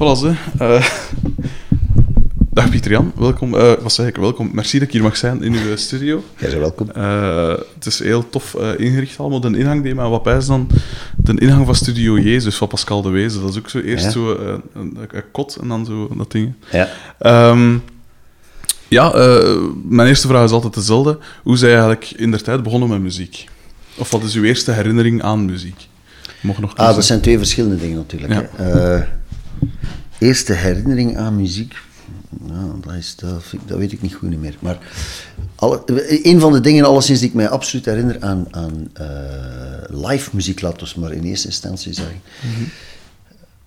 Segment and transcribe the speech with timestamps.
[0.00, 0.32] Voilà, ze.
[0.58, 0.86] Eh,
[2.52, 3.54] dag Pieter Jan, welkom.
[3.56, 4.16] eh, wat zeg ik?
[4.16, 4.50] Welkom.
[4.52, 6.24] Merci dat ik hier mag zijn in uw studio.
[6.38, 6.90] Jij bent welkom.
[6.90, 9.40] Eh, het is heel tof eh, ingericht allemaal.
[9.40, 10.68] De ingang die wat is dan
[11.16, 13.40] de ingang van Studio Jezus van Pascal de Wezen.
[13.40, 14.10] Dat is ook zo eerst Ja.
[14.10, 16.52] zo eh, een, een kot en dan zo dat ding.
[16.72, 16.88] Ja.
[17.18, 17.76] Ehm,
[18.88, 19.56] ja, eh,
[19.88, 21.18] mijn eerste vraag is altijd dezelfde.
[21.42, 23.48] Hoe zij eigenlijk in der tijd begonnen met muziek?
[23.96, 25.88] Of wat is uw eerste herinnering aan muziek?
[26.40, 28.32] Mocht nog Ah, dat zijn twee verschillende dingen natuurlijk.
[28.32, 28.48] Ja.
[30.18, 31.74] Eerste herinnering aan muziek.
[32.40, 34.56] Nou, dat, is, dat, vind ik- dat weet ik niet goed meer.
[34.58, 34.78] Maar
[35.54, 35.82] alle,
[36.26, 39.06] een van de dingen, alleszins, die ik mij absoluut herinner aan, aan eh,
[39.88, 42.20] live muziek, laten we maar in eerste instantie zeggen.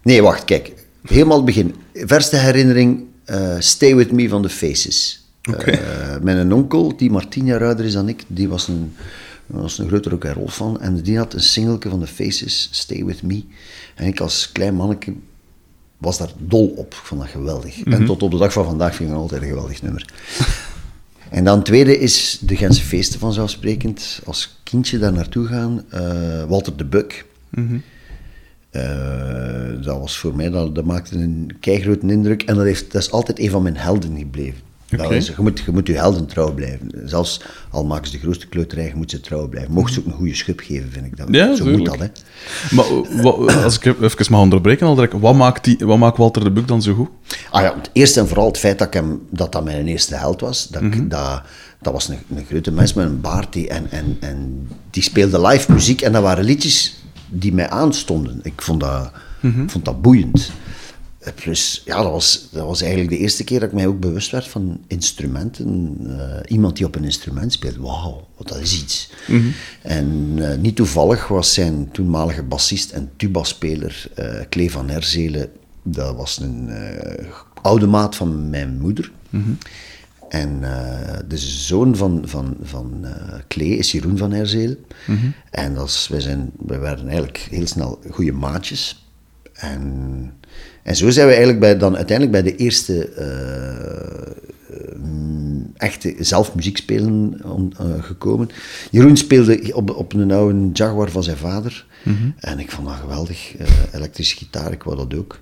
[0.01, 0.73] Nee, wacht, kijk.
[1.03, 1.75] Helemaal het begin.
[1.93, 5.25] Verste herinnering, eh, Stay With Me van The Faces.
[5.49, 5.71] Oké.
[5.71, 8.93] Eh, mijn onkel, die maar tien jaar ouder is dan ik, die was een,
[9.45, 10.81] was een grote rock and roll fan.
[10.81, 13.43] En die had een singeltje van The Faces, Stay With Me.
[13.95, 15.13] En ik als klein manneke
[16.03, 16.93] was daar dol op.
[16.93, 17.83] Ik vond dat geweldig.
[17.83, 20.05] En tot op de dag van vandaag vind ik het altijd een geweldig nummer.
[21.29, 24.19] En dan tweede is de Gentse feesten vanzelfsprekend.
[24.25, 25.83] Als kindje daar naartoe gaan.
[25.89, 27.25] eh, Walter de Buck.
[28.69, 32.43] Eh, dat was voor mij, dat, dat maakte een keigrote indruk.
[32.43, 34.59] En dat, heeft, dat is altijd een van mijn helden gebleven.
[34.97, 36.91] Dat is, je, moet, je moet je helden trouw blijven.
[37.05, 39.73] Zelfs al maken ze de grootste kleuterij, je moet ze trouw blijven.
[39.73, 41.27] Mocht ze ook een goede schub geven, vind ik dat.
[41.31, 42.07] Ja, Zo moet dat, hè.
[42.75, 42.85] Maar
[43.21, 46.51] wat- als ik even mag onderbreken, al direct, wat maakt, die, wat maakt Walter de
[46.51, 47.09] Buck dan zo goed?
[47.51, 50.15] Ah ja, het eerst en vooral het feit dat, ik hem, dat dat mijn eerste
[50.15, 50.67] held was.
[50.67, 51.41] Dat, ik- dat,
[51.81, 55.41] dat was een, een grote mens met een baard die, en, en, en die speelde
[55.47, 56.01] live muziek.
[56.01, 56.95] En dat waren liedjes
[57.29, 58.39] die mij aanstonden.
[58.43, 60.51] Ik vond dat, ik vond dat boeiend.
[61.31, 64.31] Plus, ja, dat was, dat was eigenlijk de eerste keer dat ik mij ook bewust
[64.31, 65.97] werd van instrumenten.
[66.19, 69.11] Eh, iemand die op een instrument speelt, wauw, wat dat is iets.
[69.81, 75.49] En eh, niet toevallig was zijn toenmalige bassist en tuba-speler, eh Klee van Herzelen,
[75.83, 76.69] dat was een
[77.61, 79.11] oude maat van mijn moeder.
[80.29, 83.05] En eh, de zoon van, van, van
[83.47, 84.77] Klee is Jeroen van Herzelen.
[85.51, 89.07] En dat is, wij, zijn, wij werden eigenlijk heel snel goede maatjes.
[89.53, 90.33] En,
[90.83, 96.55] en zo zijn we eigenlijk bij, dan uiteindelijk bij de eerste eh, mm, echte zelf
[96.55, 97.41] muziek spelen
[97.77, 98.49] eh, gekomen.
[98.91, 101.85] Jeroen speelde op, op een oude Jaguar van zijn vader.
[102.39, 103.55] En ik vond dat geweldig.
[103.57, 105.39] Eh, elektrische gitaar, ik wou dat ook.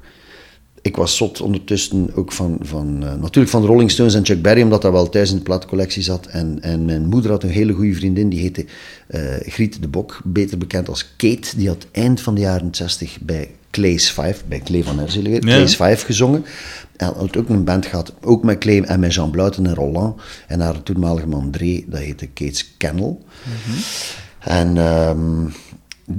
[0.82, 4.42] Ik was zot ondertussen ook van, van eh, natuurlijk van de Rolling Stones en Chuck
[4.42, 6.26] Berry, omdat dat wel thuis in de plaatcollectie zat.
[6.26, 8.66] En, en mijn moeder had een hele goede vriendin, die heette
[9.08, 11.58] eh, Griet de Bok, beter bekend als Kate.
[11.58, 15.40] Die had eind van de jaren 60 bij Clay's Five, bij Clay van Herzelen Ja.
[15.40, 16.46] Clay's Five gezongen.
[16.98, 20.22] En had ook een band gehad, ook met Clay en met Jean Bluiten en Roland.
[20.48, 23.24] En haar toenmalige man Dre, dat heette Kate's Kennel.
[24.40, 25.52] En ehm, eh,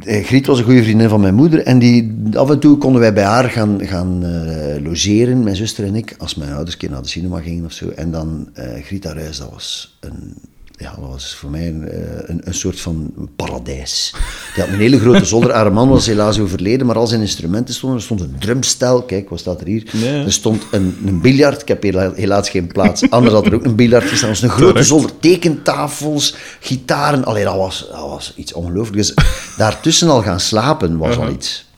[0.01, 1.63] Griet was een goede vriendin van mijn moeder.
[1.63, 5.85] En die, af en toe konden wij bij haar gaan, gaan eh, logeren, mijn zuster
[5.85, 7.89] en ik, als mijn ouders een keer naar de cinema gingen of zo.
[7.89, 10.35] En dan eh Griet haar dat was een...
[10.83, 14.15] Ja, dat was voor mij een, eh, een, een soort van paradijs.
[14.55, 15.53] Die had een hele grote zolder.
[15.53, 17.99] Haar man was helaas overleden, maar al zijn instrumenten stonden.
[17.99, 19.91] Er stond een drumstel, kijk, wat staat er hier?
[19.93, 20.25] Nee.
[20.25, 21.63] Er stond een, een biljart.
[21.63, 23.11] Ik heb hela- helaas geen plaats.
[23.11, 24.29] Anders had er ook een biljart gestaan.
[24.29, 27.25] Er was een grote zolder, tekentafels, gitaren.
[27.25, 29.15] Allee, dat was, dat was iets ongelooflijks.
[29.15, 29.25] Dus
[29.57, 31.71] daartussen al gaan slapen was al iets.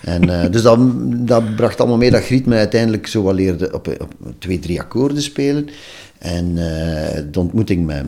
[0.00, 0.78] En, eh, dus dat,
[1.28, 4.80] dat bracht allemaal mee dat Griet mij uiteindelijk zo wel leerde op, op twee, drie
[4.80, 5.68] akkoorden spelen.
[6.18, 8.04] En eh, de ontmoeting met,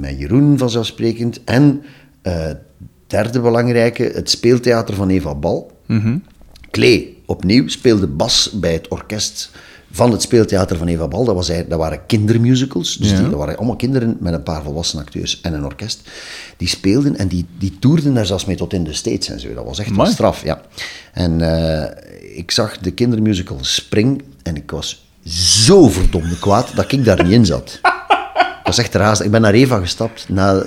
[0.00, 1.44] met Jeroen vanzelfsprekend.
[1.44, 1.82] En
[2.22, 2.50] eh,
[3.06, 5.70] derde belangrijke, het speeltheater van Eva Bal.
[6.70, 9.50] Klee, opnieuw, speelde bas bij het orkest
[9.90, 11.24] van het speeltheater van Eva Bal.
[11.24, 12.96] Dat, was, dat waren kindermusicals.
[12.96, 16.08] Dus die, dat waren allemaal kinderen met een paar volwassen acteurs en een orkest.
[16.56, 19.54] Die speelden en die, die toerden daar zelfs mee tot in de States en zo.
[19.54, 20.10] Dat was echt Amai.
[20.10, 20.62] straf, ja.
[21.12, 27.04] En eh, ik zag de kindermusical Spring en ik was zo verdomde kwaad dat ik
[27.04, 27.80] daar niet in zat.
[28.58, 29.26] Ik was echt razend.
[29.26, 30.66] Ik ben naar Eva gestapt na,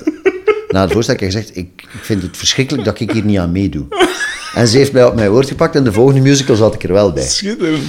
[0.70, 1.14] na het voorstel.
[1.14, 3.86] Ik heb gezegd, ik, ik vind het verschrikkelijk dat ik hier niet aan meedoe.
[4.54, 6.94] En ze heeft mij op mijn woord gepakt en de volgende musical zat ik er
[6.94, 7.24] wel bij.
[7.24, 7.84] Schitterend.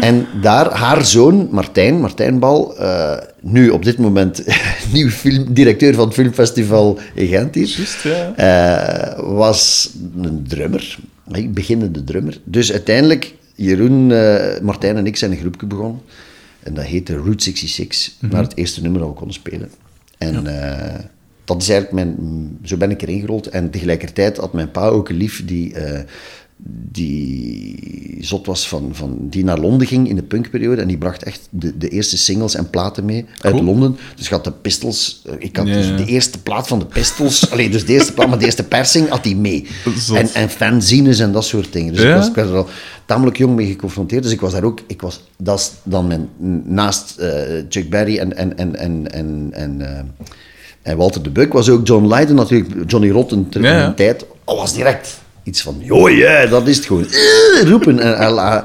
[0.00, 4.44] En daar, haar zoon, Martijn, Martijn Bal, eh, nu op dit moment
[4.92, 8.32] nieuw film, directeur van het filmfestival in Gent hier, Juist, ja.
[8.36, 9.90] eh, was
[10.22, 10.98] een drummer,
[11.30, 12.40] een beginnende drummer.
[12.44, 16.00] Dus uiteindelijk, Jeroen, eh, Martijn en ik zijn een groepje begonnen.
[16.62, 19.70] En dat heette Route 66, naar het eerste nummer dat we konden spelen.
[20.18, 21.04] En eh,
[21.44, 22.58] dat is eigenlijk mijn...
[22.62, 23.46] Zo ben ik erin gerold.
[23.46, 25.74] En tegelijkertijd had mijn pa ook een lief die...
[26.92, 31.22] die zot was van, van, die naar Londen ging in de punkperiode en die bracht
[31.22, 33.64] echt de, de eerste singles en platen mee uit Cool.
[33.64, 33.96] Londen.
[34.16, 37.70] Dus had de Pistols, eh, ik had dus de eerste plaat van de Pistols, alleen
[37.70, 39.66] dus de eerste plaat, maar de eerste persing had hij mee.
[39.96, 40.16] Zot.
[40.16, 41.92] En, en fanzines en dat soort dingen.
[41.94, 42.68] Dus ik, was, ik werd er al
[43.06, 46.28] tamelijk jong mee geconfronteerd, dus ik was daar ook, ik was, dat is dan mijn,
[46.64, 47.28] naast eh,
[47.68, 50.04] Chuck Berry en, en, en, en, en, en, eh,
[50.82, 53.94] en Walter de Buck was ook John Lydon natuurlijk, Johnny Rotten ter Ja, ja.
[53.94, 55.20] tijd, al was direct
[55.50, 57.06] iets van, joh, ja, dat is het gewoon.
[57.06, 58.64] Eh, roepen en, en,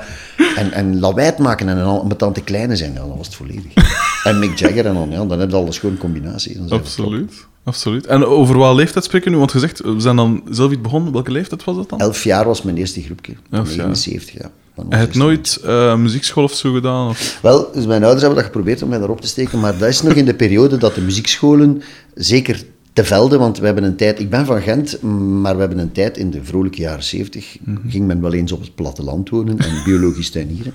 [0.55, 3.73] en, en lawaai maken en met tante kleine zijn, ja, dan was het volledig.
[4.25, 6.59] En Mick Jagger en dan, ja, dan heb je al een combinatie.
[6.69, 7.33] Absoluut.
[7.63, 8.05] Absoluut.
[8.05, 9.39] En over welke leeftijd spreken we nu?
[9.39, 11.13] Want gezegd, we zijn dan zelf iets begonnen.
[11.13, 11.99] Welke leeftijd was dat dan?
[11.99, 13.33] Elf jaar was mijn eerste groepje.
[13.51, 13.87] Elf jaar.
[13.87, 14.51] 79, ja.
[14.75, 17.09] Dan was Hij ik heeft nooit eh, muziekschool of zo gedaan?
[17.09, 17.39] Of...
[17.41, 20.01] Wel, dus mijn ouders hebben dat geprobeerd om mij daarop te steken, maar dat is
[20.01, 21.81] nog in de periode dat de muziekscholen,
[22.13, 22.63] zeker
[22.95, 25.91] te velden, want we hebben een tijd, ik ben van Gent, maar we hebben een
[25.91, 27.57] tijd in de vrolijke jaren 70,
[27.87, 30.73] ging men wel eens op het platteland wonen en biologisch tuinieren.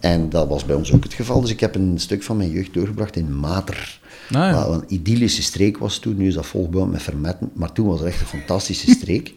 [0.00, 2.50] En dat was bij ons ook het geval, dus ik heb een stuk van mijn
[2.50, 4.00] jeugd doorgebracht in Mater.
[4.26, 4.68] Ah, ja.
[4.68, 7.98] Wat een idyllische streek was toen, nu is dat volgebouwd met fermetten, maar toen was
[7.98, 9.34] het echt een fantastische streek.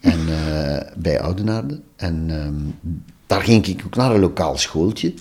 [0.00, 1.80] En eh, bij Oudenaarde.
[1.96, 2.94] En ehm,
[3.28, 5.12] daar ging ik ook naar een lokaal schooltje.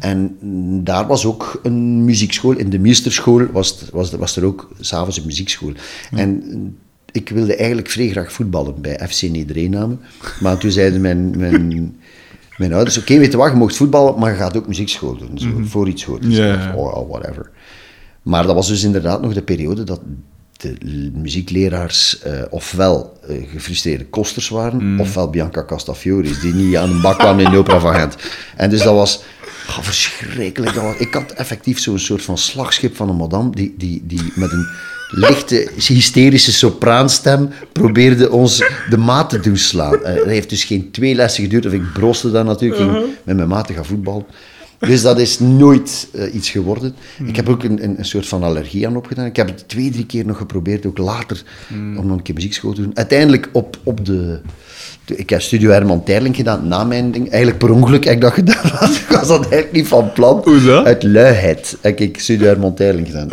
[0.00, 2.52] En mm, daar was ook een muziekschool.
[2.56, 5.72] In de Meesterschool was, was, er- was er ook s'avonds een muziekschool.
[6.10, 6.76] En
[7.12, 9.96] ik wilde eigenlijk vrij graag voetballen bij FC Nedereename.
[10.40, 11.96] Maar toen zeiden mijn, mijn,
[12.58, 15.38] mijn ouders, oké, weet je wat, je mocht voetballen, maar je gaat ook muziekschool doen.
[15.38, 16.24] Zo, Voor iets hoort.
[16.28, 16.74] Ja, ja.
[16.76, 17.50] Oh, whatever.
[18.22, 20.00] Maar dat was dus inderdaad nog de periode dat
[20.56, 27.00] de muziekleraars eh, ofwel eh, gefrustreerde kosters waren, ofwel Bianca Castafioris, die niet aan een
[27.00, 28.16] bak kwamen in de opera van Gent.
[28.56, 29.22] En dus dat was
[29.68, 30.74] oh, verschrikkelijk.
[30.74, 34.32] Dat was, ik had effectief zo'n soort van slagschip van een madame, die, die, die
[34.34, 34.66] met een
[35.10, 40.04] lichte, hysterische sopraanstem probeerde ons de maat te doen slaan.
[40.04, 43.36] Eh, Het heeft dus geen twee lessen geduurd, of ik brooste daar natuurlijk, ging met
[43.36, 44.26] mijn maat te gaan voetballen.
[44.78, 46.94] Dus dat is nooit eh, iets geworden.
[47.26, 49.26] Ik heb ook een, een, een soort van allergie aan opgedaan.
[49.26, 52.72] Ik heb het twee, drie keer nog geprobeerd, ook later, om nog een keer muziekschool
[52.72, 52.96] te doen.
[52.96, 54.40] Uiteindelijk op, op de...
[55.04, 57.30] Ik heb Studio Herman Terling gedaan na mijn ding.
[57.30, 58.90] Eigenlijk per ongeluk heb ik dat gedaan.
[59.06, 60.40] Ik was dat eigenlijk niet van plan.
[60.44, 60.84] Hoe is dat?
[60.84, 63.28] Uit luiheid heb ik Studio Herman Terling gedaan.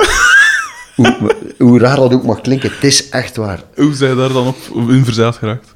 [0.96, 3.64] hoe, hoe raar dat ook mag klinken, het is echt waar.
[3.76, 5.76] Hoe zij daar dan op in geraakt?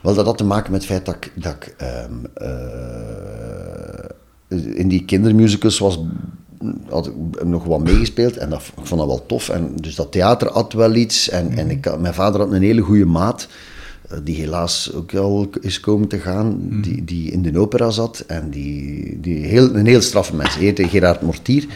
[0.00, 3.45] Wel, dat had te maken met het feit dat ik, dat ik ehm, eh,
[4.48, 5.98] in die kindermusicals was,
[6.88, 9.48] had ik nog wat meegespeeld en dat, ik vond dat wel tof.
[9.48, 11.28] En dus dat theater had wel iets.
[11.28, 13.48] En, en ik, had- mijn vader had een hele goede maat,
[14.08, 18.24] eh, die helaas ook al is komen te gaan, die, die in de opera zat.
[18.26, 21.66] En die, die heel, een heel straffe mens, heette Gerard Mortier.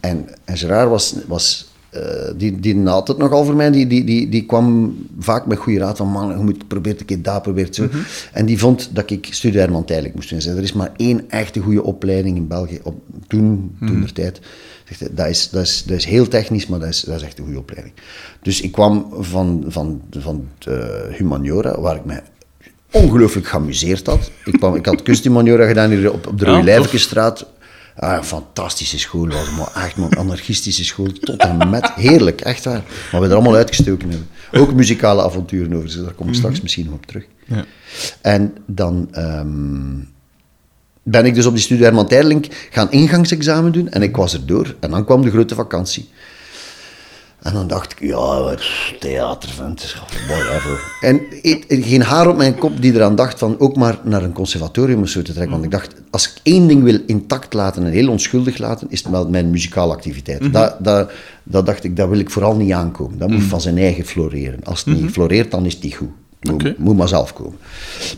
[0.00, 1.14] En, en Gerard was...
[1.26, 3.70] was eh, die, die had het nogal voor mij.
[3.70, 7.04] Die, die, die, die kwam vaak met goede raad van man, je moet proberen een
[7.04, 7.88] keer daar, probeer het zo.
[8.32, 10.40] En die vond dat ik Studio Herman Tijlijk moest doen.
[10.40, 12.80] Zei, er is maar één echte goede opleiding in België.
[12.82, 12.94] Op,
[13.26, 14.40] toen, toen der tijd.
[14.84, 17.38] Zegt Dat is, dat, is, dat is heel technisch, maar dat is, dat is echt
[17.38, 17.94] een goede opleiding.
[18.42, 22.22] Dus ik kwam van, van, van de humaniora, waar ik mij
[22.90, 24.30] ongelooflijk geamuseerd had.
[24.44, 27.46] Ik, kwam, ik had kusthumaniora gedaan hier op, op de Ja, Rooilijfkenstraat.
[27.96, 31.12] Ah, een fantastische school was maar echt een anarchistische school.
[31.12, 31.92] Tot en met.
[31.94, 32.82] Heerlijk, echt waar.
[33.12, 34.28] Maar we er allemaal uitgestoken hebben.
[34.52, 37.24] Ook muzikale avonturen over, dus daar kom ik straks misschien nog op terug.
[37.46, 37.64] Ja.
[38.20, 39.96] En dan ehm,
[41.02, 44.46] ben ik dus op die studie Herman Terling gaan ingangsexamen doen en ik was er
[44.46, 44.74] door.
[44.80, 46.08] En dan kwam de grote vakantie.
[47.44, 48.62] En dan dacht ik, ja, wat,
[49.00, 49.96] theatervent,
[50.28, 50.92] whatever.
[51.00, 51.20] En
[51.68, 55.08] geen haar op mijn kop die eraan dacht van ook maar naar een conservatorium of
[55.08, 55.52] zo te trekken.
[55.52, 59.02] Want ik dacht, als ik één ding wil intact laten en heel onschuldig laten, is
[59.02, 60.52] het wel mijn muzikale activiteit.
[60.52, 61.10] dat, dat,
[61.42, 63.18] dat dacht ik, dat wil ik vooral niet aankomen.
[63.18, 64.60] Dat moet van zijn eigen floreren.
[64.64, 66.10] Als het niet floreert, dan is het niet goed.
[66.40, 67.58] Moet, moet maar zelf komen.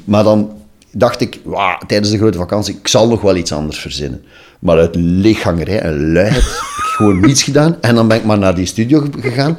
[0.05, 0.51] Maar dan
[0.91, 4.23] dacht ik, wauw, tijdens de grote vakantie, ik zal nog wel iets anders verzinnen.
[4.67, 7.77] Maar uit lichtgangerij en luiheid heb ik gewoon niets gedaan.
[7.81, 9.59] En dan ben ik maar naar die studio ge- gegaan.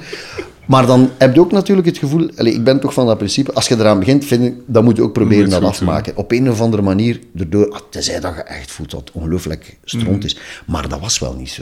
[0.65, 3.53] Maar dan heb je ook natuurlijk het gevoel, allee, ik ben toch van dat principe,
[3.53, 6.17] als je eraan begint, vind ik, dan moet je ook proberen dat het goed afmaken.
[6.17, 9.77] Op een of andere manier, erdoor, ah, tenzij dat je echt voelt dat het ongelooflijk
[9.83, 10.37] stront is.
[10.65, 11.61] Maar dat was wel niet zo.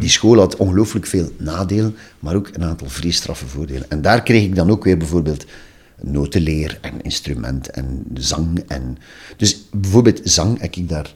[0.00, 3.90] Die school had ongelooflijk veel nadelen, maar ook een aantal vrij straffe voordelen.
[3.90, 5.44] En daar kreeg ik dan ook weer bijvoorbeeld
[6.00, 8.64] notenleer en instrument en zang.
[8.68, 8.98] En...
[9.36, 11.14] Dus bijvoorbeeld zang heb ik daar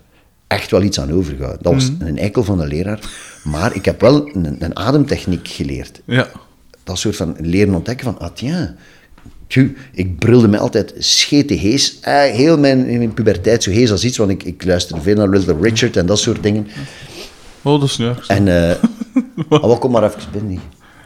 [0.50, 1.62] echt wel iets aan overgehouden.
[1.62, 3.00] Dat was een eikel van een leraar,
[3.45, 6.28] maar ik heb wel een, een ademtechniek geleerd Ja.
[6.85, 8.75] dat soort van leren ontdekken van, ah tja,
[9.47, 12.00] tju, ik brulde me altijd schete hees.
[12.00, 15.57] Eh, heel mijn, puberteit zo hees als iets, want ik, ik luisterde veel naar Little
[15.61, 16.66] Richard en dat soort dingen.
[17.62, 18.26] Oh, dat is.
[18.26, 18.76] En, eh
[19.49, 20.61] oh, wat kom maar even binnen.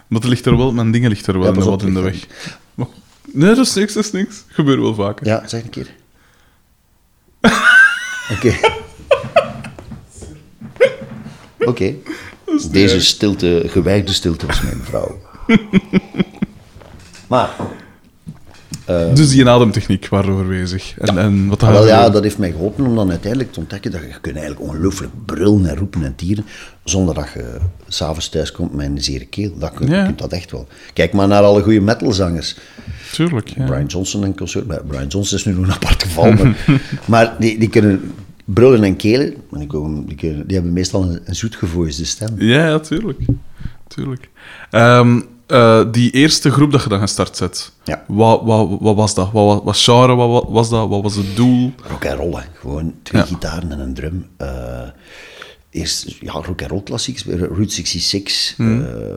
[0.09, 2.27] Maar het ligt er wel, mijn dingen ligt er wel Ja, wat in de weg.
[2.75, 2.87] Maar-
[3.33, 4.45] nee, dat is niks, dat is niks.
[4.47, 5.27] Gebeurt wel vaker.
[5.27, 5.95] Ja, zeg een keer.
[8.37, 8.83] Oké.
[11.71, 11.95] Oké.
[12.71, 15.19] Deze stilte, gewijde stilte was mijn vrouw.
[17.29, 17.51] maar,
[19.15, 20.95] Dus die ademtechniek waren we bezig.
[20.99, 23.91] En, en wat Ah, wel, ja, dat heeft mij geholpen om dan uiteindelijk te ontdekken
[23.91, 26.45] dat je, je kunt eigenlijk ongelooflijk brullen en roepen en tieren,
[26.85, 27.57] zonder dat je
[27.89, 29.59] s'avonds thuis komt met een zere keel.
[29.59, 30.05] Dat kun, Ja.
[30.05, 30.67] kunt dat echt wel.
[30.93, 32.57] Kijk maar naar alle goede metalzangers.
[33.13, 33.65] Tuurlijk, ja.
[33.65, 34.35] Brian Johnson en.
[34.67, 36.33] Maar Brian Johnson is nu nog een apart geval.
[36.33, 36.57] Maar,
[37.07, 38.13] maar die, die kunnen
[38.45, 39.35] brullen en kelen.
[39.51, 42.29] Maar die, komen, die, hebben meestal een, een zoetgevoelige stem.
[42.39, 43.19] Ja, ja, tuurlijk.
[43.89, 44.31] tuurlijk.
[44.71, 48.05] Ehm, eh, die eerste groep dat je dan gestart zet, Ja.
[48.07, 49.33] wat, wat, wat was dat?
[49.33, 50.89] Wat, wat, wat genre wat, wat was dat?
[50.89, 51.73] Wat was het doel?
[51.89, 52.43] Rock en roll, hè.
[52.55, 53.27] gewoon twee Ja.
[53.29, 54.27] gitaren en een drum.
[54.37, 54.89] Eh,
[55.75, 58.85] eerst ja, rock en roll klassieks, Route 66, Hmm.
[58.85, 59.17] eh,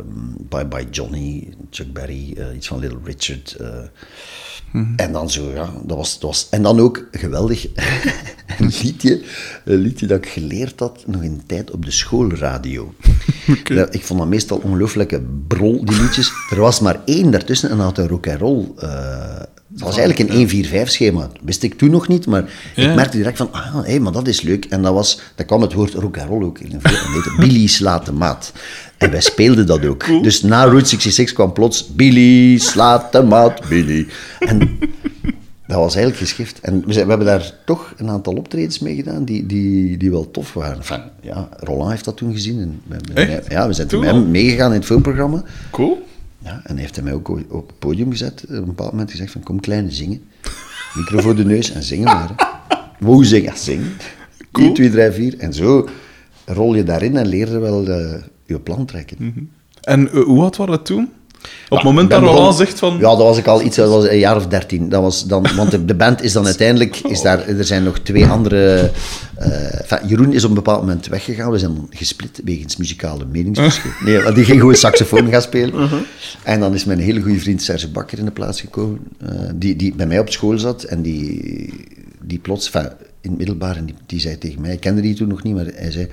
[0.49, 3.51] by, by Johnny, Chuck Berry, eh, iets van Little Richard.
[3.59, 3.67] eh.
[4.71, 4.93] Hmm.
[4.95, 6.47] En dan zo, ja, dat was, dat was.
[6.49, 7.67] En dan ook geweldig,
[8.59, 9.21] een liedje,
[9.65, 12.93] een liedje dat ik geleerd had nog in de tijd op de schoolradio.
[13.91, 16.31] Ik vond dat meestal ongelooflijke brol, die liedjes.
[16.49, 18.65] Er was maar één daartussen en dat had een rock and roll.
[19.67, 21.21] Dat was eigenlijk een 1-4-5 schema.
[21.21, 22.89] Dat wist ik toen nog niet, maar Ja.
[22.89, 24.65] ik merkte direct van, ah, hé, maar dat is leuk.
[24.65, 26.69] En dat was, daar kwam het woord rock and roll ook in.
[26.69, 28.51] Dat heette Billy slaat de maat.
[28.97, 30.05] En wij speelden dat ook.
[30.23, 34.07] Dus na Route 66 kwam plots Billy slaat de maat, Billy.
[34.39, 34.79] En
[35.67, 36.59] dat was eigenlijk geschift.
[36.59, 40.53] En we, hebben daar toch een aantal optredens mee gedaan die, die, die wel tof
[40.53, 40.77] waren.
[40.77, 42.59] Enfin, ja, Roland heeft dat toen gezien.
[42.59, 43.41] En we?
[43.49, 45.43] Ja, we zijn toen met hem meegegaan in het filmprogramma.
[45.71, 46.05] Cool.
[46.47, 48.43] Ja, en hij heeft hij mij ook op het podium gezet.
[48.43, 50.21] Op een bepaald moment gezegd van, kom kleine, zingen.
[50.93, 52.35] Micro voor de neus en zingen maar.
[52.99, 53.51] Hoe zingen?
[53.51, 53.91] Ja, zingen.
[54.51, 55.37] 1, 2, 3, 4.
[55.37, 55.87] En zo
[56.45, 59.49] rol je daarin en leer je wel eh, je plan trekken.
[59.81, 61.09] En eh, hoe oud waren dat toen?
[61.69, 62.93] Op het moment dat Roland zegt van...
[62.93, 64.89] Ja, dat was ik al iets, dat was een jaar of dertien.
[64.89, 68.25] Dat was dan, want de, band is dan uiteindelijk, is daar, er zijn nog twee
[68.25, 68.91] andere...
[69.35, 71.51] eh, enfin, Jeroen is op een bepaald moment weggegaan.
[71.51, 73.91] We zijn dan gesplit wegens muzikale meningsverschil.
[74.05, 75.89] Nee, want die ging gewoon saxofoon gaan spelen.
[76.43, 79.75] En dan is mijn hele goede vriend Serge Bakker in de plaats gekomen, eh, die,
[79.75, 81.73] die bij mij op school zat en die,
[82.21, 82.91] die plots, enfin,
[83.21, 85.55] in het middelbaar, en die, die zei tegen mij, ik kende die toen nog niet,
[85.55, 86.07] maar hij zei...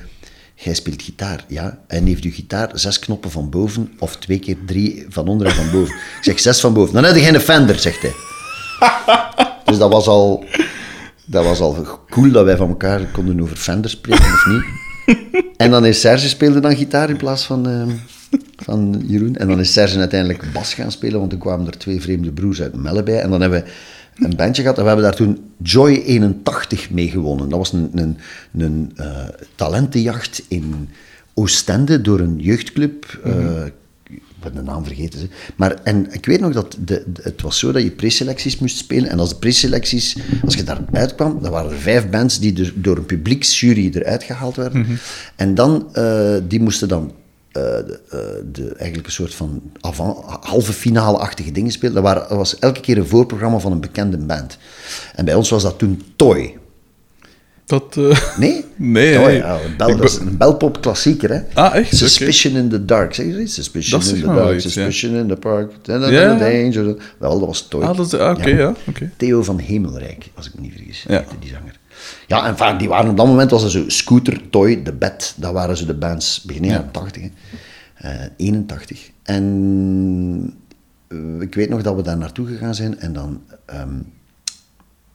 [0.55, 1.79] Jij speelt gitaar, ja.
[1.87, 5.55] En heeft uw gitaar zes knoppen van boven of twee keer drie van onder en
[5.55, 5.95] van boven?
[5.95, 6.95] Ik zeg zes van boven.
[6.95, 8.13] Dan heb je geen Fender, zegt hij.
[9.65, 10.45] Dus dat was al,
[11.25, 14.65] dat was al cool dat wij van elkaar konden over Fender spreken of niet.
[15.57, 17.91] En dan is Serge speelde dan gitaar in plaats van, ehm,
[18.57, 19.37] van Jeroen.
[19.37, 22.63] En dan is Serge uiteindelijk bas gaan spelen, want toen kwamen er twee vreemde broers
[22.63, 23.21] uit Melle bij.
[23.21, 23.71] En dan hebben we
[24.15, 27.49] een bandje gehad en we hebben daar toen Joy 81 mee gewonnen.
[27.49, 28.17] Dat was een, een,
[28.59, 30.89] een eh, talentenjacht in
[31.35, 33.19] Oostende door een jeugdclub.
[34.11, 35.19] ik ben de naam vergeten.
[35.21, 35.29] Ze.
[35.57, 38.77] Maar, en ik weet nog dat de, de- het was zo dat je preselecties moest
[38.77, 39.11] spelen.
[39.11, 42.97] En als de preselecties, als je daaruit kwam, dan waren er vijf bands die door
[42.97, 44.87] een publieksjury eruit gehaald werden.
[45.37, 47.13] En dan, eh, die moesten dan
[47.63, 48.19] de, eh,
[48.53, 49.63] de, eigenlijk een soort van
[50.41, 51.95] halve finale-achtige dingen spelen.
[51.95, 54.59] Dat, waren, was elke keer een voorprogramma van een bekende band.
[55.15, 56.59] En bij ons was dat toen Toy.
[57.67, 57.97] Dat...
[57.97, 58.65] eh, Nee?
[58.77, 59.37] Nee, nee.
[59.37, 61.41] ja, bel, dat is een belpop klassieker, hè?
[61.55, 61.97] Ah, echt?
[61.97, 63.15] Suspicion in the Dark.
[63.15, 63.55] Zeg je iets?
[63.55, 64.71] Suspicion Dat in the Dark, iets, ja.
[64.71, 65.73] Suspicion in the Park.
[65.83, 66.63] Da, da, Ja, da, ja.
[66.73, 66.97] danger.
[67.19, 67.83] Wel, dat was Toy.
[67.83, 68.15] Ah, dat is...
[68.15, 68.75] ah, Oké, ja.
[68.87, 69.11] oké.
[69.17, 71.25] Theo van Hemelrijk, als ik me niet vergis, Ja.
[71.41, 71.79] die zanger.
[72.27, 75.35] Ja, en enfin, die waren op dat moment was er zo Scooter, Toy, The Bed.
[75.37, 77.29] Dat waren zo de bands begin jaren 80, hè.
[77.95, 79.11] Eh, 81.
[79.23, 80.55] En
[81.09, 83.89] eh, ik weet nog dat we daar naartoe gegaan zijn en dan ehm,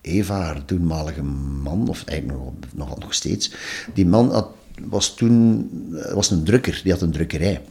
[0.01, 1.23] Eva, haar toenmalige
[1.63, 3.51] man, of eigenlijk nog, nogal nog steeds,
[3.93, 4.47] die man had,
[4.89, 7.61] was toen eh, was een drukker, die had een drukkerij.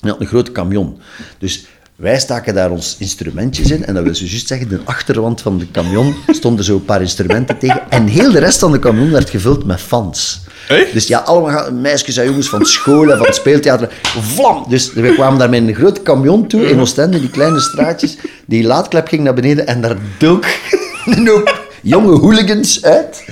[0.00, 0.98] Die had een grote camion.
[1.38, 5.40] Dus wij staken daar ons instrumentjes in en dat wil ze juist zeggen, de achterwand
[5.40, 8.78] van de camion stonden zo een paar instrumenten tegen en heel de rest van de
[8.78, 10.40] camion werd gevuld met fans.
[10.68, 10.92] Echt?
[10.92, 13.92] Dus ja, allemaal meisjes en jongens van school en van het speeltheater.
[14.02, 14.64] Vlam!
[14.68, 18.16] Dus we kwamen daar met een grote camion toe in Oostende, die kleine straatjes.
[18.46, 20.44] Die laadklep ging naar beneden en daar dook
[21.04, 23.24] een hoop jonge hooligans uit.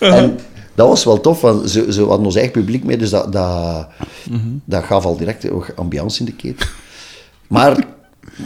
[0.00, 0.38] En
[0.74, 3.88] dat was wel tof, want ze, ze hadden ons eigen publiek mee, dus dat, dat,
[4.64, 6.68] dat gaf al direct ambiance in de keten.
[7.46, 7.86] Maar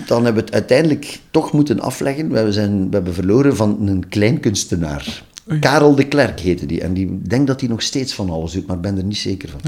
[0.06, 2.30] dan hebben we het uiteindelijk toch moeten afleggen.
[2.30, 5.25] We, zijn, we hebben verloren van een kleinkunstenaar.
[5.61, 6.80] Karel de Klerk heette die.
[6.80, 9.16] En die denk dat hij nog steeds van alles doet, maar ik ben er niet
[9.16, 9.61] zeker van.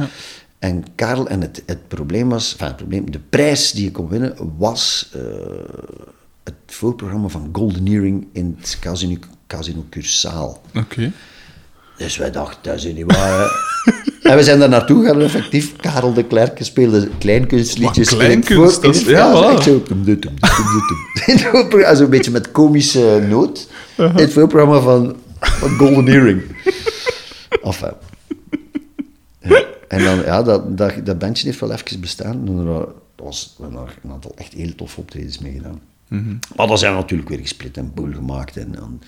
[0.59, 4.09] En Karel, en het, het probleem was, enfin, het probleem, de prijs die je kon
[4.09, 5.21] winnen was eh,
[6.45, 10.63] het voorprogramma van Goldeneering in het Casino, Casino Cursaal.
[10.75, 11.13] Oké.
[11.97, 13.51] Dus wij dachten, dat is niet waar.
[14.23, 15.77] en we zijn daar naartoe gaan, effectief.
[15.77, 18.11] Karel de Klerk speelde kleinkunstliedjes.
[18.11, 18.83] Het kleinkunst?
[18.83, 19.53] Dat is- ja, voilà.
[19.55, 19.83] echt zo.
[19.83, 20.37] Tum, tum, tum,
[21.71, 23.69] tum, Zo'n beetje met komische noot.
[23.97, 26.43] In het voorprogramma van, van Golden Earring.
[27.63, 27.93] Enfin.
[29.41, 29.65] Ja.
[29.89, 32.49] En dan, ja, dat, dat, dat bandje heeft wel even bestaan.
[32.67, 35.81] Er was, we er een aantal echt heel toffe optredens mee gedaan.
[36.57, 38.57] Maar dat zijn natuurlijk weer gesplit en boel gemaakt.
[38.57, 39.01] En, en-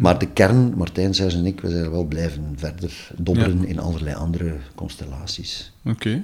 [0.00, 4.14] maar de kern, Martijn, Serge en ik, we zijn wel blijven verder dobberen in allerlei
[4.14, 5.72] andere constellaties.
[5.84, 6.22] Oké.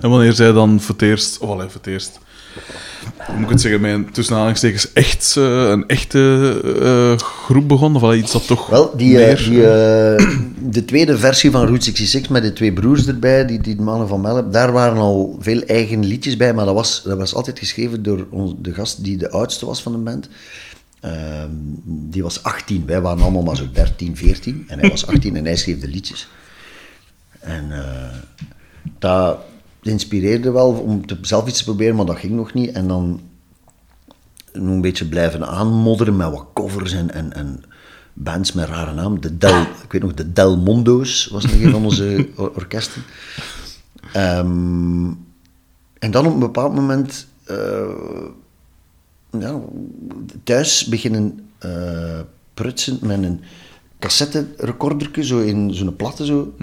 [0.00, 2.18] En wanneer zij dan voor het eerst, of allee, voor het eerst,
[3.26, 7.68] hoe moet ik het zeggen, met een tussen aanhalingstekens echt, eh, een echte eh, groep
[7.68, 9.36] begonnen, of allee, iets dat toch Wel, die, eh, meer...
[10.56, 14.08] die, de tweede versie van Route 66 met de twee broers erbij, die, die mannen
[14.08, 17.58] van Melp, daar waren al veel eigen liedjes bij, maar dat was, dat was altijd
[17.58, 20.28] geschreven door ons, de gast die de oudste was van de band.
[21.04, 21.50] Ehm,
[21.84, 25.44] die was 18, wij waren allemaal maar zo 13, 14 en hij was 18 en
[25.44, 26.28] hij schreef de liedjes.
[27.40, 28.16] En eh,
[28.98, 29.38] dat
[29.82, 32.72] inspireerde wel om te, zelf iets te proberen, maar dat ging nog niet.
[32.72, 33.20] En dan
[34.52, 37.64] nog een beetje blijven aanmodderen met wat covers en, en, en
[38.12, 39.20] bands met rare namen.
[39.20, 43.02] De Del, ik weet nog, de Del Mondo's was nog een van onze or- orkesten.
[44.12, 45.06] Ehm,
[45.98, 47.88] en dan op een bepaald moment eh,
[49.40, 49.60] ja,
[50.44, 51.70] thuis beginnen eh,
[52.54, 53.40] prutsen met een
[53.98, 56.54] cassette-recorderke, zo in zo'n platte zo.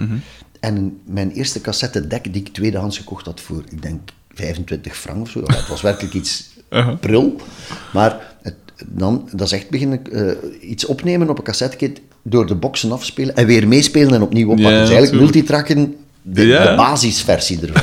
[0.60, 4.00] En een- mijn eerste cassettedek die ik tweedehands gekocht had voor, ik denk,
[4.34, 5.40] 25 frank of zo.
[5.46, 6.98] Ja, Het was werkelijk iets Uh-huh.
[7.00, 7.36] prul.
[7.92, 8.54] Maar het,
[8.86, 13.36] dan, dat is echt beginnen eh, iets opnemen op een cassettekit, door de boxen afspelen
[13.36, 14.72] en weer meespelen en opnieuw oppakken.
[14.74, 16.70] Ja, dus eigenlijk multitracken, de, Ja.
[16.70, 17.82] de basisversie ervan.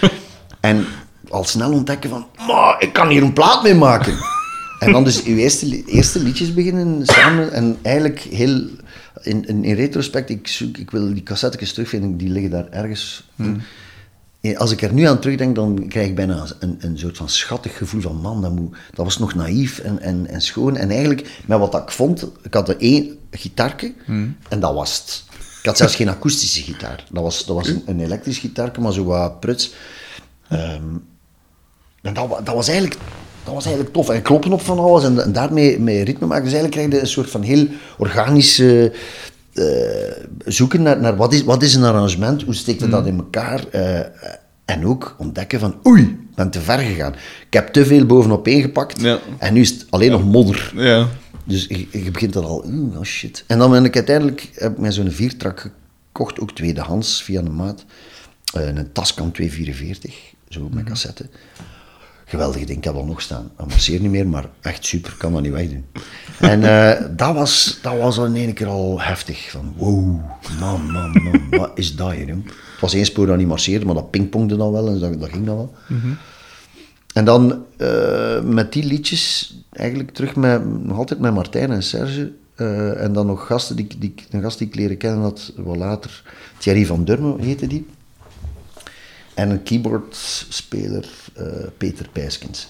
[0.60, 0.84] en
[1.32, 4.18] al snel ontdekken van, maar ik kan hier een plaat mee maken.
[4.78, 8.66] en dan dus uw eerste, eerste liedjes beginnen samen en eigenlijk heel...
[9.22, 13.28] In, in, in retrospect, ik, zoek, ik wil die cassettekjes terugvinden, die liggen daar ergens.
[14.40, 17.28] Ja, Als ik er nu aan terugdenk, dan krijg ik bijna een, een soort van
[17.28, 20.76] schattig gevoel van man, dat, moet, dat was nog naïef en, en, en schoon.
[20.76, 23.94] En eigenlijk, met wat ik vond, ik had er één gitaarke
[24.48, 25.24] en dat was het.
[25.58, 27.04] Ik had zelfs geen akoestische gitaar.
[27.10, 29.74] Dat was, dat was een, een elektrisch gitaarke, maar zo wat pruts.
[30.48, 30.96] Ehm,
[32.02, 33.00] en dat, wa- dat, was eigenlijk,
[33.44, 34.08] dat was eigenlijk tof.
[34.08, 36.44] En kloppen op van alles en, en daarmee mee ritme maken.
[36.44, 37.66] Dus eigenlijk krijg je een soort van heel
[37.98, 38.92] organische
[39.52, 39.64] eh,
[40.44, 43.64] zoeken naar, naar wat, is, wat is een arrangement, hoe steekt je dat in elkaar.
[43.68, 44.00] eh,
[44.64, 47.12] en ook ontdekken van, oei, ik ben te ver gegaan.
[47.46, 49.18] Ik heb te veel bovenop ingepakt Ja.
[49.38, 50.72] en nu is het alleen nog modder.
[50.76, 51.08] Ja.
[51.44, 53.44] Dus je, je begint al, oeh, oh shit.
[53.46, 55.70] En dan ben ik uiteindelijk, heb ik mij zo'n viertrak
[56.12, 57.84] gekocht, ook tweedehands, via een maat.
[58.54, 60.14] Eh, een Tascam 244,
[60.48, 61.26] zo met cassette.
[62.32, 63.50] Geweldig ding, ik heb al nog staan.
[63.56, 65.84] Amasseer niet meer, maar echt super, kan dat niet wegdoen.
[66.40, 69.50] En eh, dat, was, dat was al in één keer al heftig.
[69.50, 70.20] Van wow,
[70.60, 72.44] man, man, man, wat is dat hier, jong?
[72.44, 75.28] Het was één spoor dat niet marcheerde, maar dat pingpongde dan wel en dat, dat
[75.28, 75.74] ging dan wel.
[77.14, 82.32] En dan eh, met die liedjes, eigenlijk terug met, nog altijd met Martijn en Serge.
[82.54, 85.76] eh, en dan nog gasten die, die, een gast die ik leren kennen had, wat
[85.76, 86.22] later.
[86.58, 87.86] Thierry van Durme heette die.
[89.34, 91.44] En een keyboardspeler, eh,
[91.78, 92.66] Peter Pijskens.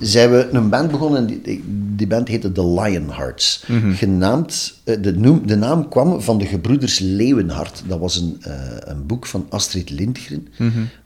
[0.00, 1.62] Zijn we een band begonnen en die,
[1.96, 3.64] die- band heette The Lionhearts.
[3.94, 7.82] Genaamd, eh, de, noem, de naam kwam van de gebroeders Leeuwenhart.
[7.86, 10.48] Dat was een, eh, een boek van Astrid Lindgren,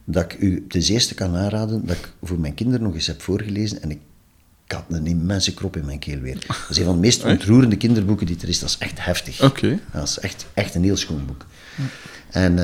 [0.05, 3.23] dat ik u ten zeerste kan aanraden, dat ik voor mijn kinderen nog eens heb
[3.23, 3.83] voorgelezen.
[3.83, 3.99] En ik,
[4.67, 6.35] ik had een immense krop in mijn keel weer.
[6.47, 8.59] Dat is een van de meest ontroerende kinderboeken die er is.
[8.59, 9.43] Dat is echt heftig.
[9.43, 9.79] Oké.
[9.93, 11.47] Dat is echt, echt een heel schoon boek.
[12.31, 12.59] En,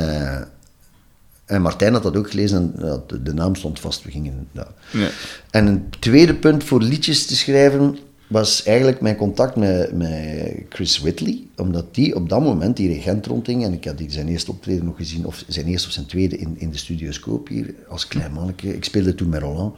[1.48, 4.04] en Martijn had dat ook gelezen en ja, de, de naam stond vast.
[4.04, 4.66] We gingen, ja.
[4.92, 5.08] Ja.
[5.50, 10.98] En een tweede punt voor liedjes te schrijven was eigenlijk mijn contact met, met Chris
[10.98, 11.42] Whitley.
[11.56, 13.64] Omdat die op dat moment die regent rondging.
[13.64, 16.37] En ik had die zijn eerste optreden nog gezien, of zijn eerste of zijn tweede
[16.37, 18.74] in, in de studioscoop hier, als klein manneke.
[18.74, 19.74] Ik speelde toen met Roland.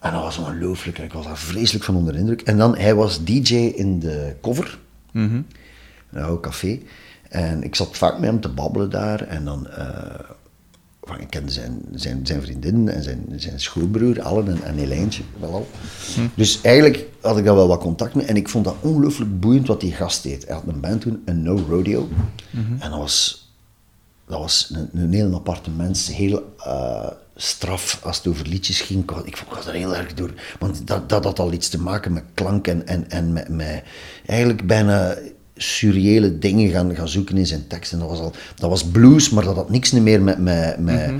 [0.00, 0.98] En dat was ongelooflijk.
[0.98, 2.40] en Ik was daar vreselijk van onder de indruk.
[2.40, 4.78] En dan, hij was DJ in de cover.
[6.12, 6.78] Een oude café.
[7.28, 9.20] En ik zat vaak met hem te babbelen daar.
[9.20, 9.68] En dan...
[9.68, 10.30] eh,
[11.06, 15.22] van, ik kende zijn, zijn, zijn vriendin en zijn, zijn schoonbroer, Allen en, en Elijntje
[15.40, 15.66] wel al.
[16.34, 18.26] Dus eigenlijk had ik daar wel wat contact mee.
[18.26, 20.46] En ik vond dat ongelooflijk boeiend wat die gast deed.
[20.46, 22.08] Hij had een band toen, een No Rodeo.
[22.78, 23.48] En dat was,
[24.26, 26.08] dat was een, een heel aparte mens.
[26.14, 29.10] Heel eh, straf als het over liedjes ging.
[29.24, 30.34] Ik vond- was er heel erg door.
[30.58, 33.82] Want dat, dat had al iets te maken met klank en, en, en met, met
[34.26, 35.16] eigenlijk bijna
[35.56, 37.92] surreële dingen gaan, gaan zoeken in zijn tekst.
[37.92, 41.12] En dat was, al, dat was blues, maar dat had niks meer met, met, met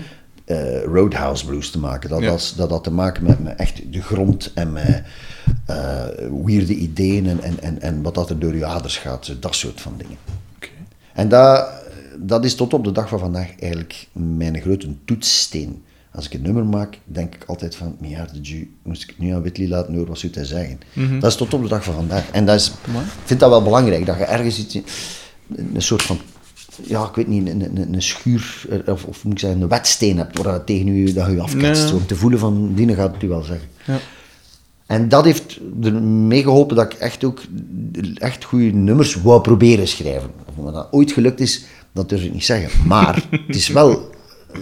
[0.44, 2.10] eh, Roadhouse blues te maken.
[2.10, 2.30] Dat, Ja.
[2.30, 5.02] was, dat had te maken met, met echt de grond en met
[5.66, 6.04] eh
[6.44, 9.36] weirde ideeën en, en, en, en wat dat er door je aders gaat.
[9.40, 10.16] Dat soort van dingen.
[11.12, 11.68] En dat,
[12.18, 15.82] dat is tot op de dag van vandaag eigenlijk mijn grote toetssteen.
[16.14, 19.30] Als ik een nummer maak, denk ik altijd van, de ju, moest ik het nu
[19.30, 20.80] aan Whitley laten horen, wat zou hij zeggen?
[21.20, 22.30] Dat is tot op de dag van vandaag.
[22.30, 24.78] En dat is, ik vind dat wel belangrijk, dat je ergens iets...
[25.56, 26.18] een soort van,
[26.82, 29.68] ja, ik weet niet, een, een, een schuur, eh, of, of moet ik zeggen, een
[29.68, 31.92] wetsteen hebt waar dat tegen u, dat je afketst.
[31.92, 33.68] Om te voelen van, die gaat het u wel zeggen.
[33.86, 33.98] Ja.
[34.86, 37.42] En dat heeft er mee geholpen dat ik echt ook
[38.14, 40.30] echt goede nummers wou proberen schrijven.
[40.54, 42.86] Of dat ooit gelukt is, dat durf ik niet zeggen.
[42.86, 43.14] Maar
[43.46, 44.10] het is wel,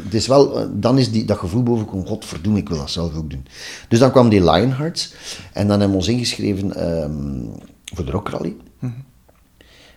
[0.05, 2.91] het is wel eh, dan is die, dat gevoel boven komt, godverdomme, ik wil dat
[2.91, 3.47] zelf ook doen.
[3.89, 5.15] Dus dan kwam die Lionhearts
[5.53, 7.61] en dan hebben we ons ingeschreven ehm,
[7.95, 8.57] voor de Rock Rally.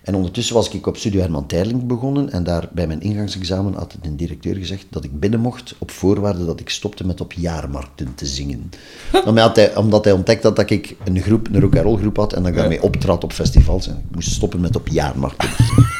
[0.06, 3.96] En ondertussen was ik op Studio Herman Terling begonnen en daar bij mijn ingangsexamen had
[4.02, 8.14] de directeur gezegd dat ik binnen mocht op voorwaarde dat ik stopte met op jaarmarkten
[8.14, 8.70] te zingen.
[9.26, 12.32] Omdat hij, omdat hij ontdekt had dat ik een groep, een rock roll groep had
[12.32, 15.62] en dat ik daarmee optrad op festivals en ik moest stoppen met op jaarmarkten te
[15.62, 15.90] zingen.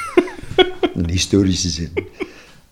[1.04, 1.92] een historische zin.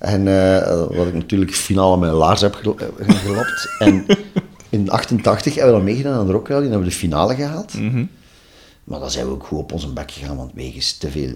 [0.04, 3.68] En eh, wat ik natuurlijk finaal aan mijn laars heb gel- eh, gelapt.
[3.78, 4.06] En
[4.68, 7.34] in 88 hebben we dan meegedaan aan de Rock Rally en hebben we de finale
[7.34, 7.72] gehaald.
[8.84, 11.34] Maar dan zijn we ook goed op onze bek gegaan, want wegens te veel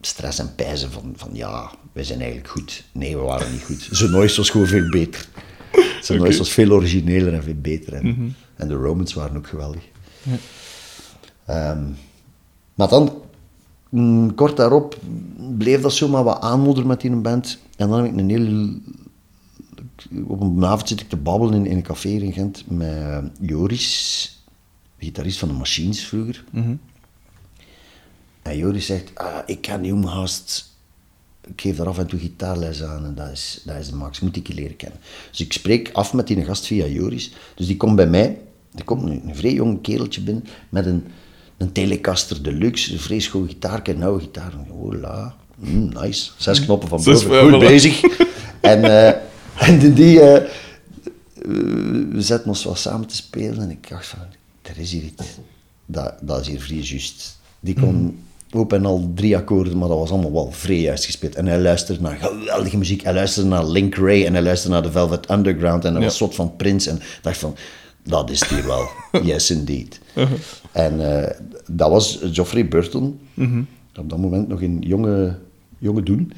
[0.00, 2.84] stress en pijzen van, van ja, wij zijn eigenlijk goed.
[2.92, 3.88] Nee, we waren niet goed.
[3.92, 5.26] Zo Noise was gewoon veel beter.
[6.02, 7.92] Zo Noise was veel origineler en veel beter.
[7.94, 8.04] En,
[8.56, 9.82] en de Romans waren ook geweldig.
[11.46, 11.82] Ehm,
[12.74, 13.22] maar dan,
[14.34, 14.98] kort daarop,
[15.58, 17.58] bleef dat zomaar wat aanmodderen met die band.
[17.76, 18.74] En dan heb ik een heel...
[20.26, 24.44] Op een avond zit ik te babbelen in, in een café in Gent met Joris,
[24.98, 26.44] gitarist van de Machines vroeger.
[28.42, 30.68] En Joris zegt, ah, ik kan die haast...
[31.46, 34.20] Ik geef daar af en toe gitaarles aan en dat is, dat is de max,
[34.20, 35.00] moet ik je leren kennen.
[35.30, 37.32] Dus ik spreek af met die gast via Joris.
[37.54, 38.38] Dus die komt bij mij,
[38.74, 41.04] er komt een, een vrij jong kereltje binnen met een,
[41.60, 44.52] een Telecaster Deluxe, een vrij schoon gitaar, een oude gitaar.
[44.68, 46.30] Hola, mm, nice.
[46.36, 48.02] Zes knoppen van boven, goed bezig.
[48.60, 49.14] en, eh,
[49.68, 50.20] en die...
[50.20, 50.50] eh,
[52.10, 54.18] we zetten ons wel samen te spelen en ik dacht van,
[54.62, 55.24] er is hier iets.
[55.86, 57.38] Dat, dat is hier vrij juist.
[57.60, 58.18] Die kon
[58.52, 61.34] op en al drie akkoorden, maar dat was allemaal wel vrij juist gespeeld.
[61.34, 63.02] En hij luisterde naar geweldige muziek.
[63.02, 66.12] Hij luisterde naar Link Ray en hij luisterde naar The Velvet Underground en dat was
[66.12, 66.90] een soort van Prince.
[66.90, 67.56] En dacht van,
[68.02, 68.88] dat is die wel.
[69.22, 69.99] yes, indeed.
[70.72, 71.30] En eh,
[71.66, 73.20] dat was Geoffrey Burton.
[73.96, 75.34] Op dat moment nog in jonge,
[75.78, 76.32] jonge doen.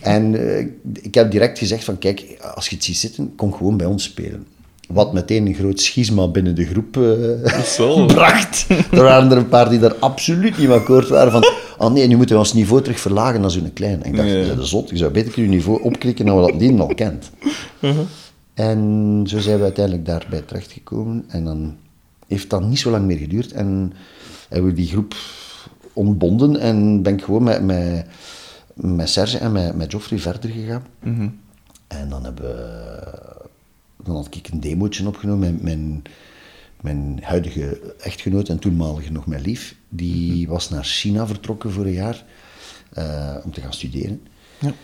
[0.00, 0.66] En eh,
[1.02, 4.04] ik heb direct gezegd van, kijk, als je het ziet zitten, kom gewoon bij ons
[4.04, 4.46] spelen.
[4.88, 8.66] Wat meteen een groot schisma binnen de groep eh, bracht.
[8.90, 11.44] Er waren er een paar die daar absoluut niet mee akkoord waren van,
[11.78, 14.02] oh nee, nu moeten we ons niveau terug verlagen naar zo'n klein.
[14.02, 16.60] En ik dacht, dat is zot, je zou beter je niveau opkrikken dan we dat
[16.60, 17.30] die al kent.
[18.54, 21.24] En zo zijn we uiteindelijk daarbij terechtgekomen.
[21.28, 21.76] En dan
[22.30, 23.52] heeft dat niet zo lang meer geduurd.
[23.52, 23.92] En
[24.48, 25.14] hebben we die groep
[25.92, 28.06] ontbonden en ben ik gewoon met, met,
[28.74, 30.82] met Serge en met, met Geoffrey verder gegaan.
[31.86, 33.48] En dan hebben we...
[34.02, 36.02] Dan had ik een demootje opgenomen met mijn,
[36.80, 39.74] mijn huidige echtgenoot en toenmalige nog mijn lief.
[39.88, 42.24] Die was naar China vertrokken voor een jaar
[42.92, 44.20] eh, om te gaan studeren.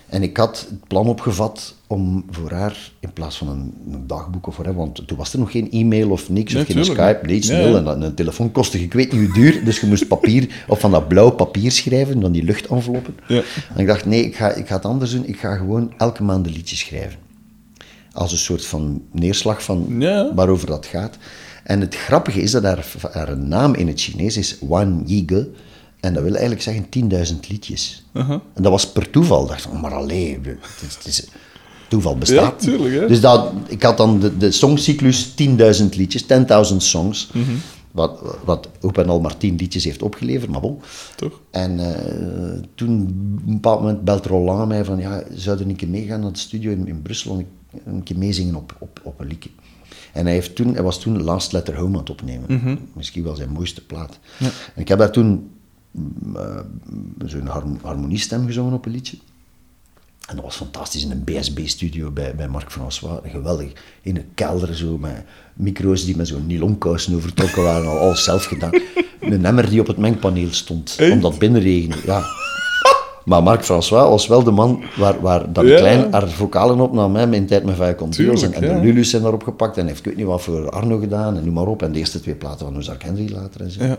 [0.07, 4.47] En ik had het plan opgevat om voor haar, in plaats van een, een dagboek
[4.47, 7.01] of want toen was er nog geen e-mail of niks, Nee, of geen tuurlijk.
[7.09, 7.85] Skype, niets, Ja, nul.
[7.85, 7.93] ja.
[7.93, 10.91] En een telefoon kostte, ik weet niet hoe duur, dus je moest papier, of van
[10.91, 13.17] dat blauw papier schrijven, van die luchtenveloppen.
[13.29, 13.43] Ja.
[13.75, 16.23] En ik dacht, nee, ik ga, ik ga het anders doen, ik ga gewoon elke
[16.23, 17.19] maand een liedje schrijven.
[18.13, 20.35] Als een soort van neerslag van Ja.
[20.35, 21.17] waarover dat gaat.
[21.65, 25.49] En het grappige is dat haar, haar naam in het Chinees is Wan Yige.
[26.01, 26.87] En dat wil eigenlijk zeggen
[27.35, 28.05] 10.000 liedjes.
[28.55, 29.43] En dat was per toeval.
[29.43, 31.27] Ik dacht van, maar alleen, het is, het is-
[31.89, 32.65] toeval bestaat.
[32.65, 33.07] Ja, tuurlijk, hè.
[33.07, 35.31] Dus dat, ik had dan de, de songcyclus
[35.81, 36.25] 10.000 liedjes,
[36.71, 37.31] 10.000 songs.
[37.33, 37.51] Mhm.
[37.91, 40.79] Wat, wat op en al maar 10 liedjes heeft opgeleverd, maar bon.
[41.17, 41.41] Toch?
[41.51, 43.01] En eh, toen,
[43.41, 46.33] op een bepaald moment, belt Roland mij van, ja, zou er een keer meegaan naar
[46.33, 49.51] de studio in, in Brussel en ik- een keer meezingen op, op, op een liedje.
[50.13, 52.79] En hij, heeft toen, hij was toen Last Letter Home aan het opnemen.
[52.93, 54.19] Misschien wel zijn mooiste plaat.
[54.75, 55.51] En ik heb daar toen
[57.27, 59.17] zo'n harm- harmoniestem gezongen op een liedje.
[60.29, 63.19] En dat was fantastisch in een BSB-studio bij, bij Marc François.
[63.25, 63.73] Geweldig.
[64.03, 68.45] In een kelder zo, met micro's die met zo'n nylonkousen overtrokken waren, al, al zelf
[68.45, 68.71] gedaan.
[69.21, 71.13] Een emmer die op het mengpaneel stond, Echt?
[71.13, 71.97] omdat binnenregende.
[72.05, 72.23] Ja.
[73.25, 75.77] Maar Marc François was wel de man waar, waar dat Ja.
[75.77, 78.43] klein haar vocalen opnam, hè, in tijd met Vijf Contours.
[78.43, 78.75] En, en ja.
[78.75, 79.77] de Lulus zijn daarop gepakt.
[79.77, 81.83] En heeft ik weet niet wat voor Arno gedaan, en noem maar op.
[81.83, 83.85] En de eerste twee platen van Ozark Henry later en zo.
[83.85, 83.99] Ja.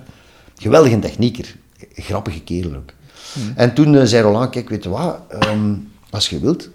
[0.57, 1.55] Geweldige technieker.
[1.93, 2.93] Grappige kerel ook.
[3.33, 3.53] Hmm.
[3.55, 5.75] En toen eh, zei Roland, kijk, weet je wat, ehm,
[6.09, 6.69] als je wilt,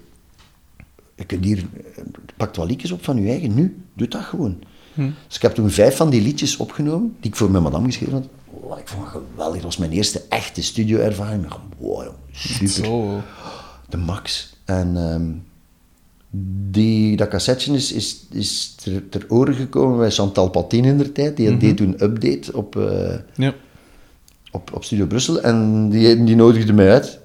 [1.15, 2.03] je kunt hier, eh,
[2.37, 4.63] pak wat liedjes op van je eigen, nu, doe dat gewoon.
[4.93, 5.15] Hmm.
[5.27, 8.13] Dus ik heb toen vijf van die liedjes opgenomen, die ik voor mijn madame geschreven
[8.13, 8.27] had.
[8.79, 11.45] Ik vond het geweldig, dat was mijn eerste echte studio-ervaring.
[11.77, 13.21] Wow, super Zo.
[13.89, 14.55] de max.
[14.65, 15.31] En ehm,
[16.71, 21.11] die, dat cassetje is, is, is ter, ter oren gekomen bij Chantal Patin in der
[21.11, 21.37] tijd.
[21.37, 23.53] Die deed toen een update op, eh, Ja.
[24.53, 27.19] Op, op Studio Brussel en die, die nodigde mij uit.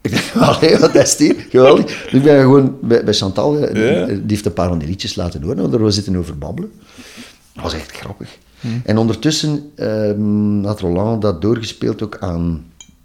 [0.00, 1.34] Ik dacht, allee, wat is die?
[1.34, 1.84] Geweldig.
[1.86, 4.06] Dus ik ben gewoon bij, bij Chantal, eh, Ja.
[4.06, 6.70] die heeft een paar van die liedjes laten horen, waar we zitten over babbelen.
[7.54, 8.38] Dat was echt grappig.
[8.84, 12.64] En ondertussen ehm, had Roland dat doorgespeeld ook aan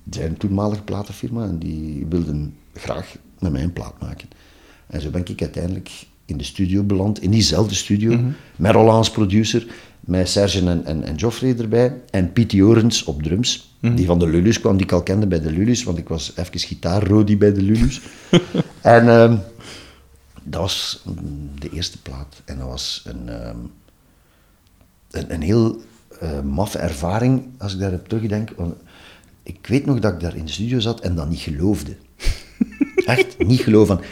[0.09, 4.27] zijn toenmalige platenfirma en die wilden graag met mij een plaat maken.
[4.87, 5.89] En zo ben ik uiteindelijk
[6.25, 8.19] in de studio beland, in diezelfde studio,
[8.55, 9.67] met Roland als producer,
[10.05, 14.27] met Serge en, en, en Geoffrey erbij, en Pietie Orens op drums, die van de
[14.27, 17.53] Lulus kwam, die ik al kende bij de Lulus, want ik was even gitaarrodi bij
[17.53, 18.01] de Lulus.
[18.81, 19.37] en ehm,
[20.43, 22.41] dat was mm, de eerste plaat.
[22.45, 23.57] En dat was een, ehm,
[25.11, 25.81] een, een heel
[26.19, 28.49] eh, maffe ervaring, als ik daarop terugdenk.
[28.57, 28.75] Want
[29.43, 31.95] ik weet nog dat ik daar in de studio zat en dat niet geloofde.
[33.05, 33.97] Echt niet geloven.
[33.97, 34.05] Van,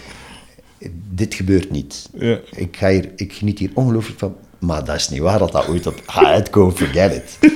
[1.10, 2.10] dit gebeurt niet.
[2.13, 2.39] Ja.
[2.56, 4.36] Ik, ga hier, ik geniet hier ongelooflijk van.
[4.63, 7.52] Maar dat is niet waar dat dat ooit op gaat uitkomen, forget it.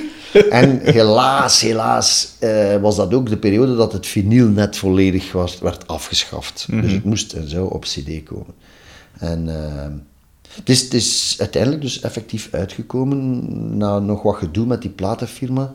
[0.50, 5.58] En helaas, helaas eh, was dat ook de periode dat het vinyl net volledig was,
[5.58, 6.66] werd afgeschaft.
[6.70, 8.54] Dus het moest en zo op cd komen.
[9.18, 9.86] En eh,
[10.54, 13.42] het, is, het is uiteindelijk dus effectief uitgekomen
[13.76, 15.72] na nog wat gedoe met die platenfirma.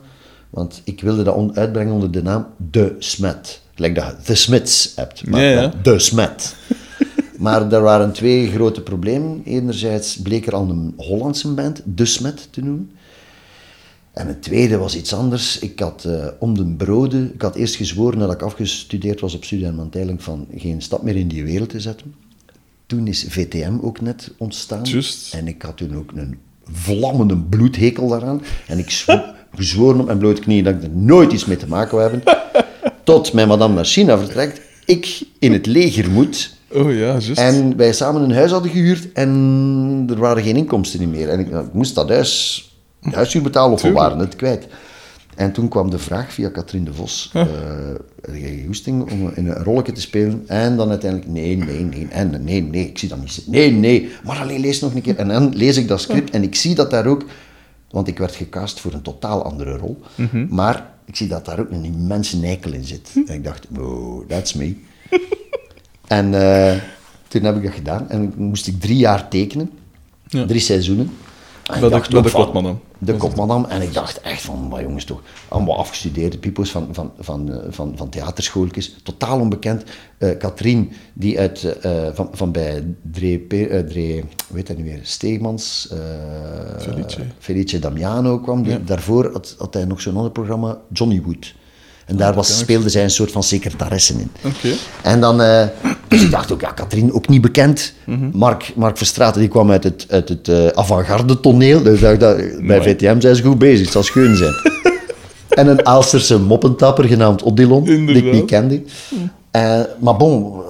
[0.50, 3.60] Want ik wilde dat on- uitbrengen onder de naam De Smet.
[3.74, 5.60] Gelijk dat je The Smiths hebt, maar Ja, ja.
[5.60, 6.54] dan De Smet.
[7.38, 9.42] Maar er waren twee grote problemen.
[9.44, 12.90] Enerzijds bleek er al een Hollandse band, De Smet, te noemen.
[14.12, 15.58] En het tweede was iets anders.
[15.58, 17.34] Ik had eh, om de broden...
[17.34, 21.02] Ik had eerst gezworen nadat ik afgestudeerd was op Studie en Manteiling van geen stap
[21.02, 22.14] meer in die wereld te zetten.
[22.86, 24.84] Toen is VTM ook net ontstaan.
[25.32, 26.38] En ik had toen ook een
[26.72, 28.42] vlammende bloedhekel daaraan.
[28.66, 29.24] En ik zwo-
[29.56, 32.22] gezworen op mijn blote knieën dat ik er nooit iets mee te maken wil hebben.
[33.04, 34.60] Tot mijn madame naar China vertrekt.
[34.86, 36.56] Ik in het leger moet.
[36.74, 37.38] Oh ja, juist.
[37.38, 41.28] En wij samen een huis hadden gehuurd en er waren geen inkomsten meer.
[41.28, 44.66] En ik, ik moest dat huis, huishuur betalen of we waren het kwijt.
[45.34, 47.46] En toen kwam de vraag via Katrien de Vos, eh
[48.20, 50.44] heb jij goesting om in een rolletje te spelen?
[50.46, 53.52] En dan uiteindelijk, nee, nee, nee, en nee, nee, ik zie dat niet zitten.
[53.52, 55.16] Nee, nee, maar alleen lees nog een keer.
[55.16, 57.24] En dan lees ik dat script en ik zie dat daar ook,
[57.90, 60.00] want ik werd gecast voor een totaal andere rol,
[60.48, 63.10] maar ik zie dat daar ook een immense eikel in zit.
[63.26, 64.76] En ik dacht, oh, that's me.
[66.06, 66.80] En eh,
[67.28, 69.70] toen heb ik dat gedaan en moest ik drie jaar tekenen.
[70.28, 70.46] Ja.
[70.46, 71.10] Drie seizoenen.
[71.64, 72.80] En ik de- dacht de van- Kopmadam.
[72.98, 73.64] De kopmadam.
[73.64, 77.58] En ik dacht echt van, maar jongens toch, allemaal afgestudeerde pipo's van, van, van, eh,
[77.68, 78.96] van, van theaterschooltjes.
[79.02, 79.82] Totaal onbekend.
[80.18, 81.76] Eh Katrien, die uit,
[82.14, 84.22] van, van bij Dre, eh, Dre,
[84.54, 85.88] heet dat nu weer, Steegmans,
[86.78, 87.18] Felice.
[87.38, 88.62] Felice Damiano kwam.
[88.62, 91.54] Die, Daarvoor had, had hij nog zo'n ander programma, Johnny Wood.
[92.06, 94.30] En daar was, speelde zij een soort van secretaressen in.
[95.02, 95.40] En dan,
[96.14, 97.92] dus ik dacht ook, ja, Katrien ook niet bekend.
[98.06, 98.28] Mhm.
[98.32, 101.82] Mark, Mark Verstraeten, die kwam uit het, uit het eh, avant-garde toneel.
[101.82, 102.36] Dus dacht, dat,
[102.66, 102.82] bij.
[102.82, 104.54] VTM zijn ze goed bezig, het zal schoon zijn.
[105.48, 108.32] en een Aalsterse moppentapper genaamd Odilon, die ik Inderdaad.
[108.32, 108.82] niet kende.
[109.50, 110.62] Eh, maar bon,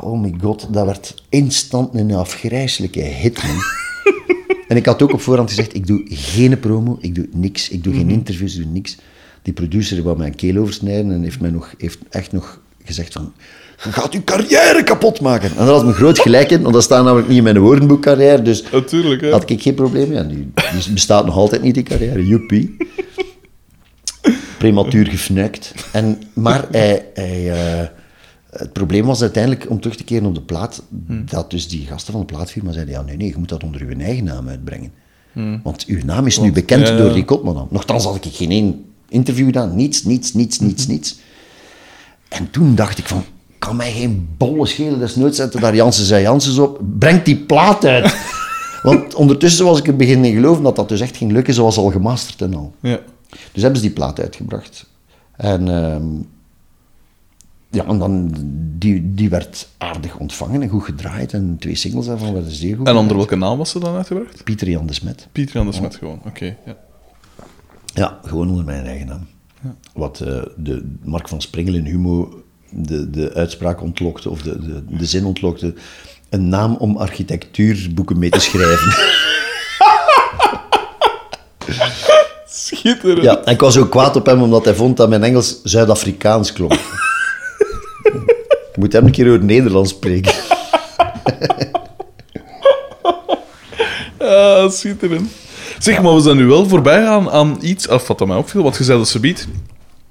[0.00, 3.42] oh my god, dat werd instant een afgrijzelijke hit.
[4.68, 7.84] En ik had ook op voorhand gezegd, ik doe geen promo, ik doe niks, ik
[7.84, 8.96] doe geen interviews, ik doe niks.
[9.46, 13.32] Die producer wou mijn keel oversnijden en heeft mij nog, heeft echt nog gezegd van,
[13.84, 15.50] je gaat je carrière kapot maken.
[15.50, 18.02] En daar had me groot gelijk in, want dat staat namelijk niet in mijn woordenboek
[18.02, 19.30] carrière, dus Natuurlijk, hè.
[19.30, 20.12] had ik geen probleem.
[20.12, 20.52] En die,
[20.84, 22.76] die bestaat nog altijd niet, die carrière, joepie.
[24.58, 25.74] Prematuur gefnuikt.
[25.92, 27.88] En, maar hij, hij, eh,
[28.50, 30.82] het probleem was uiteindelijk, om terug te keren op de plaat,
[31.24, 33.80] dat dus die gasten van de plaatfirma zeiden, ja nee, nee, je moet dat onder
[33.80, 34.90] uw eigen naam uitbrengen.
[35.62, 37.00] Want uw naam is nu bekend ja, ja.
[37.00, 37.68] door die Kotman.
[37.70, 41.18] Nochtans had ik geen één interview gedaan, niets, niets, niets, niets, niets.
[42.28, 43.24] En toen dacht ik van,
[43.58, 47.84] kan mij geen bolle schelen, desnoods zetten daar Jansen zei Janssens op, breng die plaat
[47.84, 48.16] uit.
[48.82, 51.90] Want ondertussen was ik er beginnen geloven dat dat dus echt ging lukken, zoals al
[51.90, 52.74] gemasterd en al.
[52.80, 53.00] Ja.
[53.52, 54.86] Dus hebben ze die plaat uitgebracht.
[55.36, 56.06] En, ehm,
[57.70, 58.34] ja, en dan,
[58.78, 61.32] die, die werd aardig ontvangen en goed gedraaid.
[61.32, 64.44] En twee singles daarvan werden zeer goed En onder welke naam was ze dan uitgebracht?
[64.44, 65.28] Pieter Jan de Smet.
[65.32, 66.56] Pieter Jan de Smet gewoon, oké.
[66.66, 66.76] ja.
[67.96, 69.26] Ja, gewoon onder mijn eigen naam.
[69.94, 74.96] Wat eh, de Mark van Springel in Humo de, de uitspraak ontlokte, of de, de,
[74.96, 75.74] de zin ontlokte.
[76.28, 78.94] Een naam om architectuurboeken mee te schrijven.
[82.48, 83.22] Schitterend.
[83.22, 86.52] ja, en ik was ook kwaad op hem omdat hij vond dat mijn Engels Zuid-Afrikaans
[86.52, 86.72] klonk.
[88.72, 90.32] Ik moet hem een keer over Nederlands spreken.
[94.18, 95.30] Ah, schitterend.
[95.78, 98.62] Zeg, maar we zijn nu wel voorbij gaan aan iets af wat mij opviel.
[98.62, 99.48] Want je zei dat ze biedt.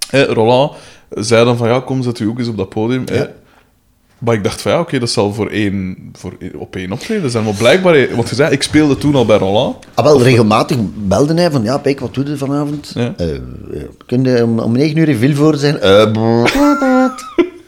[0.09, 0.71] Eh, Roland
[1.09, 3.05] zei dan van ja, kom, zet u ook eens op dat podium.
[3.07, 3.21] Eh,
[4.19, 7.29] maar ik dacht van ja, oké, dat zal voor één, voor één- op één optreden
[7.29, 7.43] zijn.
[7.43, 9.85] Maar blijkbaar, want je zei, ik speelde toen al bij Roland.
[9.93, 12.91] Ah, wel, regelmatig belde hij van, ja, Pijk, wat doe je vanavond?
[12.95, 13.13] Ja.
[13.17, 13.41] Eh, eh,
[14.05, 15.79] kun je om, om 9 uur in Vilvoorde zijn?
[15.79, 16.01] Eh.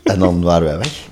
[0.04, 1.06] En dan waren wij weg.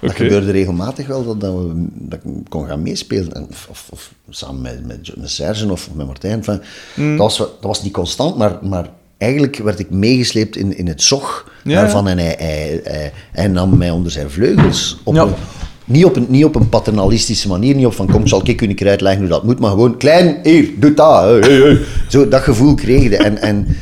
[0.00, 3.32] Dat gebeurde regelmatig wel, dat, dat, we, dat ik kon gaan meespelen.
[3.32, 6.32] En, of, of, of samen met, met, met Serge of met Martijn.
[6.32, 6.60] Enfin,
[6.94, 7.16] Hmm.
[7.16, 11.02] dat, was, dat was niet constant, maar, maar eigenlijk werd ik meegesleept in, in het
[11.02, 12.08] zog Ja, daarvan.
[12.08, 14.98] En hij, hij, hij, hij nam mij onder zijn vleugels.
[15.04, 15.22] Op Ja.
[15.22, 15.32] een,
[15.84, 18.88] niet, op een, niet op een paternalistische manier, niet op van kom, zal ik keer
[18.88, 21.22] uitleggen hoe dat moet, maar gewoon klein, hier, doe dat.
[21.22, 21.78] hey, hey, hey.
[22.08, 23.16] Zo, dat gevoel kreeg je.
[23.16, 23.76] En, en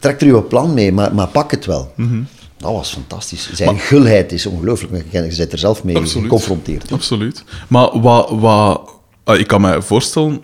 [0.00, 1.92] trek er uw plan mee, maar, maar pak het wel.
[1.96, 2.20] Mhm.
[2.62, 3.52] Dat was fantastisch.
[3.52, 5.04] Zijn gulheid is ongelooflijk.
[5.10, 6.22] Je bent er zelf mee Absoluut.
[6.24, 6.92] geconfronteerd.
[6.92, 7.44] Absoluut.
[7.68, 8.90] Maar wat, wat,
[9.24, 10.40] eh, ik kan me voorstellen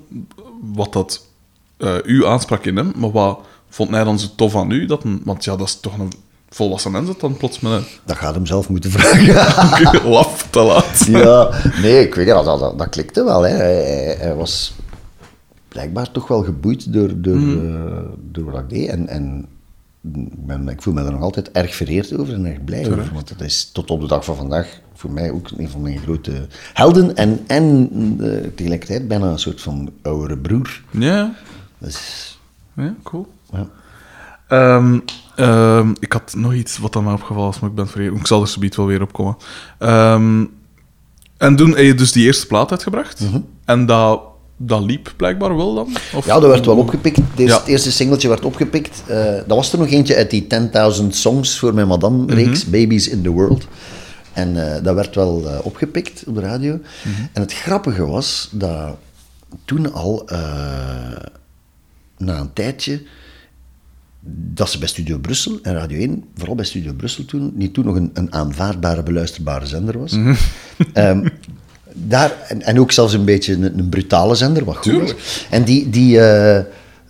[0.74, 1.26] wat dat
[1.76, 4.87] eh, u aansprak in hem, maar wat vond hij dan zo tof aan u?
[4.87, 6.12] Dat een, want ja, dat is toch een
[6.50, 10.02] volwassen mens dat dan plots met Dat gaat hem zelf moeten vragen.
[10.04, 11.04] een laf te laat.
[11.09, 11.50] ja,
[11.83, 13.42] nee, ik weet niet, dat, dat, dat klikte wel.
[13.42, 13.54] Hè.
[13.54, 14.72] Hij, was
[15.68, 17.87] blijkbaar toch wel geboeid door, door, Mhm.
[17.87, 17.98] eh,
[18.31, 18.88] door wat ik deed.
[18.88, 19.46] En, en
[20.37, 23.11] ben, ik voel me er nog altijd erg vereerd over en erg blij over.
[23.14, 25.99] Want dat is tot op de dag van vandaag voor mij ook een van mijn
[25.99, 27.16] grote helden.
[27.16, 27.88] En, en
[28.21, 30.83] eh, tegelijkertijd bijna een soort van oudere broer.
[30.90, 31.35] Ja,
[31.79, 32.38] Dus,
[32.77, 33.33] ja cool.
[33.53, 33.66] ja.
[34.49, 34.99] Ehm,
[35.37, 38.16] ehm, ik had nog iets wat aan mij opgevallen is, maar ik ben vergeten.
[38.16, 39.37] Ik zal er zometeen wel weer opkomen.
[39.79, 40.44] Ehm,
[41.37, 43.25] en toen heb je dus die eerste plaat uitgebracht.
[43.64, 44.21] En dat,
[44.61, 45.97] dat liep blijkbaar wel dan?
[46.14, 46.27] Of?
[46.27, 47.21] Ja, dat werd wel opgepikt.
[47.35, 47.59] Deze, Ja.
[47.59, 49.03] Het eerste singeltje werd opgepikt.
[49.07, 53.23] Eh, dat was er nog eentje uit die 10.000 Songs voor mijn Madame-reeks, Babies in
[53.23, 53.66] the World.
[54.33, 56.81] En eh, dat werd wel eh, opgepikt op de radio.
[57.33, 58.97] En het grappige was dat
[59.64, 60.25] toen al,
[62.16, 63.03] na een tijdje,
[64.31, 67.85] dat ze bij Studio Brussel en Radio 1, vooral bij Studio Brussel toen, die toen
[67.85, 70.18] nog een, een aanvaardbare, beluisterbare zender was.
[70.92, 71.29] Ehm,
[72.06, 75.14] daar, en, en ook zelfs een beetje een, een brutale zender, wat goed was.
[75.50, 76.64] En die, die, eh,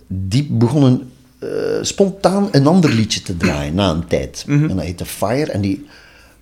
[0.07, 1.47] die begonnen eh,
[1.81, 4.43] spontaan een ander liedje te draaien na een tijd.
[4.69, 5.51] En dat heette Fire.
[5.51, 5.85] En, die,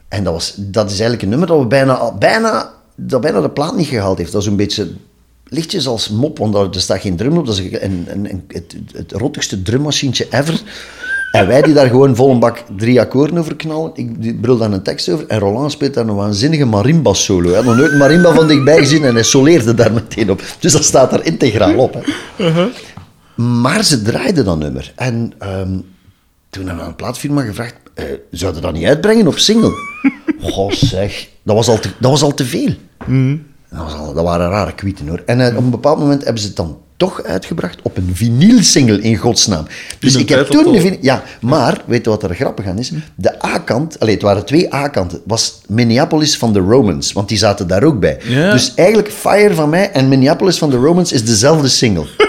[0.08, 3.50] en dat, was, dat is eigenlijk een nummer dat we bijna, bijna, dat bijna de
[3.50, 4.32] plaat niet gehaald heeft.
[4.32, 4.92] Dat is een beetje
[5.50, 7.46] lichtjes als mop, want daar- er staat geen drum op.
[7.46, 10.62] Dat is een, een, een, het, het rottigste drummachientje ever.
[11.32, 13.92] En wij die daar gewoon vol een bak drie akkoorden over knallen.
[13.94, 15.28] Ik brul daar een tekst over.
[15.28, 17.48] En Roland speelt daar een waanzinnige marimba solo.
[17.48, 20.42] Hij had nog nooit een marimba van dichtbij gezien en hij soleerde daar meteen op.
[20.60, 21.98] Dus dat staat daar integraal op.
[22.38, 22.70] Hè.
[23.44, 24.94] Maar ze draaiden dat nummer.
[24.96, 25.80] En ehm,
[26.50, 29.74] toen hebben we aan een plaatfirma gevraagd, eh, zouden dat niet uitbrengen op single?
[30.42, 32.74] Goh zeg, dat was al te, dat was al te veel.
[33.70, 35.24] Dat, was al, dat waren rare kwieten hoor.
[35.26, 39.02] En eh, op een bepaald moment hebben ze het dan toch uitgebracht op een vinylsingle
[39.02, 39.66] in godsnaam.
[40.00, 40.98] Dus ik heb toen de vinyl...
[41.02, 42.92] Ja, maar weet je wat er grappig aan is?
[43.16, 47.68] De A-kant, allee, het waren twee A-kanten, was Minneapolis van de Romans, want die zaten
[47.68, 48.20] daar ook bij.
[48.24, 48.52] Ja.
[48.52, 52.06] Dus eigenlijk Fire van mij en Minneapolis van de Romans is dezelfde single.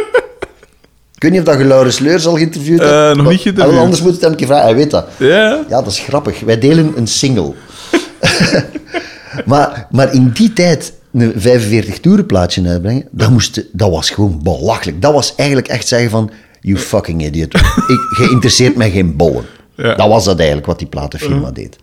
[1.14, 2.90] Ik weet niet of dat je Laurens Leurs al geïnterviewd hebt.
[2.90, 3.76] Eh, nog niet geïnterviewd.
[3.76, 5.08] Ah, Anders moet het hem een keer vragen, hij weet dat.
[5.16, 5.64] Ja.
[5.68, 6.40] Ja, dat is grappig.
[6.40, 7.54] Wij delen een single.
[9.44, 15.02] maar, maar in die tijd een 45 toerenplaatje uitbrengen, dat, moest, dat was gewoon belachelijk.
[15.02, 17.54] Dat was eigenlijk echt zeggen van, you fucking idiot.
[17.54, 19.44] Ik, je interesseert mij geen bollen.
[19.74, 19.94] Ja.
[19.94, 21.76] Dat was dat eigenlijk wat die platenfirma deed.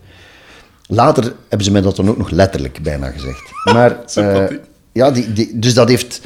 [0.86, 3.42] Later hebben ze mij dat dan ook nog letterlijk bijna gezegd.
[3.74, 4.56] Maar, eh,
[4.92, 6.20] ja, die, die, dus dat heeft,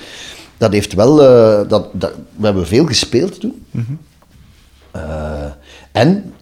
[0.56, 1.22] dat heeft wel...
[1.22, 3.66] eh, dat, dat, we hebben veel gespeeld toen.
[4.90, 5.50] Eh,
[5.92, 6.32] en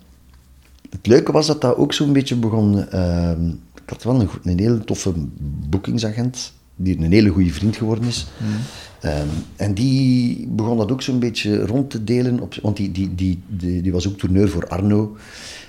[0.91, 2.87] het leuke was dat dat ook zo'n beetje begon.
[3.89, 5.13] Ik had wel een, goed- een hele toffe
[5.69, 8.27] boekingsagent, die een hele goede vriend geworden is.
[9.01, 13.15] Ehm, en die begon dat ook zo'n beetje rond te delen, op, want die, die,
[13.15, 15.17] die, die, die was ook tourneur voor Arno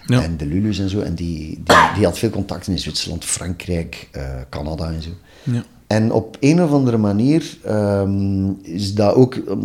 [0.05, 0.23] Ja.
[0.23, 0.99] en de Lulus en zo.
[0.99, 5.09] En die, die, die had veel contacten in Zwitserland, Frankrijk, eh, Canada en zo.
[5.43, 5.63] Ja.
[5.87, 9.35] En op een of andere manier ehm, is dat ook...
[9.35, 9.59] ehm,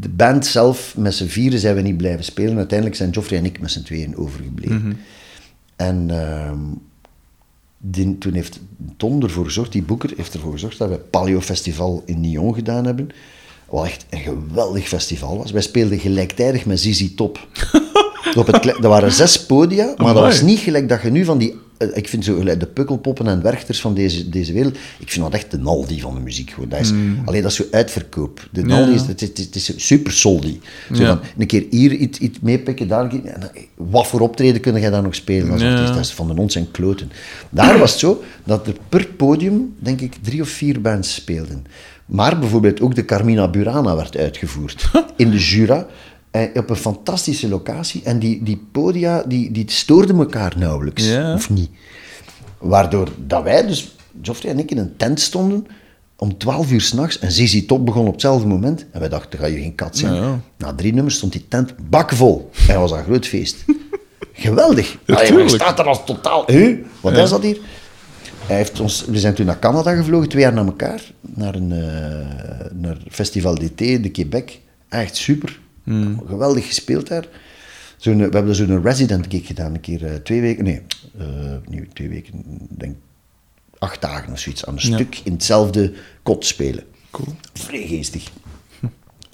[0.00, 2.56] de band zelf, met z'n vieren zijn we niet blijven spelen.
[2.56, 4.96] Uiteindelijk zijn Joffrey en ik met z'n tweeën overgebleven.
[5.76, 6.58] En ehm,
[7.90, 8.60] die- toen heeft
[8.96, 12.54] Ton ervoor gezorgd, die boeker heeft ervoor gezorgd dat we het Paleo Festival in Nyon
[12.54, 13.08] gedaan hebben.
[13.68, 15.50] Wat echt een geweldig festival was.
[15.50, 17.38] Wij speelden gelijktijdig met Zizi Top.
[18.36, 21.38] Op het, er waren zes podia, maar dat was niet gelijk dat je nu van
[21.38, 21.54] die...
[21.78, 25.34] eh, Ik vind zo de pukkelpoppen en werchters van deze, deze wereld, ik vind dat
[25.34, 26.50] echt de Naldi van de muziek.
[26.50, 26.68] Gewoon.
[26.68, 26.90] Dat is,
[27.24, 28.48] Alleen dat is zo uitverkoop.
[28.52, 30.60] De Naldi is, het, is- het is super soldi.
[30.94, 31.08] Zo Ja.
[31.08, 33.12] van, een keer hier iets, iets meepikken, daar
[33.74, 35.86] Wat voor optreden kun jij daar nog spelen als Ja.
[35.92, 37.10] Dat is van de ons en kloten.
[37.50, 41.64] Daar was het zo dat er per podium, denk ik, drie of vier bands speelden.
[42.06, 44.90] Maar bijvoorbeeld ook de Carmina Burana werd uitgevoerd.
[45.16, 45.86] In de Jura.
[46.30, 48.00] Eh, Op een fantastische locatie.
[48.04, 51.08] En die, die podia, die, die stoorden elkaar nauwelijks.
[51.08, 51.34] Ja.
[51.34, 51.70] Of niet.
[52.58, 55.66] Waardoor dat wij dus, Geoffrey en ik, in een tent stonden
[56.16, 58.86] om 12 uur s'nachts en Zizi Top begon op hetzelfde moment.
[58.90, 60.14] En wij dachten, ga je geen kat zijn.
[60.14, 60.40] Ja.
[60.58, 62.50] Na drie nummers stond die tent bakvol.
[62.68, 63.64] En was een groot feest.
[64.32, 64.96] Geweldig.
[65.06, 66.50] Ja, Allee, staat er als totaal...
[66.50, 66.78] Huh?
[67.00, 67.22] Wat Ja.
[67.22, 67.58] is dat hier?
[68.46, 71.12] Hij heeft ons, we zijn toen naar Canada gevlogen, twee jaar na elkaar.
[71.20, 74.58] Naar een eh, naar Festival d'été de Quebec.
[74.88, 75.60] Echt super.
[75.86, 76.20] Hmm.
[76.26, 77.28] Geweldig gespeeld daar.
[77.96, 80.64] Zo'n, we hebben zo'n resident gig gedaan, een keer eh, twee weken.
[80.64, 80.80] Nee,
[81.68, 82.32] niet twee weken,
[82.70, 82.96] denk
[83.78, 84.66] acht dagen of zoiets.
[84.66, 84.94] Aan een Ja.
[84.94, 86.84] stuk in hetzelfde kot spelen.
[87.10, 87.28] Cool.
[87.52, 88.24] Vrij geestig.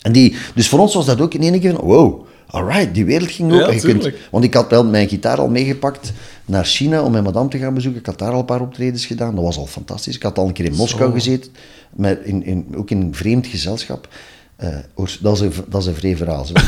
[0.02, 3.04] En die, dus voor ons was dat ook in één keer van, wow, alright, die
[3.04, 3.74] wereld ging open.
[3.74, 6.12] Ja, kunt- want ik had wel mijn gitaar al meegepakt
[6.44, 8.00] naar China om mijn madame te gaan bezoeken.
[8.00, 9.34] Ik had daar al een paar optredens gedaan.
[9.34, 10.14] Dat was al fantastisch.
[10.16, 11.14] Ik had al een keer in Moskou Zo.
[11.14, 11.50] gezeten,
[11.90, 14.08] met in, in, ook in een vreemd gezelschap.
[14.94, 16.44] Hoor, dat, is een, dat is een vrij verhaal.
[16.44, 16.54] Zo.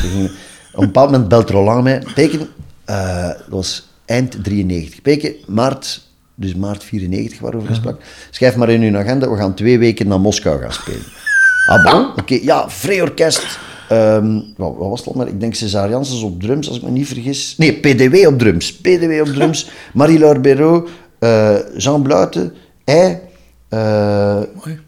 [0.75, 2.03] Op een bepaald moment belt Roland mij.
[2.15, 2.47] Peken,
[2.85, 5.01] eh, dat was eind 93.
[5.01, 8.01] Peken, maart, dus maart 94 waarover we sprak.
[8.29, 11.05] Schrijf maar in uw agenda, we gaan twee weken naar Moskou gaan spelen.
[11.67, 12.07] Ah bon?
[12.15, 13.59] Oké, ja, vrij orkest.
[13.89, 15.27] Ehm, wat, wat was het al maar?
[15.27, 17.53] Ik denk Janssens op drums, als ik me niet vergis.
[17.57, 18.73] Nee, PDW op drums.
[18.73, 19.69] PDW op drums.
[19.93, 23.21] Marie-Laure Béraud, eh, Jean Bluiten, hij,
[23.69, 24.79] eh, Mooi.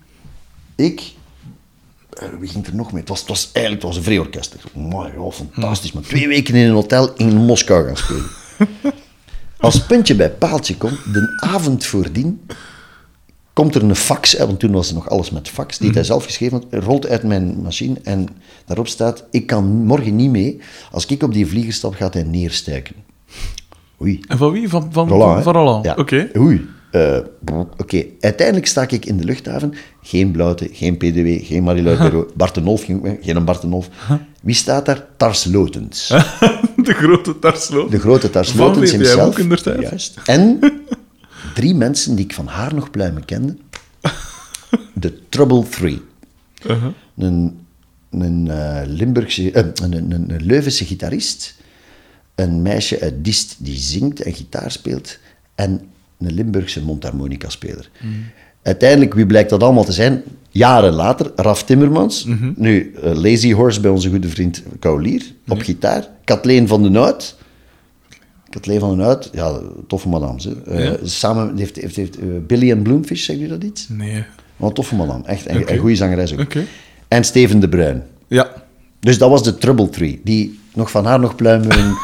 [0.75, 1.15] ik...
[2.19, 2.99] eh, wie ging er nog mee?
[2.99, 4.11] Het was, het was eigenlijk het was een
[4.73, 5.91] Mooi, ja, fantastisch.
[5.91, 8.29] Maar twee weken in een hotel in Moskou gaan spelen.
[9.57, 12.41] Als puntje bij paaltje komt, de avond voordien
[13.53, 16.03] komt er een fax, hè, want toen was er nog alles met fax, die hij
[16.03, 18.27] zelf geschreven had, rolt uit mijn machine en
[18.65, 20.59] daarop staat, ik kan morgen niet mee,
[20.91, 22.95] als ik op die vlieger stap, gaat hij neerstuiken.
[24.01, 24.19] Oei.
[24.27, 24.69] En van wie?
[24.69, 25.85] Van, van, Roland, van, van Roland.
[25.85, 25.95] Ja.
[25.97, 26.29] Oké.
[26.37, 26.67] Oei.
[26.91, 27.17] Eh,
[27.77, 29.73] Oké, uiteindelijk sta ik in de luchthaven.
[30.01, 32.35] Geen Blauwte, geen PDW, geen Marie-Laure Béraud.
[32.35, 33.89] Bart de Nolf ging ook geen Bart de Nolf.
[34.41, 35.05] Wie staat daar?
[35.17, 36.07] Tars Lotens.
[36.75, 37.89] de grote Tarslo.
[37.89, 39.25] De grote Tars Lotens himself.
[39.27, 39.81] ook inderdaad.
[39.81, 40.19] Juist.
[40.25, 40.59] En
[41.53, 43.55] drie mensen die ik van haar nog pluimen kende.
[44.93, 46.01] De Trouble Three.
[46.65, 46.91] Uh-huh.
[47.17, 47.59] Een,
[48.11, 51.55] een, eh, Limburgse, eh, een, een, een, een Leuvense gitarist.
[52.35, 55.17] Een meisje uit Diest die zingt en gitaar speelt.
[55.55, 55.81] En
[56.19, 57.89] een Limburgse mondharmonica-speler.
[58.63, 60.23] Uiteindelijk, wie blijkt dat allemaal te zijn?
[60.49, 62.25] Jaren later, Raf Timmermans.
[62.55, 66.07] Nu, eh, Lazy Horse bij onze goede vriend Kaulier op gitaar.
[66.23, 67.35] Kathleen van den Oud.
[68.49, 70.41] Kathleen van den Oud, ja, toffe madame.
[70.41, 70.55] Ze.
[70.65, 70.95] Eh, Ja.
[71.03, 73.87] Samen heeft, heeft, heeft eh, Billy and Bloomfish, zegt u dat iets?
[73.89, 74.23] Nee.
[74.57, 75.45] Wat een toffe madame, echt.
[75.45, 76.53] En een goede zangeres ook.
[77.07, 78.03] En Steven de Bruin.
[78.27, 78.51] Ja.
[78.99, 80.21] Dus dat was de Trouble Tree.
[80.23, 81.77] Die nog van haar nog pluimen.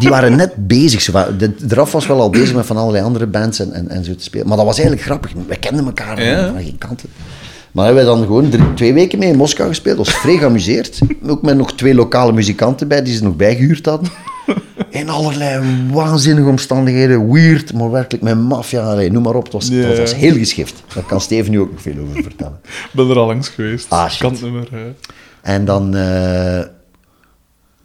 [0.00, 1.00] Die waren net bezig.
[1.00, 3.72] Zo, van- de, de Raf was wel al bezig met van allerlei andere bands en,
[3.72, 4.46] en, en zo te spelen.
[4.48, 5.32] Maar dat was eigenlijk grappig.
[5.46, 6.46] Wij kenden elkaar Ja.
[6.52, 7.08] van geen kanten.
[7.72, 9.96] Maar hebben wij dan gewoon drie- twee weken mee in Moskou gespeeld.
[9.96, 10.98] Dat was vrij geamuseerd.
[11.26, 14.10] Ook met nog twee lokale muzikanten bij die ze nog bijgehuurd hadden.
[14.90, 15.62] In allerlei
[15.92, 17.32] waanzinnige omstandigheden.
[17.32, 18.94] Weird, maar werkelijk met maffia.
[18.94, 19.44] Noem maar op.
[19.44, 20.82] Het was, het was heel geschift.
[20.94, 22.58] Daar kan Steven nu ook nog veel over vertellen.
[22.64, 23.86] Ik ben er al langs geweest.
[23.90, 24.42] Ah, shit.
[25.42, 26.60] En dan, eh,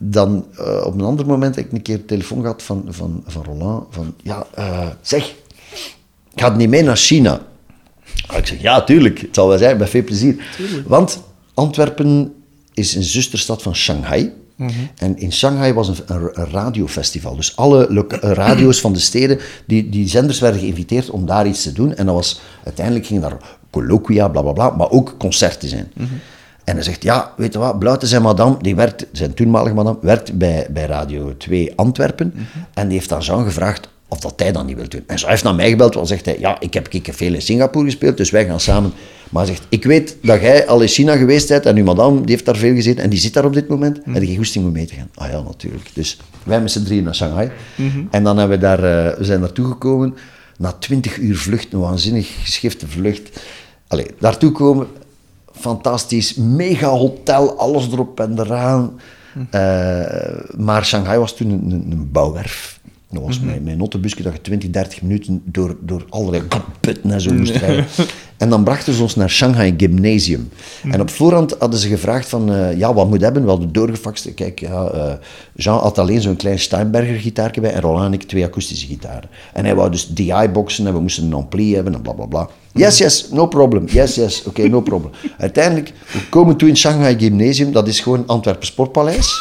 [0.01, 3.43] dan eh, op een ander moment heb ik een keer telefoon gehad van, van, van
[3.43, 3.85] Roland.
[3.89, 5.35] Van, ja, eh, zeg,
[6.35, 7.41] gaat niet mee naar China?
[8.27, 9.21] Ah, Ik zeg, ja, tuurlijk.
[9.21, 10.43] Het zal wel zijn, met veel plezier.
[10.85, 11.23] Want
[11.53, 12.33] Antwerpen
[12.73, 14.33] is een zusterstad van Shanghai.
[14.95, 17.35] En in Shanghai was een, een, een radiofestival.
[17.35, 21.63] Dus alle eh, radio's van de steden, die, die zenders werden geïnviteerd om daar iets
[21.63, 21.95] te doen.
[21.95, 23.37] En dat was, uiteindelijk gingen daar
[23.69, 25.91] colloquia, bla bla bla, maar ook concerten zijn.
[26.69, 29.97] En hij zegt, ja, weet je wat, Bluiten zijn madame, die werkt, zijn toenmalige madame,
[30.01, 32.33] werkt bij, bij Radio 2 Antwerpen.
[32.73, 35.03] En die heeft aan Jean gevraagd of dat hij dat niet wil doen.
[35.07, 37.85] En zo heeft naar mij gebeld, want zegt hij, ja, ik heb, veel in Singapore
[37.85, 38.93] gespeeld, dus wij gaan samen.
[39.29, 42.17] Maar hij zegt, ik weet dat jij al in China geweest bent en uw madame,
[42.21, 43.99] die heeft daar veel gezeten en die zit daar op dit moment.
[44.03, 45.09] En die goesting om mee te gaan.
[45.15, 45.89] Ah ja, natuurlijk.
[45.93, 47.51] Dus wij met z'n drieën naar Shanghai.
[48.11, 50.15] En dan hebben we daar, eh, we zijn naartoe gekomen,
[50.57, 53.29] na twintig uur vlucht, een waanzinnig geschifte vlucht.
[53.87, 54.87] Allee, daartoe komen,
[55.59, 58.99] fantastisch, mega hotel, alles erop en eraan.
[59.49, 62.79] Eh, maar Shanghai was toen een, een, bouwwerf.
[63.11, 67.21] Dat was mijn, mijn notenbusje dat je 20, 30 minuten door, door allerlei kaputten en
[67.21, 67.85] zo moest rijden.
[68.39, 70.49] En dan brachten ze ons naar Shanghai Gymnasium.
[70.83, 73.43] En op voorhand hadden ze gevraagd van, eh, ja, wat moet hebben?
[73.43, 74.33] We hadden doorgefaxt.
[74.33, 75.13] Kijk, ja, eh,
[75.55, 79.29] Jean had alleen zo'n klein Steinberger gitaartje bij en Roland en ik twee akoestische gitaren.
[79.53, 82.49] En hij wou dus DI-boxen en we moesten een ampli hebben en bla bla bla.
[82.73, 83.85] Yes, yes, no problem.
[83.87, 85.11] Yes, yes, oké, no problem.
[85.37, 89.33] Uiteindelijk, we komen toe in Shanghai Gymnasium, dat is gewoon Antwerpen Sportpaleis.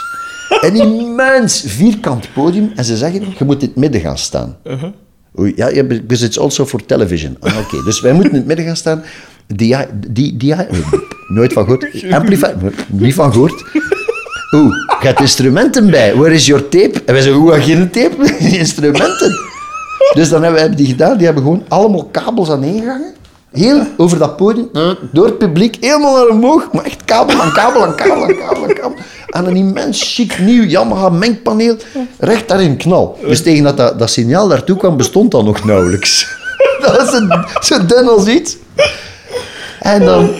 [0.60, 4.56] Een immens vierkant podium en ze zeggen, je moet in het midden gaan staan.
[5.38, 7.36] Oei, ja, because it's also for television.
[7.40, 9.02] Ah, Oké, dus wij moeten in het midden gaan staan.
[9.46, 9.76] Die,
[10.08, 10.54] die, die,
[11.28, 12.12] nooit van gehoord.
[12.12, 12.54] Amplifier,
[12.86, 13.64] niet van gehoord.
[14.54, 16.14] Oeh, je hebt instrumenten bij.
[16.16, 17.02] Where is your tape?
[17.04, 18.38] En wij zeggen, hoe heb je geen tape?
[18.58, 19.32] instrumenten.
[20.12, 21.16] Dus dan hebben we die gedaan.
[21.16, 23.14] Die hebben gewoon allemaal kabels aan ingehangen.
[23.52, 24.70] Heel over dat podium,
[25.12, 26.72] door het publiek, helemaal naar omhoog.
[26.72, 28.96] Maar echt kabel aan kabel aan kabel aan kabel aan kabel.
[29.26, 31.76] En een immens chic nieuw Yamaha mengpaneel,
[32.18, 33.18] recht daarin knal.
[33.20, 36.26] Dus tegen dat, dat signaal daartoe kwam, bestond dat nog nauwelijks.
[36.82, 37.28] Dat was zo,
[37.76, 38.56] zo dun als iets.
[39.80, 40.30] En dan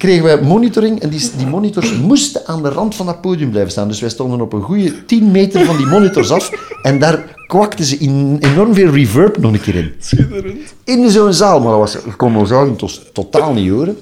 [0.00, 3.70] kregen wij monitoring en die, die monitors moesten aan de rand van dat podium blijven
[3.70, 3.88] staan.
[3.88, 6.50] Dus wij stonden op een goede 10 meter van die monitors af
[6.82, 9.92] en daar kwakten ze in, enorm veel reverb nog een keer in.
[9.98, 10.74] Schitterend.
[10.84, 13.96] In zo'n zaal, maar dat was, kon ons was totaal niet horen.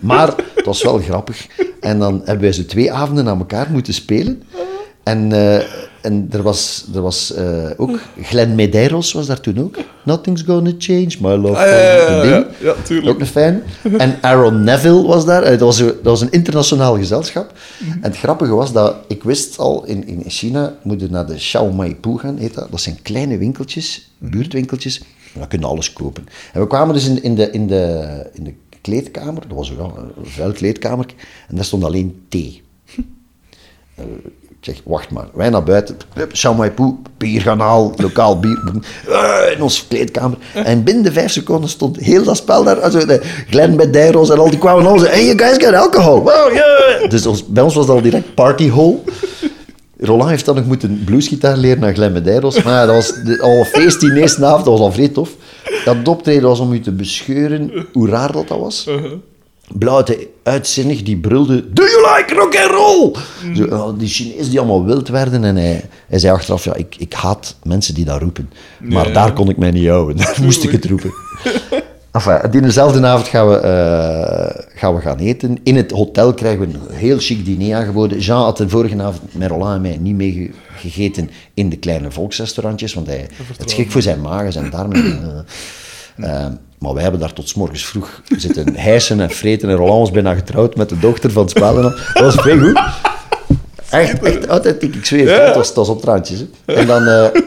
[0.00, 1.46] Maar het was wel grappig.
[1.80, 4.42] En dan hebben wij zo twee avonden aan elkaar moeten spelen.
[5.06, 5.62] En, eh,
[6.00, 9.76] en er was, er was eh, ook Glenn Medeiros was daar toen ook.
[10.04, 11.56] Nothing's gonna change, my love.
[11.56, 13.08] Ah, ja, ja, ja, tuurlijk.
[13.14, 13.62] Ook een fan.
[13.98, 15.42] En Aaron Neville was daar.
[15.42, 17.52] Eh, Dat was, een- dat was een internationaal gezelschap.
[17.80, 21.34] En het grappige was dat ik wist al, in, in China moet je naar de
[21.34, 22.70] Xiaomaipu gaan, heet dat.
[22.70, 24.98] Dat zijn kleine winkeltjes, buurtwinkeltjes.
[24.98, 26.26] En daar kun je alles kopen.
[26.52, 29.42] En we kwamen dus in, in, de, in, de, in de kleedkamer.
[29.48, 31.06] Dat was wel een vuil kleedkamer.
[31.48, 32.62] En daar stond alleen thee.
[33.96, 35.26] Ik zeg, wacht maar.
[35.34, 35.96] Wij naar buiten.
[36.14, 38.60] Hup, Xiaomaipu, bier gaan halen, lokaal bier.
[39.08, 40.38] Eh, in onze kleedkamer.
[40.54, 42.80] En binnen vijf seconden stond heel dat spel daar.
[42.80, 46.22] Also, de Glenn en al die kwamen al hey, you guys got alcohol.
[46.52, 47.10] Yeah.
[47.10, 48.98] Dus ons, bij ons was dat al direct party hole.
[49.98, 52.62] Roland heeft dan nog moeten bluesgitaar leren naar Glenn Medeiros.
[52.62, 54.64] Maar dat was al feest die eerste avond.
[54.64, 55.30] Dat was al vrij tof.
[55.84, 58.88] Dat optreden was om u te bescheuren hoe raar dat, dat was.
[59.68, 61.72] Blauwte uitzinnig, die brulde...
[61.72, 63.12] Do you like rock and roll?
[63.54, 65.44] Zo, oh, die Chinezen die allemaal wild werden.
[65.44, 68.50] En hij, hij zei achteraf, ja, ik, ik haat mensen die dat roepen.
[68.80, 70.16] Maar daar kon ik mij niet houden.
[70.24, 71.12] Daar moest ik het roepen.
[72.12, 75.58] Enfin, die dezelfde avond gaan we, eh, gaan we gaan eten.
[75.62, 78.18] In het hotel krijgen we een heel chic diner aangeboden.
[78.18, 81.76] Jean had de vorige avond met Roland en mij niet mee ge- gegeten in de
[81.76, 85.04] kleine volksrestaurantjes, want hij, het is gek voor zijn maag en zijn darmen.
[86.16, 86.52] Eh, eh,
[86.86, 89.68] maar wij hebben daar tot morgens vroeg zitten hijsen en vreten.
[89.68, 91.78] En Roland was bijna getrouwd met de dochter van het spel.
[91.78, 91.90] En al.
[91.90, 92.80] dat was vrij goed.
[93.90, 95.28] Echt, echt authentiek, ik zweer.
[95.28, 95.44] Ja.
[95.44, 96.44] Het was, het was op traantjes.
[96.64, 96.74] Hè.
[96.74, 97.06] En dan...
[97.06, 97.40] eh,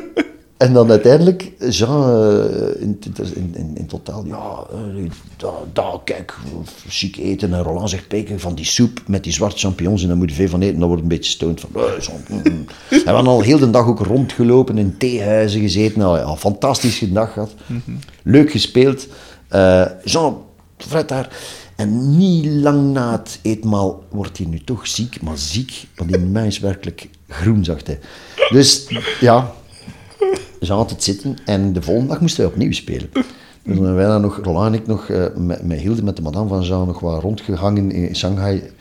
[0.60, 3.00] en dan uiteindelijk, Jean, eh, in,
[3.34, 6.36] in, in, in totaal, ja, eh, daar, kijk,
[6.88, 7.54] chic eten.
[7.54, 10.36] En Roland zegt, kijk, van die soep met die zwarte champignons, en daar moet je
[10.36, 12.44] veel van eten, dan wordt een beetje stoned van, mm, mm.
[12.44, 17.12] En we hebben al heel de dag ook rondgelopen, in theehuizen gezeten, nou, ja, fantastische
[17.12, 17.54] dag gehad.
[18.24, 19.08] Leuk gespeeld.
[19.50, 20.41] Eh, Jean,
[20.78, 21.38] Fred daar.
[21.76, 26.45] En niet lang na het eetmaal wordt hij nu toch ziek, maar ziek, want die
[26.45, 28.00] is werkelijk groen, zag hij.
[28.50, 28.88] Dus
[29.20, 29.52] ja,
[30.60, 33.10] Jean had het zitten en de volgende dag moesten wij opnieuw spelen.
[33.64, 36.47] Dus wij dan nog, Roland en ik nog, eh, met, met Hilde, met de madame
[36.47, 38.72] van Jean, nog wat rondgehangen in Shanghai.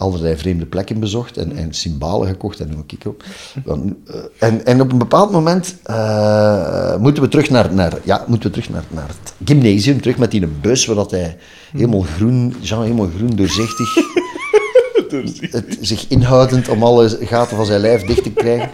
[0.00, 3.24] Allerlei vreemde plekken bezocht en, en cymbalen gekocht en noem ik op.
[3.64, 8.24] Dan, eh, en, en op een bepaald moment eh, moeten we terug naar, naar, ja,
[8.26, 11.36] moeten we terug naar, naar het gymnasium, terug met die bus, waar dat hij
[11.72, 13.94] helemaal groen, Jean helemaal groen doorzichtig,
[15.50, 18.70] het, zich inhoudend om alle gaten van zijn lijf dicht te krijgen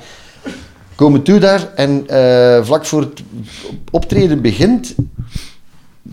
[0.96, 3.22] komen toe daar en eh, vlak voor het
[3.90, 4.94] optreden begint,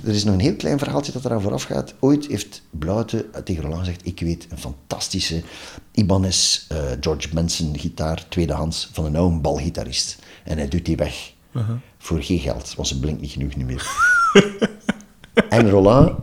[0.03, 1.93] er is nog een heel klein verhaaltje dat eraan vooraf gaat.
[1.99, 5.41] Ooit heeft Blauwte tegen Roland gezegd, ik weet een fantastische
[5.91, 10.19] Ibanez eh, George Benson gitaar, tweedehands, van een oude balgitarist.
[10.43, 11.31] En hij doet die weg.
[11.97, 13.87] Voor geen geld, want ze blinkt niet genoeg niet meer.
[15.49, 16.19] En Roland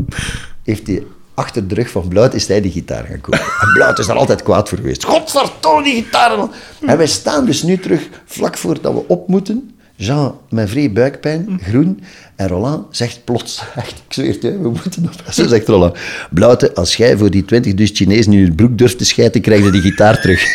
[0.62, 3.40] heeft die achter de rug van Bluit is hij die gitaar gaan kopen.
[3.40, 5.04] En Bluit is daar altijd kwaad voor geweest.
[5.04, 6.48] Godverdomme, die gitaar!
[6.86, 9.79] En wij staan dus nu terug, vlak voordat we op moeten.
[10.00, 12.02] Jean met vrij buikpijn, groen.
[12.36, 15.32] En Roland zegt plots, echt, ik zweer het, we moeten op.
[15.34, 15.96] Zo zegt Roland,
[16.30, 19.64] Bloute, als jij voor die 20 dus Chinezen in je broek durft te schijten, krijg
[19.64, 20.42] je die gitaar terug.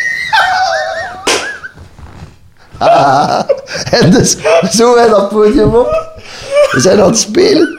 [2.78, 3.42] Ah,
[3.90, 4.36] en dus,
[4.70, 6.20] zo wij dat podium op.
[6.70, 7.78] We zijn aan het spelen.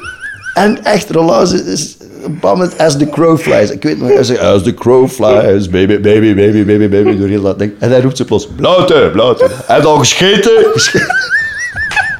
[0.53, 1.97] En echt, Roland is,
[2.41, 3.69] op een as the crow flies.
[3.69, 7.27] Ik weet nog, hij zegt, as the crow flies, baby, baby, baby, baby, baby, door
[7.27, 7.71] heel dat ding.
[7.79, 10.65] En hij roept ze plots, Bloute, Bloute, heb je al gescheten?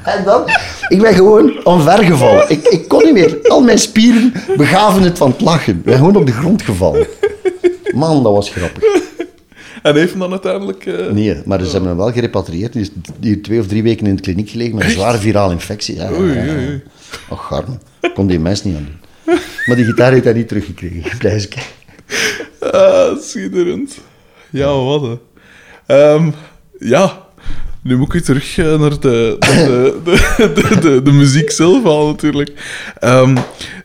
[0.08, 0.43] En dan,
[0.88, 2.49] ik ben gewoon omvergevallen.
[2.49, 3.38] Ik, ik kon niet meer.
[3.43, 5.74] Al mijn spieren begaven het van het lachen.
[5.78, 7.08] Ik ben gewoon op de grond gevallen.
[7.93, 8.84] Man, dat was grappig.
[9.84, 10.86] En heeft hem dan uiteindelijk...
[10.86, 12.74] eh, Nee, maar ze hebben hem wel gerepatrieerd.
[12.74, 12.89] Die is
[13.20, 15.95] die twee of drie weken in de kliniek gelegen met een zware virale infectie.
[15.95, 16.80] Ja, ja, ja, ja.
[17.30, 17.64] Och.
[18.14, 18.88] Kon die mens niet aan
[19.26, 19.36] doen.
[19.66, 21.18] Maar die gitaar heeft hij niet teruggekregen.
[21.18, 21.62] Kijken.
[22.60, 23.97] Ah, schitterend.
[24.49, 25.18] Ja, wat hè.
[25.86, 26.32] Ehm,
[26.80, 27.27] ja,
[27.82, 30.00] nu moet ik terug eh, naar de, de,
[30.38, 32.52] de, de, de, muziek zelf halen, natuurlijk.
[33.00, 33.38] Ehm,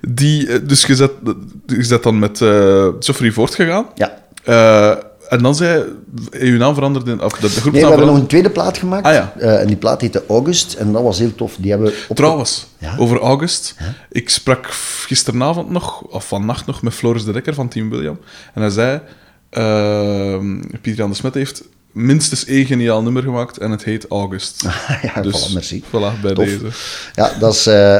[0.09, 1.11] die, eh, dus je zet,
[1.66, 3.86] je zet dan met eh Sophie voortgegaan.
[3.95, 4.20] Ja.
[5.28, 5.84] En dan zei
[6.40, 7.22] je naam veranderd in...
[7.22, 9.07] Of de, groep Nee, we hebben nog een tweede plaat gemaakt.
[9.07, 9.32] Ah, ja.
[9.38, 10.74] En die plaat heette August.
[10.74, 11.57] En dat was heel tof.
[11.59, 12.16] Die hebben op...
[12.16, 12.95] Trouwens, Ja?
[12.99, 13.74] over August.
[14.11, 14.66] Ik sprak
[15.07, 18.18] gisteravond nog, of vannacht nog, met Floris de Dekker van Team William.
[18.55, 19.01] En hij zei...
[19.51, 21.62] ehm Pieter Jan de Smet heeft
[21.93, 24.62] minstens één geniaal nummer gemaakt en het heet August.
[25.14, 25.82] ja, Dus, voilà, merci.
[25.86, 26.45] Voilà, bij Tof.
[26.45, 26.66] deze.
[27.14, 27.99] Ja, dat is, eh,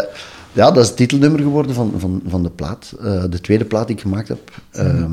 [0.53, 2.95] ja, dat is het titelnummer geworden van, van, van de plaat.
[3.01, 4.63] Eh, de tweede plaat die ik gemaakt heb.
[4.71, 5.11] Ehm,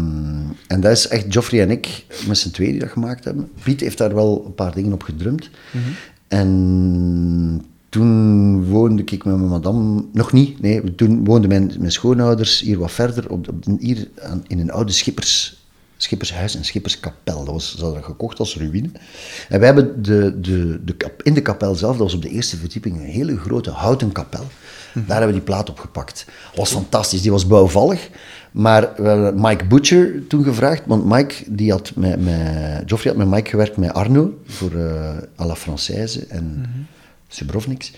[0.68, 3.50] en dat is echt Geoffrey en ik met z'n tweeën die dat gemaakt hebben.
[3.64, 5.50] Piet heeft daar wel een paar dingen op gedrumd.
[6.28, 10.04] En toen woonde ik met mijn madame...
[10.14, 10.96] Nog niet, nee.
[10.96, 13.30] Toen woonden mijn, mijn schoonouders hier wat verder.
[13.30, 15.59] Op, op, hier aan- in een oude schippers...
[16.02, 17.46] Schippershuis en Schipperskapel.
[17.46, 18.90] Dat was, ze hadden dat gekocht als ruïne.
[19.50, 22.58] En wij hebben de, de, de, in de kapel zelf, dat was op de eerste
[22.58, 24.44] verdieping, een hele grote houten kapel.
[24.94, 26.26] Daar hebben we die plaat op gepakt.
[26.26, 28.10] Dat was fantastisch, die was bouwvallig.
[28.52, 33.26] Maar we hebben Mike Butcher toen gevraagd, want Mike, die had met, met, Geoffrey had
[33.26, 36.66] met Mike gewerkt met Arno voor eh à la Française en
[37.28, 37.92] Subrovniks.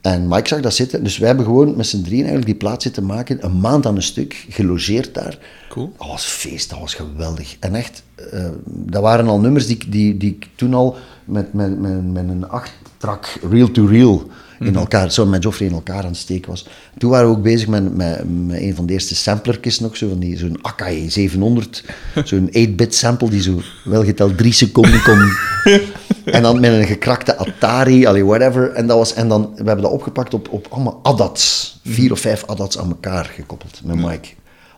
[0.00, 2.82] En Mike zag dat zitten, dus wij hebben gewoon met z'n drieën eigenlijk die plaat
[2.82, 5.38] zitten maken, een maand aan een stuk, gelogeerd daar.
[5.68, 5.92] Cool.
[5.98, 7.56] Dat was feest, dat was geweldig.
[7.60, 11.52] En echt, eh, dat waren al nummers die, ik- die, die ik toen al met,
[11.52, 14.26] met, met, met een acht-track reel-to-reel
[14.60, 16.66] in elkaar, zo met Joffrey in elkaar aan het steken was.
[16.98, 20.08] Toen waren we ook bezig met, met, met een van de eerste samplertjes nog, zo
[20.08, 21.84] van die, zo'n Akai 700,
[22.24, 25.18] zo'n 8-bit sample die zo welgeteld drie seconden kon...
[26.32, 28.70] En dan met een gekrakte Atari, allee, whatever.
[28.70, 31.78] En, dat was, en dan, we hebben dat opgepakt op, op allemaal ADATs.
[31.84, 34.28] Vier of vijf ADATs aan elkaar gekoppeld met Mike.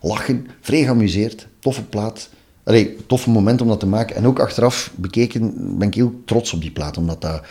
[0.00, 2.28] Lachen, vrij geamuseerd, toffe plaat.
[2.64, 4.16] Allee, toffe moment om dat te maken.
[4.16, 6.96] En ook achteraf bekeken ben ik heel trots op die plaat.
[6.96, 7.42] Omdat dat,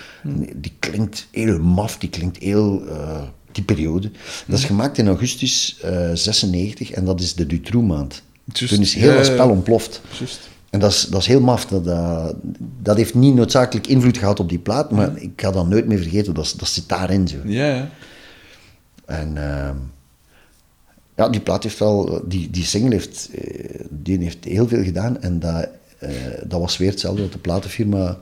[0.55, 2.87] die klinkt heel maf, die klinkt heel...
[2.87, 4.11] eh, die periode.
[4.47, 8.23] Dat is gemaakt in augustus eh 96 en dat is de Dutroux maand.
[8.51, 9.23] Toen is heel ja.
[9.23, 10.01] spel ontploft.
[10.69, 11.65] En dat is, dat is heel maf.
[11.65, 12.35] Dat, dat,
[12.81, 15.97] dat heeft niet noodzakelijk invloed gehad op die plaat, maar ik ga dat nooit meer
[15.97, 16.33] vergeten.
[16.33, 17.37] Dat, dat zit daarin zo.
[17.45, 17.89] Ja, ja.
[19.05, 19.75] En ehm,
[21.19, 25.21] ja, die plaat heeft wel, die, die single heeft, eh, die heeft heel veel gedaan.
[25.21, 25.67] En dat,
[25.97, 26.09] eh,
[26.47, 28.17] dat was weer hetzelfde dat de platenfirma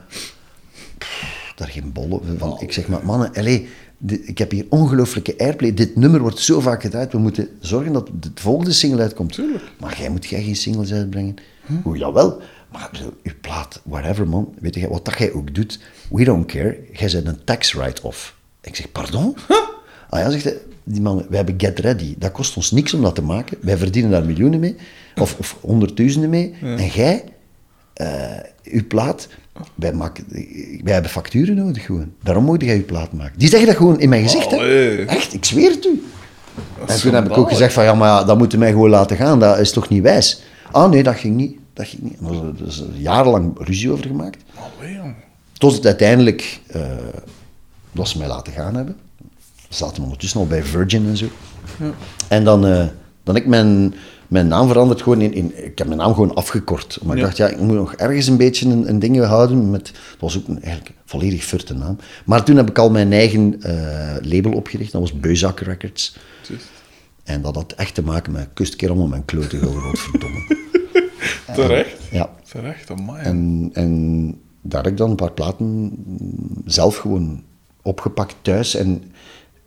[0.98, 2.58] pff, daar geen bollen van.
[2.62, 3.68] Ik zeg maar, mannen, allee,
[3.98, 5.74] dit- ik heb hier ongelooflijke airplay.
[5.74, 7.12] Dit nummer wordt zo vaak gedraaid.
[7.12, 9.40] We moeten zorgen dat de volgende single uitkomt.
[9.80, 11.36] Maar jij moet jij geen singles uitbrengen.
[11.86, 12.42] Oeh, jawel.
[12.72, 12.92] Maar
[13.24, 15.80] uw plaat, whatever man, weet je, wat dat jij ook doet,
[16.10, 16.78] we don't care.
[16.94, 18.36] Jij bent een tax write-off.
[18.62, 19.36] Ik zeg, pardon?
[20.10, 22.16] Ah ja, zegt hij, die man, wij hebben Get Ready.
[22.18, 23.58] Dat kost ons niks om dat te maken.
[23.62, 24.76] Wij verdienen daar miljoenen mee,
[25.16, 26.54] of, of honderdduizenden mee.
[26.62, 27.24] En jij,
[27.94, 28.08] eh,
[28.64, 29.28] uw plaat,
[29.76, 30.26] wij, maken,
[30.84, 32.12] wij hebben facturen nodig gewoon.
[32.24, 33.40] Daarom moet jij uw plaat maken.
[33.40, 34.52] Die zeggen dat gewoon in mijn gezicht.
[34.52, 34.58] Hè?
[35.06, 36.04] Echt, ik zweer het u.
[36.88, 39.18] En toen heb ik ook gezegd van, ja, maar ja, dat moeten mij gewoon laten
[39.18, 39.40] gaan.
[39.40, 40.44] Dat is toch niet wijs?
[40.72, 41.58] Ah nee, dat ging niet.
[41.74, 42.18] Dat ging niet.
[42.20, 44.44] En daar is jarenlang ruzie over gemaakt.
[44.80, 45.16] Allee, jong.
[45.54, 46.82] Tot het uiteindelijk, eh
[47.92, 48.96] dat ze mij laten gaan hebben.
[49.70, 51.26] We zaten ondertussen al bij Virgin en zo.
[52.28, 52.86] En dan, eh,
[53.24, 53.94] dan heb ik mijn,
[54.28, 55.02] mijn naam veranderd.
[55.02, 57.00] Gewoon in, in, ik heb mijn naam gewoon afgekort.
[57.04, 57.26] Maar ik Ja.
[57.28, 59.70] dacht, ja, ik moet nog ergens een beetje een, een ding houden.
[59.72, 61.98] Met, dat was ook een, eigenlijk volledig furte naam.
[62.26, 64.92] Maar toen heb ik al mijn eigen eh, label opgericht.
[64.92, 66.18] Dat was Beuzak Records.
[67.24, 69.58] En dat had echt te maken met kustkerel om mijn klote
[69.94, 70.56] verdomme.
[71.56, 72.02] Terecht.
[72.12, 72.30] Ja.
[72.52, 73.24] Terecht, amai.
[73.24, 74.30] En, en
[74.62, 75.92] daar heb ik dan een paar platen
[76.66, 77.44] zelf gewoon
[77.82, 78.76] opgepakt thuis.
[78.76, 79.04] En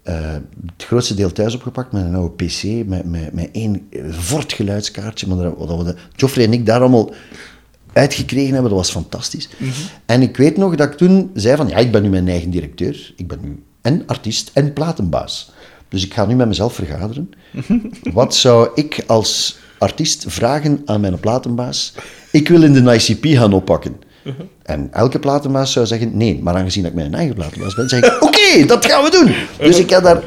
[0.03, 0.33] eh,
[0.77, 5.27] het grootste deel thuis opgepakt met een oude pc, met, met, met één fort geluidskaartje.
[5.27, 7.13] Maar dat, dat we de, Joffrey en ik daar allemaal
[7.93, 9.49] uitgekregen hebben, dat was fantastisch.
[10.07, 12.51] En ik weet nog dat ik toen zei van, ja, ik ben nu mijn eigen
[12.51, 13.13] directeur.
[13.17, 15.53] Ik ben nu en artiest en platenbaas.
[15.89, 17.31] Dus ik ga nu met mezelf vergaderen.
[18.13, 21.95] Wat zou ik als artiest vragen aan mijn platenbaas?
[22.33, 23.97] Ik wil in de ICP gaan oppakken.
[24.63, 28.23] En elke platenbaas zou zeggen, nee, maar aangezien ik mijn eigen platenbaas ben, zeg ik,
[28.27, 29.35] oké, dat gaan we doen.
[29.69, 30.23] Dus ik heb daar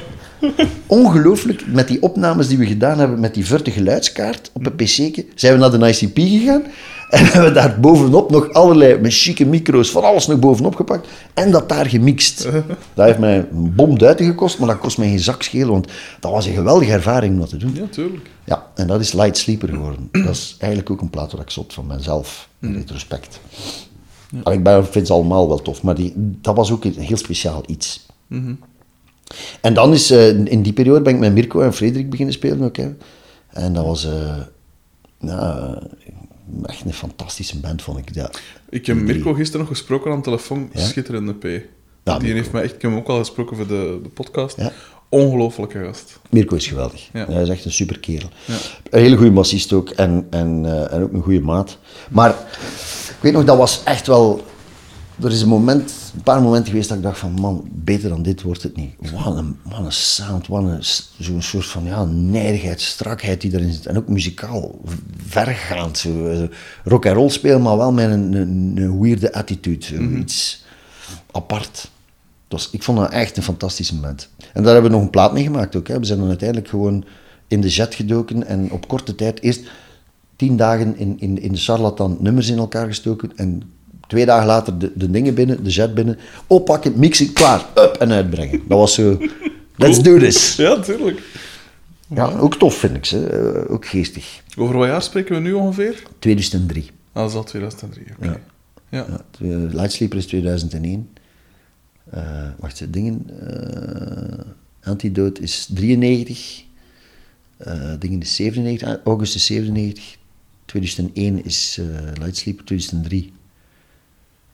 [0.85, 5.25] ongelooflijk, met die opnames die we gedaan hebben, met die verte geluidskaart op een pc'tje,
[5.35, 6.63] zijn we naar de ICP gegaan
[7.13, 11.07] en hebben we daar bovenop nog allerlei, met chique micro's, van alles nog bovenop gepakt
[11.33, 12.43] en dat daar gemixt.
[12.93, 15.87] Dat heeft mij een bom duiten gekost, maar dat kost mij geen zak schelen, want
[16.19, 17.75] dat was een geweldige ervaring om dat te doen.
[17.75, 18.29] Ja, tuurlijk.
[18.43, 20.09] Ja, en dat is Light Sleeper geworden.
[20.25, 23.39] Dat is eigenlijk ook een plaat waar ik zot van mezelf, in retrospect.
[24.43, 27.17] Allee, Ik ben- vind ze allemaal wel tof, maar die, dat was ook een heel
[27.17, 28.05] speciaal iets.
[29.61, 32.61] En dan is, eh, in die periode ben ik met Mirko en Frederik beginnen spelen
[32.61, 32.77] ook.
[32.77, 32.91] Hè.
[33.49, 34.07] En dat was
[35.19, 35.81] ja,
[36.63, 38.15] echt een fantastische band, vond ik.
[38.15, 38.29] Ja.
[38.69, 40.69] Ik heb Mirko gisteren nog gesproken aan de telefoon.
[40.73, 41.63] Schitterende P.
[42.03, 44.57] Ja, die heeft mij echt, ik heb hem ook al gesproken voor de, de podcast.
[44.57, 44.71] Ja.
[45.09, 46.19] Ongelooflijke gast.
[46.29, 47.09] Mirko is geweldig.
[47.13, 47.25] Ja.
[47.25, 48.29] Hij is echt een super kerel.
[48.89, 51.77] Een hele goede bassist ook en, en, eh, en ook een goede maat.
[52.09, 52.35] Maar
[53.19, 54.43] weet nog, dat was echt wel...
[55.23, 58.21] Er is een moment, een paar momenten geweest dat ik dacht van, man, beter dan
[58.21, 59.11] dit wordt het niet.
[59.11, 60.83] Wat een, wat een sound, wat een,
[61.19, 63.85] zo'n soort van, ja, nijdigheid, strakheid die erin zit.
[63.85, 64.79] En ook muzikaal,
[65.27, 65.97] vergaand.
[65.97, 66.43] Zo, eh,
[66.83, 69.85] rock en roll spelen, maar wel met een, een, een weirde attitude.
[69.85, 70.63] Zo, Iets
[71.31, 71.77] apart.
[72.43, 74.29] Het was, ik vond dat echt een fantastische moment.
[74.53, 75.87] En daar hebben we nog een plaat mee gemaakt ook.
[75.87, 75.99] Hè.
[75.99, 77.05] We zijn dan uiteindelijk gewoon
[77.47, 79.61] in de jet gedoken en op korte tijd eerst
[80.35, 83.63] tien dagen in, in, in de charlatan nummers in elkaar gestoken en
[84.13, 88.11] twee dagen later de, de dingen binnen, de jet binnen, oppakken, mixen, klaar, up en
[88.11, 88.61] uitbrengen.
[88.67, 89.17] Dat was zo,
[89.75, 90.55] let's do this.
[90.55, 91.21] Ja, tuurlijk.
[92.07, 94.41] Ja, ook tof vind ik ze, eh, ook geestig.
[94.57, 96.03] Over wat jaar spreken we nu ongeveer?
[96.19, 96.89] 2003.
[97.11, 98.05] Ah, dat is al 2003.
[98.17, 98.25] Oké.
[98.25, 98.39] Ja.
[98.89, 99.05] Ja.
[99.39, 101.09] Ja, Lightsleeper is 2001.
[102.09, 102.21] Eh,
[102.59, 103.29] wacht, dingen.
[103.39, 106.63] eh Antidote is 93.
[107.57, 108.87] eh dingen is 97.
[108.87, 110.17] ah, August is 97.
[110.65, 111.79] 2001 is
[112.19, 112.65] Lightsleeper.
[112.65, 113.33] 2003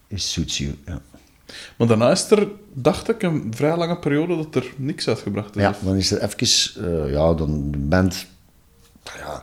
[0.10, 0.76] is Suits You.
[0.86, 1.02] Ja.
[1.78, 5.62] Maar daarna is er, dacht ik, een vrij lange periode dat er niks uitgebracht is.
[5.62, 7.06] ja, dan is er even.
[7.06, 8.26] eh, ja, dan de band.
[9.04, 9.42] Ja.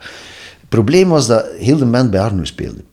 [0.60, 2.84] Het probleem was dat heel de band bij Arno speelde.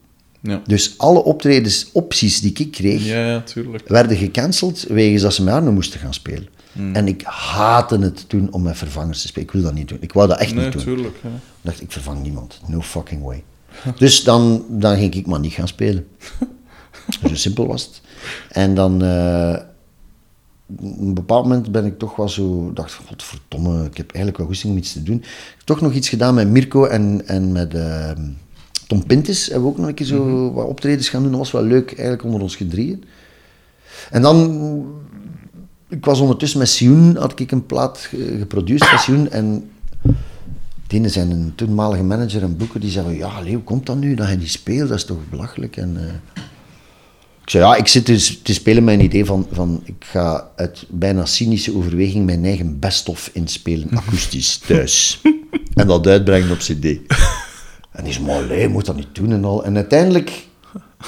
[0.41, 0.61] Ja.
[0.65, 3.05] Dus alle optredens, opties die ik kreeg.
[3.05, 3.43] Ja,
[3.87, 6.47] werden gecanceld wegens dat ze met Arno moesten gaan spelen.
[6.71, 6.95] Hmm.
[6.95, 9.47] En ik haatte het toen om met vervangers te spelen.
[9.47, 9.97] Ik wil dat niet doen.
[10.01, 10.83] Ik wou dat echt Nee, niet doen.
[10.83, 11.15] tuurlijk.
[11.23, 11.29] Ja.
[11.29, 12.59] Ik dacht, ik vervang niemand.
[12.67, 13.43] No fucking way.
[13.97, 16.07] Dus dan, dan ging ik maar niet gaan spelen.
[17.09, 18.01] Zo simpel was het.
[18.49, 19.55] En dan, eh,
[20.79, 24.47] op een bepaald moment ben ik toch wel zo, dacht, godverdomme, ik heb eigenlijk wel
[24.47, 25.15] goesting om iets te doen.
[25.17, 28.11] Ik heb toch nog iets gedaan met Mirko en, en met eh,
[28.87, 29.45] Tom Pintis.
[29.45, 31.31] Hebben we ook nog een keer zo wat optredens gaan doen.
[31.31, 33.03] Dat was wel leuk, eigenlijk onder ons gedrieën.
[34.11, 34.85] En dan,
[35.89, 39.31] ik was ondertussen met Sioen, had ik een plaat ge- geproduceerd met Sioen.
[39.31, 39.69] En
[40.87, 44.15] die zijn een toenmalige manager en boeker, die zei van, ja, hoe komt dat nu
[44.15, 44.89] dat hij die speelt?
[44.89, 45.77] Dat is toch belachelijk?
[45.77, 46.41] En, eh,
[47.43, 50.49] ik zei, ja, ik zit dus te spelen met een idee van, van ik ga
[50.55, 55.21] uit bijna cynische overweging mijn eigen best-of inspelen, akoestisch, thuis.
[55.73, 56.85] en dat uitbrengen op cd.
[57.91, 59.63] En die maar allee, je moet dat niet doen en al.
[59.65, 60.47] En uiteindelijk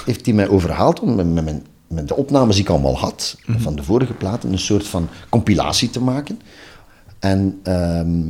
[0.05, 3.37] heeft hij mij overhaald om met, met, mijn- met de opnames die ik allemaal had,
[3.57, 6.39] van de vorige platen, een soort van compilatie te maken.
[7.19, 8.21] En ehm,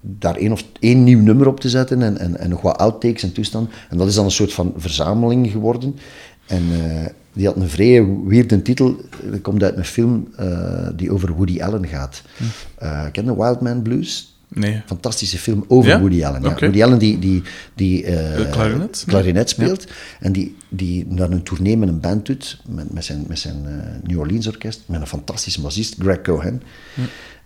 [0.00, 3.22] daar één, of, één nieuw nummer op te zetten en, en, en nog wat outtakes
[3.22, 3.72] en toestanden.
[3.90, 5.96] En dat is dan een soort van verzameling geworden.
[6.46, 8.96] En eh, die had een vrij weirde titel.
[9.30, 12.22] Dat komt uit een film eh, die over Woody Allen gaat.
[12.78, 14.38] Eh ken je Wild Man Blues?
[14.48, 14.82] Nee.
[14.86, 16.00] Fantastische film over Ja?
[16.00, 16.42] Woody Allen.
[16.42, 16.54] Ja.
[16.58, 17.42] Woody Allen die, die,
[17.74, 19.04] die De klarinet?
[19.06, 19.86] klarinet speelt.
[20.20, 23.56] En die, die naar een tournee met een band doet, met, met zijn, met zijn
[24.02, 26.62] New Orleans orkest, met een fantastische bassist, Greg Cohen.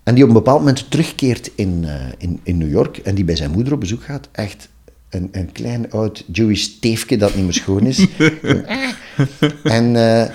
[0.02, 1.84] En die op een bepaald moment terugkeert in,
[2.18, 4.28] in, in New York en die bij zijn moeder op bezoek gaat.
[4.32, 4.68] Echt
[5.10, 8.06] een, een klein oud Jewish teefje dat niet meer schoon is.
[9.62, 10.30] en eh,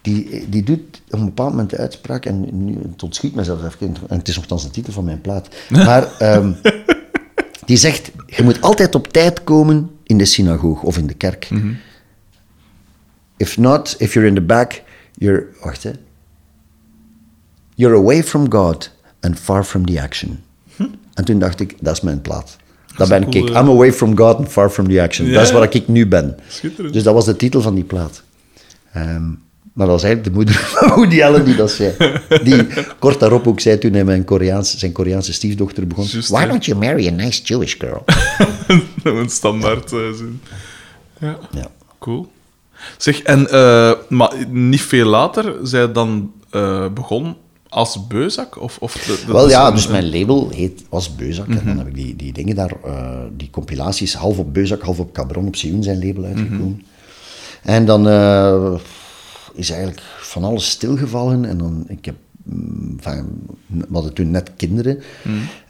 [0.00, 3.64] die, die doet op een bepaald moment de uitspraak, en nu, het ontschiet me zelfs
[3.64, 6.52] even, en het is nogthans de titel van mijn plaat, maar ehm,
[7.66, 11.48] die zegt, je moet altijd op tijd komen in de synagoog of in de kerk.
[13.36, 14.82] If not, if you're in the back,
[15.14, 15.90] you're, wacht hè,
[17.74, 20.42] you're away from God and far from the action.
[21.14, 22.56] En toen dacht ik, dat is mijn plaat.
[23.08, 23.48] Dat ben ik.
[23.48, 25.26] I'm away from God and far from the action.
[25.26, 26.36] Ja, Dat is waar ik nu ben.
[26.48, 26.94] Schitterend.
[26.94, 28.22] Dus dat was de titel van die plaat.
[28.92, 29.28] Ehm,
[29.72, 31.94] maar dat was eigenlijk de moeder van Woody Allen die dat zei.
[32.42, 32.66] Die
[32.98, 34.24] kort daarop ook zei toen hij mijn
[34.62, 36.06] zijn Koreaanse stiefdochter begon.
[36.28, 38.04] Why don't you marry a nice Jewish girl?
[39.02, 40.40] een standaard eh, zin.
[41.18, 41.38] Ja.
[41.50, 41.66] ja.
[41.98, 42.32] Cool.
[42.96, 47.36] Zeg, en eh, maar niet veel later, zij dan eh begon
[47.70, 48.60] als beuzak?
[48.60, 51.48] Of, of de- de- Wel ja, dus mijn label heet, was Beuzak.
[51.48, 54.98] En dan heb ik die, die dingen daar, eh, die compilaties, half op Beuzak, half
[54.98, 56.82] op Cabron, op Sioen zijn label uitgekomen.
[57.62, 58.74] En dan eh,
[59.54, 61.44] is eigenlijk van alles stilgevallen.
[61.44, 62.14] En dan, ik heb,
[62.96, 63.26] van,
[63.66, 64.98] we hadden toen net kinderen.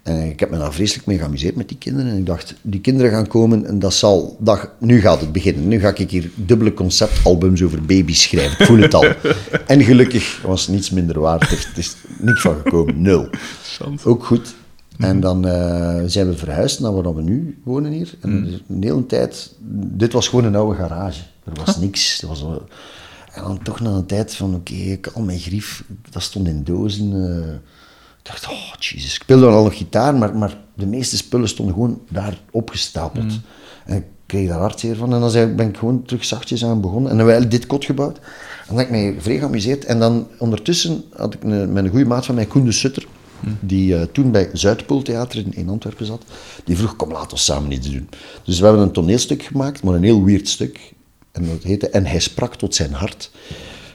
[0.03, 2.11] En ik heb me daar vreselijk mee geamuseerd met die kinderen.
[2.11, 5.69] En ik dacht, die kinderen gaan komen en dat zal, dat, nu gaat het beginnen.
[5.69, 8.59] Nu ga ik hier dubbele conceptalbums over baby's schrijven.
[8.61, 9.05] Ik voel het al.
[9.67, 11.41] en gelukkig was niets minder waar.
[11.41, 13.29] Het is, niks van gekomen, nul.
[14.05, 14.55] Ook goed.
[14.99, 18.15] En dan eh, zijn we verhuisd naar waar we nu wonen hier.
[18.21, 21.21] En dus een hele tijd, dit was gewoon een oude garage.
[21.45, 22.23] Er was niks.
[22.23, 22.69] Er was, wel-
[23.33, 26.65] en dan toch na een tijd van, oké, ik al mijn grief, dat stond in
[26.65, 27.13] dozen.
[27.13, 27.55] eh.
[28.19, 31.75] ik dacht, oh jezus, ik speelde al nog gitaar, maar, maar de meeste spullen stonden
[31.75, 33.33] gewoon daar opgestapeld.
[33.85, 35.15] En ik kreeg daar hartzeer van.
[35.15, 37.11] En dan zei ben ik gewoon terug zachtjes aan begonnen.
[37.11, 38.17] En dan hebben we dit kot gebouwd.
[38.17, 38.23] En
[38.67, 39.85] dan heb ik mij vrij geamuseerd.
[39.85, 43.07] En dan ondertussen had ik een, met een goede maat van mij, Koen de Sutter,
[43.61, 46.23] die eh, toen bij Zuidpooltheater in, in Antwerpen zat,
[46.65, 48.09] die vroeg, kom laat ons samen iets doen.
[48.45, 50.93] Dus we hebben een toneelstuk gemaakt, maar een heel weird stuk.
[51.33, 53.31] En dat heette En hij sprak tot zijn hart.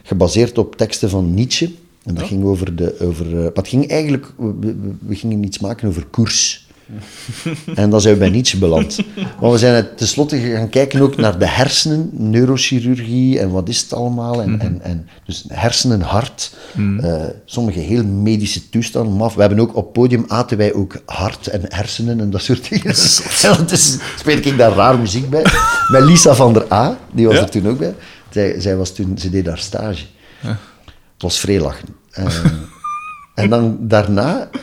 [0.04, 1.72] Gebaseerd op teksten van Nietzsche.
[2.04, 3.00] En dat ging over de...
[3.00, 4.32] Over, uh, maar het ging eigenlijk...
[4.38, 6.65] We, we, we gingen iets maken over koers.
[7.76, 8.98] En dan zijn we bij Nietzsche beland.
[9.42, 13.94] Maar we zijn tenslotte gaan kijken ook naar de hersenen, neurochirurgie en wat is het
[13.94, 14.42] allemaal.
[14.42, 19.14] En, en, en dus hersenen, hart, uh, sommige heel medische toestanden.
[19.14, 19.34] Maf.
[19.34, 22.86] We hebben ook op podium aten wij ook hart en hersenen en dat soort dingen.
[22.86, 25.46] en dus speel ik daar raar muziek bij.
[25.92, 27.42] Met Lisa van der A, die was Ja.
[27.42, 27.96] er toen ook bij.
[28.30, 30.04] Zij, zij was toen, ze deed daar stage.
[30.42, 31.88] Het was vrij lachen.
[32.12, 32.26] Eh,
[33.36, 34.60] en dan daarna eh,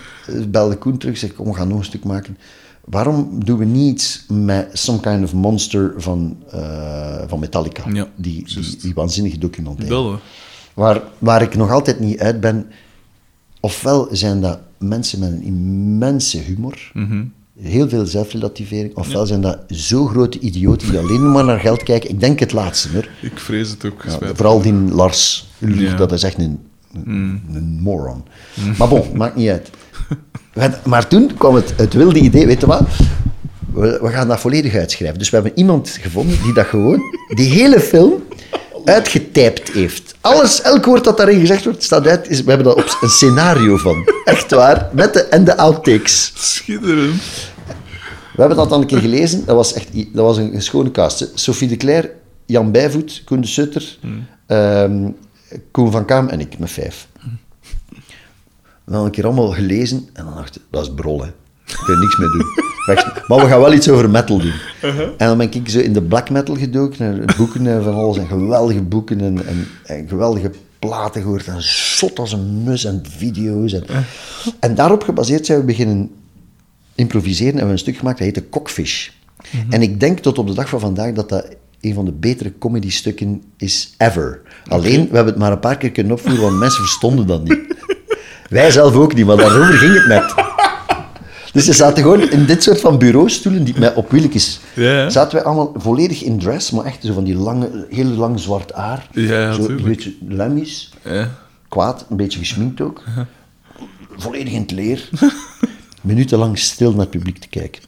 [0.48, 2.38] belde Koen terug zei, kom, we gaan nog een stuk maken.
[2.84, 7.82] Waarom doen we niet iets met Some Kind of Monster van, eh, van Metallica?
[7.92, 10.18] Ja, die, die, die waanzinnige documentaire.
[10.74, 12.66] Waar, waar ik nog altijd niet uit ben,
[13.60, 17.24] ofwel zijn dat mensen met een immense humor, Mhm.
[17.60, 22.10] heel veel zelfrelativering, ofwel zijn dat zo grote idioten die alleen maar naar geld kijken.
[22.10, 23.08] Ik denk het laatste, hoor.
[23.22, 24.04] Ik vrees het ook.
[24.20, 25.90] Ja, vooral die Lars Ulrich, Ja.
[25.90, 25.96] Mm.
[25.96, 26.58] dat is echt een,
[26.92, 28.22] een, een moron.
[28.78, 29.70] Maar bon, maakt niet uit.
[30.84, 32.82] Maar toen kwam het, het wilde idee, weet je wat?
[33.72, 35.18] We, we gaan dat volledig uitschrijven.
[35.18, 37.00] Dus we hebben iemand gevonden die dat gewoon,
[37.34, 38.22] die hele film,
[38.84, 40.14] uitgetypt heeft.
[40.20, 42.28] Alles, elk woord dat daarin gezegd wordt, staat uit.
[42.28, 44.08] Is, we hebben daar op een scenario van.
[44.24, 44.88] Echt waar.
[44.92, 46.32] Met de, en de outtakes.
[46.34, 47.22] Schitterend.
[48.34, 49.44] We hebben dat dan een keer gelezen.
[49.44, 51.30] Dat was, echt, dat was een, een schone cast.
[51.34, 52.10] Sophie de Cler,
[52.46, 53.98] Jan Bijvoet, Koen de Sutter,
[54.46, 55.10] ehm,
[55.70, 57.08] Koen van Kaam en ik met vijf.
[58.84, 61.28] We hadden een keer allemaal gelezen en dan dacht ik, dat is brol, hè.
[61.66, 62.46] Ik kan niks mee doen.
[63.28, 64.52] Maar we gaan wel iets over metal doen.
[65.18, 68.18] En dan ben ik zo in de black metal gedoken, en boeken en van alles,
[68.18, 73.02] en geweldige boeken en, en, en geweldige platen gehoord, en zot als een mus en
[73.08, 73.72] video's.
[73.72, 73.84] En,
[74.60, 76.10] en daarop gebaseerd zijn we beginnen
[76.94, 79.08] improviseren en we hebben een stuk gemaakt dat heette Cockfish.
[79.70, 81.46] En ik denk tot op de dag van vandaag dat dat
[81.80, 84.40] een van de betere comedy-stukken is ever.
[84.66, 87.60] Alleen, we hebben het maar een paar keer kunnen opvoeren, want mensen verstonden dat niet.
[88.52, 90.34] Wij zelf ook niet, maar daarover ging het net.
[91.52, 94.60] Dus ze zaten gewoon in dit soort van bureaustoelen die met op wieltjes.
[94.74, 95.10] Ja, ja.
[95.10, 98.72] Zaten wij allemaal volledig in dress, maar echt zo van die lange, heel lang zwart
[98.72, 99.06] haar.
[99.12, 101.28] Ja, zo een beetje lemmies Ja.
[101.68, 103.02] kwaad, een beetje gesminkt ook.
[104.16, 105.08] Volledig in het leer.
[106.00, 107.82] Minutenlang stil naar het publiek te kijken.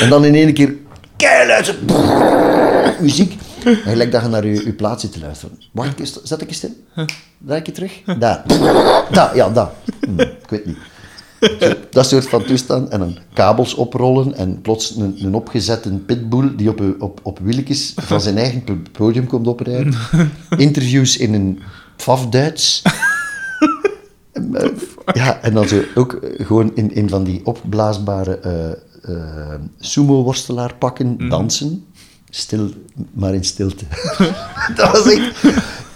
[0.00, 0.74] En dan in één keer
[1.86, 3.36] brrrr, muziek.
[3.66, 5.58] En gelijk dat je naar je, je plaats zit te luisteren.
[5.72, 6.70] Wacht, ik eens- zet ik eens stil?
[7.38, 8.02] Draai ik je terug?
[8.18, 8.44] Daar.
[9.10, 9.70] Daar, ja, daar.
[10.06, 10.76] Hm, ik weet niet.
[11.90, 12.88] Dat soort van toestand.
[12.88, 17.92] En dan kabels oprollen en plots een, een opgezette pitbull die op, op, op wieltjes
[17.96, 19.94] van zijn eigen po- podium komt oprijden.
[20.56, 21.58] Interviews in een
[22.04, 22.82] paf-Duits.
[24.32, 24.68] Eh,
[25.12, 28.70] ja, en dan zo ook eh, gewoon in, in van die opblaasbare eh
[29.02, 31.84] eh, sumo-worstelaar pakken, dansen.
[32.30, 32.70] Stil,
[33.12, 33.84] maar in stilte.
[34.76, 35.44] dat was echt...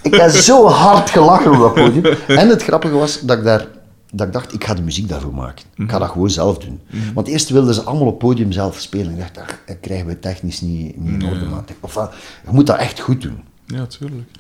[0.02, 2.04] Ik heb zo hard gelachen op dat podium.
[2.26, 3.66] En het grappige was dat ik daar...
[4.12, 5.64] Dat ik dacht, ik ga de muziek daarvoor maken.
[5.76, 6.80] Ik ga dat gewoon zelf doen.
[7.14, 9.12] Want eerst wilden ze allemaal op het podium zelf spelen.
[9.12, 11.46] Ik dacht, dat dat krijgen we technisch niet, niet in orde.
[11.80, 12.06] Of, eh,
[12.44, 13.40] je moet dat echt goed doen.
[13.66, 14.30] ja, tuurlijk.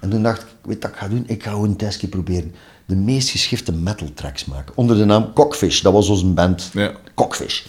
[0.00, 1.24] En toen dacht ik, weet wat ik ga doen?
[1.26, 2.54] Ik ga gewoon een testje proberen.
[2.86, 4.76] De meest geschifte metal tracks maken.
[4.76, 5.80] Onder de naam Cockfish.
[5.80, 6.70] Dat was onze band.
[6.72, 6.92] Ja.
[7.14, 7.62] Cockfish.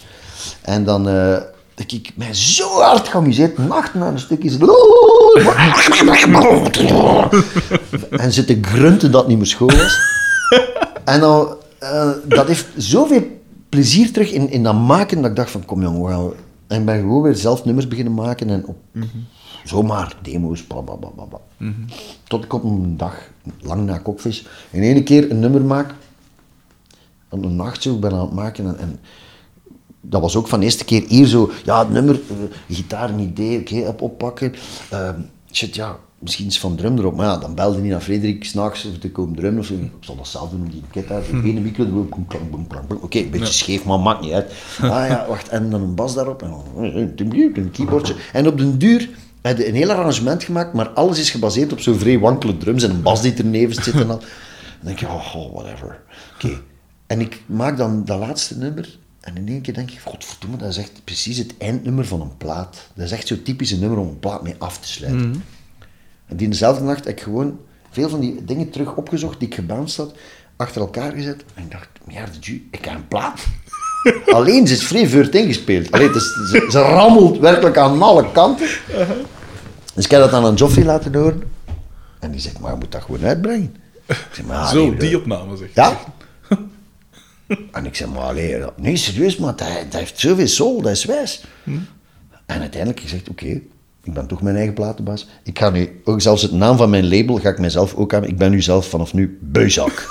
[0.62, 1.36] En dan eh,
[1.76, 3.58] heb ik mij zo hard geamuseerd.
[3.58, 4.50] Nacht na een stukje.
[8.10, 9.98] en zitten grunten dat het niet meer schoon was.
[11.04, 13.22] En dan, eh, dat heeft zoveel
[13.68, 16.30] plezier terug in, in dat maken, dat ik dacht van, kom jongen, we gaan...
[16.66, 18.76] En ik ben gewoon weer zelf nummers beginnen maken en op,
[19.64, 21.38] zomaar demo's, bla bla bla bla.
[22.24, 25.94] Tot ik op een dag, lang na Cockfish, in één keer een nummer maak.
[27.28, 29.00] Op een nacht zo, ben aan het maken en, en
[30.08, 33.18] dat was ook van de eerste keer hier zo, ja, het nummer, eh, gitaar, een
[33.18, 34.54] idee, oké, op, oppakken.
[34.90, 35.20] Ehm,
[35.52, 37.16] shit, ja, misschien is van drum erop.
[37.16, 39.74] Maar ja, dan belde hij naar Frederik s'nachts om te komen drummen of zo.
[39.74, 41.22] Ik zal dat zelf doen op die kit daar.
[41.22, 43.02] Geen micro, boem, klank, boem, klank.
[43.02, 44.52] Oké, een beetje scheef, maar maakt niet uit.
[44.82, 48.14] Ah ja, wacht, en dan een bas daarop en dan een keyboardje.
[48.32, 49.08] En op den duur
[49.42, 52.82] heb je een heel arrangement gemaakt, maar alles is gebaseerd op zo'n vrij wankele drums
[52.82, 54.18] en een bas die erneven zit en al.
[54.18, 54.18] Dan
[54.80, 56.00] denk je, oh, oh, whatever.
[56.34, 56.60] Oké.
[57.06, 60.68] En ik maak dan dat laatste nummer en in één keer denk ik, godverdomme, dat
[60.68, 62.88] is echt precies het eindnummer van een plaat.
[62.94, 65.44] Dat is echt zo'n typisch een nummer om een plaat mee af te sluiten.
[66.26, 67.58] En die dezelfde nacht heb ik gewoon
[67.90, 70.14] veel van die dingen terug opgezocht die ik gebounced had,
[70.56, 71.44] achter elkaar gezet.
[71.54, 73.46] En ik dacht, merde, ju, ik heb een plaat.
[74.36, 75.92] Alleen, ze is vrij veurt ingespeeld.
[75.92, 78.68] Alleen, is, ze, ze rammelt werkelijk aan alle kanten.
[79.94, 81.42] Dus ik heb dat aan Joffrey laten horen.
[82.18, 83.76] En die zegt, maar je moet dat gewoon uitbrengen.
[84.06, 85.68] Ik zeg, maar, Zo, nee, die opname zeg.
[85.74, 85.98] ja?
[87.72, 91.04] En ik zei, maar allee, nee, serieus, maar dat, dat heeft zoveel soul, dat is
[91.04, 91.44] wijs.
[92.46, 93.60] En uiteindelijk gezegd, oké,
[94.02, 95.28] ik ben toch mijn eigen platenbaas.
[95.42, 98.24] Ik ga nu, ook zelfs het naam van mijn label ga ik mezelf ook aan.
[98.24, 100.08] Ik ben nu zelf vanaf nu Beuzak.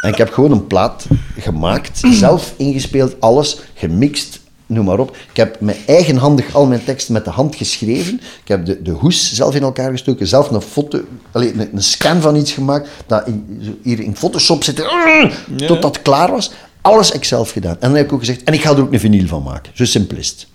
[0.00, 1.06] En ik heb gewoon een plaat
[1.38, 4.39] gemaakt, zelf ingespeeld, alles, gemixt,
[4.70, 5.16] noem maar op.
[5.30, 8.14] Ik heb mijn eigenhandig al mijn tekst met de hand geschreven.
[8.14, 11.00] Ik heb de, de hoes zelf in elkaar gestoken, zelf een foto,
[11.32, 15.30] allee, een, een scan van iets gemaakt, dat in, hier in Photoshop zit, Ja.
[15.66, 16.52] totdat het klaar was.
[16.80, 17.72] Alles ik zelf gedaan.
[17.80, 19.72] En dan heb ik ook gezegd, en ik ga er ook een vinyl van maken.
[19.74, 20.46] Zo simpel is het.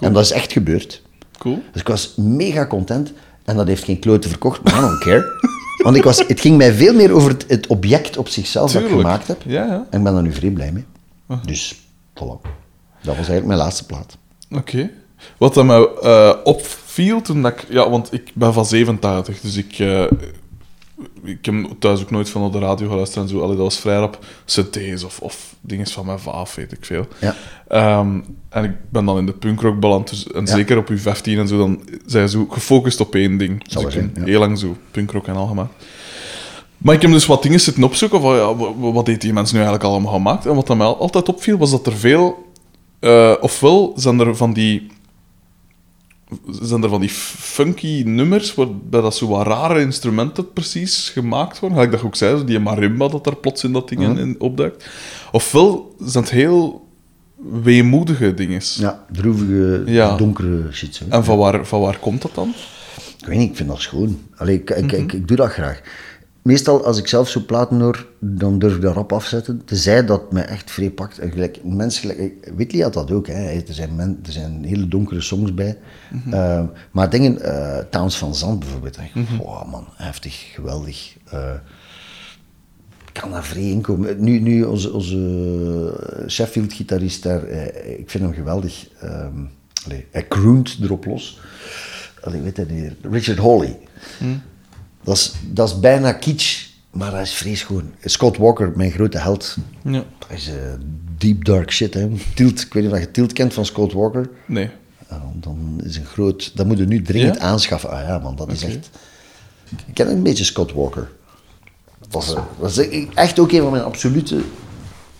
[0.00, 1.02] En dat is echt gebeurd.
[1.38, 1.62] Cool.
[1.72, 3.12] Dus ik was mega content.
[3.44, 5.24] En dat heeft geen klote verkocht, maar I don't care.
[5.84, 8.82] Want ik was, het ging mij veel meer over het, het object op zichzelf dat
[8.82, 9.42] ik gemaakt heb.
[9.46, 9.86] Ja, ja.
[9.90, 10.84] En ik ben daar nu vrij blij mee.
[11.44, 11.74] Dus,
[12.14, 12.50] voilà.
[13.02, 14.16] Dat was eigenlijk mijn laatste plaat.
[14.50, 14.90] Oké.
[15.38, 17.66] Wat dat mij eh, opviel toen dat ik...
[17.68, 19.78] Ja, want ik ben van 87, dus ik...
[19.78, 20.04] eh,
[21.22, 23.40] ik heb thuis ook nooit van op de radio geluisterd en zo.
[23.40, 27.06] Allee, dat was vrij op cd's of, of dingen van mijn vaaf, weet ik veel.
[27.20, 27.34] Ja.
[27.68, 30.08] Ehm, en ik ben dan in de punkrock beland.
[30.10, 30.54] Dus, en Ja.
[30.54, 33.64] zeker op uw 15 en zo, dan zijn je zo gefocust op één ding.
[33.66, 34.30] Zal dus ik zijn, heb ja.
[34.30, 35.72] heel lang zo punkrock en al gemaakt.
[36.78, 39.32] Maar ik heb dus wat dingen zitten opzoeken van, ja, wa- wa- wat heeft die
[39.32, 40.46] mensen nu eigenlijk allemaal gemaakt?
[40.46, 42.46] En wat dat mij al- altijd opviel, was dat er veel...
[43.00, 44.86] eh, ofwel zijn er van die...
[46.60, 51.78] Zijn er van die funky nummers, waarbij dat zo wat rare instrumenten precies gemaakt worden.
[51.78, 54.34] Gelijk dat ook zei, zo die marimba dat daar plots in dat ding in- in
[54.38, 54.88] opduikt.
[55.32, 56.86] Ofwel zijn het heel
[57.62, 58.60] weemoedige dingen.
[58.78, 60.16] Ja, droevige, Ja.
[60.16, 60.94] donkere shit.
[60.94, 61.04] Zo.
[61.08, 62.54] En van waar, van waar komt dat dan?
[63.20, 64.18] Ik weet niet, ik vind dat schoon.
[64.36, 64.94] Allee, ik, ik, Mhm.
[64.94, 65.80] ik, ik doe dat graag.
[66.48, 69.64] Meestal, als ik zelf zo platen hoor, dan durf ik dat rap afzetten.
[69.64, 71.18] Tenzij dat me echt vrij pakt.
[71.18, 73.26] En gelijk, mensen, gelijk, Whitley had dat ook.
[73.26, 73.48] Hè.
[73.50, 75.78] Er, zijn men, er zijn hele donkere songs bij.
[76.10, 76.32] Mhm.
[76.34, 78.96] Eh, maar dingen, eh Towns van Zand bijvoorbeeld.
[78.96, 79.36] Echt, Mhm.
[79.36, 81.16] wow, man, heftig, geweldig.
[81.24, 81.52] Eh,
[83.06, 84.24] ik kan daar vrij in komen.
[84.24, 88.88] Nu, nu onze, onze Sheffield-gitarist daar, eh, ik vind hem geweldig.
[89.00, 89.38] Ehm,
[89.84, 91.40] allee, hij croont erop los.
[92.22, 93.78] Allee, weet hij niet, Richard Hawley.
[95.08, 97.82] Dat, is, dat is bijna kitsch, maar hij is vreesgoed.
[98.04, 99.56] Scott Walker, mijn grote held.
[99.84, 100.04] Ja.
[100.18, 100.54] Dat is eh,
[101.18, 101.94] deep dark shit.
[101.94, 102.08] Hè.
[102.34, 104.30] Tilt, ik weet niet of je Tilt kent van Scott Walker.
[104.46, 104.70] Nee.
[105.08, 106.52] Ah, dan is een groot...
[106.56, 107.40] Dat moet je nu dringend Ja?
[107.40, 107.90] aanschaffen.
[107.90, 108.90] Ah ja, man, dat is echt...
[109.86, 111.10] Ik ken een beetje Scott Walker.
[111.98, 114.40] Dat was, eh, dat is echt ook een van mijn absolute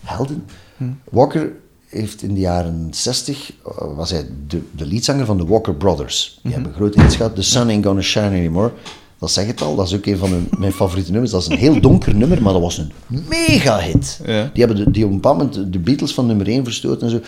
[0.03, 0.45] helden.
[0.77, 0.83] Hm.
[1.11, 1.51] Walker
[1.87, 3.51] heeft in de jaren 60...
[3.65, 6.39] eh, was hij de, de leadzanger van de Walker Brothers.
[6.43, 7.35] Die hebben grote hits gehad.
[7.35, 8.71] The Sun Ain't Gonna Shine Anymore.
[9.19, 11.31] Dat zeg het al, dat is ook een van mijn favoriete nummers.
[11.31, 14.19] Dat is een heel donker nummer, maar dat was een mega hit.
[14.25, 14.49] Ja.
[14.53, 17.09] Die hebben de, die op een bepaald moment de Beatles van nummer 1 verstoten en
[17.09, 17.21] zo.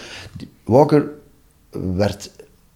[0.63, 1.09] Walker
[1.95, 2.31] werd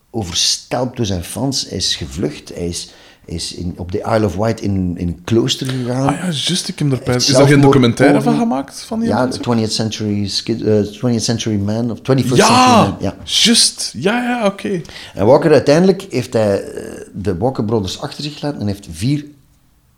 [0.09, 1.69] overstelpt door zijn fans.
[1.69, 2.53] Hij is gevlucht.
[2.53, 2.91] Hij is,
[3.25, 6.07] is in, op de Isle of Wight in, in een klooster gegaan.
[6.07, 7.15] Ah ja, juist, ik heb er bij.
[7.15, 8.81] Is daar geen documentaire van gemaakt?
[8.81, 9.41] Van die ja, mensen?
[9.57, 12.95] de 20th Century, Skid- eh, 20th Century Man, of 21st Century Ja, Man.
[12.99, 13.15] Ja.
[13.23, 13.93] juist.
[13.97, 14.81] Ja, ja, oké.
[15.13, 19.25] En Walker uiteindelijk heeft hij eh, de Walker Brothers achter zich gelaten en heeft vier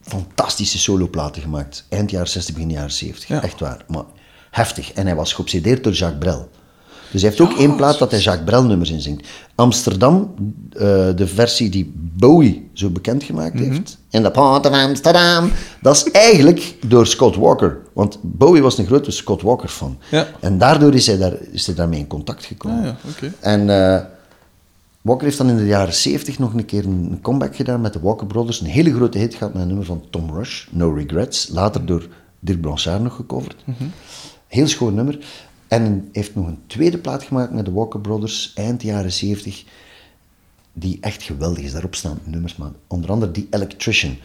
[0.01, 1.85] fantastische soloplaten gemaakt.
[1.89, 3.27] Eind jaren 60, begin jaren 70.
[3.27, 3.43] Ja.
[3.43, 3.83] Echt waar.
[3.87, 4.03] Maar
[4.51, 4.91] heftig.
[4.93, 6.49] En hij was geobsedeerd door Jacques Brel.
[7.11, 9.27] Dus hij heeft ook één plaat dat hij Jacques Brel nummers in zingt.
[9.57, 10.33] Amsterdam,
[10.71, 10.79] eh,
[11.15, 13.63] de versie die Bowie zo bekend gemaakt Mhm.
[13.71, 13.97] heeft.
[14.09, 15.51] In de Port of Amsterdam.
[15.81, 17.77] Dat is eigenlijk door Scott Walker.
[17.93, 19.97] Want Bowie was een grote Scott Walker fan.
[20.11, 20.27] Ja.
[20.39, 22.77] En daardoor is hij, daar, is hij daarmee in contact gekomen.
[22.79, 23.33] Ah, ja, oké.
[23.39, 24.01] En eh,
[25.01, 27.99] Walker heeft dan in de jaren 70 nog een keer een comeback gedaan met de
[27.99, 28.59] Walker Brothers.
[28.61, 31.47] Een hele grote hit gehad met een nummer van Tom Rush, No Regrets.
[31.51, 32.07] Later door
[32.39, 33.55] Dirk Blanchard nog gecoverd.
[34.47, 35.19] Heel schoon nummer.
[35.67, 39.63] En heeft nog een tweede plaat gemaakt met de Walker Brothers, eind jaren 70.
[40.73, 41.71] Die echt geweldig is.
[41.71, 44.17] Daarop staan nummers, maar onder andere die Electrician.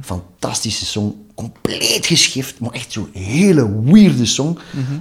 [0.00, 1.14] Fantastische song.
[1.34, 4.58] Compleet geschift, maar echt zo'n hele weirde song.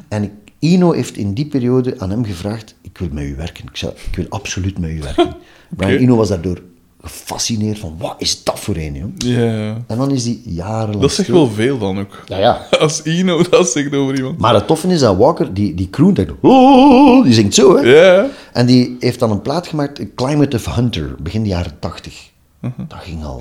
[0.07, 3.65] En ik, Ino heeft in die periode aan hem gevraagd: Ik wil met u werken.
[3.65, 5.35] Ik zei: Ik wil absoluut met u werken.
[5.77, 6.61] Brian Ino was daardoor
[7.01, 9.09] gefascineerd van: Wat is dat voor een, joh?
[9.17, 9.77] Ja.
[9.87, 11.01] En dan is die jarenlang.
[11.01, 12.23] Dat zegt stil- wel veel dan ook.
[12.27, 12.67] Ja, ja.
[12.79, 14.37] Als Ino dat zegt over iemand.
[14.37, 17.81] Maar het toffe is dat Walker, die, die croont, echt, "Oh", die zingt zo, hè.
[17.81, 18.27] Ja.
[18.53, 22.29] En die heeft dan een plaat gemaakt, Climate of Hunter, begin de jaren 80.
[22.61, 23.37] Dat ging al,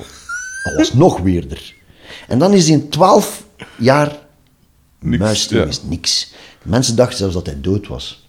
[0.62, 1.74] dat was nog weerder.
[2.28, 3.44] En dan is hij in 12
[3.78, 4.18] jaar
[5.00, 5.64] Niks, muis ja.
[5.64, 6.32] is niks.
[6.62, 8.28] Mensen dachten zelfs dat hij dood was.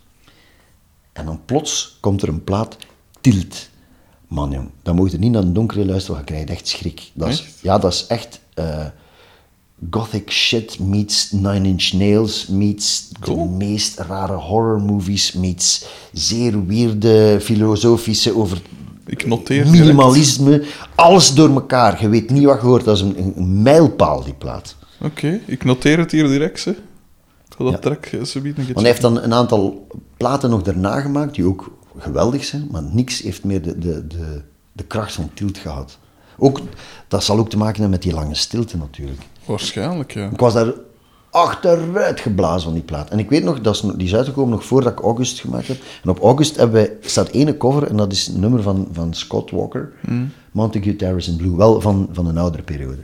[1.14, 2.78] En dan plots komt er een plaat,
[3.22, 3.70] Tilt.
[4.30, 7.12] Man, jong, dan moet je niet naar een donkere luisteren, want je krijgt echt schrik.
[7.14, 8.86] Dat is, ja, dat is echt eh,
[9.90, 13.38] gothic shit meets Nine Inch Nails meets Cool.
[13.38, 18.62] de meest rare horror movies meets zeer weirde filosofische over
[19.06, 19.80] Ik noteer direct.
[19.84, 20.64] minimalisme.
[20.96, 22.02] Alles door elkaar.
[22.02, 22.86] Je weet niet wat je hoort.
[22.86, 24.76] Dat is een, mijlpaal, die plaat.
[25.02, 26.74] Oké, ik noteer het hier direct, hè.
[27.58, 27.78] Dat Ja.
[27.78, 31.46] track eh, subiet een Want hij heeft dan een aantal platen nog daarna gemaakt, die
[31.46, 31.72] ook
[32.02, 34.42] geweldig zijn, maar niks heeft meer de, de, de,
[34.72, 35.98] de kracht van Tilt gehad.
[36.38, 36.62] Ook,
[37.08, 39.22] dat zal ook te maken hebben met die lange stilte natuurlijk.
[39.46, 40.30] Waarschijnlijk, ja.
[40.30, 40.74] Ik was daar
[41.30, 43.10] achteruit geblazen van die plaat.
[43.10, 45.78] En ik weet nog, dat is, die is uitgekomen nog voordat ik August gemaakt heb.
[46.04, 49.14] En op August hebben wij, staat ene cover, en dat is een nummer van, van
[49.14, 49.94] Scott Walker,
[50.52, 53.04] Montague Terrace in Blue, wel van, van een oudere periode.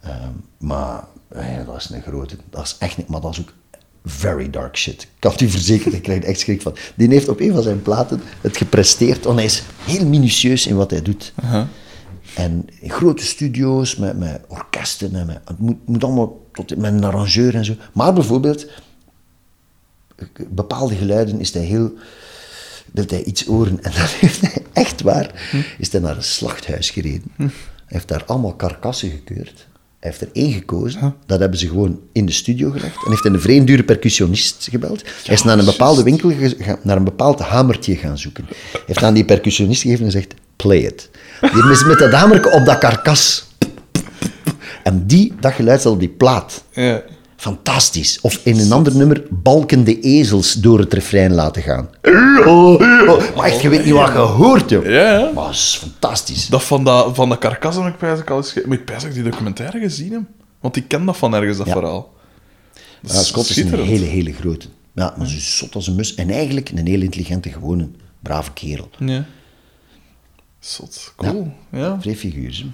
[0.00, 3.52] Ehm, maar ja, dat is een grote, dat is echt niet, maar dat is ook
[4.04, 5.02] very dark shit.
[5.02, 6.76] Ik kan u verzekeren, ik krijg er echt schrik van.
[6.94, 10.76] Die heeft op een van zijn platen het gepresteerd, want hij is heel minutieus in
[10.76, 11.32] wat hij doet.
[12.34, 16.92] En in grote studio's met, met orkesten en met, het moet, moet allemaal tot, met
[16.92, 17.74] een arrangeur en zo.
[17.92, 18.66] Maar bijvoorbeeld,
[20.48, 21.92] bepaalde geluiden is hij heel.
[22.92, 23.82] wil hij iets horen.
[23.82, 25.48] En dan heeft hij echt waar.
[25.78, 27.32] is hij naar een slachthuis gereden.
[27.36, 27.50] Hij
[27.86, 29.66] heeft daar allemaal karkassen gekeurd.
[30.02, 31.14] Hij heeft er één gekozen.
[31.26, 33.04] Dat hebben ze gewoon in de studio gelegd.
[33.04, 35.02] En heeft een vreemd dure percussionist gebeld.
[35.24, 38.44] hij is naar een bepaalde winkel gegaan, naar een bepaald hamertje gaan zoeken.
[38.72, 41.10] Hij heeft aan die percussionist gegeven en gezegd: play it.
[41.40, 43.46] Die is met dat hamertje op dat karkas.
[44.82, 46.64] En die, dat geluid staat op die plaat.
[46.70, 47.02] Ja.
[47.42, 48.18] Fantastisch.
[48.20, 51.88] Of in een ander nummer balkende ezels door het refrein laten gaan.
[53.36, 54.84] Maar echt, je weet niet wat je hoort, joh.
[54.86, 55.30] Ja.
[55.34, 56.46] Maar dat is fantastisch.
[56.46, 58.52] Dat van, dat, van de karkas heb ik al eens...
[58.52, 60.22] ge- Maar ik pijs dat ik die documentaire gezien heb.
[60.60, 61.72] Want ik ken dat van ergens, dat Ja.
[61.72, 62.14] verhaal.
[63.02, 63.88] Dat Ja, Scott is een schitterend.
[63.88, 64.66] hele, hele grote.
[64.94, 66.14] Ja, maar zo zot als een mus.
[66.14, 67.88] En eigenlijk een heel intelligente, gewone,
[68.20, 68.90] brave kerel.
[68.98, 69.24] Ja.
[70.58, 71.12] Zot.
[71.16, 71.52] Cool.
[71.72, 72.00] Ja.
[72.00, 72.66] Vrij figuur, hè.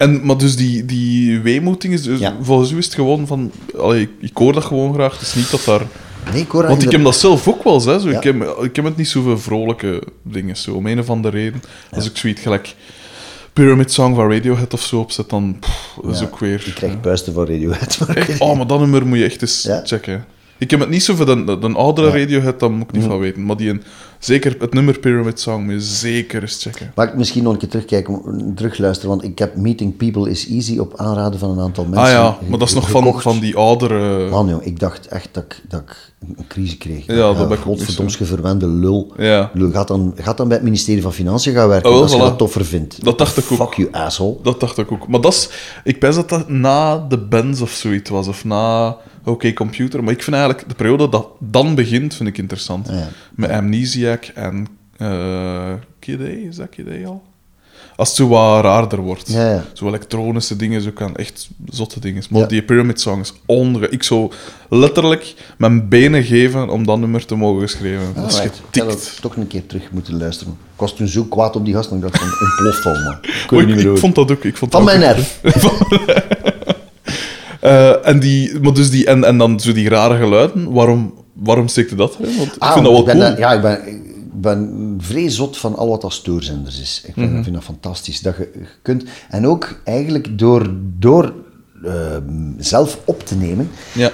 [0.00, 2.02] En, maar dus die, die weemoeding is...
[2.02, 2.36] Dus Ja.
[2.42, 3.52] Volgens u is het gewoon van...
[3.78, 5.12] Allee, ik, ik hoor dat gewoon graag.
[5.12, 5.86] Het is niet dat daar...
[6.32, 8.00] Nee, Cora, Want ik heb dat zelf ook wel, hè.
[8.00, 8.16] Zo, Ja.
[8.16, 10.72] ik, heb, ik heb het niet zoveel vrolijke dingen, zo.
[10.74, 11.62] Om een of andere reden.
[11.90, 12.74] Als ik zoiets gelijk...
[13.52, 15.56] Pyramid Song van Radiohead of zo opzet, dan...
[15.60, 16.62] pff, dat is ook weer...
[16.66, 17.98] Ik krijg puisten van Radiohead.
[18.06, 18.40] Maar ik Echt?
[18.40, 19.80] Oh, maar dat nummer moet je echt eens Ja.
[19.84, 20.24] checken.
[20.60, 23.18] Ik heb het niet zo van de, de oudere Radiohead, daar moet ik niet van
[23.18, 23.44] weten.
[23.44, 23.82] Maar die een,
[24.18, 26.92] zeker het nummer Pyramid Song moet je zeker eens checken.
[26.94, 30.78] Mag ik misschien nog een keer terugkijken, terugluisteren, want ik heb Meeting People is Easy
[30.78, 33.56] op aanraden van een aantal mensen ah ja, maar dat is nog van, van die
[33.56, 34.30] oudere...
[34.30, 37.06] Man, joh, ik dacht echt dat ik, dat ik een crisis kreeg.
[37.06, 37.58] Ja, dat ben
[38.06, 39.12] ik verwende lul.
[39.16, 39.50] Ja.
[39.54, 42.18] Lul, Gaat, dan, gaat dan bij het ministerie van Financiën gaan werken Oh, als je
[42.18, 43.04] dat toffer vindt.
[43.04, 43.58] Dat dacht ik ook.
[43.58, 44.36] Fuck you, asshole.
[44.42, 45.08] Dat dacht ik ook.
[45.08, 45.50] Maar dat is...
[45.84, 50.04] Ik pijs dat dat na de Benz of zoiets was, of na OK Computer.
[50.04, 52.88] Maar ik vind eigenlijk, de periode dat dan begint, vind ik interessant.
[52.88, 53.08] Ja.
[53.34, 54.66] Met Amnesiac en...
[54.96, 57.22] eh Kid A, is dat Kid A al?
[57.96, 59.32] Als het zo wat raarder wordt.
[59.32, 59.64] Ja, ja.
[59.72, 62.22] Zo elektronische dingen, zo kan echt zotte dingen.
[62.30, 63.88] Maar die Pyramid Song is onge...
[63.88, 64.32] Ik zou
[64.68, 68.04] letterlijk mijn benen geven om dat nummer te mogen geschreven.
[68.04, 68.22] hebben.
[68.22, 68.86] dat is ik getikt.
[68.92, 70.52] ook toch een keer terug moeten luisteren.
[70.52, 73.18] Ik was toen zo kwaad op die gast, dat ik dacht van, ontploft al, man.
[73.22, 74.44] Ik Oh, ik, ik vond dat ook.
[74.44, 75.40] Ik vond Van dat mijn nerf.
[77.60, 81.66] Eh, en, die, maar dus die, en, en dan zo die rare geluiden, waarom, waarom
[81.74, 82.36] je dat erin?
[82.36, 83.38] Want ik Ah, vind dat wel ik ben, cool.
[83.38, 84.00] Ja, ik ben, ik
[84.40, 87.02] ben vrij zot van al wat als stoorzenders is.
[87.06, 87.36] Ik vind, Mhm.
[87.36, 88.20] ik vind dat fantastisch.
[88.20, 91.34] Dat je, je kunt, en ook eigenlijk door, door
[91.84, 93.70] ehm, zelf op te nemen.
[93.92, 94.10] Ja.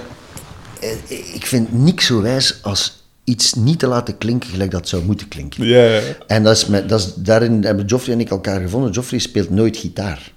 [0.79, 0.89] eh,
[1.33, 5.27] ik vind niks zo wijs als iets niet te laten klinken gelijk dat zou moeten
[5.27, 5.65] klinken.
[5.67, 5.99] Ja, ja.
[6.27, 8.91] En dat is met, dat is, daarin hebben Joffrey en ik elkaar gevonden.
[8.91, 10.31] Joffrey speelt nooit gitaar.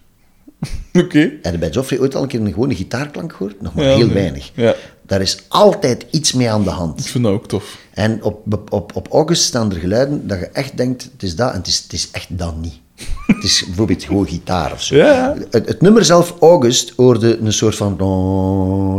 [1.05, 1.19] Oké.
[1.43, 3.61] Heb je bij Joffrey ooit al een keer een gewone gitaarklank gehoord?
[3.61, 4.15] Nog maar Ja, heel nee.
[4.15, 4.51] weinig.
[4.55, 4.75] Ja.
[5.07, 7.01] Daar is altijd iets mee aan de hand.
[7.01, 7.79] Ik vind dat ook tof.
[7.95, 11.51] En op, op, op August staan er geluiden dat je echt denkt, het is dat
[11.53, 12.79] en het is, het is echt dat niet.
[13.27, 14.97] het is bijvoorbeeld gewoon gitaar of zo.
[14.97, 15.37] Ja.
[15.51, 17.97] Het, het nummer zelf, August, hoorde een soort van...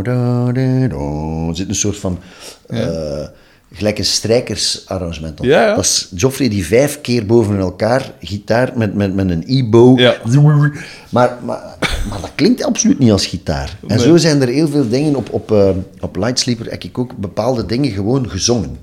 [0.05, 2.19] Er zit een soort van...
[2.67, 3.27] eh,
[3.71, 5.45] gelijk een strijkersarrangement op.
[5.45, 5.75] Ja, ja.
[5.75, 9.99] Dat is Joffrey die vijf keer boven elkaar, gitaar met, met, met een e-bow.
[9.99, 10.15] Ja.
[11.09, 11.77] Maar, maar,
[12.09, 13.77] maar dat klinkt absoluut niet als gitaar.
[13.87, 14.05] En Nee.
[14.05, 15.69] zo zijn er heel veel dingen op, op, eh,
[15.99, 18.77] op Lightsleeper, heb ik ook bepaalde dingen gewoon gezongen.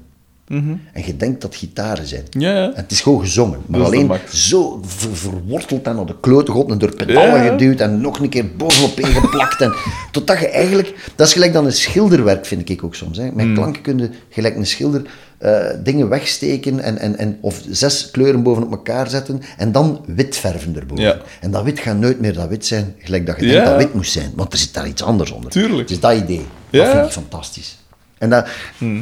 [0.48, 2.22] En je denkt dat gitaren zijn.
[2.30, 2.40] Mhm.
[2.44, 2.64] Ja, ja.
[2.66, 3.58] En het is gewoon gezongen.
[3.66, 7.50] Maar Dat alleen zo ver- verworteld en naar de klote god en door pedalen Ja.
[7.50, 9.60] geduwd en nog een keer bovenop ingeplakt.
[9.60, 9.74] En,
[10.12, 11.10] totdat je eigenlijk...
[11.14, 13.18] Dat is gelijk dan een schilderwerk, vind ik ook soms.
[13.18, 13.30] Hè.
[13.32, 15.02] Met klanken kun je gelijk een schilder
[15.38, 20.36] eh, dingen wegsteken en, en, en, of zes kleuren bovenop elkaar zetten en dan wit
[20.36, 21.04] verven erboven.
[21.04, 21.16] Ja.
[21.40, 23.94] En dat wit gaat nooit meer dat wit zijn, gelijk dat je denkt dat wit
[23.94, 24.32] moest zijn.
[24.34, 25.50] Want er zit daar iets anders onder.
[25.50, 25.90] Tuurlijk.
[25.90, 26.46] Is dat idee.
[26.70, 26.82] Ja.
[26.84, 27.77] Dat vind ik fantastisch.
[28.18, 28.48] En dat,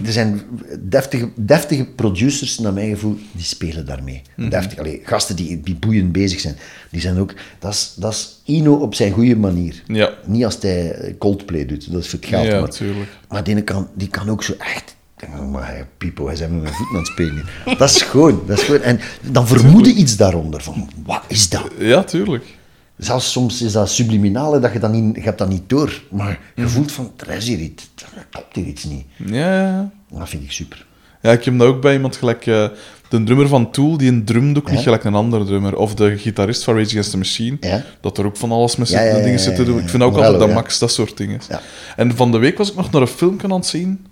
[0.04, 0.42] er zijn
[0.80, 4.22] deftige, deftige producers, naar mijn gevoel, die spelen daarmee.
[4.36, 4.48] Mhm.
[4.48, 6.56] Deftig, allee, gasten die, die boeiend bezig zijn,
[6.90, 7.34] die zijn ook...
[7.58, 9.82] Dat is, dat is Ino op zijn goede manier.
[9.86, 10.10] Ja.
[10.24, 12.46] Niet als hij eh, Coldplay doet, dat is voor het geld.
[12.46, 13.10] Ja, maar, tuurlijk.
[13.28, 14.94] maar die kan, die kan ook zo echt...
[15.24, 17.44] Oh, maar hij, Pipo, hij is met mijn voeten aan het spelen.
[17.78, 18.80] Dat is gewoon, dat is gewoon.
[18.80, 21.70] En dan vermoed je iets daaronder, van, wat is dat?
[21.78, 22.44] Ja, tuurlijk.
[22.98, 26.02] Zelfs soms is dat subliminale, dat je dat niet, je hebt dat niet door.
[26.10, 26.60] Maar Mhm.
[26.66, 29.04] je voelt van, er is hier iets, er klopt hier iets niet.
[29.16, 29.90] Ja.
[30.10, 30.86] Dat vind ik super.
[31.22, 32.46] Ja, ik heb dat ook bij iemand gelijk...
[32.46, 32.68] eh,
[33.08, 35.76] de drummer van Tool, die een drumt ook niet gelijk een andere drummer.
[35.76, 37.56] Of de gitarist van Rage Against the Machine.
[37.60, 37.84] Ja.
[38.00, 39.78] Dat er ook van alles met Ja, dingen zit te doen.
[39.78, 40.52] Ik vind ook altijd dat.
[40.52, 41.40] Max dat soort dingen.
[41.96, 44.06] En van de week was ik nog naar een filmpje aan het zien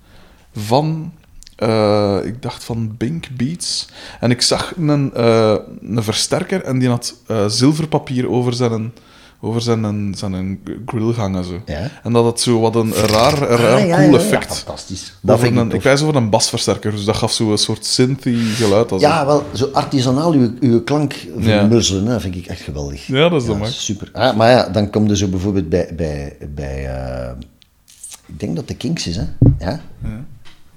[0.54, 1.12] van...
[1.56, 3.88] eh, ik dacht van Bink Beats.
[4.20, 8.92] En ik zag een, eh, een versterker en die had eh, zilverpapier over zijn,
[9.40, 11.44] over zijn, zijn grill hangen.
[11.44, 11.62] Zo.
[11.66, 11.90] Ja.
[12.02, 14.56] En dat had zo wat een raar, een raar Ah, ja, cool ja, ja, effect.
[14.56, 15.14] fantastisch.
[15.20, 17.58] Dat Over vind ik een, ik wijs over een basversterker, dus dat gaf zo een
[17.58, 18.92] soort synthy geluid.
[18.92, 23.06] als Ja, wel, zo artisanaal uw, uw klank vermuzzelen, dat vind ik echt geweldig.
[23.06, 23.84] Ja, dat is max.
[23.84, 24.10] Super.
[24.12, 26.88] Ah, maar ja, dan kom je zo bijvoorbeeld bij, bij, bij
[28.26, 29.24] ik denk dat de Kings is, hè?
[29.58, 29.80] Ja?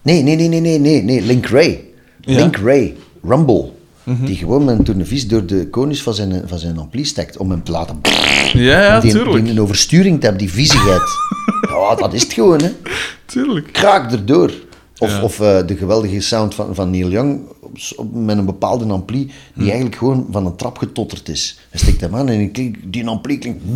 [0.08, 1.84] Nee, nee, nee, nee, nee, nee, nee, Link Ray.
[2.22, 2.36] Ja.
[2.36, 3.70] Link Ray, Rumble.
[4.04, 7.50] Die gewoon met een tournevis door de konus van zijn, van zijn ampli stekt om
[7.52, 8.00] hem te laten...
[8.54, 9.44] Ja, ja, die, tuurlijk.
[9.44, 11.02] die een oversturing te hebben, die viezigheid.
[11.70, 12.70] ja, dat is het gewoon, hè.
[13.26, 13.72] tuurlijk.
[13.74, 14.52] kraak erdoor.
[14.98, 15.22] Of, Ja.
[15.22, 19.18] of eh, de geweldige sound van, van Neil Young op, op- met een bepaalde ampli
[19.26, 19.62] die Hm.
[19.62, 21.60] eigenlijk gewoon van een trap getotterd is.
[21.70, 22.52] Hij stikt hem aan en
[22.86, 23.62] die ampli klinkt...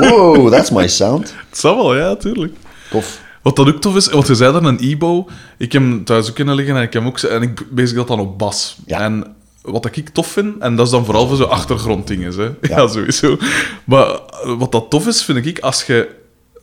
[0.00, 1.34] Wow, that's my sound.
[1.50, 2.54] Het zal wel, ja, tuurlijk.
[2.90, 3.24] Tof.
[3.46, 5.28] Wat dat ook tof is, want je zei daar een Ebo.
[5.56, 8.08] Ik heb hem thuis ook kunnen liggen en ik heb ook en ik bezig dat
[8.08, 8.76] dan op bas.
[8.86, 9.00] Ja.
[9.00, 12.44] En wat ik tof vind, en dat is dan vooral voor zo achtergronddingen, hè.
[12.68, 12.76] Ja.
[12.76, 12.88] Ja.
[12.88, 13.36] sowieso.
[13.84, 14.18] Maar eh,
[14.58, 16.08] wat dat tof is, vind ik, als je,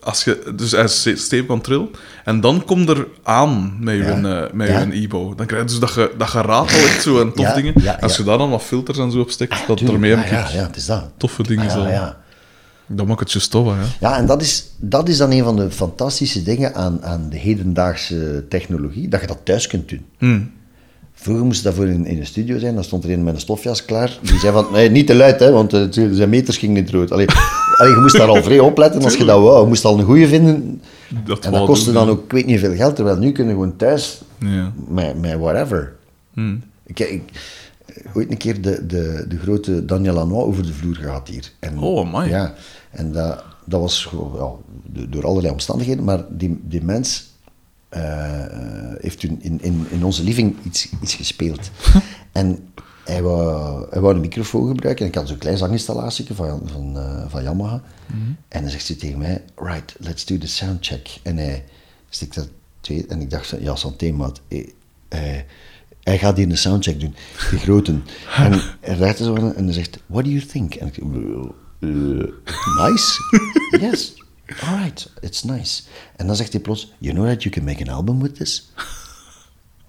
[0.02, 1.30] als je dus hij is
[2.24, 4.44] en dan komt er aan met je, Ja.
[4.46, 5.36] eh, met je Ebo.
[5.36, 7.74] Dan krijg je dus dat je, dat geratel echt zo en tof dingen.
[8.00, 10.50] als je daar dan wat filters en zo op steekt, dat Tuurlijk, ermee ja, heb
[10.50, 11.10] ja, ja, het is dat.
[11.18, 11.90] toffe dingen.
[11.90, 12.23] Ja.
[12.96, 13.82] Dat maakt het tof, hè.
[14.00, 17.38] Ja, en dat is, dat is dan een van de fantastische dingen aan, aan de
[17.38, 20.06] hedendaagse technologie, dat je dat thuis kunt doen.
[20.18, 20.52] Hmm.
[21.14, 23.40] Vroeger moest dat voor in, in een studio zijn, dan stond er een met een
[23.40, 24.18] stofjas klaar.
[24.22, 26.94] Die zei van, nee, niet te luid, hè, want eh, zijn meters gingen in het
[26.94, 27.12] rood.
[27.12, 27.28] Allee,
[27.78, 29.62] allee, je moest daar al vrij opletten als je dat wou.
[29.62, 30.82] Je moest al een goede vinden.
[31.26, 33.62] Dat en dat kostte dan ook, ik weet niet veel geld, terwijl nu kunnen we
[33.62, 34.72] gewoon thuis, Ja.
[34.88, 35.94] met, met whatever.
[36.34, 36.62] Hmm.
[36.86, 37.22] Ik, ik,
[38.14, 41.52] ooit een keer de, de, de grote Daniel Lanois over de vloer gehad hier.
[41.60, 42.30] En, Oh, amai.
[42.30, 42.54] Ja,
[42.94, 44.52] en dat, dat was ja,
[44.86, 47.32] do- door allerlei omstandigheden, maar die, die mens
[47.90, 51.72] eh, heeft toen in, in, in onze living iets, iets gespeeld.
[52.32, 52.68] en
[53.06, 56.98] hij wou, hij wou een microfoon gebruiken en ik had zo'n klein zanginstallatie van, van,
[56.98, 57.82] eh, van Yamaha.
[58.48, 61.20] En dan zegt hij tegen mij, right, let's do the soundcheck.
[61.24, 61.64] En hij
[62.10, 62.50] stikt dat
[62.82, 64.42] twee, en ik dacht, ja, santé, maat.
[66.04, 67.16] Hij gaat hier een soundcheck doen,
[67.52, 67.92] de grote.
[68.36, 70.76] En hij raakt zo en hij zegt, what do you think?
[70.76, 71.04] En ik
[71.84, 73.20] eh, nice?
[73.90, 74.14] yes.
[74.62, 75.84] All right, it's nice.
[76.16, 78.72] En dan zegt hij plots, you know that you can make an album with this?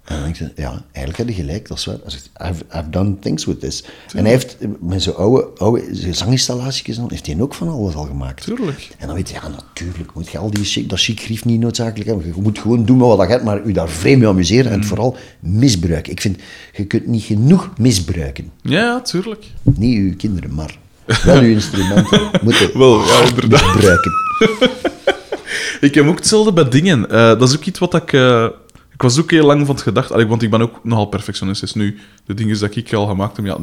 [0.05, 1.97] En dan denk ik, ja, eigenlijk heb je gelijk, dat is waar.
[2.01, 3.83] Hij zegt, I've, I've done things with this.
[4.13, 8.05] En hij heeft met zo'n oude, oude zanginstallaties, dan heeft hij ook van alles al
[8.05, 8.43] gemaakt.
[8.43, 8.89] Tuurlijk.
[8.97, 11.59] En dan weet je, ja, natuurlijk moet je al die chic, dat chic grief niet
[11.59, 12.25] noodzakelijk hebben.
[12.25, 15.17] Je moet gewoon doen wat je hebt, maar je daar vreemd mee amuseren en vooral
[15.39, 16.11] misbruiken.
[16.11, 16.37] Ik vind,
[16.73, 18.51] je kunt niet genoeg misbruiken.
[18.61, 19.45] Ja, ja, tuurlijk.
[19.61, 20.77] Niet uw kinderen, maar
[21.23, 23.73] wel uw instrumenten moeten Wel, ja, inderdaad.
[23.73, 24.11] misbruiken.
[25.79, 27.09] Ik heb ook hetzelfde bij dingen.
[27.09, 28.13] Eh, dat is ook iets wat ik...
[28.13, 28.47] eh,
[28.93, 30.11] ik was ook heel lang van het gedacht...
[30.11, 31.99] Allee, want ik ben ook nogal perfectionistisch nu.
[32.25, 33.57] De dingen die ik al gemaakt heb, ja,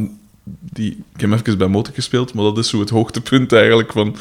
[0.45, 4.17] die, ik heb even bij Motor gespeeld, maar dat is zo het hoogtepunt eigenlijk van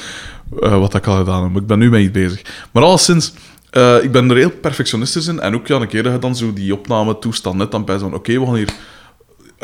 [0.61, 1.51] eh, wat ik al gedaan heb.
[1.51, 2.41] Maar ik ben nu mee iets bezig.
[2.71, 3.33] Maar alleszins,
[3.69, 5.39] eh, ik ben er heel perfectionistisch in.
[5.39, 7.97] En ook ja, een keer dat je dan zo die opname toestand net dan bij
[7.97, 8.13] zo'n...
[8.13, 8.73] Oké, we gaan hier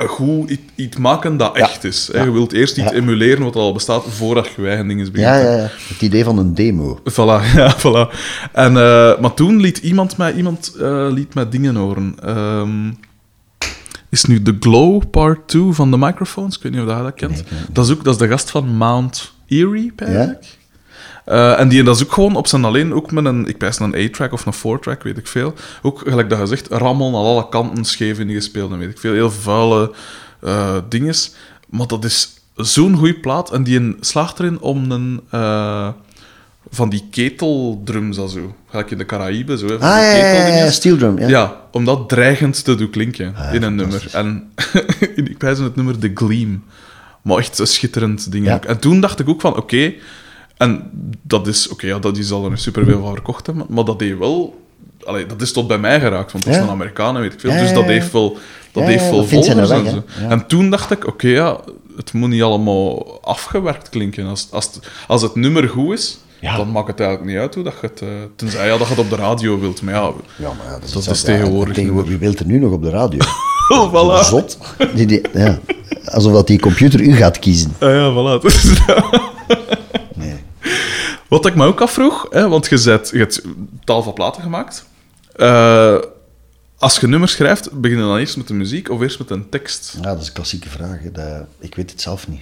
[0.05, 2.09] goed iets, iets maken dat echt is.
[2.13, 2.23] hè.
[2.23, 5.29] Je wilt eerst iets emuleren wat al bestaat, voordat je eigen dingen begint.
[5.29, 5.69] Ja, ja, ja.
[5.87, 6.99] Het idee van een demo.
[7.11, 7.15] Voilà,
[7.55, 8.13] ja, voilà.
[8.51, 12.15] En, eh, maar toen liet iemand mij, iemand, eh, liet mij dingen horen.
[12.23, 12.91] Ehm,
[14.09, 16.55] is nu The Glow Part 2 van de microphones.
[16.55, 17.43] Ik weet niet of je dat kent.
[17.71, 20.57] dat, is ook, dat is de gast van Mount Erie, eigenlijk.
[21.27, 23.79] Eh, en die dat is ook gewoon op zijn alleen, ook met een, ik pijs
[23.79, 25.53] een A-track of een 4-track, weet ik veel.
[25.81, 28.89] Ook, gelijk dat je zegt, rammel aan alle kanten, scheef in die gespeeld en weet
[28.89, 29.13] ik veel.
[29.13, 29.91] Heel vuile
[30.41, 31.31] eh dinges.
[31.69, 33.51] Maar dat is zo'n goede plaat.
[33.51, 35.21] En die een slaagt erin om een...
[35.29, 35.87] eh,
[36.69, 38.55] van die keteldrums al zo.
[38.69, 39.67] Gelijk in de Caraïben, zo.
[39.67, 41.19] Ah, ja, ja, steel drum.
[41.19, 41.27] Ja.
[41.27, 44.07] Ja, om dat dreigend te doen klinken Ah, in een nummer.
[44.11, 44.51] En
[45.15, 46.63] ik wijs het nummer The Gleam.
[47.21, 48.47] Maar echt een schitterend ding.
[48.47, 49.93] En toen dacht ik ook van, oké...
[50.57, 50.89] en
[51.21, 51.67] dat is...
[51.69, 53.65] Oké, ja, dat die zal er superveel van verkocht hebben.
[53.69, 54.65] Maar dat deed wel...
[55.05, 56.65] Allee, dat is tot bij mij geraakt, want dat is Ja.
[56.65, 57.51] een Amerikaan weet ik veel.
[57.51, 57.89] Ja, dus ja, dat ja.
[57.89, 58.37] heeft wel...
[58.71, 60.03] Dat Ja, heeft ja, wel volgers weg, en.
[60.29, 60.43] Ja.
[60.47, 61.59] Toen dacht ik, oké, ja,
[61.95, 64.25] het moet niet allemaal afgewerkt klinken.
[64.27, 66.57] Als, als, het, als het nummer goed is, Ja.
[66.57, 68.01] dan maakt het eigenlijk niet uit hoe dat je het...
[68.01, 69.81] eh, tenzij ja, dat je het op de radio wilt.
[69.81, 71.21] Maar ja, Ja, maar ja, dat is, Dat is.
[71.21, 72.09] Ja, tegenwoordig tegenwoordig.
[72.09, 73.19] Wie wil er nu nog op de radio?
[73.91, 74.25] voilà.
[74.25, 74.57] Zot.
[74.95, 75.59] Die, die, ja.
[76.05, 77.73] alsof dat die computer u gaat kiezen.
[77.79, 78.41] Ah ja, voilà.
[81.29, 83.41] Wat ik me ook afvroeg, hè, want je, zet, je hebt
[83.83, 84.85] tal van platen gemaakt.
[85.35, 85.97] Eh,
[86.77, 89.49] als je nummers schrijft, begin je dan eerst met de muziek of eerst met een
[89.49, 89.97] tekst?
[90.01, 90.99] Ja, dat is een klassieke vraag.
[91.01, 91.11] hè.
[91.11, 92.41] Dat, ik weet het zelf niet.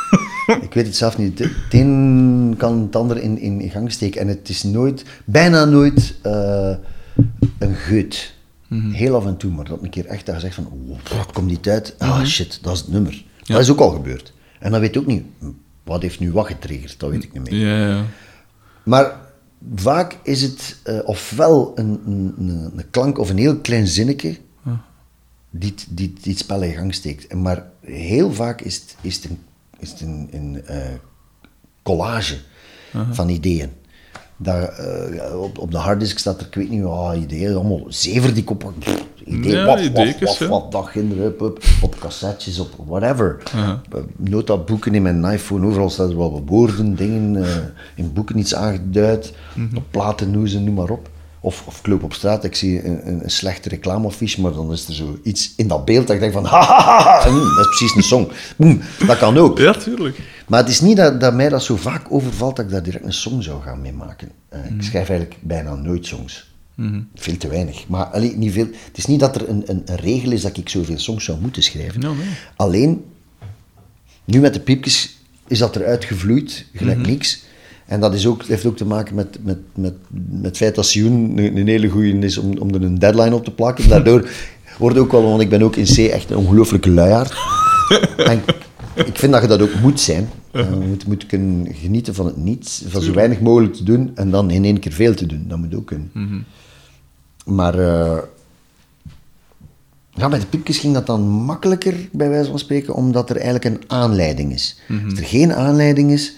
[0.66, 1.38] ik weet het zelf niet.
[1.38, 4.20] Het een kan het ander in, in, gang steken.
[4.20, 6.74] En het is nooit, bijna nooit eh,
[7.58, 8.34] een geut.
[8.92, 11.32] Heel af en toe, maar dat een keer echt dat je zegt van, oh, wat
[11.32, 11.94] komt niet uit?
[11.98, 13.24] Ah, shit, dat is het nummer.
[13.44, 14.32] Dat is ook al gebeurd.
[14.58, 15.24] En dan weet je ook niet,
[15.82, 17.00] wat heeft nu wat getriggerd?
[17.00, 17.66] Dat weet ik niet meer.
[17.66, 18.04] Ja, ja.
[18.82, 19.20] Maar
[19.74, 24.36] vaak is het eh, ofwel een, een, een, een klank of een heel klein zinnetje
[25.50, 27.34] die, het- die, die het spel in gang steekt.
[27.34, 29.38] Maar heel vaak is het, is het een,
[29.78, 30.76] is het een, een eh,
[31.82, 32.36] collage
[33.12, 33.70] van ideeën.
[34.36, 38.34] Daar, eh, op, op de harddisk staat er, ik weet niet, oh, ideeën, allemaal zever
[38.34, 38.72] die kop.
[38.78, 40.48] pff, Ideeën, Ja, waf, waf, ideetjes, waf, ja.
[40.48, 43.36] waf, dag hup, hup, op cassettes, op whatever.
[43.54, 43.70] Uh,
[44.16, 47.56] Notaboeken in mijn iPhone, overal staan er wel wat woorden, dingen, eh,
[47.94, 49.32] in boeken iets aangeduid,
[49.76, 51.08] op platen, noezen, noem maar op.
[51.44, 54.72] Of, of ik loop op straat, ik zie een, een, een slechte reclameaffiche, maar dan
[54.72, 57.28] is er zo iets in dat beeld dat ik denk van, ha, ha, ha, ha,
[57.28, 58.28] hm, dat is precies een song.
[58.56, 58.76] Hm,
[59.06, 59.58] dat kan ook.
[59.58, 60.18] Ja, tuurlijk.
[60.48, 63.04] Maar het is niet dat, dat mij dat zo vaak overvalt dat ik daar direct
[63.04, 64.28] een song zou gaan mee maken.
[64.48, 66.51] Eh, Ik schrijf eigenlijk bijna nooit songs.
[67.14, 67.88] Veel te weinig.
[67.88, 68.64] Maar allee, niet veel.
[68.86, 71.40] het is niet dat er een, een, een regel is dat ik zoveel songs zou
[71.40, 72.00] moeten schrijven.
[72.00, 72.26] Nee.
[72.56, 73.04] Alleen,
[74.24, 75.16] nu met de piepjes
[75.46, 77.42] is dat eruit gevloeid, gelijk niks.
[77.86, 80.86] En dat is ook, heeft ook te maken met, met, met, met het feit dat
[80.86, 83.88] Sioen een, een hele goeie is om, om er een deadline op te plakken.
[83.88, 84.30] Daardoor
[84.78, 87.32] wordt ook wel, want ik ben ook in C echt een ongelooflijke luiaard.
[88.16, 88.42] En
[88.94, 90.28] ik- vind dat je dat ook moet zijn.
[90.50, 94.10] Eh, Je moet, moet kunnen genieten van het niets, van zo weinig mogelijk te doen
[94.14, 95.44] en dan in één keer veel te doen.
[95.48, 96.10] Dat moet ook kunnen.
[97.44, 98.18] Maar eh,
[100.10, 103.64] ja, bij de piepjes ging dat dan makkelijker, bij wijze van spreken, omdat er eigenlijk
[103.64, 104.80] een aanleiding is.
[105.10, 106.36] Als er geen aanleiding is,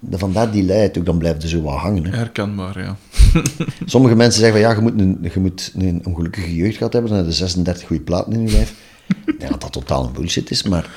[0.00, 2.04] dan vandaar die luiheid ook, dan blijft er zo wat hangen.
[2.04, 2.16] Hè.
[2.16, 2.96] Herkenbaar, ja.
[3.84, 7.10] Sommige mensen zeggen van ja, je moet een, je moet een ongelukkige jeugd gehad hebben,
[7.10, 8.74] dan heb je 36 goede platen in je lijf.
[9.38, 10.90] Denk dat dat totaal een bullshit is, maar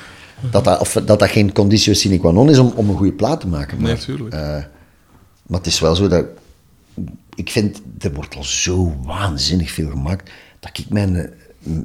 [0.50, 3.12] dat dat, of dat, dat geen conditio sine qua non is om, om een goede
[3.12, 3.80] plaat te maken.
[3.80, 4.34] Maar, Nee, tuurlijk.
[4.34, 4.40] eh,
[5.46, 6.24] maar het is wel zo dat...
[7.34, 10.30] Ik vind, er wordt al zo waanzinnig veel gemaakt,
[10.60, 11.28] dat ik mijn, eh,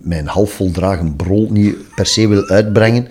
[0.02, 3.08] mijn half voldragen brol niet per se wil uitbrengen.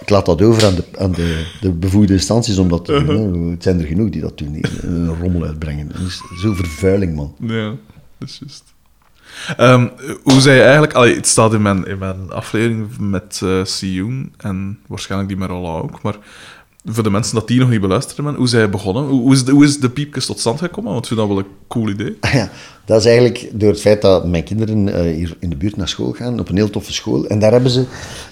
[0.00, 3.44] Ik laat dat over aan de, aan de, de bevoegde instanties om dat te doen.
[3.44, 3.50] hè.
[3.50, 5.88] Het zijn er genoeg die dat doen, een rommel uitbrengen.
[5.88, 7.34] Dat is zo vervuiling, man.
[7.40, 7.74] Ja,
[8.18, 8.72] dat is juist.
[9.56, 9.88] Ehm,
[10.22, 10.92] hoe zei je eigenlijk...
[10.92, 15.48] Allee, het staat in mijn, in mijn aflevering met eh Sioen en waarschijnlijk die met
[15.48, 16.16] Rolla ook, maar
[16.84, 19.04] voor de mensen dat die nog niet beluisterd hebben, hoe zij begonnen?
[19.04, 20.92] Hoe, hoe, is de, hoe is de piepjes tot stand gekomen?
[20.92, 22.18] Want ik vind dat wel een cool idee.
[22.32, 22.50] Ja,
[22.84, 25.88] dat is eigenlijk door het feit dat mijn kinderen eh, hier in de buurt naar
[25.88, 27.26] school gaan, op een heel toffe school.
[27.26, 27.84] En daar hebben ze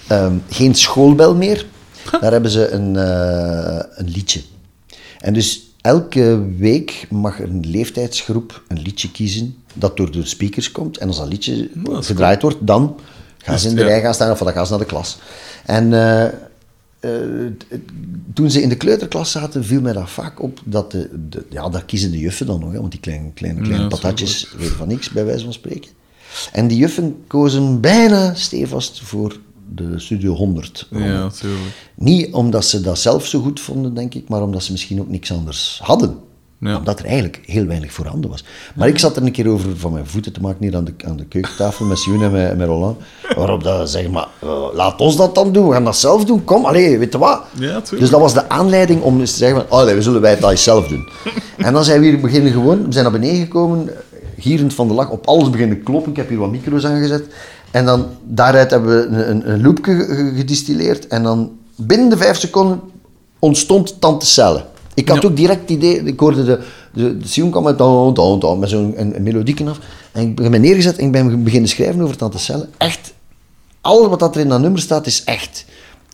[0.07, 1.65] ehm, geen schoolbel meer.
[2.21, 4.41] Daar hebben ze een, eh, een liedje.
[5.19, 10.97] En dus elke week mag een leeftijdsgroep een liedje kiezen dat door de speakers komt.
[10.97, 12.99] En als dat liedje gedraaid wordt, dan
[13.37, 13.87] gaan ze in de ja.
[13.87, 15.17] rij gaan staan of dan gaan ze naar de klas.
[15.65, 16.29] En eh,
[17.57, 17.65] t-
[18.33, 21.69] toen ze in de kleuterklas zaten, viel mij dat vaak op dat de, de, ja,
[21.69, 24.75] daar kiezen de juffen dan nog, hè, want die kleine, kleine, kleine Ja, patatjes weten
[24.75, 25.91] van niks, bij wijze van spreken.
[26.51, 29.39] En die juffen kozen bijna stevast voor
[29.75, 30.87] de Studio 100.
[30.91, 31.61] Ja, natuurlijk.
[31.95, 35.09] Niet omdat ze dat zelf zo goed vonden, denk ik, maar omdat ze misschien ook
[35.09, 36.17] niks anders hadden.
[36.63, 36.77] Ja.
[36.77, 38.43] Omdat er eigenlijk heel weinig voorhanden was.
[38.75, 40.93] Maar ik zat er een keer over van mijn voeten te maken hier aan de,
[41.05, 42.97] aan de keukentafel met Sioen en met, Roland.
[43.35, 46.43] Waarop dat zeg maar, eh, laat ons dat dan doen, we gaan dat zelf doen.
[46.43, 47.41] Kom, allee, weet je wat?
[47.59, 50.37] Ja, dus dat was de aanleiding om eens te zeggen van, allee, we zullen wij
[50.41, 51.07] eens zelf doen.
[51.57, 53.89] en dan zijn we hier beginnen gewoon, we zijn naar beneden gekomen,
[54.37, 56.11] gierend van de lach, op alles beginnen kloppen.
[56.11, 57.23] Ik heb hier wat micro's aangezet.
[57.71, 61.07] En dan daaruit hebben we een, een, een loopje ge- ge- gedistilleerd.
[61.07, 62.79] En dan binnen de vijf seconden
[63.39, 64.63] ontstond Tante Celle.
[64.95, 65.29] Ik had Ja.
[65.29, 66.59] ook direct het idee, ik hoorde de,
[66.93, 69.79] de, de Sion kwam met, dan, dan, dan, met zo'n melodieken af.
[70.11, 72.69] En ik ben me neergezet en ik ben beginnen schrijven over Tante Celle.
[72.77, 73.13] Echt,
[73.81, 75.65] alles wat dat er in dat nummer staat is echt.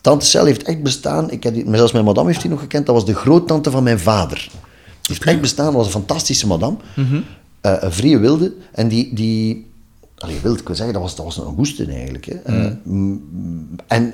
[0.01, 1.31] Tante Celle heeft echt bestaan.
[1.31, 2.85] Ik heb die, zelfs mijn madame heeft die nog gekend.
[2.85, 4.37] Dat was de groottante van mijn vader.
[5.01, 5.65] Die heeft echt bestaan.
[5.65, 6.75] Dat was een fantastische madame.
[7.61, 8.53] Eh, een vrije wilde.
[8.71, 9.13] En die...
[9.13, 9.67] die
[10.17, 12.25] allee, wilde, ik wil zeggen, dat was, dat was een woeste eigenlijk.
[12.25, 12.33] Hè.
[12.35, 13.21] Eh, mm,
[13.87, 14.13] en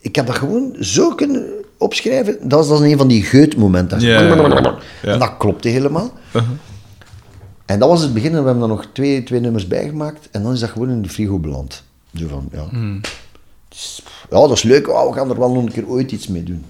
[0.00, 1.46] ik heb dat gewoon zo kunnen
[1.82, 2.36] opschrijven.
[2.40, 4.00] Dat was, was een van die geutmomenten.
[4.00, 4.20] Ja.
[5.02, 6.12] En dat klopte helemaal.
[7.66, 10.28] En dat was het begin en we hebben er nog twee, twee nummers bijgemaakt.
[10.30, 11.82] En dan is dat gewoon in de frigo beland.
[12.14, 12.64] Zo van, ja.
[13.68, 14.88] Het is- ja, dat is leuk.
[14.88, 16.64] Oh, we gaan er wel nog een keer ooit iets mee doen.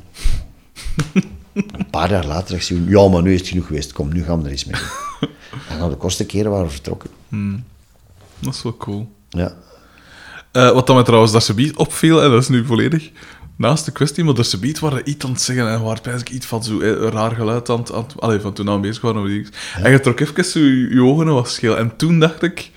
[1.52, 3.92] een paar jaar later zegt ze, ja, maar nu is het genoeg geweest.
[3.92, 5.28] Kom, nu gaan we er iets mee doen.
[5.70, 7.10] en dan de kosten keren waren we vertrokken.
[8.38, 9.12] Dat is wel cool.
[9.28, 9.54] Ja.
[10.52, 13.10] Eh, wat dan mij trouwens dat ze opviel, en dat is nu volledig
[13.56, 16.30] naast de kwestie, maar dat ze biedt waren iets aan het zeggen en waar ik
[16.30, 17.92] iets van zo eh, raar geluid aan het...
[17.92, 19.30] aan het- Allee, van toen aan bezig waren.
[19.30, 19.50] iets.
[19.82, 21.76] En je trok even zo je, je ogen en was scheel.
[21.78, 22.70] En toen dacht ik...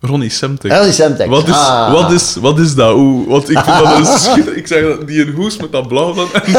[0.00, 0.74] Ronnie Semtex.
[0.74, 1.92] Ronnie Semtex, Wat is, ah.
[1.92, 2.94] wat is, wat is dat?
[2.94, 4.56] Hoe, want ik vind dat een schitter...
[4.56, 6.26] Ik zeg dat, die een hoes met dat blauw van...
[6.32, 6.54] En die,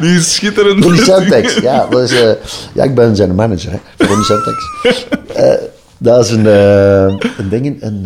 [0.00, 0.84] die is schitterend.
[0.84, 2.32] Ronnie Semtex, ja, dat is, eh,
[2.74, 4.64] ja, ik ben zijn manager, hè, Ronnie Semtex.
[5.34, 5.54] Eh,
[5.98, 8.04] dat is een, eh, een ding, een,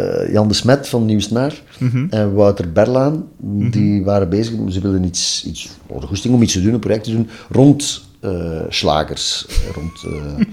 [0.00, 1.62] eh, Jan de Smet van Nieuwsnaar
[2.10, 3.28] en Wouter Berlaan,
[3.70, 5.68] die waren bezig, ze wilden iets, iets
[6.00, 10.44] goesting om iets te doen, een project te doen, rond eh, slagers, rond eh,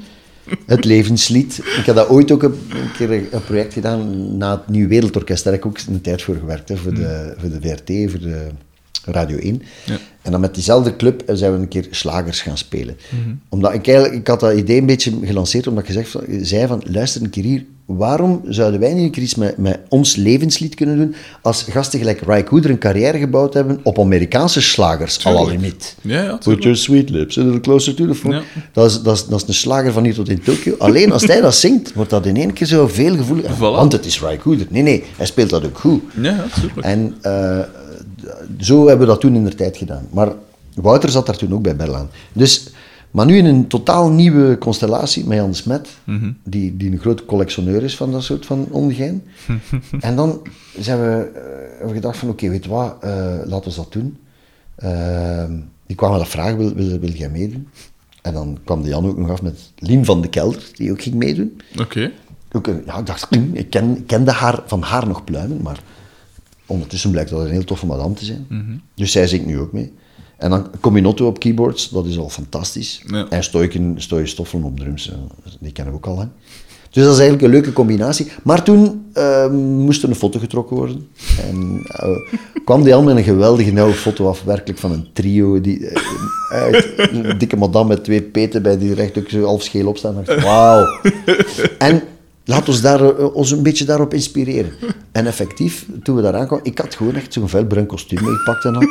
[0.66, 1.58] het levenslied.
[1.58, 2.60] Ik had dat ooit ook een,
[2.98, 6.36] keer een, project gedaan na het Nieuw Wereldorkest, daar heb ik ook een tijd voor
[6.36, 8.48] gewerkt, hè, voor, de, voor de VRT, voor de
[9.06, 9.62] Radio 1.
[10.22, 12.98] En dan met diezelfde club zijn we een keer slagers gaan spelen.
[13.50, 16.84] Omdat ik eigenlijk, ik had dat idee een beetje gelanceerd, omdat ik gezegd zei van,
[16.86, 20.76] luister een keer hier, waarom zouden wij niet een keer iets met, met ons levenslied
[20.76, 25.32] kunnen doen, als gasten gelijk Ry Cooder een carrière gebouwd hebben op Amerikaanse slagers, à
[25.32, 25.52] la.
[26.02, 28.36] Ja, ja, Put your sweet lips a little closer to the phone.
[28.36, 28.42] Ja.
[28.72, 30.76] Dat, is, dat, is, dat is een slager van hier tot in Tokio.
[30.78, 33.56] Alleen als hij dat zingt, wordt dat in één keer zo veel gevoeliger.
[33.56, 33.60] Voilà.
[33.60, 34.68] Want het is Ry Cooder.
[34.70, 36.02] Nee, nee, hij speelt dat ook goed.
[36.22, 36.46] Ja.
[36.82, 37.60] En eh,
[38.60, 40.08] zo hebben we dat toen in de tijd gedaan.
[40.12, 40.32] Maar
[40.74, 42.10] Wouter zat daar toen ook bij Berlaan.
[42.34, 42.64] Dus,
[43.12, 45.90] maar nu in een totaal nieuwe constellatie met Jan de Smet,
[46.44, 49.24] die, die een groot collectioneur is van dat soort van ongein.
[50.00, 50.42] en dan
[50.80, 53.94] zijn we, eh, hebben we gedacht van oké, weet je wat, eh, laten we dat
[53.94, 54.18] doen.
[54.76, 55.50] Eh,
[55.86, 57.68] die kwamen dat vragen, wil, wil, wil jij meedoen?
[58.22, 61.02] En dan kwam de Jan ook nog af met Lien van de Kelder, die ook
[61.02, 61.62] ging meedoen.
[62.52, 62.72] Oké.
[62.86, 65.80] Ja, ik dacht, ik ken, kende haar van haar nog pluimen, maar
[66.66, 68.46] ondertussen blijkt dat een heel toffe madame te zijn.
[68.94, 69.94] Dus zij zingt nu ook mee.
[70.38, 73.02] En dan Cominotto op keyboards, dat is al fantastisch.
[73.08, 73.26] Ja.
[73.30, 75.12] En Stoiken, Stoijen Stoffelen op drums,
[75.60, 76.30] die kennen we ook al lang.
[76.90, 78.32] Dus dat is eigenlijk een leuke combinatie.
[78.44, 81.08] Maar toen eh, moest er een foto getrokken worden.
[81.42, 82.10] En eh,
[82.66, 85.62] kwam die al met een geweldige nauwe foto af, werkelijk van een trio.
[85.62, 86.02] Die, eh,
[86.50, 90.24] uit, een dikke madame met twee peten bij die recht ook zo half scheel opstaan.
[90.24, 90.86] Dacht, Wauw.
[91.78, 92.02] En
[92.46, 94.72] laat ons daar, eh, ons een beetje daarop inspireren.
[95.12, 98.76] En effectief, toen we daar aankwamen, ik had gewoon echt zo'n felbruin kostuum meegepakt en
[98.76, 98.84] al.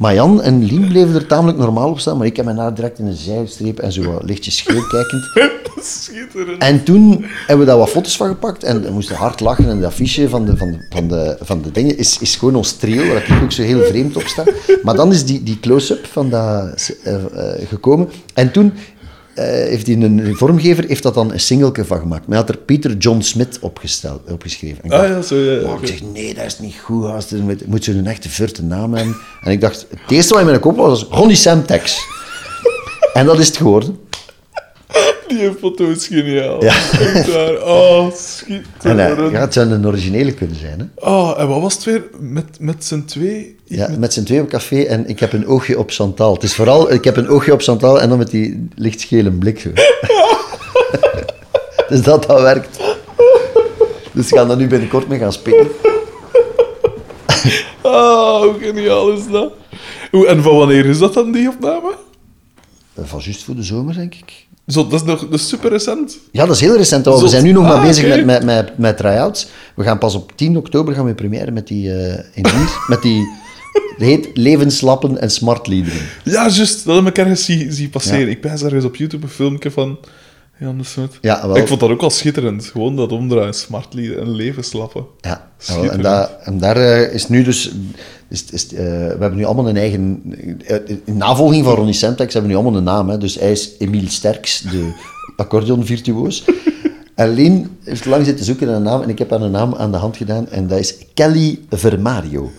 [0.00, 2.74] Maar Jan en Lien bleven er tamelijk normaal op staan, maar ik heb me daar
[2.74, 5.30] direct in een zijstreep en zo wat lichtjes scheel kijkend.
[5.84, 6.62] Schitterend.
[6.62, 9.68] En toen hebben we daar wat foto's van gepakt en we moesten hard lachen.
[9.68, 12.54] En dat affiche van de, van de, van de, van de dingen is, is gewoon
[12.54, 14.44] ons trio, waar ik ook zo heel vreemd op sta.
[14.82, 18.08] Maar dan is die, die close-up van dat eh, eh, gekomen.
[18.34, 18.72] En toen
[19.34, 22.26] eh, heeft die een vormgever heeft dat dan een singeltje van gemaakt.
[22.26, 24.78] Maar hij had er Peter John Smith opgesteld, opgeschreven.
[24.82, 25.72] En ik Ah dacht, ja, zo ja.
[25.72, 27.32] Oh, ik zeg, nee, dat is niet goed, gast.
[27.32, 29.16] Moet, moet zo'n echte verte naam hebben.
[29.42, 32.06] En ik dacht, het eerste wat in mijn kop was, was Ronnie Semtex.
[33.12, 33.98] en dat is het geworden.
[35.30, 36.64] Die foto is geniaal.
[36.64, 36.74] Ja.
[37.32, 37.62] Waar.
[37.62, 39.30] Oh, En schitterend.
[39.32, 41.08] ja, het zou een originele kunnen zijn, hè.
[41.10, 42.04] Oh, en wat was het weer?
[42.18, 43.56] Met, met z'n twee?
[43.64, 46.34] Ja, met z'n twee op café en ik heb een oogje op Chantal.
[46.34, 49.60] Het is vooral, ik heb een oogje op Chantal en dan met die lichtgele blik.
[49.60, 49.70] Zo.
[51.88, 52.78] dus dat, dat werkt.
[54.12, 55.66] Dus we gaan daar nu binnenkort mee gaan spelen.
[57.82, 59.52] Oh, hoe geniaal is dat?
[60.26, 61.94] En van wanneer is dat dan, die opname?
[62.94, 64.46] Eh, Van juist voor de zomer, denk ik.
[64.70, 66.18] Zo, dat is nog dat is super recent.
[66.30, 67.06] Ja, dat is heel recent.
[67.06, 67.22] al.
[67.22, 69.46] We zijn nu nog maar Ah, bezig met, met, met, met try-outs.
[69.74, 72.44] We gaan pas op 10 oktober gaan we première met die, eh in
[72.88, 73.28] met die,
[73.72, 76.00] dat heet Levenslappen en Smartliederen.
[76.24, 76.84] Ja, juist.
[76.84, 78.20] Dat heb ik ergens zien zien passeren.
[78.20, 78.26] Ja.
[78.26, 79.98] Ik ben ergens op YouTube een filmpje van
[80.60, 81.18] Jan de Smet.
[81.20, 81.56] Ja, wel.
[81.56, 82.64] Ik vond dat ook al schitterend.
[82.64, 85.04] Gewoon dat omdraaien, smartlieden en levenslappen.
[85.20, 86.04] Ja, en,
[86.44, 87.70] en daar eh, is nu dus...
[88.28, 90.22] Is, is, eh, we hebben nu allemaal een eigen...
[90.66, 93.08] eh, in navolging van Ronnie Semtex hebben we nu allemaal een naam.
[93.08, 93.18] Hè.
[93.18, 94.92] Dus hij is Emiel Sterks, de
[95.36, 96.44] accordeonvirtuoos.
[97.14, 99.74] En Lien heeft lang zitten zoeken naar een naam en ik heb haar een naam
[99.74, 102.50] aan de hand gedaan en dat is Kelly Vermario.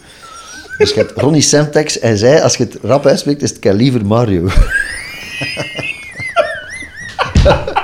[0.77, 3.91] Dus je hebt Ronnie Semtex en zij, als je het rap uitspreekt, is het Kelly
[3.91, 4.47] Vermario.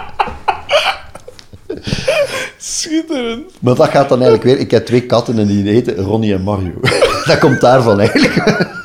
[2.88, 3.51] Schitterend.
[3.59, 4.59] Maar dat gaat dan eigenlijk weer...
[4.59, 6.73] Ik heb twee katten en die heten Ronnie en Mario.
[7.26, 8.35] Dat komt daarvan eigenlijk.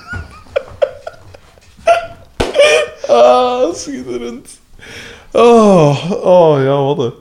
[3.08, 4.48] Ah, schitterend.
[5.32, 7.12] Oh, oh ja, wat een.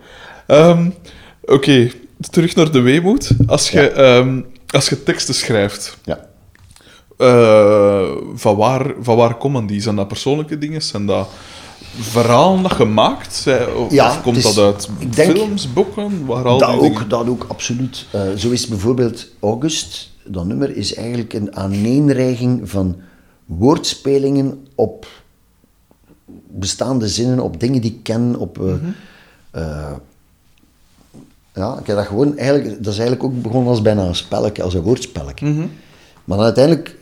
[0.48, 0.90] Ehm,
[1.46, 1.92] Oké,
[2.30, 3.30] terug naar de weemoed.
[3.48, 6.28] Als je, ehm, als je teksten schrijft, Ja.
[7.18, 9.82] eh, van, waar, van waar komen die?
[9.82, 10.82] Zijn dat persoonlijke dingen?
[10.82, 11.30] Zijn dat
[12.00, 13.34] verhalen dat gemaakt?
[13.34, 16.26] Zijn, of, Ja, komt is- dat uit films, boeken?
[16.26, 18.06] Waar al Dat die ook, dingen- dat ook, absoluut.
[18.12, 22.96] Eh, zo is bijvoorbeeld August, dat nummer, is eigenlijk een aaneenreiging van
[23.46, 25.08] woordspelingen op
[26.48, 28.60] bestaande zinnen, op dingen die ik ken, op...
[28.62, 28.74] eh,
[29.52, 29.92] eh,
[31.54, 34.64] Ja, ik heb dat gewoon eigenlijk, dat is eigenlijk ook begonnen als bijna een spelletje,
[34.64, 35.46] als een woordspelletje.
[35.48, 35.66] Mhm.
[36.26, 36.96] Maar dan uiteindelijk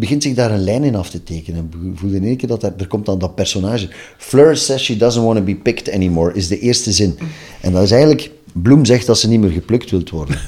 [0.00, 1.70] begint zich daar een lijn in af te tekenen.
[1.92, 3.88] Ik voelde in één keer dat er, er komt dan dat personage.
[4.16, 7.18] Fleur says she doesn't want to be picked anymore, is de eerste zin.
[7.60, 10.38] En dat is eigenlijk, Bloem zegt dat ze niet meer geplukt wilt worden.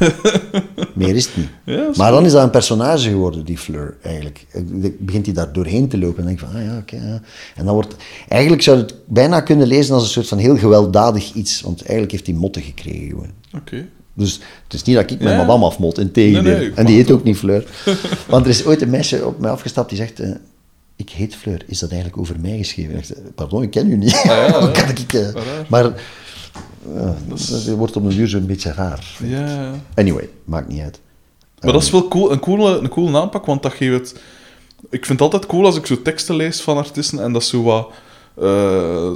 [0.94, 1.48] meer is het niet.
[1.64, 4.46] Ja, maar dan is dat een personage geworden, die Fleur, eigenlijk.
[4.52, 6.96] Dan begint hij daar doorheen te lopen en denk ik van, ah ja, oké.
[6.96, 7.20] ja.
[7.56, 7.96] En dan wordt,
[8.28, 11.80] eigenlijk zou je het bijna kunnen lezen als een soort van heel gewelddadig iets, want
[11.80, 13.30] eigenlijk heeft hij motten gekregen gewoon.
[13.54, 13.86] Oké.
[14.14, 15.36] Dus het is niet dat ik met Ja.
[15.36, 16.42] madame afmot, in tegendeel.
[16.42, 17.66] Nee, nee, ik en die heet ook niet Fleur.
[18.28, 20.20] Want er is ooit een meisje op mij afgestapt die zegt...
[20.20, 20.30] eh,
[20.96, 21.62] ik heet Fleur.
[21.66, 22.96] Is dat eigenlijk over mij geschreven?
[22.96, 24.20] Ik zeg, Pardon, ik ken u niet.
[24.22, 24.82] ja, Hoe ja.
[24.82, 25.12] kan ik...
[25.12, 25.28] eh,
[25.68, 25.84] maar
[26.96, 29.16] eh, dat wordt op een duur zo'n beetje raar.
[29.24, 29.74] Ja.
[29.94, 31.00] Anyway, maakt niet uit.
[31.60, 34.20] Maar dat is wel cool, een, coole, een coole aanpak, want dat geeft het...
[34.90, 37.62] Ik vind het altijd cool als ik zo teksten lees van artiesten en dat zo
[37.62, 37.90] wat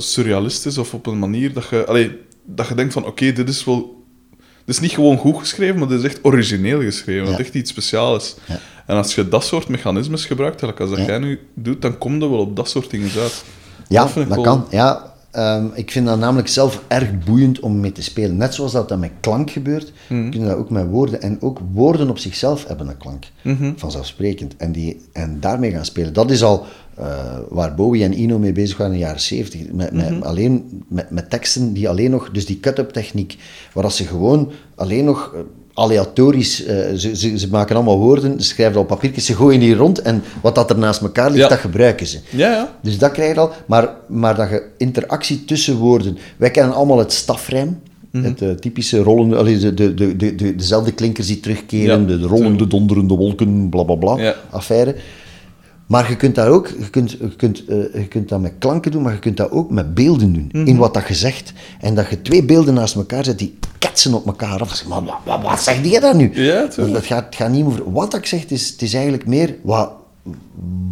[0.03, 1.87] surrealistisch of op een manier dat je...
[1.87, 3.96] Allee, dat je denkt van, oké, dit is wel...
[4.67, 7.21] Dit is niet gewoon goed geschreven, maar dit is echt origineel geschreven.
[7.25, 7.37] Dat Ja.
[7.37, 8.37] het echt iets speciaals is.
[8.47, 8.59] Ja.
[8.87, 11.05] En als je dat soort mechanismes gebruikt, als dat Ja.
[11.05, 13.45] jij nu doet, dan kom je wel op dat soort dingen uit.
[13.89, 14.67] Ja, dat wel- kan.
[14.71, 18.37] Ja, ehm, ik vind dat namelijk zelf erg boeiend om mee te spelen.
[18.37, 20.31] Net zoals dat, dat met klank gebeurt, Mhm.
[20.31, 21.23] kun je dat ook met woorden.
[21.23, 23.25] En ook woorden op zichzelf hebben een klank.
[23.43, 23.73] Mhm.
[23.77, 24.57] Vanzelfsprekend.
[24.57, 26.13] En, die, en daarmee gaan spelen.
[26.13, 26.67] Dat is al
[26.97, 29.61] eh, waar Bowie en Eno mee bezig waren in de jaren 70.
[29.73, 30.23] Met, met, Mhm.
[30.23, 32.31] alleen, met, met teksten die alleen nog...
[32.31, 33.37] Dus die cut-up techniek,
[33.73, 35.33] waar als ze gewoon alleen nog...
[35.35, 35.41] eh,
[35.79, 39.61] aleatorisch, eh, ze, ze, ze maken allemaal woorden, ze schrijven dat op papiertjes, ze gooien
[39.61, 41.49] die rond en wat dat er naast elkaar ligt, Ja.
[41.49, 42.19] dat gebruiken ze.
[42.31, 42.77] Ja, ja.
[42.83, 43.51] Dus dat krijg je al.
[43.67, 46.19] Maar, maar dat je interactie tussen woorden...
[46.37, 47.79] Wij kennen allemaal het stafrijm.
[48.11, 48.25] Mhm.
[48.25, 49.59] Het typische rollende...
[49.59, 52.01] de, de, de, de, de- dezelfde klinkers die terugkeren.
[52.01, 54.35] Ja, de, de rollende, donderende wolken, bla bla bla.
[54.51, 54.95] Affaire.
[55.87, 56.69] Maar je kunt dat ook...
[56.79, 59.51] Je kunt, je, kunt, eh, je kunt dat met klanken doen, maar je kunt dat
[59.51, 60.49] ook met beelden doen.
[60.53, 60.67] Mhm.
[60.67, 61.53] In wat dat je zegt.
[61.81, 64.87] En dat je twee beelden naast elkaar zet, die ketsen op elkaar af.
[64.87, 66.31] Maar wat, wat, wat zeg je dan nu?
[66.35, 68.41] Ja, dat gaat, het gaat niet over wat ik zeg.
[68.41, 69.55] Het is, het is eigenlijk meer...
[69.63, 69.91] Wat,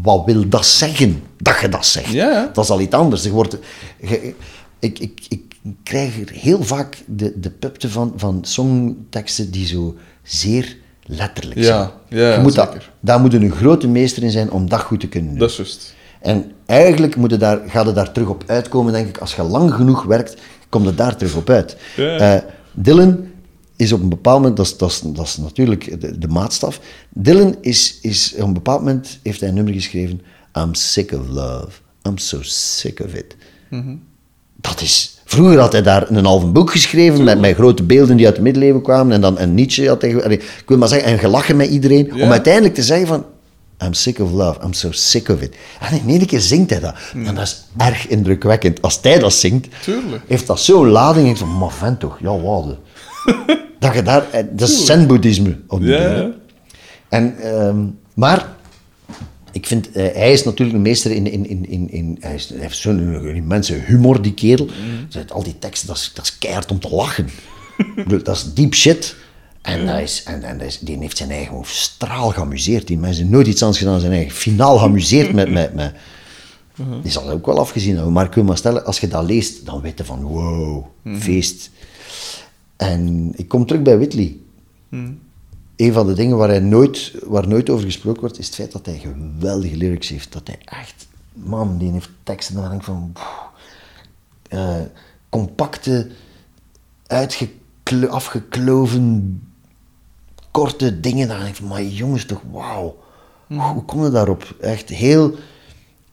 [0.03, 2.13] wat wil dat zeggen dat je dat zegt?
[2.13, 2.51] Ja.
[2.53, 3.25] Dat is al iets anders.
[3.25, 3.57] Er wordt,
[4.01, 4.35] je-
[4.79, 5.43] ik, ik, ik
[5.83, 10.77] krijg er heel vaak de, de pupte van, van songteksten die zo zeer
[11.07, 12.21] letterlijk Ja, zijn.
[12.23, 12.91] ja, je moet dat, zeker.
[13.01, 15.39] daar moet een grote meester in zijn om dat goed te kunnen doen.
[15.39, 15.95] Dat is juist.
[16.21, 19.19] En eigenlijk moet je daar, ga je daar terug op uitkomen, denk ik.
[19.19, 20.37] Als je lang genoeg werkt,
[20.69, 21.77] kom je daar terug op uit.
[21.97, 22.17] Ja.
[22.17, 23.27] Eh, Dylan
[23.77, 26.81] is op een bepaald moment, dat is, dat is, dat is natuurlijk de, de maatstaf.
[27.09, 30.21] Dylan is, is, op een bepaald moment heeft hij een nummer geschreven.
[30.59, 31.69] I'm sick of love.
[32.09, 33.37] I'm so sick of it.
[34.57, 35.14] Dat is...
[35.25, 38.43] Vroeger had hij daar een halve boek geschreven met, met grote beelden die uit de
[38.43, 39.13] middeleeuwen kwamen.
[39.13, 40.11] En dan en Nietzsche had hij...
[40.11, 42.11] ik wil maar zeggen, en gelachen met iedereen.
[42.15, 42.25] Ja.
[42.25, 43.25] Om uiteindelijk te zeggen van...
[43.85, 44.61] I'm sick of love.
[44.65, 45.55] I'm so sick of it.
[45.81, 46.95] En in één keer zingt hij dat.
[47.15, 48.83] En dat is erg indrukwekkend.
[48.83, 50.23] Als hij dat zingt, Tuurlijk.
[50.27, 51.29] heeft dat zo'n lading.
[51.29, 52.77] Ik van, maar vent toch, ja, wade.
[53.81, 54.25] dat je daar...
[54.31, 55.57] eh, Dat is zen-boeddhisme.
[55.81, 56.31] ja.
[57.09, 57.77] En, ehm,
[58.15, 58.47] maar
[59.55, 62.49] ik vind, eh, hij is natuurlijk een meester in, in, in, in, in hij, is,
[62.49, 64.69] hij heeft zo'n immense humor, die kerel.
[65.09, 67.29] Dus Al die teksten, dat is, dat is keihard om te lachen.
[68.07, 69.17] Dat is deep shit.
[69.63, 72.87] En, dat is, en, en dat is, die heeft zijn eigen hoofd straal geamuseerd.
[72.87, 75.51] Die mensen nooit iets anders gedaan zijn eigen finaal geamuseerd met...
[75.51, 75.95] met, met
[77.03, 78.13] die zal ook wel afgezien hebben.
[78.13, 80.85] Maar ik wil maar stellen, als je dat leest, dan weet je van wow,
[81.19, 81.71] feest.
[82.77, 84.37] En ik kom terug bij Whitley
[85.77, 88.73] een van de dingen waar, hij nooit, waar nooit over gesproken wordt, is het feit
[88.73, 90.33] dat hij geweldige lyrics heeft.
[90.33, 93.13] Dat hij echt, man, die heeft teksten waar ik van,
[94.49, 94.81] eh,
[95.29, 96.11] compacte,
[98.09, 99.43] afgekloven,
[100.51, 101.29] korte dingen.
[101.29, 102.97] Dan denk ik van, maar jongens toch, wauw.
[103.47, 104.55] Hoe kom je daarop?
[104.61, 105.35] Echt heel,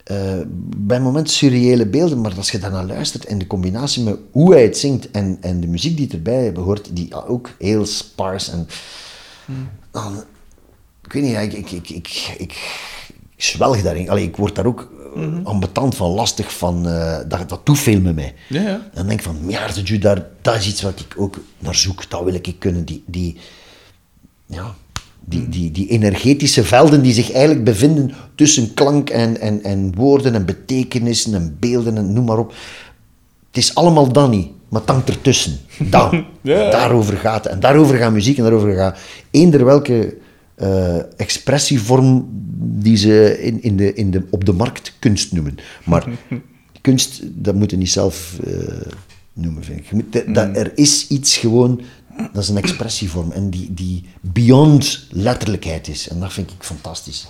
[0.03, 0.39] eh,
[0.77, 4.63] bij moment surreële beelden, maar als je daarnaar luistert en de combinatie met hoe hij
[4.63, 8.67] het zingt en, en de muziek die erbij behoort, die ook heel sparse en
[9.91, 10.23] dan,
[11.03, 12.37] ik weet niet, ik, ik, ik, ik, ik,
[13.35, 14.09] ik zwelg daarin.
[14.09, 18.01] Allee, ik word daar ook mm ambetant van, lastig van, eh, dat, dat doet veel
[18.01, 18.33] met mij.
[18.47, 18.89] Ja, ja.
[18.93, 19.67] Dan denk ik van, ja,
[19.99, 22.85] daar, dat is iets wat ik ook naar zoek, dat wil ik kunnen.
[22.85, 23.37] Die, die,
[24.45, 24.75] ja,
[25.25, 30.35] die, die, die energetische velden die zich eigenlijk bevinden tussen klank en, en, en woorden
[30.35, 32.53] en betekenissen en beelden en noem maar op.
[33.47, 35.57] Het is allemaal dan niet, maar hangt ertussen.
[35.89, 36.25] Dan.
[36.41, 36.69] Ja.
[36.71, 37.53] Daarover gaat het.
[37.53, 38.97] En daarover gaat muziek en daarover gaat
[39.31, 40.17] eender welke
[40.55, 42.27] eh, expressievorm
[42.59, 45.57] die ze in, in de, in de, op de markt kunst noemen.
[45.85, 46.07] Maar
[46.81, 48.53] kunst, dat moet je niet zelf eh,
[49.33, 49.85] noemen, vind ik.
[49.85, 51.81] Je moet, dat- dat, er is iets gewoon,
[52.33, 56.07] dat is een expressievorm en die, die beyond letterlijkheid is.
[56.09, 57.27] En dat vind ik fantastisch.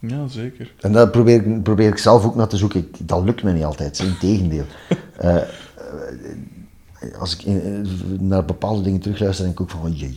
[0.00, 0.72] Ja, zeker.
[0.80, 2.80] En daar probeer, ik- probeer ik zelf ook naar te zoeken.
[2.80, 4.64] Ik- dat lukt me niet altijd, in tegendeel.
[5.18, 5.36] Eh,
[7.18, 7.54] als ik eh,
[8.20, 10.16] naar bepaalde dingen terugluister, denk ik ook van, jee,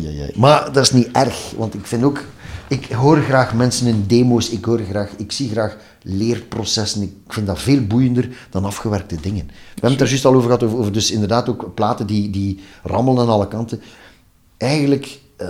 [0.00, 0.32] jee, jee.
[0.34, 2.24] Maar dat is niet erg, want ik vind ook,
[2.68, 7.02] ik hoor graag mensen in demo's, ik hoor graag, ik zie graag leerprocessen.
[7.02, 9.46] Ik vind dat veel boeiender dan afgewerkte dingen.
[9.46, 12.30] We hebben het er juist al over gehad, over, over dus inderdaad ook platen die,
[12.30, 13.80] die rammelen aan alle kanten.
[14.56, 15.48] Eigenlijk, eh,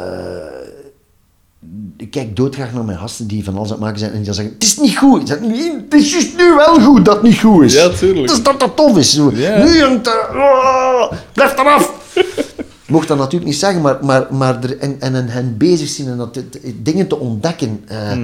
[1.97, 4.27] ik kijk doodgraag naar mijn gasten die van alles aan het maken zijn en die
[4.27, 5.29] dan zeggen, het is niet goed.
[5.29, 7.75] Zeg, het is juist nu wel goed dat het niet goed is.
[7.75, 8.29] Ja, tuurlijk.
[8.29, 9.17] Het is dat dat tof is.
[9.17, 12.13] Nu hangt er, ah, blijf eraf.
[12.15, 15.89] Ik mocht dat natuurlijk niet zeggen, maar, maar, maar er, en, en, en hen bezig
[15.89, 16.41] zijn en dat,
[16.83, 18.19] dingen te ontdekken, eh,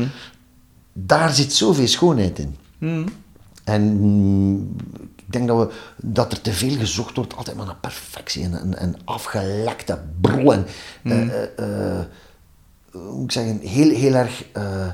[0.93, 2.57] daar zit zoveel schoonheid in.
[3.65, 4.77] En mm,
[5.17, 8.61] ik denk dat, we, dat er te veel gezocht wordt, altijd maar naar perfectie en,
[8.61, 10.53] en, en afgelekte brol.
[10.53, 10.67] En,
[11.03, 12.05] eh, eh, eh,
[12.91, 14.45] hoe moet ik zeggen, heel, heel erg...
[14.53, 14.93] eh, eh,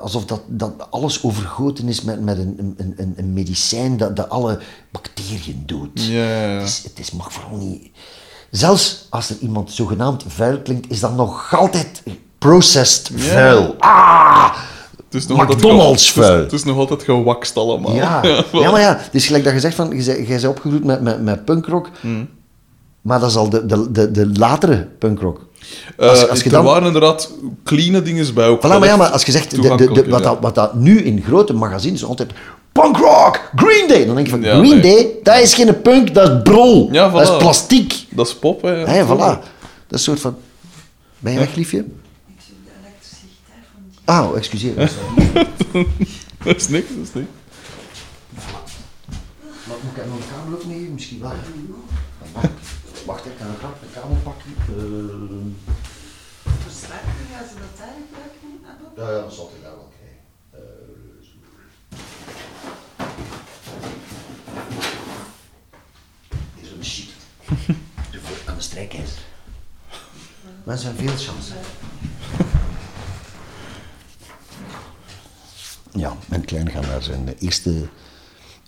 [0.00, 4.28] alsof dat, dat alles overgoten is met, met een, een, een, een medicijn dat, dat
[4.28, 4.58] alle
[4.90, 6.04] bacteriën doodt.
[6.04, 6.58] Ja, ja, ja.
[6.58, 7.90] Het, is, het is, mag vooral niet...
[8.50, 12.02] Zelfs als er iemand zogenaamd vuil klinkt, is dat nog altijd
[12.38, 13.74] processed vuil.
[13.78, 14.54] Ah!
[15.04, 16.42] Het is nog McDonald's ge- het is- vuil.
[16.42, 17.94] Het is nog altijd gewakst allemaal.
[17.94, 18.20] Ja.
[18.52, 21.22] ja, maar ja, het is gelijk dat je zegt van, jij bent opgegroeid met, met,
[21.22, 22.28] met punkrock, Hmm.
[23.00, 25.46] Maar dat is al de, de, de, de latere punkrock.
[25.96, 27.32] Eh, Als- als je er dan- waren inderdaad
[27.64, 28.58] clean dingen bij ook.
[28.58, 30.18] Voilà, maar ja, maar als je zegt, de, de, wat, ja.
[30.18, 32.32] dat, wat dat nu in grote magazines altijd
[32.72, 34.80] punk rock, Green Day, dan denk je van, Ja, Green nee.
[34.80, 37.12] Day, dat is geen punk, dat is brol, Ja, voilà.
[37.14, 38.06] dat is plastiek.
[38.10, 38.70] Dat is pop, hè.
[38.70, 39.08] Hè, voilà.
[39.18, 39.38] Dat
[39.88, 40.36] is een soort van...
[41.18, 41.78] Ben je weg, liefje?
[41.78, 41.84] Ik
[42.46, 44.00] zoek de elektrische gitaar van die.
[44.04, 44.74] Ah, oh, excuseer.
[46.44, 47.28] Dat is niks, dat is niks.
[49.66, 50.90] Maar moet ik nog een kabel ook mee?
[50.94, 51.30] Misschien wel.
[53.06, 55.56] Wacht, ik ga een grap, een kabel pakken.
[56.62, 58.60] Versterker, gaan ze dat daar gebruiken?
[58.62, 59.04] hebben?
[59.04, 60.18] ja, ja, dat zal ik daar wel krijgen.
[60.50, 60.60] Eh,
[61.22, 61.34] zo.
[66.54, 67.08] Hier zo'n shit.
[68.10, 69.22] De voor aan de strijkijzer.
[70.64, 71.52] Mensen hebben veel chance.
[75.92, 77.88] Ja, mijn kleine gaat naar zijn eerste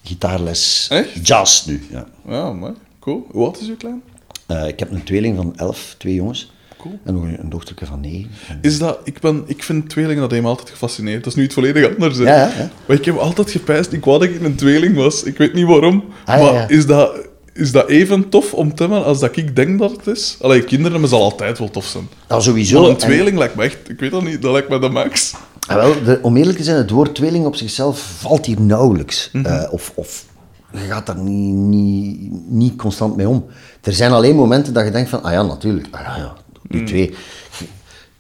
[0.03, 1.27] gitaarles Echt?
[1.27, 1.87] jazz nu.
[1.91, 2.07] Ja.
[2.27, 2.75] Ja, mooi.
[3.01, 3.27] Cool.
[3.31, 4.03] Hoe oud is uw klein?
[4.61, 6.51] Eh, ik heb een tweeling van elf, twee jongens.
[6.79, 6.99] Cool.
[7.05, 8.31] En nog een, dochterke van negen.
[8.49, 11.25] En- Is dat, ik, ben, ik vind tweelingen, dat heeft me altijd gefascineerd.
[11.25, 12.19] Dat is nu iets volledig anders.
[12.19, 12.71] Ja, ja, ja.
[12.87, 15.23] Maar ik heb altijd gepijst, ik wou dat ik een tweeling was.
[15.23, 16.05] Ik weet niet waarom.
[16.25, 16.71] Ah, maar.
[16.71, 17.19] Is, dat,
[17.53, 20.37] is dat even tof om te hebben als dat ik denk dat het is?
[20.41, 22.09] Allee, kinderen maar zal altijd wel tof zijn.
[22.29, 22.85] Nou, sowieso.
[22.85, 23.89] Een En- tweeling lijkt me echt...
[23.89, 25.35] Ik weet dat niet, dat lijkt me de max.
[25.67, 29.29] Ah, wel, de, om eerlijk te zijn, het woord tweeling op zichzelf valt hier nauwelijks.
[29.33, 29.47] Mhm.
[29.47, 30.25] Eh, of, of
[30.73, 33.45] je gaat daar niet, niet, niet constant mee om.
[33.83, 36.33] Er zijn alleen momenten dat je denkt van, ah ja, natuurlijk, ah ja, ja
[36.69, 36.89] die Mhm.
[36.91, 37.15] twee.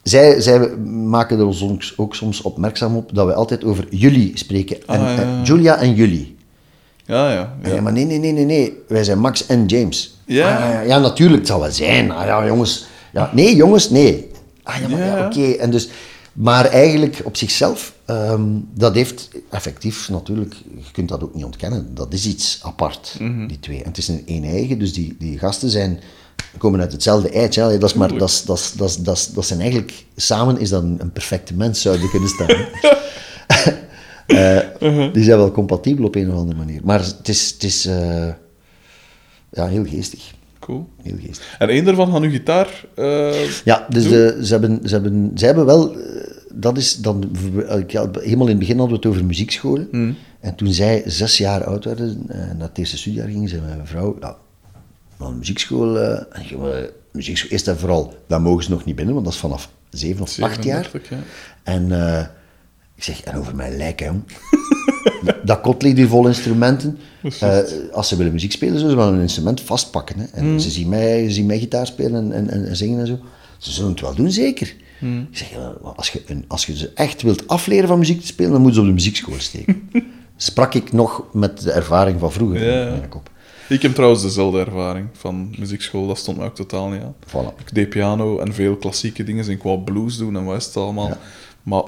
[0.02, 4.76] Zij, zij maken er ons ook, soms opmerkzaam op dat we altijd over jullie spreken.
[4.86, 5.20] En, Ah, ja, ja.
[5.22, 6.36] en Julia en jullie.
[7.04, 7.54] Ja, ja.
[7.62, 7.74] ja.
[7.74, 7.80] Ja.
[7.80, 8.78] maar nee, nee, nee, nee, nee.
[8.88, 10.20] Wij zijn Max en James.
[10.26, 10.56] Ja.
[10.56, 12.10] Ah, ja, ja, natuurlijk, het zal wel zijn.
[12.10, 12.86] Ah, ja, jongens.
[13.12, 14.30] Ja, nee, jongens, nee.
[14.62, 15.26] Ah, ja, maar ja, Ja.
[15.26, 15.50] oké.
[15.50, 15.88] En dus,
[16.32, 18.42] maar eigenlijk op zichzelf, ehm,
[18.74, 23.46] dat heeft effectief natuurlijk, je kunt dat ook niet ontkennen, dat is iets apart, Mhm.
[23.46, 23.78] die twee.
[23.78, 26.00] En het is een één eigen, dus die, die gasten zijn,
[26.58, 27.78] komen uit hetzelfde eitje.
[27.78, 31.12] Dat, is maar, dat, dat, dat, dat, dat zijn eigenlijk, samen is dat een, een
[31.12, 32.56] perfecte mens, zouden kunnen staan.
[34.26, 36.80] Eh, Die zijn wel compatibel op een of andere manier.
[36.84, 38.28] Maar het is, het is eh,
[39.52, 40.32] ja, heel geestig.
[40.66, 40.88] Cool.
[41.02, 41.56] Heel geestig.
[41.58, 42.84] En één daarvan had uw gitaar...
[42.94, 45.96] eh, Ja, dus de, ze, hebben, ze, hebben, ze hebben wel...
[45.96, 47.30] eh, Dat is dan...
[47.78, 50.16] ik had- Helemaal in het begin hadden we het over muziekscholen.
[50.40, 53.86] En toen zij zes jaar oud werden, eh, naar het eerste studiejaar gingen, zei mijn
[53.86, 54.16] vrouw...
[54.20, 54.36] Ja,
[55.18, 55.98] naar een muziekschool...
[56.00, 59.34] eh, en eh, muziekschool, eerst en vooral, daar mogen ze nog niet binnen, want dat
[59.34, 60.84] is vanaf zeven of acht jaar.
[60.84, 61.16] 37, ja.
[61.62, 62.26] En eh,
[62.94, 64.06] ik zeg, en over mijn lijk, hè.
[64.06, 64.22] jong.
[65.44, 66.98] Dat kot ligt hier vol instrumenten.
[67.40, 67.58] Eh,
[67.92, 70.18] als ze willen muziek spelen, zullen ze wel een instrument vastpakken.
[70.18, 70.24] Hè.
[70.24, 73.06] En ze, zien mij, ze zien mij gitaar spelen en, en, en, en zingen en
[73.06, 73.18] zo.
[73.58, 74.74] Ze zullen het wel doen, zeker.
[75.30, 75.48] Ik zeg,
[75.96, 78.74] als, je, een- als je ze echt wilt afleren van muziek te spelen, dan moeten
[78.80, 79.82] ze op de muziekschool steken.
[80.36, 82.94] Sprak ik nog met de ervaring van vroeger Ja.
[83.68, 86.06] Ik heb trouwens dezelfde ervaring van muziekschool.
[86.06, 87.14] Dat stond mij ook totaal niet aan.
[87.26, 87.58] Voilà.
[87.58, 89.44] Ik deed piano en veel klassieke dingen.
[89.44, 91.08] En ik wou blues doen en wat is het allemaal.
[91.08, 91.18] Ja.
[91.62, 91.82] Maar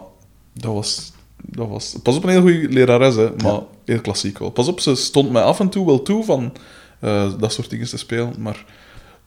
[0.53, 1.13] dat was,
[1.47, 1.97] dat was...
[2.03, 4.51] Pas op, een heel goede lerares, hè, maar heel klassiek wel.
[4.51, 6.53] Pas op, ze stond mij af en toe wel toe van
[7.01, 8.35] eh, dat soort dingen te spelen.
[8.39, 8.65] Maar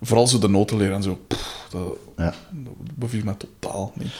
[0.01, 1.19] vooral zo de noten leren en zo.
[1.27, 1.81] pff, dat,
[2.17, 2.33] Ja.
[2.51, 4.11] dat beviel mij totaal niet.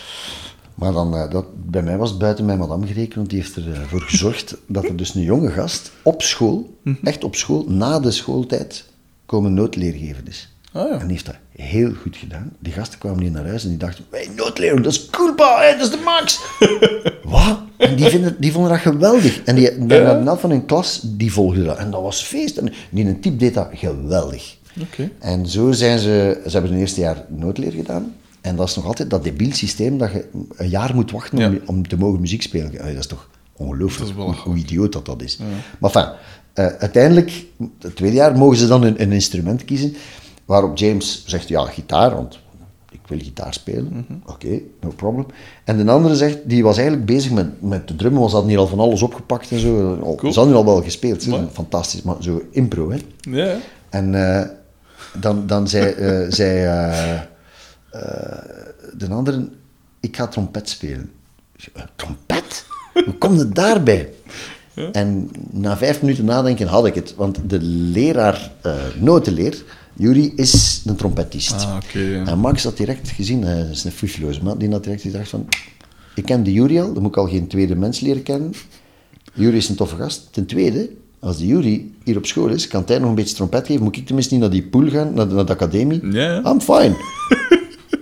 [0.75, 3.55] Maar dan, eh, dat, bij mij was het buiten mijn madame gerekend, want die heeft
[3.55, 7.05] ervoor gezorgd dat er dus een jonge gast op school, Mhm.
[7.05, 8.85] echt op school, na de schooltijd,
[9.25, 10.55] komen noodleer geven is.
[10.71, 10.91] Ah, ja.
[10.91, 12.51] En die heeft dat heel goed gedaan.
[12.59, 15.77] Die gasten kwamen hier naar huis en die dachten, wij noodleer, dat is cool, hè,
[15.77, 16.39] dat is de max.
[17.23, 17.59] Wat?
[17.77, 19.41] En die, vinden, die vonden dat geweldig.
[19.43, 21.77] En die, de helft van hun klas, die volgde dat.
[21.77, 22.57] En dat was feest.
[22.57, 24.55] En die een type deed dat geweldig.
[24.81, 25.09] Oké.
[25.19, 26.41] En zo zijn ze...
[26.45, 28.15] Ze hebben het eerste jaar noodleer gedaan.
[28.41, 30.25] En dat is nog altijd dat debiel systeem dat je
[30.55, 31.59] een jaar moet wachten om, Ja.
[31.65, 32.79] om te mogen muziek spelen.
[32.79, 35.37] Allee, dat is toch ongelooflijk hoe, hoe idioot dat dat is.
[35.79, 36.11] Maar enfin,
[36.53, 37.45] eh, uiteindelijk,
[37.81, 39.95] het tweede jaar, mogen ze dan een, een instrument kiezen.
[40.47, 42.39] Waarop James zegt, ja, gitaar, want
[42.91, 43.87] ik wil gitaar spelen.
[44.07, 44.19] Mhm.
[44.31, 45.25] Oké, no problem.
[45.63, 48.53] En de andere zegt, die was eigenlijk bezig met, met de drummen, want ze hadden
[48.55, 49.97] hier al van alles opgepakt en zo.
[50.01, 50.31] Oh, Cool.
[50.33, 51.47] Ze hadden hier al wel gespeeld, hè.
[51.51, 52.97] Fantastisch, maar zo impro, hè.
[53.21, 53.55] Ja.
[53.89, 54.47] En eh,
[55.19, 56.65] dan, dan zei, eh, zei
[57.91, 58.01] eh,
[58.97, 59.49] de andere,
[59.99, 61.11] ik ga trompet spelen.
[61.55, 62.65] Ik zei, "Eh, trompet?
[63.05, 64.09] Hoe kom je daarbij?
[64.91, 67.15] En na vijf minuten nadenken had ik het.
[67.15, 68.51] Want de leraar,
[68.99, 69.63] notenleer,
[69.97, 71.53] Yuri, is een trompetist.
[71.53, 71.77] Ah.
[72.25, 75.47] En Max had direct gezien, hij is een fuffeloos, maar die had direct gedacht van...
[76.15, 78.53] Ik ken de Yuri al, dan moet ik al geen tweede mens leren kennen.
[79.33, 80.27] Yuri is een toffe gast.
[80.31, 83.67] Ten tweede, als de Yuri hier op school is, kan hij nog een beetje trompet
[83.67, 83.83] geven.
[83.83, 86.01] Moet ik tenminste niet naar die pool gaan, naar de, naar de academie?
[86.45, 86.95] I'm fine.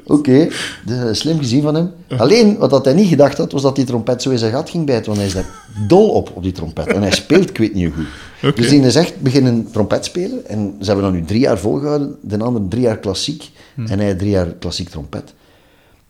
[0.08, 0.48] Oké,
[0.86, 1.92] de- slim gezien van hem.
[2.18, 4.70] Alleen, wat dat hij niet gedacht had, was dat die trompet zo in zijn gat
[4.70, 5.06] ging bijten.
[5.06, 5.50] Want hij is daar
[5.88, 6.88] dol op, op die trompet.
[6.88, 8.06] En hij speelt, ik weet niet hoe
[8.42, 8.56] goed.
[8.56, 10.48] Dus die is echt beginnen trompet spelen.
[10.48, 12.16] En ze hebben dat nu drie jaar volgehouden.
[12.22, 13.52] De andere drie jaar klassiek.
[13.76, 15.34] En hij drie jaar klassiek trompet.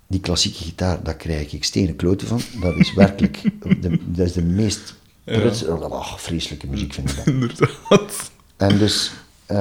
[0.08, 2.42] Die klassieke gitaar, daar krijg ik stenen kloten van.
[2.62, 3.42] Dat is werkelijk,
[3.82, 4.94] de, dat is de meest
[5.24, 7.26] pruts, oh, vreselijke muziek vind ik dat.
[7.34, 8.32] Inderdaad.
[8.58, 9.12] En dus
[9.46, 9.58] eh,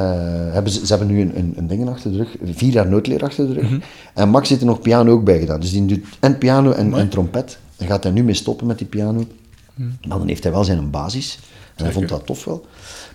[0.53, 3.23] hebben ze, ze hebben nu een, een, een ding achter de rug, vier jaar noodleer
[3.23, 3.71] achter de rug.
[3.71, 3.81] Mhm.
[4.15, 5.61] En Max zit er nog piano ook bij gedaan.
[5.61, 7.59] Dus die doet en piano en, en trompet.
[7.77, 9.27] En gaat hij nu mee stoppen met die piano.
[10.09, 11.39] Maar dan heeft hij wel zijn basis.
[11.75, 12.67] En hij vond dat tof wel.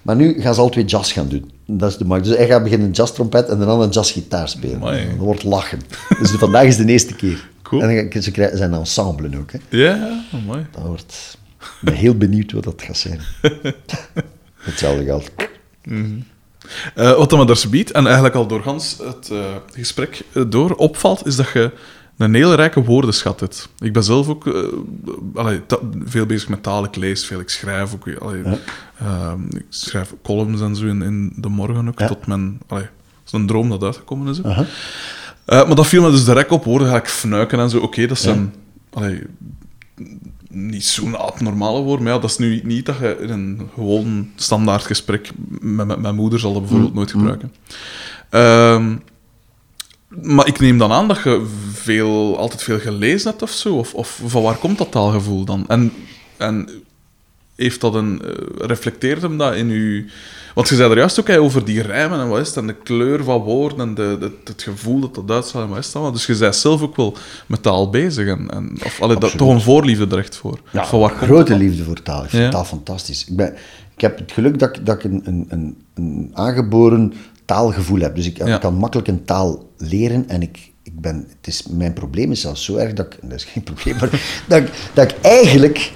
[0.02, 1.52] Maar nu gaan ze al twee jazz gaan doen.
[1.66, 2.28] Dat is de Max.
[2.28, 4.76] Dus hij gaat beginnen jazz-trompet en de andere jazz-gitaar spelen.
[4.76, 5.08] Amai.
[5.08, 5.80] Dat wordt lachen.
[6.22, 7.50] Dus vandaag is de eerste keer.
[7.62, 7.82] Cool.
[7.82, 9.52] En dan- ze krijgen zijn ensemble ook.
[9.52, 9.60] Hè.
[9.78, 10.66] Ja, mooi.
[10.72, 11.38] Dat wordt...
[11.60, 13.20] Ik ben heel benieuwd wat dat gaat zijn.
[14.58, 15.32] Hetzelfde geld.
[16.96, 20.76] Eh, wat dan me daar biedt, en eigenlijk al doorgaans het eh, gesprek eh, door
[20.76, 21.72] opvalt, is dat je
[22.18, 23.70] een hele rijke woordenschat hebt.
[23.80, 24.70] Ik ben zelf ook
[25.34, 25.62] allee,
[26.04, 26.84] veel bezig met taal.
[26.84, 28.18] Ik lees veel, ik schrijf ook.
[28.20, 28.44] Allee,
[29.00, 32.00] ehm, ik schrijf columns en zo in, in de morgen ook.
[32.00, 32.08] Ja.
[32.08, 34.42] Tot mijn, allee, dat is een droom dat uitgekomen is.
[35.46, 37.78] maar dat viel me dus direct op, woorden ga ik fnuiken en zo.
[37.78, 38.54] Oké, dat zijn
[38.94, 39.22] allee,
[40.50, 44.30] niet zo'n abnormale woorden, maar ja, dat is nu niet dat je in een gewoon
[44.36, 47.54] standaard gesprek met, met mijn moeder zal dat bijvoorbeeld nooit gebruiken.
[48.30, 48.96] Ehm,
[50.08, 53.94] maar ik neem dan aan dat je veel, altijd veel gelezen hebt of zo, of,
[53.94, 55.66] of van waar komt dat taalgevoel dan?
[55.68, 55.94] En,
[56.38, 56.70] en
[57.56, 60.06] heeft dat een, eh, reflecteert hem dat in je...
[60.54, 62.76] Want je zei er juist ook over die rijmen en wat is het, en de
[62.76, 66.12] kleur van woorden en de, de- het gevoel dat dat uitstraalt en wat is allemaal.
[66.14, 67.16] Dus je bent zelf ook wel
[67.48, 68.28] met taal bezig.
[68.28, 70.60] En, en, of allee, dat, toch een voorliefde er echt voor.
[70.72, 72.24] Ja, van komt grote dat liefde voor taal.
[72.24, 72.50] Ik vind Ja.
[72.50, 73.26] taal fantastisch.
[73.28, 73.54] Ik, ben,
[73.96, 77.14] ik heb het geluk dat, ik- dat ik een, een, een, een aangeboren
[77.46, 78.16] taalgevoel heb.
[78.16, 78.56] Dus ik, Ja.
[78.56, 82.42] ik kan makkelijk een taal leren en ik, ik ben, het is, mijn probleem is
[82.42, 84.10] zelfs zo erg dat ik, dat is geen probleem, maar
[84.48, 85.92] dat, ik- dat ik eigenlijk,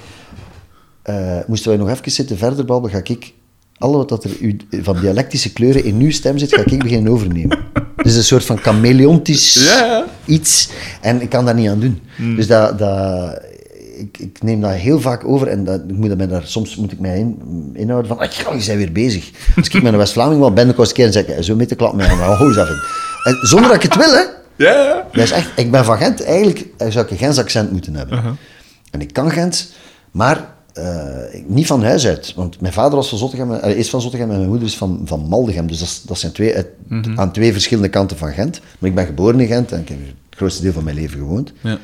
[1.02, 3.32] eh, moesten wij nog even zitten verder babbelen, ga ik,
[3.78, 7.12] alle wat dat er u- van dialectische kleuren in uw stem zit, ga ik beginnen
[7.12, 7.58] overnemen.
[8.02, 10.68] Dus een soort van chameleontisch Ja, iets.
[11.00, 12.00] En ik kan daar niet aan doen.
[12.36, 13.40] Dus dat, dat,
[13.98, 16.92] ik, ik neem dat heel vaak over en dat, ik moet mij daar, soms moet
[16.92, 17.38] ik mij in,
[17.74, 19.30] inhouden van, ah, je bent weer bezig.
[19.56, 21.68] Als ik met een West-Vlaming wel ben, dan een keer en zeg ik, zo met
[21.68, 22.68] de klap mij aan, hoe is dat?
[23.24, 24.22] En zonder dat ik het wil, hè.
[24.56, 25.06] Ja.
[25.12, 28.38] Dat is echt, ik ben van Gent, eigenlijk zou ik een Gens accent moeten hebben.
[28.90, 29.72] En ik kan Gent,
[30.10, 32.32] maar eh, niet van huis uit.
[32.36, 35.00] Want mijn vader was van Zottegem, eh, is van Zottegem en mijn moeder is van,
[35.04, 35.66] van Maldegem.
[35.66, 36.68] Dus dat, dat zijn twee, uit-
[37.16, 38.60] aan twee verschillende kanten van Gent.
[38.78, 41.18] Maar ik ben geboren in Gent en ik heb het grootste deel van mijn leven
[41.18, 41.52] gewoond.
[41.60, 41.78] ja.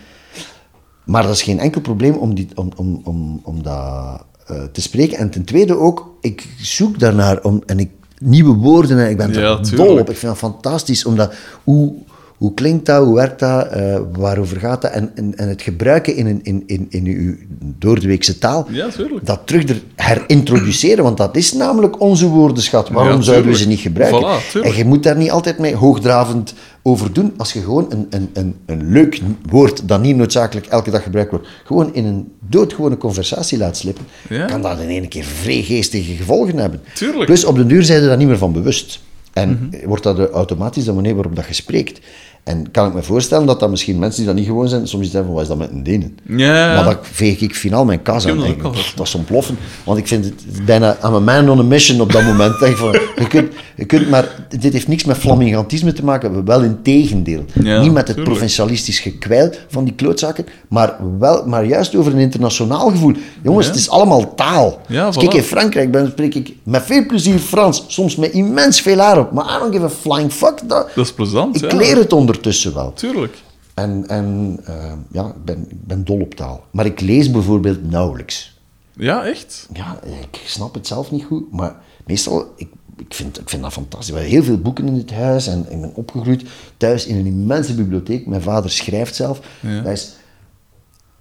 [1.04, 4.80] Maar dat is geen enkel probleem om, die, om, om, om, om dat eh, te
[4.80, 5.18] spreken.
[5.18, 9.28] En ten tweede ook, ik zoek daarnaar om, en ik, nieuwe woorden en ik ben
[9.34, 10.10] er Ja, dol op.
[10.10, 11.32] Ik vind dat fantastisch, omdat
[11.64, 11.92] hoe,
[12.40, 14.90] hoe klinkt dat, hoe werkt dat, eh, waarover gaat dat?
[14.90, 17.34] En, en, en het gebruiken in, een, in, in, in uw
[17.78, 18.88] doordeweekse taal, Ja,
[19.22, 22.88] dat terug er herintroduceren, want dat is namelijk onze woordenschat.
[22.88, 24.20] Waarom Ja, zouden we ze niet gebruiken?
[24.20, 27.32] Voilà, en je moet daar niet altijd mee hoogdravend over doen.
[27.36, 31.30] Als je gewoon een, een, een, een leuk woord dat niet noodzakelijk elke dag gebruikt
[31.30, 34.46] wordt, gewoon in een doodgewone conversatie laat slippen, Ja.
[34.46, 36.80] kan dat in één keer vrij geestige gevolgen hebben.
[36.94, 37.16] Tuurlijk.
[37.18, 37.26] Mhm.
[37.26, 39.00] Plus op de duur zijn je daar niet meer van bewust.
[39.32, 42.00] En wordt dat automatisch de manier waarop dat je spreekt.
[42.44, 45.04] En kan ik me voorstellen dat dat misschien mensen die dat niet gewoon zijn, soms
[45.04, 46.18] iets hebben van, wat is dat met een Denen?
[46.26, 46.74] Ja.
[46.74, 48.40] Maar dat veeg ik finaal mijn kas heb aan.
[48.62, 49.56] dat ik, is ontploffen.
[49.84, 52.58] Want ik vind het bijna aan een man on a mission op dat moment.
[52.60, 56.62] Denk van, je, kunt, je kunt maar, dit heeft niks met flamingantisme te maken, wel
[56.62, 57.44] in tegendeel.
[57.62, 58.28] Ja, niet met het tuurlijk.
[58.28, 63.12] provincialistisch gekwijl van die klootzakken, maar, wel, maar juist over een internationaal gevoel.
[63.42, 63.72] Jongens, Ja.
[63.72, 64.80] het is allemaal taal.
[64.98, 65.22] Als voilà.
[65.22, 69.18] ik in Frankrijk ben, spreek ik met veel plezier Frans, soms met immens veel haar
[69.18, 69.32] op.
[69.32, 70.54] Maar I don't give a flying fuck.
[70.66, 72.92] Dat, Dat is plezant, ik leer het ondertussen wel.
[72.92, 73.42] Tuurlijk.
[73.74, 76.64] En, en eh, ja, ik ben, ik ben dol op taal.
[76.70, 78.58] Maar ik lees bijvoorbeeld nauwelijks.
[78.92, 79.68] Ja, echt?
[79.72, 81.76] Ja, ik snap het zelf niet goed, maar
[82.06, 84.10] meestal, ik, ik, vind, ik vind dat fantastisch.
[84.10, 86.44] We hebben heel veel boeken in het huis en ik ben opgegroeid
[86.76, 88.26] thuis in een immense bibliotheek.
[88.26, 89.40] Mijn vader schrijft zelf.
[89.60, 89.80] Ja.
[89.80, 90.14] Dat is,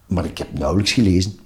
[0.07, 1.39] maar ik heb nauwelijks gelezen.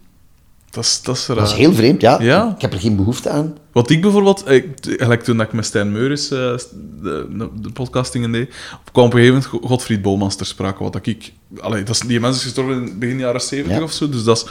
[0.74, 1.36] Dat is, dat is raar.
[1.38, 2.22] Dat is heel vreemd, ja.
[2.22, 2.54] Ja.
[2.56, 3.58] Ik heb er geen behoefte aan.
[3.72, 4.44] Wat ik bijvoorbeeld,
[4.82, 6.38] gelijk toen ik met Stijn Meuris eh,
[7.02, 8.54] de, de podcastingen deed,
[8.91, 10.84] kwam op een gegeven moment Godfried Bomans ter sprake.
[10.84, 13.84] Wat ik, allee, dat is, die mens is gestorven in begin jaren 70 Ja.
[13.84, 14.45] of zo, dus dat is,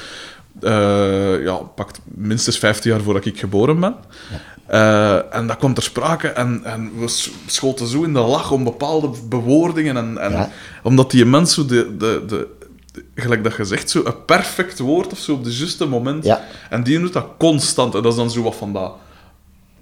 [0.68, 3.94] eh, ja, pakt minstens 15 jaar voordat ik geboren ben.
[4.66, 8.64] Eh, en dat kwam ter sprake en, en we schoten zo in de lach om
[8.64, 9.96] bepaalde bewoordingen.
[9.96, 10.50] En, en Ja.
[10.82, 12.48] Omdat die mens zo de, de, de, de-
[13.14, 16.24] gelijk dat je zegt, zo een perfect woord of zo op de juiste moment.
[16.24, 16.40] Ja.
[16.70, 17.94] En die doet dat constant.
[17.94, 18.92] En dat is dan zo wat van dat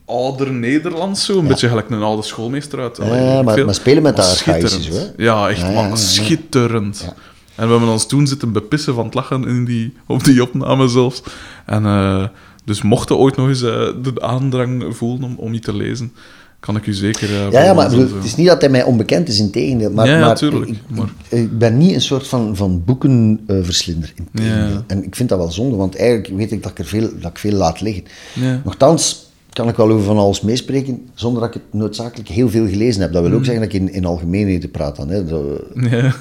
[0.05, 1.39] ouder Nederlands, zo.
[1.39, 3.01] Een beetje gelijk een oude schoolmeester uit.
[3.01, 5.13] Allee, Ja, maar- maar spelen met dat schitterend.
[5.17, 5.97] Ja, echt, Ja, ja.
[5.97, 7.15] schitterend.
[7.55, 10.89] En we hebben ons toen zitten bepissen van het lachen in die, op die opname
[10.89, 11.23] zelfs.
[11.67, 12.25] En eh,
[12.65, 16.13] dus mochten ooit nog eens eh, de aandrang voelen om, om iets te lezen,
[16.61, 17.29] kan ik u zeker...
[17.47, 19.91] eh, Ja, maar bedoel, het is niet dat hij mij onbekend is, in tegendeel.
[19.91, 22.83] Maar, Ja, ja, maar tuurlijk, Ik, maar- ik, ik ben niet een soort van, van
[22.85, 24.69] boekenverslinder, in tegendeel.
[24.69, 24.85] Ja.
[24.87, 27.31] En ik vind dat wel zonde, want eigenlijk weet ik dat ik er veel, dat
[27.31, 28.03] ik veel laat liggen.
[28.35, 28.61] Ja.
[28.65, 32.69] Nochtans kan ik wel over van alles meespreken, zonder dat ik het noodzakelijk heel veel
[32.69, 33.13] gelezen heb.
[33.13, 35.09] Dat wil ook zeggen dat ik in, in algemeenheden praat dan.
[35.09, 35.23] Hè.
[35.23, 35.57] Mm.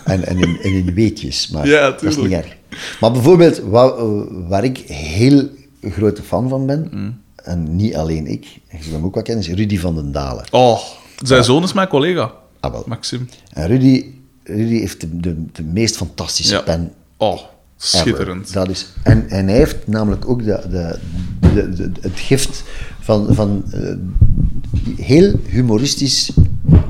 [0.06, 2.56] En, en, in, en in weetjes, maar Ja, dat is niet erg.
[3.00, 5.48] Maar bijvoorbeeld, waar, eh, waar ik heel
[5.82, 7.18] grote fan van ben, Mm.
[7.44, 10.46] En niet alleen ik, je zult hem ook wel kennen, is Rudy van den Dalen.
[10.52, 10.80] Oh,
[11.24, 12.32] zijn zoon is mijn collega.
[12.60, 12.84] Ah, wel.
[12.88, 13.30] Maxim.
[13.54, 14.06] En Rudy,
[14.44, 16.62] Rudy heeft de, de, de meest fantastische Ja.
[16.62, 17.48] pen Oh, ever.
[17.78, 18.54] schitterend.
[18.54, 21.00] Dat is, en, en hij heeft namelijk ook de, de,
[21.74, 22.64] de, het gift
[23.00, 23.96] van, van eh,
[25.06, 26.32] heel humoristisch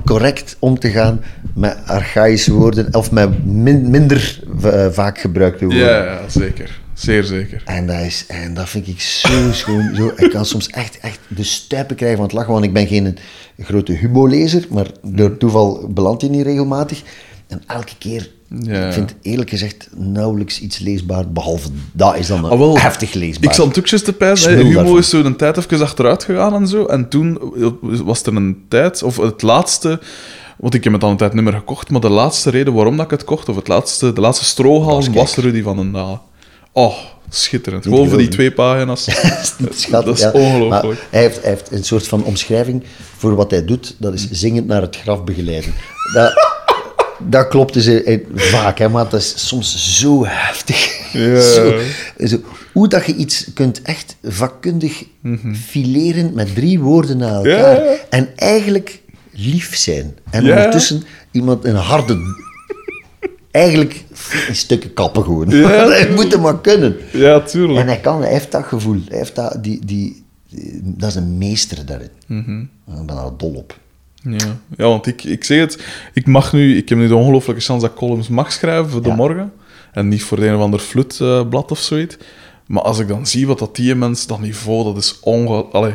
[0.06, 1.22] correct om te gaan
[1.56, 5.84] met archaïsche woorden of met min- minder eh, vaak gebruikte woorden.
[5.84, 6.82] Ja, ja, zeker.
[7.00, 7.62] Zeer zeker.
[7.66, 9.96] En dat, is, en dat vind ik zo schoon.
[9.96, 12.88] Zo, ik kan soms echt, echt de stuipen krijgen van het lachen, want ik ben
[12.88, 13.18] geen
[13.60, 17.02] grote Hubo-lezer, maar door toeval belandt hij niet regelmatig.
[17.48, 18.30] En elke keer,
[18.62, 18.88] Ja.
[18.88, 23.50] ik vind eerlijk gezegd nauwelijks iets leesbaar, behalve dat is dan Ah, wel, heftig leesbaar.
[23.50, 24.58] Ik zat ook juist te pijzen.
[24.58, 24.98] Humo daarvan.
[24.98, 26.86] is zo een tijd even achteruit gegaan en zo.
[26.86, 27.40] En toen
[27.82, 30.00] was er een tijd, of het laatste...
[30.58, 32.96] Want ik heb het al een tijd niet meer gekocht, maar de laatste reden waarom
[32.98, 36.22] dat ik het kocht, of het laatste, de laatste strohalm, was Rudy van den Dalen.
[36.80, 36.96] Oh,
[37.30, 37.84] schitterend.
[37.84, 39.06] Gewoon voor die twee pagina's.
[39.58, 39.86] dat is.
[39.86, 40.32] Dat is ja.
[40.32, 41.00] ongelooflijk.
[41.10, 42.84] Hij, heeft, hij heeft een soort van omschrijving
[43.18, 43.96] voor wat hij doet.
[43.98, 45.74] Dat is zingend naar het graf begeleiden.
[46.14, 46.34] Dat,
[47.36, 50.98] dat klopt dus eh, eh, vaak, hè, maar dat is soms zo heftig.
[51.14, 51.42] Ja.
[51.54, 51.74] Zo,
[52.26, 52.38] zo,
[52.74, 55.04] hoe dat je iets kunt echt vakkundig
[55.68, 57.76] fileren met drie woorden na elkaar.
[57.76, 57.84] Mhm.
[57.84, 57.96] Ja.
[58.10, 59.02] En eigenlijk
[59.32, 60.18] lief zijn.
[60.30, 62.48] En ondertussen iemand een harde...
[63.52, 64.04] Eigenlijk
[64.48, 65.50] in stukken kappen gewoon.
[65.50, 65.86] Ja.
[66.00, 66.96] dat moet maar kunnen.
[67.14, 67.80] Ja, tuurlijk.
[67.80, 69.00] En hij kan, hij heeft dat gevoel.
[69.08, 72.10] Hij heeft dat, die, die, die- dat is een meester daarin.
[72.28, 72.60] Mhm.
[72.62, 73.78] Ik ben daar dol op.
[74.24, 74.38] Ja,
[74.78, 77.82] ja want ik, ik zeg het, ik mag nu, ik heb nu de ongelooflijke kans
[77.82, 79.16] dat ik columns mag schrijven voor de Ja.
[79.16, 79.52] morgen.
[79.92, 82.18] En niet voor de een of ander flutblad of zoiets.
[82.66, 85.64] Maar als ik dan zie wat dat die mens, dat niveau, dat is onge...
[85.64, 85.94] Allee,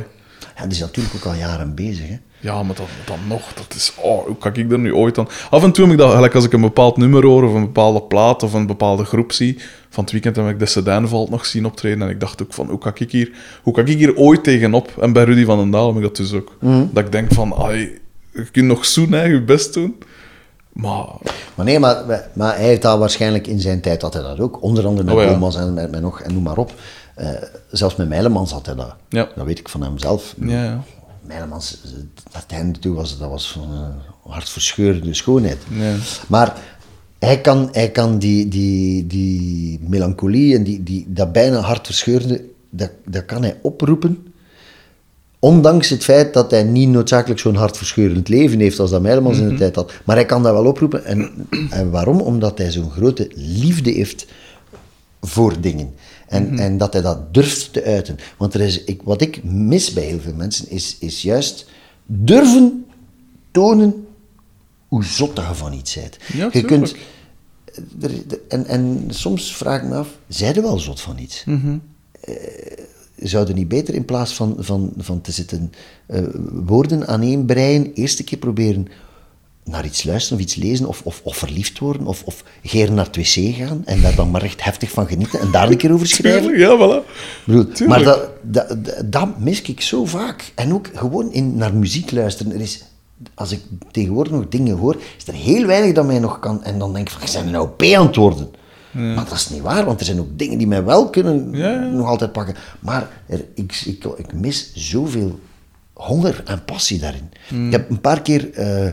[0.56, 2.09] Ja, die is natuurlijk ook al jaren bezig.
[2.09, 2.16] Hè.
[2.44, 3.92] Ja, maar dan, dan nog, dat is...
[3.96, 5.28] Oh, hoe kan ik er nu ooit aan...
[5.50, 7.64] Af en toe heb ik dat, gelijk als ik een bepaald nummer hoor, of een
[7.64, 9.58] bepaalde plaat, of een bepaalde groep zie.
[9.90, 12.02] Van het weekend heb ik de Sedaanvalt nog zien optreden.
[12.02, 13.30] En ik dacht ook van, hoe kan ik hier,
[13.62, 14.90] hoe kan ik hier ooit tegenop?
[15.00, 16.56] En bij Rudy van den Daal heb ik dat dus ook.
[16.92, 17.98] Dat ik denk van, ai,
[18.32, 19.96] je kunt nog zoen, hè, je best doen.
[20.72, 21.06] Maar
[21.54, 24.62] Maar nee, maar, maar hij heeft waarschijnlijk in zijn tijd had hij dat ook.
[24.62, 25.60] Onder andere met Oh ja.
[25.60, 26.72] En met, met nog, en noem maar op.
[27.14, 27.28] Eh,
[27.70, 28.94] zelfs met Mijlemans had hij dat.
[29.08, 29.28] Ja.
[29.36, 30.34] Dat weet ik van hemzelf.
[30.40, 30.82] ja, ja.
[31.26, 31.78] Mijlemans,
[32.32, 35.59] dat einde toe was, dat was van uh, hartverscheurende schoonheid.
[35.70, 35.94] Ja.
[36.28, 36.56] Maar
[37.18, 42.90] hij kan, hij kan die, die, die melancholie en die, die, dat bijna hartverscheurende, dat,
[43.05, 44.26] dat kan hij oproepen.
[45.38, 49.48] Ondanks het feit dat hij niet noodzakelijk zo'n hartverscheurend leven heeft als dat Mijlemans in
[49.48, 49.92] de tijd had.
[50.05, 51.05] Maar hij kan dat wel oproepen.
[51.05, 52.20] En, en waarom?
[52.20, 54.26] Omdat hij zo'n grote liefde heeft
[55.20, 55.94] voor dingen.
[56.35, 58.19] En, en dat hij dat durft te uiten.
[58.36, 61.66] Want er is, ik, wat ik mis bij heel veel mensen is, is juist
[62.06, 62.86] durven
[63.51, 64.06] tonen
[64.89, 66.16] hoe zot je van iets bent.
[66.32, 66.94] Ja, je kunt,
[68.01, 68.11] er,
[68.48, 71.44] en, en soms vraag ik me af, zijn er wel zot van iets?
[71.44, 71.78] Mhm.
[72.20, 72.35] Eh,
[73.16, 75.73] zouden niet beter in plaats van, van, van te zitten
[76.06, 78.89] eh, woorden aaneenbreien, eerste keer proberen
[79.64, 83.04] naar iets luisteren of iets lezen of, of, of verliefd worden of, of geren naar
[83.04, 85.92] het wc gaan en daar dan maar echt heftig van genieten en daar een keer
[85.92, 86.42] over schrijven?
[86.42, 87.06] Tuurlijk, ja, voilà.
[87.44, 90.52] Bedoel, maar dat, dat, dat, mis ik zo vaak.
[90.54, 92.52] En ook gewoon in, naar muziek luisteren.
[92.52, 92.84] Er is,
[93.34, 93.60] als ik
[93.90, 96.64] tegenwoordig nog dingen hoor, is er heel weinig dat mij nog kan.
[96.64, 98.50] En dan denk ik van, zijn nou P aan het worden?
[98.90, 101.78] Maar dat is niet waar, want er zijn ook dingen die mij wel kunnen Ja,
[101.78, 102.54] nog altijd pakken.
[102.80, 105.38] Maar er, ik, ik, ik mis zoveel
[105.92, 107.30] honger en passie daarin.
[107.48, 107.66] Hmm.
[107.66, 108.92] Ik heb een paar keer eh,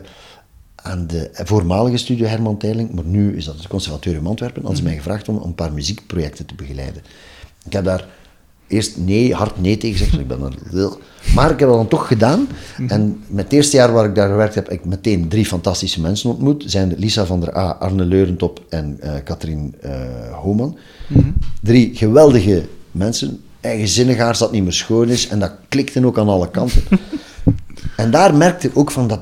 [0.84, 4.84] aan de voormalige studio Herman Teiling, maar nu is dat het Conservatorium Antwerpen, hadden ze
[4.84, 7.02] mij gevraagd om een paar muziekprojecten te begeleiden.
[7.66, 8.08] Ik heb daar
[8.72, 10.98] eerst nee, hard nee tegen gezegd, want ik ben er...
[11.36, 12.48] Maar ik heb dat dan toch gedaan.
[12.88, 16.02] En met het eerste jaar waar ik daar gewerkt heb, heb ik meteen drie fantastische
[16.02, 16.64] mensen ontmoet.
[16.68, 19.91] Zijn Lisa van der A, Arne Leurentop en eh Katrien eh
[20.32, 20.78] Homan.
[21.62, 23.41] Drie geweldige mensen.
[23.62, 25.28] Eigenzinnig haar dat niet meer schoon is.
[25.28, 26.82] En dat klikte ook aan alle kanten.
[27.95, 29.20] en daar merkte ik ook van dat...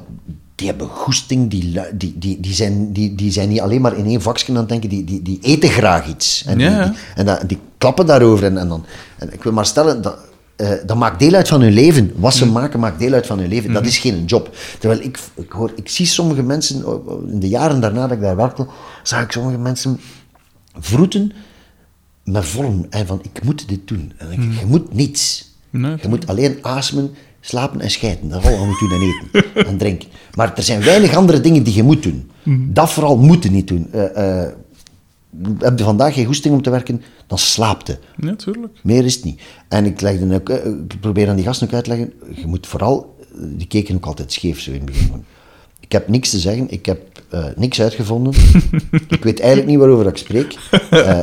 [0.59, 4.05] Die hebben goesting, die, die, die, die, zijn, die, die zijn niet alleen maar in
[4.05, 6.43] één vakje aan het denken, die, die, die eten graag iets.
[6.45, 8.45] En, Ja, die, en dat, die klappen daarover.
[8.45, 8.85] En, en, dan,
[9.17, 10.17] en ik wil maar stellen, dat,
[10.55, 12.11] eh, dat maakt deel uit van hun leven.
[12.15, 13.73] Wat ze maken maakt deel uit van hun leven.
[13.73, 14.55] Dat is geen job.
[14.79, 18.23] Terwijl ik, ik, hoor, ik zie sommige mensen, oh, in de jaren daarna dat ik
[18.23, 18.67] daar werkte,
[19.03, 19.99] zag ik sommige mensen
[20.79, 21.31] vroeten
[22.23, 22.85] met vorm.
[22.89, 24.13] En van, ik moet dit doen.
[24.17, 25.47] En ik, je moet niets.
[25.69, 27.11] Nee, je moet alleen asemen,
[27.41, 28.29] slapen en schijten.
[28.29, 30.09] Dat vooral moet doen en eten en drinken.
[30.33, 32.29] Maar er zijn weinig andere dingen die je moet doen.
[32.73, 33.87] Dat vooral moeten niet doen.
[33.91, 34.51] Eh, eh,
[35.59, 37.97] heb je vandaag geen goesting om te werken, dan slaapt je.
[38.17, 38.79] Ja, tuurlijk.
[38.83, 39.41] Meer is het niet.
[39.67, 42.47] En ik, legde ook, eh, ik probeer aan die gasten ook uit te leggen, je
[42.47, 45.25] moet vooral, die keken ook altijd scheef zo in het begin.
[45.79, 47.01] Ik heb niks te zeggen, ik heb
[47.55, 48.33] niks uitgevonden.
[49.07, 50.57] ik weet eigenlijk niet waarover ik spreek.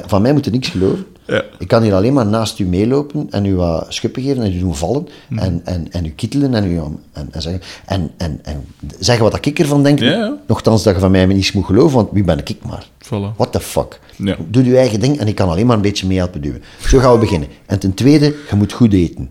[0.06, 1.06] Van mij moet je niks geloven.
[1.26, 1.42] Ja.
[1.58, 4.58] Ik kan hier alleen maar naast u meelopen en u wat schuppen geven en u
[4.58, 6.78] doen vallen en, en, en u kittelen en, u,
[7.12, 8.64] en, en, zeggen, en, en, en
[8.98, 9.98] zeggen wat ik ervan denk.
[9.98, 10.36] Ja.
[10.46, 12.86] Nochtans dat je van mij niets moet geloven, want wie ben ik maar?
[13.04, 13.36] Voilà.
[13.36, 14.00] What the fuck?
[14.16, 14.36] Ja.
[14.48, 16.62] Doe je eigen ding en ik kan alleen maar een beetje mee helpen duwen.
[16.86, 17.48] Zo gaan we beginnen.
[17.66, 19.30] En ten tweede, je moet goed eten.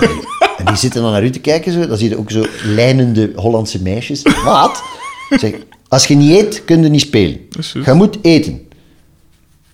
[0.00, 0.08] Ja,
[0.58, 1.86] en die zitten dan naar u te kijken, zo.
[1.86, 4.22] dan zie je ook zo lijnende Hollandse meisjes.
[4.44, 4.82] Wat?
[5.30, 5.54] Zeg,
[5.88, 7.40] als je niet eet, kun je niet spelen.
[7.84, 8.52] Je moet eten.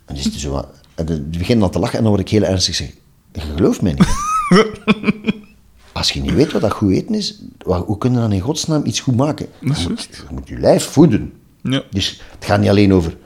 [0.06, 2.31] En die zitten zo wat- en die beginnen dan te lachen en dan word ik
[2.31, 2.74] heel ernstig.
[2.74, 2.90] Zeg,
[3.32, 4.09] je gelooft mij niet.
[5.93, 8.85] Als je niet weet wat dat goed eten is, hoe kun je dan in godsnaam
[8.85, 9.47] iets goed maken?
[9.60, 11.32] Je moet, je moet je lijf voeden.
[11.62, 11.82] Ja.
[11.90, 13.16] Dus het gaat niet alleen over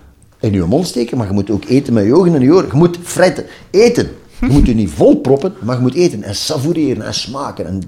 [0.40, 2.66] in je mond steken, maar je moet ook eten met je ogen en je oren.
[2.66, 4.10] Je moet fretten, eten.
[4.40, 7.82] Je moet je niet vol proppen, maar je moet eten en savoureren en smaken en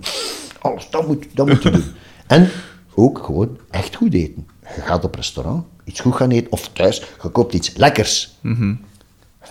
[0.59, 0.88] alles.
[0.90, 1.84] Dat moet, dat moet je doen.
[2.26, 2.48] En
[2.94, 4.46] ook gewoon echt goed eten.
[4.60, 8.38] Je gaat op restaurant, iets goed gaan eten, of thuis, je koopt iets lekkers.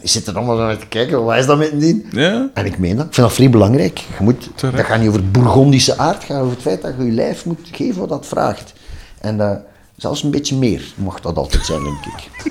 [0.01, 2.05] Je zit er allemaal naar te kijken, wat is dat met die?
[2.11, 2.49] Ja.
[2.53, 3.05] En ik meen dat.
[3.05, 3.97] Ik vind dat vrij belangrijk.
[3.99, 4.77] Je moet, Terecht.
[4.77, 7.45] dat gaat niet over bourgondische aard, het gaat over het feit dat je je lijf
[7.45, 8.73] moet geven wat dat vraagt.
[9.19, 9.59] En dat,
[9.97, 12.29] zelfs een beetje meer mag dat altijd zijn, denk ik.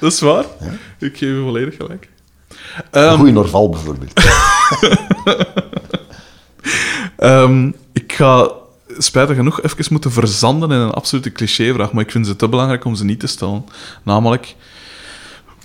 [0.00, 0.44] Dat is waar.
[0.98, 2.08] Ik geef je volledig gelijk.
[2.90, 4.12] Een Ehm, goede Norval bijvoorbeeld.
[7.16, 8.50] Ehm, ik ga
[8.98, 12.84] spijtig genoeg even moeten verzanden in een absolute clichévraag, maar ik vind ze te belangrijk
[12.84, 13.64] om ze niet te stellen.
[14.02, 14.54] Namelijk,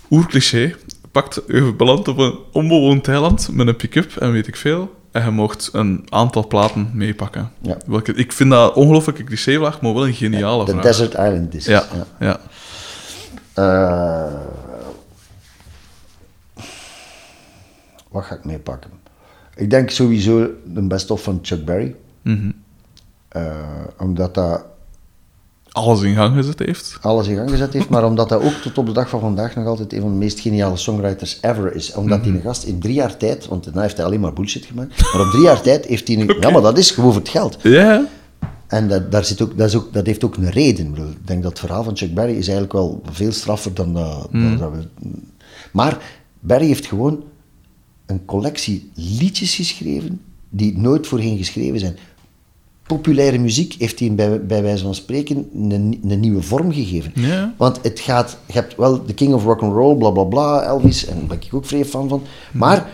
[0.10, 0.76] oercliché,
[1.12, 5.24] pakt, je belandt op een onbewoond eiland met een pick-up en weet ik veel, en
[5.24, 7.52] je mocht een aantal platen meepakken.
[7.62, 7.78] Ja.
[7.86, 10.84] Welke, ik vind dat een ongelooflijke clichévraag, maar wel een geniale De vraag.
[10.84, 11.86] Desert Island is Ja,
[12.20, 12.40] ja.
[13.54, 14.34] Eh,
[18.10, 18.92] wat ga ik meepakken?
[19.56, 21.96] Ik denk sowieso de best-of van Chuck Berry.
[22.22, 22.52] Mhm.
[23.28, 23.56] Eh,
[23.98, 24.66] omdat dat
[25.72, 26.98] Alles in gang gezet heeft.
[27.02, 29.56] alles in gang gezet heeft, maar omdat hij ook tot op de dag van vandaag
[29.56, 31.94] nog altijd een van de meest geniale songwriters ever is.
[31.94, 34.66] Omdat die een gast in drie jaar tijd, want daarna heeft hij alleen maar bullshit
[34.66, 36.38] gemaakt, maar op drie jaar tijd heeft hij een...
[36.40, 37.58] Ja, maar dat is gewoon voor het geld.
[37.64, 38.08] Ja,
[38.68, 40.86] En dat, daar zit ook, dat, is ook, dat heeft ook een reden.
[40.86, 43.74] Ik, bedoel, ik denk dat het verhaal van Chuck Berry is eigenlijk wel veel straffer
[43.74, 45.08] dan dat we...
[45.72, 45.98] Maar
[46.40, 47.24] Berry heeft gewoon
[48.06, 51.98] een collectie liedjes geschreven die nooit voorheen geschreven zijn.
[52.90, 57.12] Populaire muziek heeft hij bij, bij wijze van spreken een, een nieuwe vorm gegeven.
[57.16, 57.54] Ja.
[57.58, 60.62] Want het gaat, je hebt wel de King of Rock and Roll, bla bla bla,
[60.62, 62.22] Elvis, en daar ben ik ook vrij fan van.
[62.52, 62.88] Maar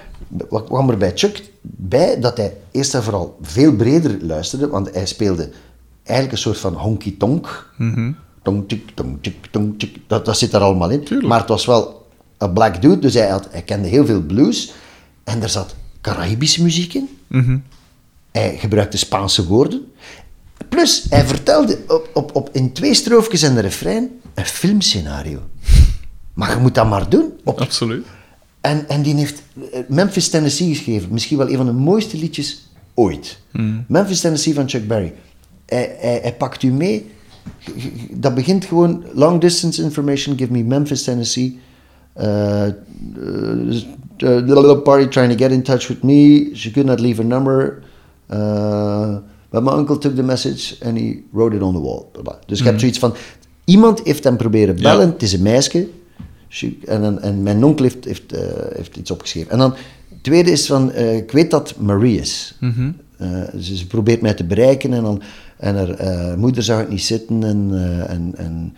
[0.49, 4.93] wat kwam er bij Chuck bij dat hij eerst en vooral veel breder luisterde, want
[4.93, 5.49] hij speelde
[6.03, 7.73] eigenlijk een soort van honky tonk.
[8.41, 9.97] Tong tik, tong tik, tong tik.
[10.07, 11.03] Dat, dat zit er allemaal in.
[11.03, 11.27] Tuurlijk.
[11.27, 12.07] Maar het was wel
[12.37, 14.73] een black dude, dus hij, had, hij kende heel veel blues.
[15.23, 17.09] En er zat Caribische muziek in.
[18.35, 19.85] Hij gebruikte Spaanse woorden.
[20.69, 25.39] Plus, hij vertelde op, op, op, in twee stroofjes en de refrein een filmscenario.
[26.33, 27.33] Maar je moet dat maar doen.
[27.43, 28.05] Op, Absoluut.
[28.61, 29.41] en, en die heeft
[29.71, 31.11] eh, Memphis, Tennessee geschreven.
[31.11, 33.39] Misschien wel een van de mooiste liedjes ooit.
[33.87, 35.13] Memphis, Tennessee van Chuck Berry.
[35.65, 37.05] Hij, hij, hij pakt u mee.
[38.11, 39.03] Dat begint gewoon...
[39.13, 41.59] Long distance information, give me Memphis, Tennessee.
[42.17, 42.71] Uh, uh,
[44.17, 46.49] the little party trying to get in touch with me.
[46.53, 47.83] She could not leave her number.
[48.29, 49.17] Uh,
[49.49, 52.05] but my uncle took the message and he wrote it on the wall.
[52.45, 53.13] Dus je hebt zoiets van...
[53.65, 55.05] Iemand heeft hem proberen bellen.
[55.05, 55.11] Ja.
[55.11, 55.87] Het is een meisje.
[56.85, 58.41] En, en, mijn onkel heeft, heeft, eh,
[58.75, 59.51] heeft iets opgeschreven.
[59.51, 59.73] En dan,
[60.09, 62.57] het tweede is van, eh, ik weet dat Marie is.
[63.17, 63.27] Eh,
[63.59, 65.21] ze, ze probeert mij te bereiken en, dan,
[65.57, 67.69] en haar moeder zag het niet zitten en,
[68.07, 68.75] en, en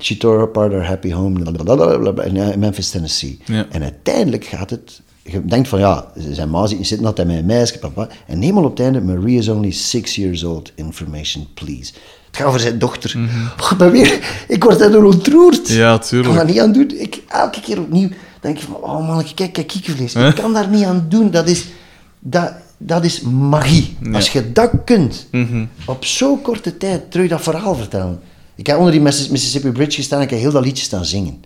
[0.00, 3.38] she tore apart her happy home blablabla, in Memphis, Tennessee.
[3.44, 3.66] Ja.
[3.70, 5.00] En uiteindelijk gaat het,
[5.32, 8.08] je denkt van ja, zijn ma ziet niet zitten, had hij met een meisje, papa.
[8.26, 11.92] En helemaal op het einde, Marie is only six years old, information please.
[12.26, 13.14] Het gaat over zijn dochter.
[13.60, 15.68] Oh, ik ben weer, ik word daardoor ontroerd.
[15.68, 16.90] Ja, Ik kan daar niet aan doen.
[17.00, 18.08] Ik, elke keer opnieuw
[18.40, 20.14] denk je van, oh man, kijk, kijk, kikkervlees.
[20.14, 21.30] Ik kan daar niet aan doen.
[21.30, 21.64] Dat is,
[22.20, 23.96] dat, dat is magie.
[24.12, 25.26] Als je dat kunt,
[25.86, 28.20] op zo'n korte tijd, terug dat verhaal vertellen.
[28.54, 31.04] Ik heb onder die Missis- Mississippi Bridge gestaan en ik heb heel dat liedje staan
[31.04, 31.42] zingen.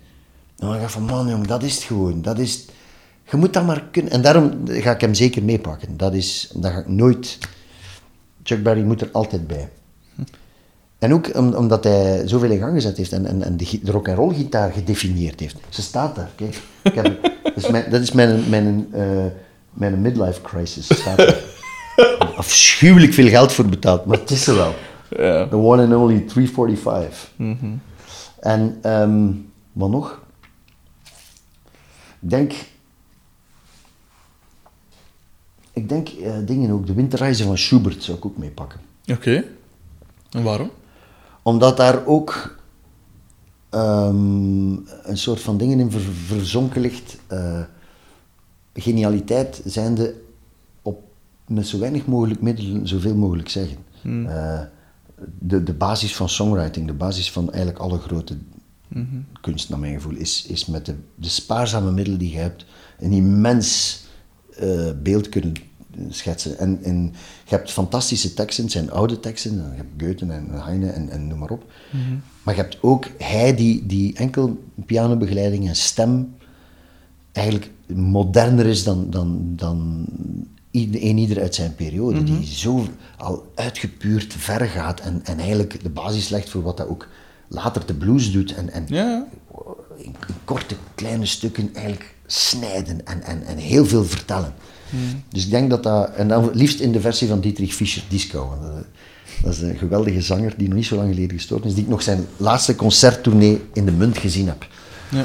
[0.57, 2.23] Dan dacht ik van, man jong, dat is het gewoon.
[2.23, 2.65] Dat is,
[3.33, 4.13] je moet dat maar kunnen.
[4.13, 5.97] En daarom ga ik hem zeker meepakken.
[5.97, 7.39] Dat is, dat ga ik nooit...
[8.43, 9.69] Chuck Berry moet er altijd bij.
[10.99, 13.91] En ook om- omdat hij zoveel in gang gezet heeft en, en, en de, de
[13.91, 15.57] rock'n'roll gitaar gedefinieerd heeft.
[15.69, 16.61] Ze staat daar, kijk.
[16.83, 17.05] Ik heb,
[17.43, 19.25] dat is mijn, dat is mijn, mijn, eh,
[19.73, 20.87] mijn midlife crisis.
[20.87, 21.41] Staat daar.
[22.37, 24.75] Afschuwelijk veel geld voor betaald, maar het is er wel.
[25.09, 25.49] Ja.
[25.49, 27.31] The one and only 345.
[28.41, 29.31] En ehm,
[29.73, 30.21] wat nog?
[32.21, 32.53] Ik denk...
[35.73, 36.87] Ik denk eh, dingen ook.
[36.87, 38.81] De winterreizen van Schubert zou ik ook meepakken.
[39.07, 39.45] Oké.
[40.31, 40.71] En waarom?
[41.43, 42.57] Omdat daar ook
[43.71, 44.73] ehm,
[45.03, 47.19] een soort van dingen in ver- verzonken ligt.
[47.27, 47.61] eh,
[48.75, 50.15] genialiteit zijnde
[50.83, 51.03] op
[51.47, 53.77] met zo weinig mogelijk middelen zoveel mogelijk zeggen.
[54.27, 54.61] Eh,
[55.39, 58.37] de, de basis van songwriting, de basis van eigenlijk alle grote
[59.41, 62.65] kunst, naar mijn gevoel, is, is met de, de spaarzame middelen die je hebt,
[62.99, 64.01] een immens
[64.63, 65.55] eh, beeld kunnen
[66.09, 66.59] schetsen.
[66.59, 67.15] En, en
[67.45, 71.27] je hebt fantastische teksten, het zijn oude teksten, je hebt Goethe en Heine en, en
[71.27, 71.73] noem maar op.
[72.43, 76.35] Maar je hebt ook hij die, die enkel pianobegeleiding en stem
[77.33, 80.07] eigenlijk moderner is dan, dan, dan
[80.71, 82.25] een ieder uit zijn periode.
[82.25, 82.87] Die zo
[83.19, 87.09] al uitgepuurd ver gaat en, en eigenlijk de basis legt voor wat dat ook
[87.49, 88.55] later de blues doet.
[88.55, 89.27] En, en Ja.
[89.97, 90.15] in
[90.45, 94.55] korte, kleine stukken eigenlijk snijden en, en, en heel veel vertellen.
[95.29, 96.11] Dus ik denk dat dat...
[96.15, 98.59] En dan liefst in de versie van Dietrich Fischer, Disco.
[98.63, 98.85] Dat,
[99.43, 101.75] dat is een geweldige zanger die nog niet zo lang geleden gestorven is.
[101.75, 104.67] Die ik nog zijn laatste concerttournee in de Munt gezien heb.
[105.09, 105.25] Ja.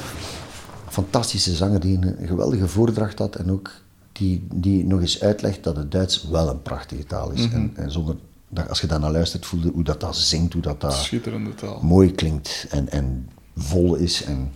[0.89, 3.35] Fantastische zanger die een geweldige voordracht had.
[3.35, 3.71] En ook
[4.11, 7.41] die, die nog eens uitlegt dat het Duits wel een prachtige taal is.
[7.51, 8.15] en, en zonder...
[8.49, 11.79] Dat, als je daarnaar luistert, voelde hoe dat, dat zingt, hoe dat, dat Schitterende taal.
[11.81, 14.23] mooi klinkt en, en vol is.
[14.23, 14.51] En,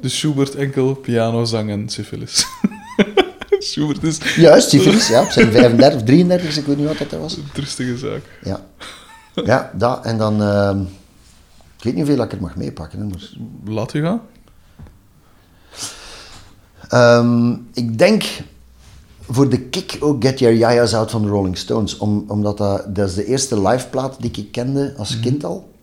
[0.00, 2.46] Dus Schubert enkel piano, zang en syphilis.
[3.58, 7.20] Schubert is Juist, syfilis, ja, op zijn 35 of 33, ik weet niet wat dat
[7.20, 7.36] was.
[7.36, 8.22] een trustige zaak.
[8.42, 8.66] Ja,
[9.34, 10.42] ja dat, en dan...
[10.42, 10.80] ehm,
[11.76, 12.98] ik weet niet hoeveel ik er mag meepakken.
[12.98, 13.30] Hè, maar,
[13.64, 14.20] Laat je gaan.
[16.88, 18.24] Ehm, ik denk
[19.28, 21.96] voor de kick ook Get Your Yaya's Out van de Rolling Stones.
[21.96, 25.73] Om, omdat dat, dat is de eerste liveplaat die ik kende als kind al.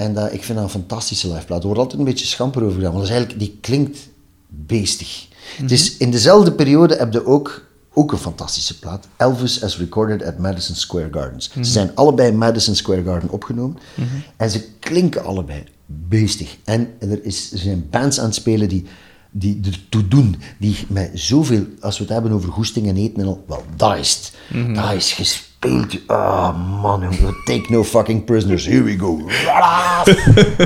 [0.00, 1.60] En dat, ik vind dat een fantastische liveplaat.
[1.60, 2.92] Er wordt altijd een beetje schamper over gedaan.
[2.92, 3.98] Want dat is eigenlijk, die klinkt
[4.48, 5.28] beestig.
[5.66, 9.08] Is in dezelfde periode heb je ook, ook een fantastische plaat.
[9.16, 11.50] Elvis as recorded at Madison Square Gardens.
[11.54, 13.78] Ze zijn allebei in Madison Square Garden opgenomen.
[14.36, 16.56] En ze klinken allebei beestig.
[16.64, 18.86] En er, is, er zijn bands aan het spelen die,
[19.30, 20.36] die ertoe doen.
[20.58, 23.96] Die met zoveel, als we het hebben over goesting en eten en al, wel, dat
[23.96, 24.32] is het.
[24.74, 25.48] Dat is gespeeld.
[26.06, 28.66] Ah man, jongen, take no fucking prisoners.
[28.66, 29.20] Here we go.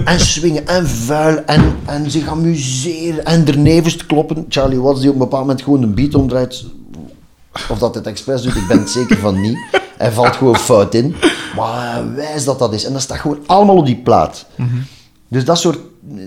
[0.05, 4.47] en swingen en vuil en, en zich amuseren en er nevens kloppen.
[4.49, 6.65] Charlie Watts die op een bepaald moment gewoon een beat omdraait.
[7.69, 9.59] Of dat het expres doet, ik ben het zeker van niet.
[9.97, 11.15] Hij valt gewoon fout in.
[11.57, 12.85] Maar wijs dat dat is.
[12.85, 14.47] En dat staat gewoon allemaal op die plaat.
[15.35, 15.79] Dus dat soort...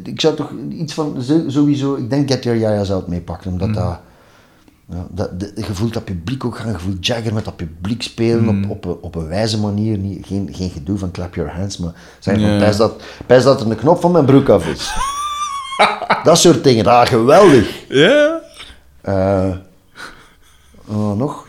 [0.03, 1.23] Ik zou toch iets van...
[1.47, 3.51] Sowieso, ik denk Get Your Yaya zou het meepakken.
[3.51, 3.99] Omdat dat...
[4.89, 6.71] Ja, dat, de, je voelt dat publiek ook gaan.
[6.71, 9.97] Je voelt Jagger met dat publiek spelen op, op, een, op een wijze manier.
[9.97, 13.69] Niet, geen, geen gedoe van clap your hands, maar zeg pijs dat, pijs dat er
[13.69, 14.91] een knop van mijn broek af is.
[16.23, 16.85] dat soort dingen.
[16.85, 17.85] Ah, geweldig.
[17.87, 18.39] Ja.
[19.01, 19.55] Eh,
[20.85, 21.47] oh, nog?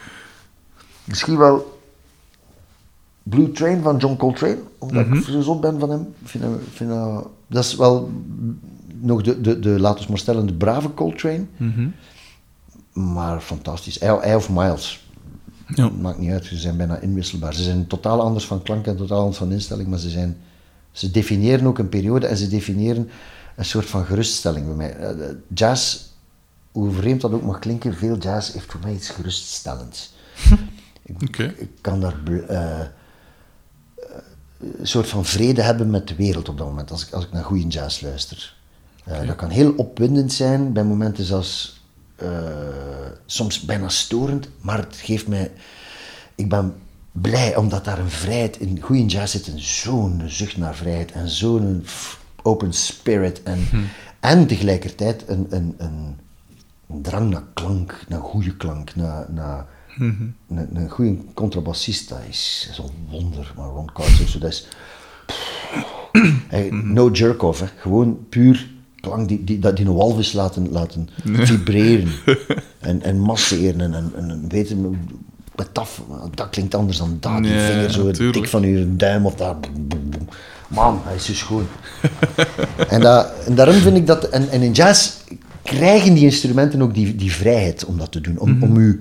[1.04, 1.77] Misschien wel...
[3.28, 6.14] Blue Train van John Coltrane, omdat ik zo zot ben van hem.
[6.24, 8.10] Vind vind dat, dat is wel
[9.00, 11.44] nog de, de, de laten we maar stellen, de brave Coltrane.
[12.92, 14.00] Maar fantastisch.
[14.00, 15.06] Hij, hij of Miles.
[15.74, 15.88] Ja.
[15.88, 17.54] Maakt niet uit, ze zijn bijna inwisselbaar.
[17.54, 20.36] Ze zijn totaal anders van klank en totaal anders van instelling, maar ze, zijn,
[20.92, 23.08] ze definiëren ook een periode en ze definiëren
[23.56, 24.96] een soort van geruststelling bij mij.
[24.96, 26.00] Eh, de Jazz,
[26.72, 30.12] hoe vreemd dat ook mag klinken, veel jazz heeft voor mij iets geruststellends.
[31.56, 32.86] Ik kan daar eh, eh,
[34.58, 37.32] een soort van vrede hebben met de wereld op dat moment, als ik, als ik
[37.32, 38.56] naar goede jazz luister.
[39.04, 41.80] Eh, Dat kan heel opwindend zijn, bij momenten zelfs
[42.16, 42.28] eh,
[43.26, 45.50] soms bijna storend, maar het geeft mij...
[46.34, 46.74] Ik ben
[47.12, 51.84] blij, omdat daar een vrijheid in goede jazz zit, zo'n zucht naar vrijheid en zo'n
[52.42, 53.68] open spirit en,
[54.20, 56.16] en tegelijkertijd een, een, een,
[56.88, 59.66] een drang naar klank, naar goede klank, naar, naar
[59.98, 60.34] een,
[60.74, 63.52] een goede contrabassist, dat is, een wonder.
[63.56, 64.68] Maar Ron Carter, zo, dat is...
[66.48, 67.66] Hey, no jerk-off, hè.
[67.76, 68.68] gewoon puur
[69.00, 72.08] klank die, die, dat die een walvis laten, laten vibreren
[72.78, 74.98] en, en masseren en, en, en weten,
[75.56, 76.02] met taf,
[76.34, 79.56] dat klinkt anders dan dat, die vinger zo dik van uw duim of daar.
[80.68, 81.66] Man, hij is zo schoon.
[82.88, 85.10] en, dat, en daarom vind ik dat, en, en in jazz
[85.62, 89.00] krijgen die instrumenten ook die, die vrijheid om dat te doen, om, om u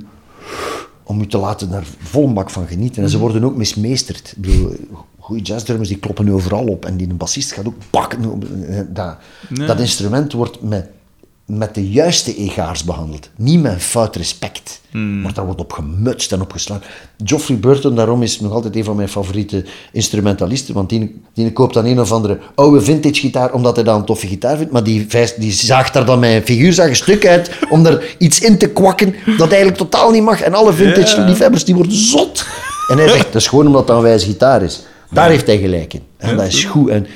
[1.04, 3.04] om u te laten daar vol een bak van genieten.
[3.04, 4.34] En ze worden ook mismeesterd.
[4.36, 4.76] Ik bedoel,
[5.20, 8.42] goede jazzdrummers die kloppen nu overal op en die een bassist gaat ook pakken.
[8.68, 9.18] eh, Dat,
[9.68, 10.88] dat instrument wordt met,
[11.48, 13.30] met de juiste egaars behandeld.
[13.36, 14.82] Niet met fout respect.
[15.22, 16.82] Maar daar wordt op gemutst en op geslaan.
[17.24, 20.74] Geoffrey Burton, daarom is nog altijd een van mijn favoriete instrumentalisten.
[20.74, 24.06] Want die, die koopt dan een of andere oude vintage gitaar omdat hij dat een
[24.06, 24.72] toffe gitaar vindt.
[24.72, 25.08] Maar die,
[25.38, 29.16] die zaagt daar dan een figuurzaag een stuk uit om er iets in te kwakken
[29.38, 30.42] dat eigenlijk totaal niet mag.
[30.42, 32.46] En alle vintage liefhebbers die worden zot.
[32.88, 34.86] En hij zegt, dat is gewoon omdat dat een wijze gitaar is.
[35.12, 36.02] Daar heeft hij gelijk in.
[36.18, 36.90] En dat is goed.
[36.90, 37.08] En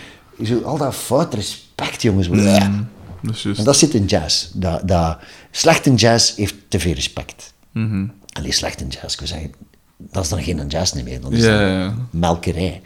[0.43, 2.27] zo, al dat fout respect, jongens.
[2.31, 2.89] Ja.
[3.21, 3.59] Dat is juist.
[3.59, 4.49] En dat zit in jazz.
[4.53, 5.17] Dat, dat,
[5.51, 7.53] slechte jazz heeft te veel respect.
[7.71, 8.05] Mhm.
[8.33, 9.51] Alleen slechte jazz, ik zeggen,
[9.97, 11.21] dat is dan geen jazz meer.
[11.21, 12.81] Dan is Ja, dat melkerij.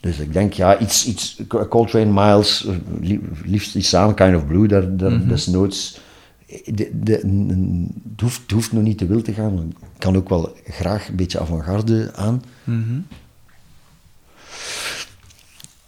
[0.00, 2.66] Dus ik denk, ja, iets, iets Coltrane, Miles,
[3.00, 6.00] li- liefst iets samen, Kind of Blue, daar, daar desnoods.
[6.64, 9.58] De, de, n- het, hoeft, het hoeft nog niet te wild te gaan.
[9.68, 12.42] Ik kan ook wel graag een beetje avant-garde aan.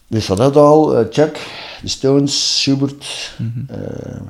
[0.09, 1.47] Dus dat had al, eh, Chuck,
[1.82, 3.36] de Stones, Schubert
[3.68, 4.20] eh,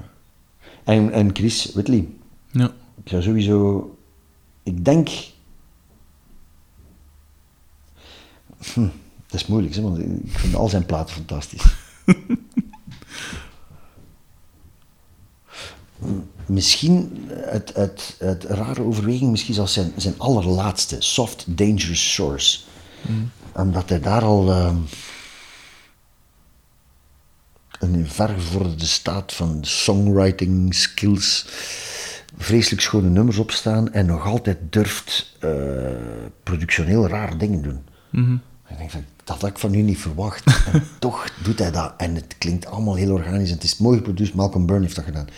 [0.84, 2.08] en, en Chris Whitley.
[2.50, 2.72] Ja.
[3.02, 3.90] Ik zou sowieso.
[4.62, 5.08] Ik denk.
[8.72, 8.88] Hm,
[9.26, 11.62] dat is moeilijk, hè, want ik vind al zijn platen fantastisch.
[16.46, 22.66] Misschien uit, uit, uit rare overweging, misschien zelfs zijn, zijn allerlaatste, Soft Dangerous Shores.
[23.52, 24.76] Omdat hij daar al ehm,
[27.78, 31.46] een vergevorderde staat van songwriting skills,
[32.36, 35.50] vreselijk schone nummers opstaan en nog altijd durft eh,
[36.42, 37.84] productioneel raar dingen doen.
[38.68, 40.44] Ik denk van, dat had ik van u niet verwacht.
[40.72, 41.94] En toch doet hij dat.
[41.96, 43.48] En het klinkt allemaal heel organisch.
[43.48, 44.36] En het is mooi geproduceerd.
[44.36, 45.28] Malcolm Byrne heeft dat gedaan.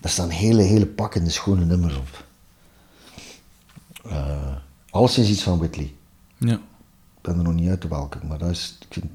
[0.00, 2.24] Daar staan hele, hele pakkende schone nummers op.
[4.04, 4.56] Eh
[4.90, 5.94] alleszins iets van Whitley.
[6.38, 6.54] Ja.
[6.54, 8.76] Ik ben er nog niet uit welke, maar dat is...
[8.80, 9.06] Ik vind,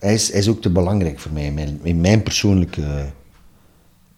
[0.00, 3.12] hij, is, hij is ook te belangrijk voor mij in mijn, in mijn persoonlijke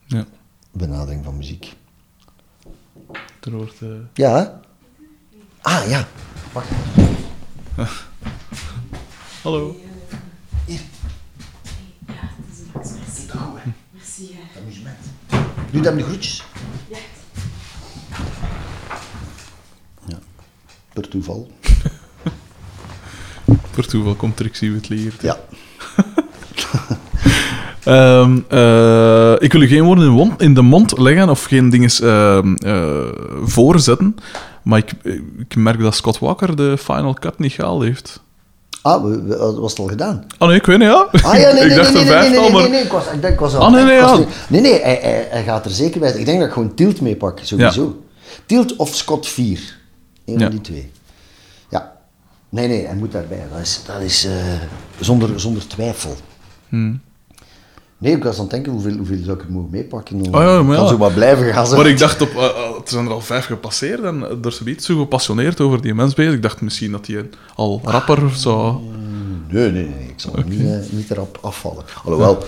[0.05, 0.27] Ja.
[0.73, 1.75] benadering van muziek.
[3.41, 3.79] Er wordt...
[4.15, 4.61] Ja?
[5.61, 6.09] Ah, ja.
[6.53, 6.69] Wacht.
[9.43, 9.77] Hallo.
[10.67, 10.77] Ja,
[12.07, 13.73] het is een.
[13.91, 14.35] Merci.
[14.35, 14.61] hè.
[14.61, 14.99] Amusement.
[15.71, 16.45] Doe dan de groetjes.
[16.89, 16.99] Ja.
[20.07, 20.19] Ja.
[20.93, 21.51] Per toeval.
[23.71, 25.17] Per toeval komt Trixie Whitley hier.
[25.21, 25.41] Ja.
[27.85, 32.55] Ehm, eh, ik wil u geen woorden in, de mond leggen of geen dingen ehm,
[32.55, 33.09] eh,
[33.43, 34.17] voorzetten.
[34.63, 34.93] Maar ik,
[35.39, 38.23] ik merk dat Scott Walker de Final Cut niet gehaald heeft.
[38.83, 39.03] Ah,
[39.59, 40.25] was het al gedaan?
[40.39, 41.09] Ah nee, ik weet niet, ja.
[41.23, 42.71] Ah ja, nee, ik nee, dacht nee, een nee, nee, vijftal, nee, nee, maar...
[42.71, 43.61] nee, ik was, ik denk, ik was al...
[43.63, 44.25] Ah, nee, nee, was ja.
[44.49, 46.13] Nee, nee, hij, hij, hij gaat er zeker bij.
[46.13, 48.03] Ik denk dat ik gewoon Tilt meepak, sowieso.
[48.47, 49.77] Tilt of Scott 4.
[50.27, 50.41] Eén Ja.
[50.41, 50.91] van die twee.
[52.53, 53.47] Nee, nee, hij moet daarbij.
[53.53, 54.33] Dat is, dat is eh,
[55.01, 56.17] zonder, zonder twijfel.
[56.69, 57.01] Hmm.
[57.99, 60.17] Nee, ik was aan het denken, hoeveel, hoeveel zou ik er mogen meepakken?
[60.21, 60.89] Oh ja, maar Ik kan ja.
[60.89, 61.67] zo maar blijven gaan.
[61.67, 61.77] zo.
[61.77, 64.85] Maar ik dacht, op, eh, eh, er zijn er al vijf gepasseerd en er is
[64.85, 66.33] zo gepassioneerd over die mens bezig.
[66.33, 68.77] Ik dacht misschien dat hij al rapper zou...
[69.49, 70.09] Nee, nee, nee.
[70.09, 71.85] Ik zal niet, eh, niet erop afvallen.
[72.05, 72.45] Alhoewel,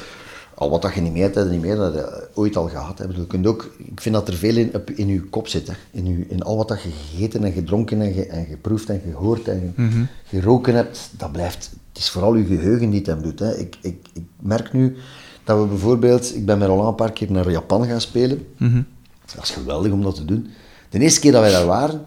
[0.54, 2.96] Al wat dat je niet meer hebt, niet meer, dat je ooit al gehad.
[2.96, 5.66] Bedoel, Je kunt ook, ik vind dat er veel in, in je kop zit.
[5.66, 5.74] Hè.
[5.90, 9.00] In, je, in al wat dat je gegeten en gedronken en, ge, en geproefd en
[9.10, 11.70] gehoord en ge- geroken hebt, dat blijft...
[11.92, 13.38] Het is vooral je geheugen die het hem doet.
[13.38, 13.56] Hè.
[13.58, 14.96] Ik, ik, ik merk nu
[15.44, 16.34] dat we bijvoorbeeld...
[16.34, 18.46] Ik ben met Roland een paar keer naar Japan gaan spelen.
[19.34, 20.48] Dat is geweldig om dat te doen.
[20.90, 22.04] De eerste keer dat wij daar waren,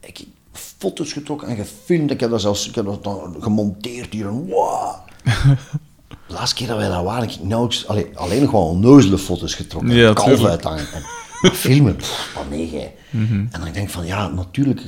[0.00, 2.10] ik heb foto's getrokken en gefilmd.
[2.10, 4.30] Ik heb dat zelfs ik heb dat dan gemonteerd hier.
[4.30, 4.94] Wow.
[6.32, 9.18] De laatste keer dat wij daar waren, ik heb nauwelijks, allee, alleen nog wel onnozele
[9.18, 9.94] foto's getrokken.
[9.94, 10.86] Ja, Ja, kalf uithangen.
[10.92, 11.02] En,
[11.40, 12.94] maar filmen, pff, wat nee, gij.
[13.10, 13.34] Mhm.
[13.34, 14.80] En dan denk ik van, ja, natuurlijk,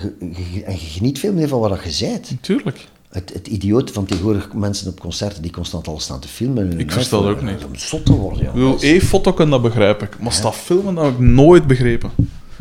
[0.65, 2.37] en je geniet veel meer van wat je zijt.
[2.41, 2.89] Tuurlijk.
[3.11, 6.79] Het, het idioot van tegenwoordig mensen op concerten die constant alles staan te filmen.
[6.79, 7.65] Ik versta dat ook niet.
[7.65, 8.49] Om zot te worden, ja.
[8.49, 10.19] Ik bedoel, één foto kan dat begrijp ik.
[10.21, 12.11] Maar dat filmen, dat heb ik nooit begrepen.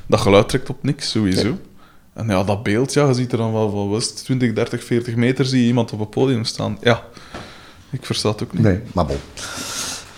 [0.07, 1.57] Dat geluid trekt op niks, sowieso.
[2.13, 4.53] En ja, dat beeld, ja, je ziet er dan wel van, wat is het, 20,
[4.53, 6.77] 30, 40 meter, zie je iemand op een podium staan.
[6.81, 7.03] Ja,
[7.93, 8.61] ik versta het ook niet.
[8.61, 9.17] Nee, maar bon.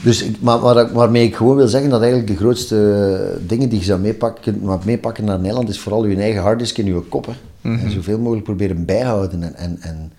[0.03, 3.79] Dus ik, maar, waar, waarmee ik gewoon wil zeggen dat eigenlijk de grootste dingen die
[3.79, 7.25] je zou meepakken, maar meepakken naar Nederland is vooral je eigen harddisk in je kop.
[7.25, 7.33] hè.
[7.61, 9.43] En zoveel mogelijk proberen bijhouden.
[9.43, 10.11] En, en, en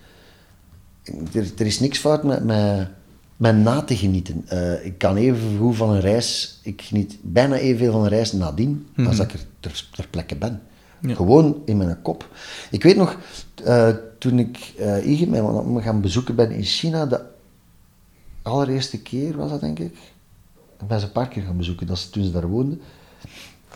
[1.33, 2.87] er, er is niks fout met, met,
[3.37, 4.43] met na te genieten.
[4.47, 8.31] Eh, ik kan even goed van een reis, ik geniet bijna evenveel van een reis
[8.31, 10.61] nadien als dat ik er ter, ter plekke ben.
[11.01, 12.29] Gewoon in mijn kop.
[12.71, 13.17] Ik weet nog,
[13.63, 17.21] eh, toen ik uh, Ige mij me gaan bezoeken ben in China, de
[18.47, 19.93] allereerste keer was dat denk ik.
[20.79, 22.81] Ik ben ze een paar keer gaan bezoeken, dat is toen ze daar woonden.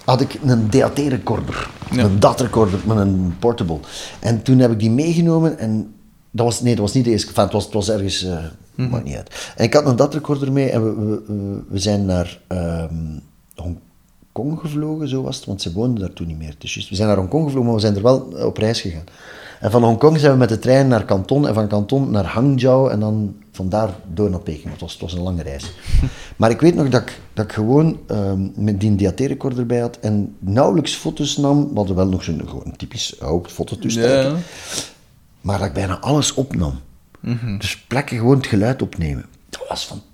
[0.06, 2.03] Had ik een DAT-recorder, Ja.
[2.03, 3.80] een DAT-recorder met een portable.
[4.19, 5.93] En toen heb ik die meegenomen en
[6.31, 8.45] dat was, nee, dat was niet de eerste, enfin, het, was, het was ergens, eh
[8.76, 9.53] maakt niet uit.
[9.56, 13.18] En ik had een DAT-recorder mee en we, we, we, we zijn naar ehm
[14.34, 16.56] Hongkong gevlogen, zo was het, want ze woonden daar toen niet meer.
[16.60, 19.03] Juist, we zijn naar Hongkong gevlogen, maar we zijn er wel eh, op reis gegaan.
[19.60, 22.91] En van Hongkong zijn we met de trein naar Canton en van Canton naar Hangzhou
[22.91, 24.72] en dan vandaar door naar Peking.
[24.72, 25.72] Het was, het was een lange reis.
[26.38, 29.99] Maar ik weet nog dat ik, dat ik gewoon ehm, met die DAT-recorder bij had
[29.99, 31.70] en nauwelijks foto's nam.
[31.70, 34.22] We hadden wel nog zo'n een typisch oud fototoestel.
[34.22, 34.36] Ja.
[35.41, 36.80] Maar dat ik bijna alles opnam.
[37.58, 39.26] Dus plekken gewoon het geluid opnemen.
[39.49, 40.10] Dat was fantastisch.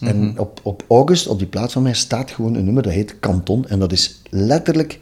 [0.00, 3.20] En op, op August, op die plaats van mij, staat gewoon een nummer dat heet
[3.20, 3.66] Canton.
[3.68, 5.00] En dat is letterlijk...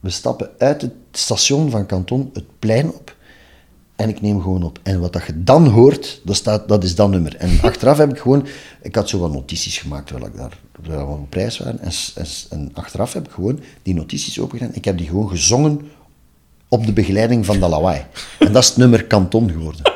[0.00, 3.16] We stappen uit het station van Canton het plein op.
[3.96, 4.78] En ik neem gewoon op.
[4.82, 7.36] En wat dat je dan hoort, dat, staat, dat is dat nummer.
[7.36, 8.46] En achteraf heb ik gewoon...
[8.82, 11.80] Ik had zo wat notities gemaakt terwijl ik daar terwijl we op prijs waren.
[11.80, 11.92] En,
[12.50, 14.74] en, achteraf heb ik gewoon die notities opengedaan.
[14.74, 15.80] Ik heb die gewoon gezongen
[16.68, 18.04] op de begeleiding van de lawaai.
[18.38, 19.92] En dat is het nummer Canton geworden.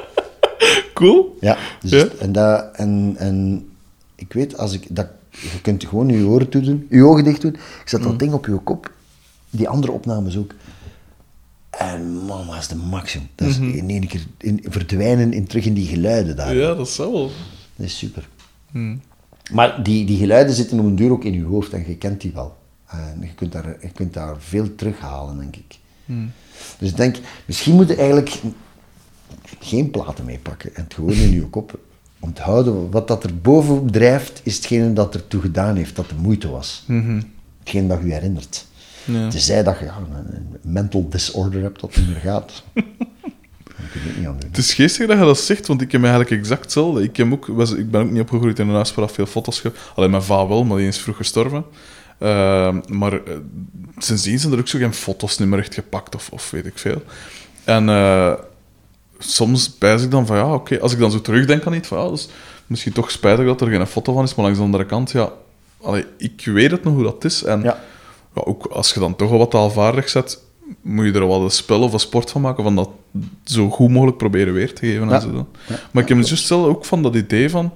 [0.94, 1.36] Cool.
[1.40, 2.06] Ja, dus Ja.
[2.18, 3.66] En, dat, en, en
[4.14, 7.40] ik weet, als ik, dat, je kunt gewoon je oren toe doen, je ogen dicht
[7.40, 7.54] doen.
[7.54, 8.92] Ik zet dat ding op je kop,
[9.50, 10.54] die andere opnames ook.
[11.70, 13.28] En man, dat is de maximum.
[13.34, 16.54] Dat is in één keer in, verdwijnen in, terug in die geluiden daar.
[16.54, 17.30] Ja, dat zou wel.
[17.76, 18.28] Dat is super.
[19.52, 22.20] Maar die, die geluiden zitten om een duur ook in je hoofd en je kent
[22.20, 22.56] die wel.
[22.86, 25.78] En je kunt daar, je kunt daar veel terughalen, denk ik.
[26.78, 27.16] Dus ik denk,
[27.46, 28.40] misschien moet je eigenlijk
[29.64, 31.78] geen platen meepakken en het gewoon in je kop
[32.18, 32.90] onthouden.
[32.90, 36.50] Wat dat er bovenop drijft, is hetgene dat er toe gedaan heeft, dat de moeite
[36.50, 36.84] was.
[37.58, 38.66] Hetgeen dat je herinnert.
[39.04, 39.28] Ja.
[39.28, 42.62] Tenzij dat je ja, een, een mental disorder hebt dat niet meer gaat.
[43.74, 44.48] Het niet aan doen.
[44.50, 47.02] Het is geestig dat je dat zegt, want ik heb eigenlijk exact hetzelfde.
[47.02, 49.60] Ik, heb ook, was, ik ben ook niet opgegroeid in een huis waar veel foto's...
[49.60, 49.72] Ge...
[49.94, 51.64] Alleen mijn vader wel, maar die is vroeg gestorven.
[52.18, 53.18] Ehm, maar uh,
[53.98, 56.78] sindsdien zijn er ook zo geen foto's niet meer echt gepakt, of, of weet ik
[56.78, 57.02] veel.
[57.64, 58.32] En uh,
[59.18, 60.78] soms bijs ik dan van, ja, oké, okay.
[60.78, 62.28] als ik dan zo terugdenk aan iets, van, ja, is
[62.66, 65.32] misschien toch spijtig dat er geen foto van is, maar langs de andere kant, ja,
[65.82, 67.44] allee, ik weet het nog hoe dat is.
[67.44, 67.80] En ja.
[68.34, 70.38] Ja, ook als je dan toch al wat taalvaardig zet,
[70.82, 72.88] moet je er wel een spel of een sport van maken, van dat
[73.44, 75.08] zo goed mogelijk proberen weer te geven.
[75.08, 75.14] Ja.
[75.14, 75.46] En zo dan.
[75.66, 75.74] Ja.
[75.90, 77.72] Maar ik heb me juist zelf ook van dat idee van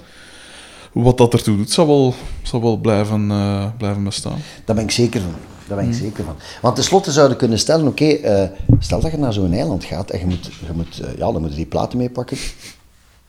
[0.93, 4.39] wat dat ertoe doet, zal wel, zal wel blijven, uh, blijven bestaan.
[4.65, 5.35] Daar ben ik zeker van.
[5.69, 5.99] Daar ben ik mm.
[5.99, 6.37] zeker van.
[6.61, 10.11] Want tenslotte zouden kunnen stellen, oké, okay, uh, stel dat je naar zo'n eiland gaat
[10.11, 12.37] en je moet, je moet uh, ja, dan moet je die platen meepakken.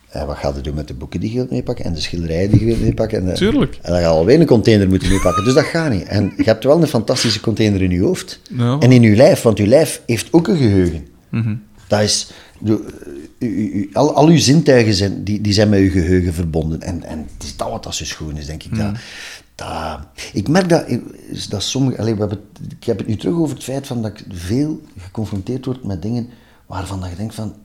[0.10, 2.49] En wat gaat je doen met de boeken die je wilt meepakken en de schilderijen
[2.52, 3.20] die je wilt meepakken?
[3.20, 3.76] En, de, Tuurlijk.
[3.82, 5.44] En dan ga je alweer een container moeten meepakken.
[5.44, 6.03] Dus dat gaat niet.
[6.03, 8.40] En je hebt wel een fantastische container in je hoofd.
[8.80, 11.07] En in je lijf, want je lijf heeft ook een geheugen.
[11.30, 11.64] Mm -hmm.
[11.88, 12.32] Dat is...
[12.60, 12.86] De,
[13.40, 16.82] u, u, al, al uw zintuigen zijn, die, die zijn met uw geheugen verbonden.
[16.82, 18.72] En, en het is dat wat dat zo schoon is, denk ik.
[18.72, 18.78] Mm.
[18.78, 18.94] Dat,
[19.60, 19.99] dat,
[20.34, 20.86] ik merk dat,
[21.49, 21.98] dat sommige...
[21.98, 22.41] Allez, we hebben,
[22.77, 26.02] ik heb het nu terug over het feit van dat ik veel geconfronteerd word met
[26.02, 26.30] dingen
[26.65, 27.56] waarvan dat je denkt van...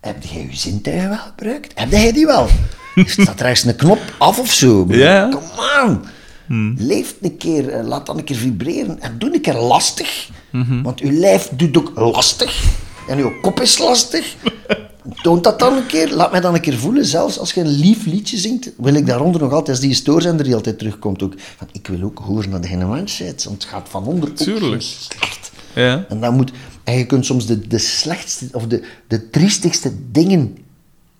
[0.00, 1.72] Heb jij je zintuigen wel gebruikt?
[1.78, 2.48] Heb jij die wel?
[2.96, 4.84] Staat er ergens een knop af of zo?
[4.88, 5.28] Ja.
[5.28, 6.00] Come on!
[6.46, 6.74] Hmm.
[6.78, 10.30] Leef een keer, laat dan een keer vibreren en doe een keer lastig.
[10.50, 10.82] Mm -hmm.
[10.82, 12.64] Want uw lijf doet ook lastig.
[13.08, 14.34] En uw kop is lastig.
[15.22, 16.14] toont dat dan een keer.
[16.14, 17.04] Laat mij dan een keer voelen.
[17.04, 20.44] Zelfs als je een lief liedje zingt, wil ik daaronder nog altijd, als die stoorzender
[20.44, 23.88] die altijd terugkomt, ook van, ik wil ook horen dat je een want het gaat
[23.88, 24.82] van onder Tuurlijk.
[24.82, 25.52] slecht.
[25.74, 26.04] Ja.
[26.08, 26.52] En, dat moet,
[26.84, 30.56] en je kunt soms de, de slechtste of de, de triestigste dingen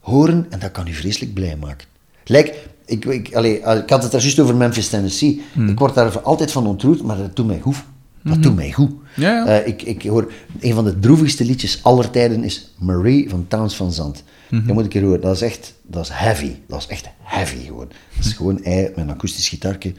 [0.00, 1.86] horen en dat kan je vreselijk blij maken.
[2.24, 5.42] Lijk, ik, ik, allee, ik had het daar juist over Memphis, Tennessee.
[5.52, 5.68] Hmm.
[5.68, 7.76] Ik word daar altijd van ontroerd, maar dat doet mij goed.
[8.22, 8.90] Dat doet mij goed.
[9.14, 9.20] Mhm.
[9.26, 9.46] Ja.
[9.46, 13.76] Eh, ik, ik hoor, een van de droevigste liedjes aller tijden is Marie van Towns
[13.76, 14.22] van Zandt.
[14.50, 14.66] Mhm.
[14.66, 15.20] Dat moet ik hier horen.
[15.20, 16.52] Dat is echt, dat is heavy.
[16.68, 17.88] Dat is echt heavy gewoon.
[18.16, 19.92] Dat is gewoon hij met een akoestisch gitaartje.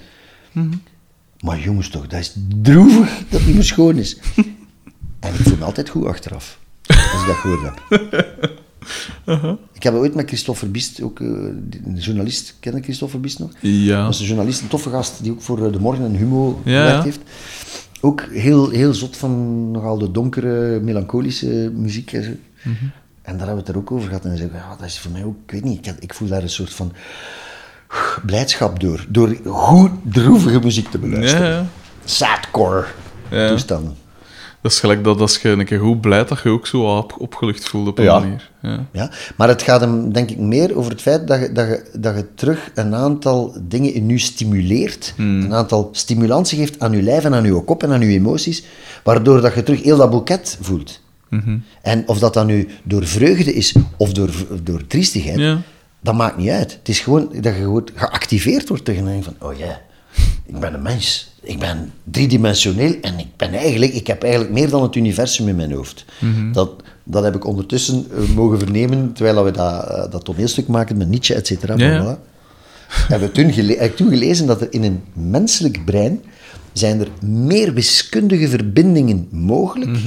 [0.52, 0.73] Mhm.
[1.40, 4.18] Maar jongens toch, dat is droevig dat die schoon is.
[5.19, 8.52] En ik voel me altijd goed achteraf, als ik dat gehoord heb.
[9.73, 13.52] Ik heb ooit met Christopher Biest, ook eh, een journalist, ken je Christopher Biest nog?
[13.60, 13.98] Ja.
[13.98, 16.61] Dat was een journalist, een toffe gast, die ook voor eh, De Morgen en Humo
[16.65, 17.03] Ja, gewerkt ja.
[17.03, 17.19] heeft.
[18.05, 22.13] Ook heel, heel zot van nogal de donkere, melancholische muziek.
[22.13, 22.30] En, zo.
[22.63, 22.75] Mhm.
[23.21, 24.23] en daar hebben we het er ook over gehad.
[24.23, 26.27] En hij zei, ja, dat is voor mij ook, ik weet niet, ik, ik voel
[26.27, 26.91] daar een soort van
[28.25, 29.05] blijdschap door.
[29.09, 31.49] Door goed droevige muziek te beluisteren.
[31.49, 31.65] Ja, ja.
[32.05, 32.85] Sadcore
[33.30, 33.47] Ja.
[33.47, 33.95] toestanden.
[34.64, 37.15] Dat is gelijk dat als je een keer goed blijft, dat je ook zo op,
[37.18, 38.19] opgelucht voelt op een Ja.
[38.19, 38.52] manier.
[38.61, 38.85] Ja.
[38.91, 41.84] Ja, maar het gaat hem denk ik meer over het feit dat je, dat je,
[41.99, 45.14] dat je terug een aantal dingen in je stimuleert.
[45.18, 48.64] Een aantal stimulansen geeft aan je lijf en aan je kop en aan je emoties.
[49.03, 51.02] Waardoor dat je terug heel dat boeket voelt.
[51.81, 54.30] En of dat dan nu door vreugde is of door,
[54.64, 55.61] door triestigheid, Ja.
[56.02, 56.72] dat maakt niet uit.
[56.80, 59.81] Het is gewoon dat je geactiveerd wordt tegen een van, oh ja,
[60.45, 61.31] ik ben een mens.
[61.41, 65.55] Ik ben driedimensioneel en ik ben eigenlijk, ik heb eigenlijk meer dan het universum in
[65.55, 66.05] mijn hoofd.
[66.51, 66.71] Dat,
[67.03, 71.09] dat heb ik ondertussen eh, mogen vernemen, terwijl we dat, eh, dat toneelstuk maken met
[71.09, 71.75] Nietzsche, et cetera.
[71.77, 72.19] Ja.
[72.87, 76.21] Hebben we toen, gele- heb ik toen gelezen dat er in een menselijk brein
[76.73, 79.97] zijn er meer wiskundige verbindingen mogelijk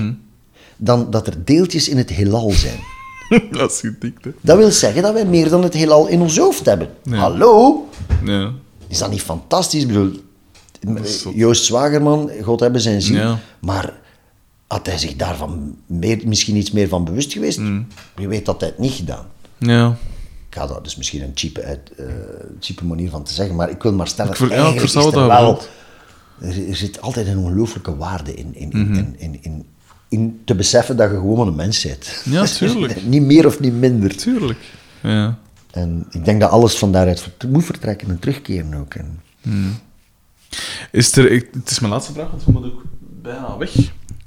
[0.77, 2.79] dan dat er deeltjes in het heelal zijn.
[3.51, 4.31] dat is gedikt, hè.
[4.41, 6.89] Dat wil zeggen dat wij meer dan het heelal in ons hoofd hebben.
[7.03, 7.17] Ja.
[7.17, 7.87] Hallo?
[8.25, 8.51] Ja.
[8.89, 9.81] Is dat niet fantastisch?
[9.83, 10.25] Ik bedoel.
[11.35, 13.17] Joost Zwagerman, God hebben zijn ziel.
[13.17, 13.39] Ja.
[13.61, 13.93] Maar
[14.67, 17.59] had hij zich daarvan meer, misschien iets meer van bewust geweest?
[17.59, 17.87] Mm.
[18.17, 19.27] Je weet dat hij het niet gedaan.
[19.59, 19.97] Ja.
[20.49, 22.05] Ik ga dat dus misschien een cheape, uit, eh,
[22.61, 24.95] cheape manier van te zeggen, maar ik wil maar stellen, Ik ver- ja, ik is
[24.95, 25.61] er dat wel...
[26.41, 28.95] Er, er zit altijd een ongelooflijke waarde in, in, Mhm.
[28.95, 29.65] in, in, in, in,
[30.09, 32.23] in te beseffen dat je gewoon een mens bent.
[32.25, 33.05] Ja, tuurlijk.
[33.07, 34.17] niet meer of niet minder.
[34.17, 34.59] Tuurlijk.
[35.03, 35.39] Ja.
[35.71, 38.95] En ik denk dat alles van daaruit moet vertrekken en terugkeren ook.
[38.95, 39.21] En,
[40.93, 42.83] Is er, het is mijn laatste vraag, want we moeten ook
[43.23, 43.75] bijna weg.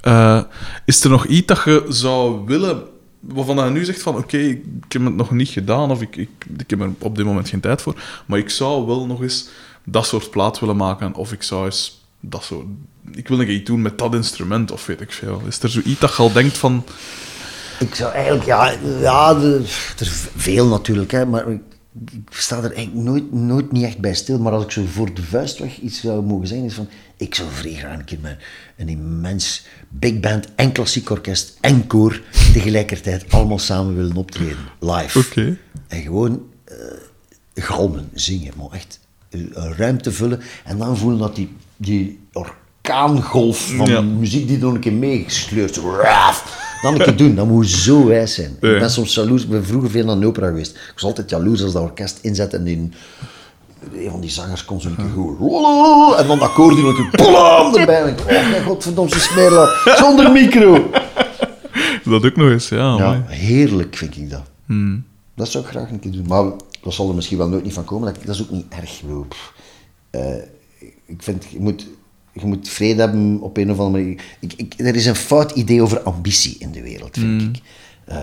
[0.00, 0.42] Eh,
[0.84, 2.82] is er nog iets dat je zou willen,
[3.20, 6.30] waarvan je nu zegt van oké, ik heb het nog niet gedaan of ik, ik,
[6.58, 9.48] ik heb er op dit moment geen tijd voor, maar ik zou wel nog eens
[9.84, 12.66] dat soort plaat willen maken of ik zou eens dat soort...
[13.12, 15.42] Ik wil keer iets doen met dat instrument of weet ik veel.
[15.46, 16.84] Is er zoiets dat je al denkt van...
[17.78, 19.60] Ik zou eigenlijk, ja, ja er
[19.98, 21.44] is veel natuurlijk, hè, maar
[22.06, 24.38] ik sta er eigenlijk nooit, nooit niet echt bij stil.
[24.38, 27.34] Maar als ik zo voor de vuist weg iets zou mogen zijn, is van, ik
[27.34, 28.36] zou vrij graag een keer met
[28.76, 32.20] een immens big band en klassiek orkest en koor
[32.52, 35.18] tegelijkertijd allemaal samen willen optreden, live.
[35.88, 36.74] En gewoon eh,
[37.54, 43.70] galmen, zingen, maar echt eh, een ruimte vullen en dan voelen dat die, die orkaangolf
[43.76, 44.00] van Ja.
[44.00, 47.34] muziek die door een keer meegesleurd, raaf, dan een keer doen.
[47.34, 48.56] Dat moet zo wijs zijn.
[48.60, 48.72] Ja.
[48.72, 50.70] Ik ben soms jaloers, ik ben vroeger veel naar de opera geweest.
[50.70, 52.90] Ik was altijd jaloers als dat orkest inzet en die,
[53.94, 58.02] een van die zangers kon zo'n keer goed, en dan dat akkoord een plam, erbij.
[58.02, 60.90] En ik, oh mijn godverdomse smeerlaat, zonder micro.
[62.04, 62.96] Dat ook nog eens, ja.
[62.96, 64.42] Ja, heerlijk vind ik dat.
[65.34, 66.26] Dat zou ik graag een keer doen.
[66.28, 66.44] Maar
[66.82, 68.14] dat zal er misschien wel nooit niet van komen.
[68.14, 69.02] Dat, dat is ook niet erg.
[69.02, 69.34] ik.
[70.10, 70.34] Eh,
[71.06, 71.86] ik vind, je moet,
[72.32, 74.22] je moet vrede hebben op een of andere manier.
[74.40, 77.62] Ik, ik, er is een fout idee over ambitie in de wereld, vind ik.
[78.04, 78.16] Eh,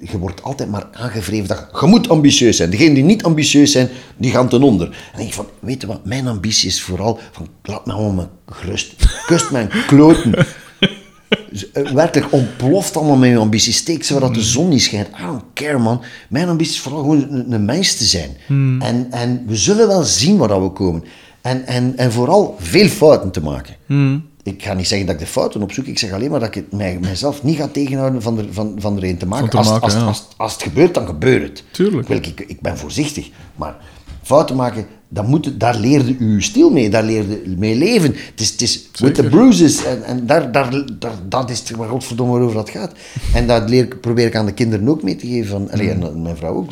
[0.00, 2.70] je wordt altijd maar aangevreven dat je, moet ambitieus zijn.
[2.70, 4.86] Degenen die niet ambitieus zijn, die gaan ten onder.
[4.86, 7.92] En dan denk je van, weet je wat, mijn ambitie is vooral van, laat me
[7.92, 8.94] allemaal gerust.
[9.26, 10.34] Kust mijn kloten.
[11.72, 13.72] Eh, werkelijk ontploft allemaal met je ambitie.
[13.72, 15.08] Steek ze waar dat de zon niet schijnt.
[15.08, 16.02] I don't care, man.
[16.28, 18.36] Mijn ambitie is vooral gewoon een, een mens te zijn.
[18.80, 21.04] En, en we zullen wel zien waar dat we komen.
[21.42, 23.74] En, en, en vooral veel fouten te maken.
[24.42, 25.86] Ik ga niet zeggen dat ik de fouten opzoek.
[25.86, 28.74] Ik zeg alleen maar dat ik het mij, mijzelf niet ga tegenhouden van er, van,
[28.78, 29.48] van er een te maken.
[29.50, 30.00] te als, maken, als, ja.
[30.04, 31.64] als, als het gebeurt, dan gebeurt het.
[31.70, 32.08] Tuurlijk.
[32.08, 33.30] Ik, ik ben voorzichtig.
[33.56, 33.76] Maar
[34.22, 36.90] fouten maken, dat moet, daar leerde u stil mee.
[36.90, 38.14] Daar leerde u mee leven.
[38.30, 39.84] Het is, het is with the bruises.
[39.84, 42.92] En, en daar, daar, daar, dat is waar godverdomme waarover dat gaat.
[43.34, 45.50] En dat leer, ik- probeer ik aan de kinderen ook mee te geven.
[45.50, 46.70] Van, en aan mijn vrouw ook.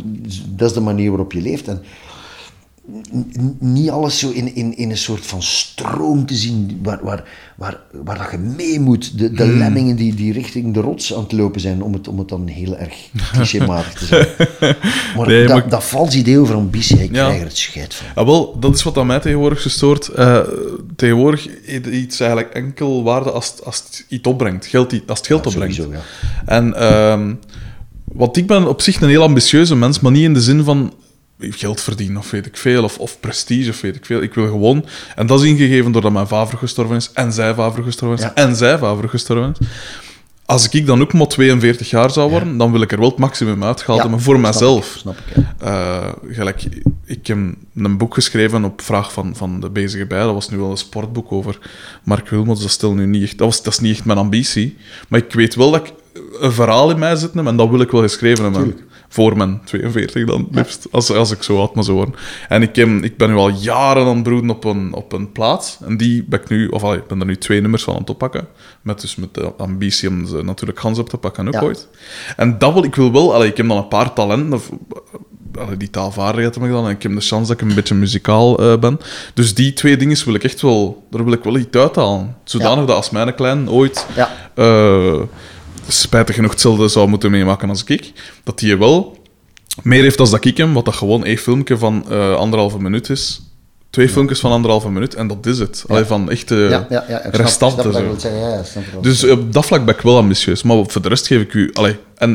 [0.49, 1.69] Dat is de manier waarop je leeft.
[1.69, 1.83] En
[3.59, 7.24] niet alles zo in, in, in een soort van stroom te zien waar, waar,
[7.57, 9.19] waar, waar dat je mee moet.
[9.19, 9.36] De, Hmm.
[9.36, 12.28] de lemmingen die, die richting de rots aan het lopen zijn, om het, om het
[12.28, 12.94] dan heel erg
[13.32, 14.48] clichématig te zeggen.
[15.16, 17.24] Maar, Nee, dat, maar- dat vals idee over ambitie, ik Ja.
[17.24, 18.07] krijg er het scheid van.
[18.15, 20.09] Ja, wel, dat is wat aan mij tegenwoordig gestoord.
[20.09, 20.40] Eh,
[20.97, 21.48] tegenwoordig
[21.93, 24.66] iets eigenlijk enkel waarde als, het- als het iets opbrengt.
[24.66, 25.74] Geld, als het geld opbrengt.
[25.74, 26.05] Sowieso, ja.
[26.47, 27.35] En ehm,
[28.05, 30.93] want ik ben op zich een heel ambitieuze mens, maar niet in de zin van
[31.41, 34.23] geld verdienen of weet ik veel, of, of prestige of weet ik veel.
[34.23, 34.85] Ik wil gewoon,
[35.17, 38.35] en dat is ingegeven doordat mijn vader gestorven is, en zij vader gestorven is, Ja.
[38.35, 39.67] en zij vader gestorven is.
[40.45, 43.19] Als ik dan ook maar 42 jaar zou worden, dan wil ik er wel het
[43.19, 44.95] maximum uitgehaald Ja, hebben voor snap mijzelf.
[44.95, 45.45] ik, snap ik.
[45.59, 46.65] Eh, gelijk,
[47.05, 47.37] ik heb
[47.75, 50.23] een boek geschreven op vraag van, van de bezige bij.
[50.23, 51.59] Dat was nu wel een sportboek over
[52.05, 52.61] Mark Wilmots.
[52.61, 54.77] Dat, stel nu niet echt, dat, was, dat is niet echt mijn ambitie.
[55.09, 55.93] Maar ik weet wel dat ik
[56.41, 58.79] een verhaal in mij zit en dat wil ik wel geschreven hebben.
[59.12, 60.87] Voor mijn 42 dan, liefst.
[60.91, 62.15] Als, als ik zo oud maar zo worden.
[62.49, 65.32] En ik, heb, ik ben nu al jaren aan het broeden op een, op een
[65.32, 65.78] plaats.
[65.87, 68.11] En die ben ik nu, of ik ben er nu twee nummers van aan het
[68.11, 68.47] oppakken.
[68.82, 71.61] Met dus met de ambitie om ze natuurlijk gans op te pakken ook Ja.
[71.62, 71.89] ooit.
[72.37, 74.53] En dat wil ik wil wel, allee, ik heb dan een paar talenten.
[74.53, 74.70] Of,
[75.59, 76.85] allee, die taalvaardigheid heb ik dan.
[76.85, 79.01] En ik heb de kans dat ik een beetje muzikaal eh, ben.
[79.35, 82.37] Dus die twee dingen wil ik echt wel, daar wil ik wel iets uithalen.
[82.45, 82.87] Zodanig Ja.
[82.87, 84.31] dat als mijn klein ooit Ja.
[84.55, 85.20] eh,
[85.91, 88.12] spijtig genoeg hetzelfde zou moeten meemaken als ik,
[88.45, 89.19] dat die wel
[89.83, 93.11] meer heeft als dat ik hem, wat dat gewoon één filmpje van eh anderhalve minuut
[93.11, 93.41] is.
[93.91, 95.85] Twee filmpjes van anderhalve minuut en dat is het.
[95.89, 97.93] Allee, van echte Ja, ja, ja, ik snap- restanten.
[97.93, 98.49] snap zeggen, ja,
[98.95, 99.01] ja.
[99.01, 100.62] Dus op dat vlak ben ik wel ambitieus.
[100.62, 101.71] Maar voor de rest geef ik u...
[101.73, 102.31] Allee, en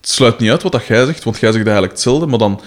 [0.00, 2.60] het sluit niet uit wat dat jij zegt, want jij zegt eigenlijk hetzelfde, maar dan...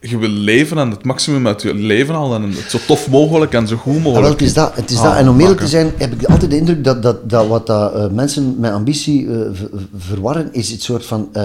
[0.00, 3.52] Je wil leven en het maximum uit je leven halen en het zo tof mogelijk
[3.52, 4.28] en zo goed Ja, mogelijk.
[4.32, 4.72] het is dat.
[4.74, 5.14] Het is Ah, dat.
[5.16, 7.94] En om eerlijk te zijn, heb ik altijd de indruk dat, dat, dat wat dat,
[7.94, 9.38] eh, mensen met ambitie eh,
[9.98, 11.44] verwarren, is het soort van eh,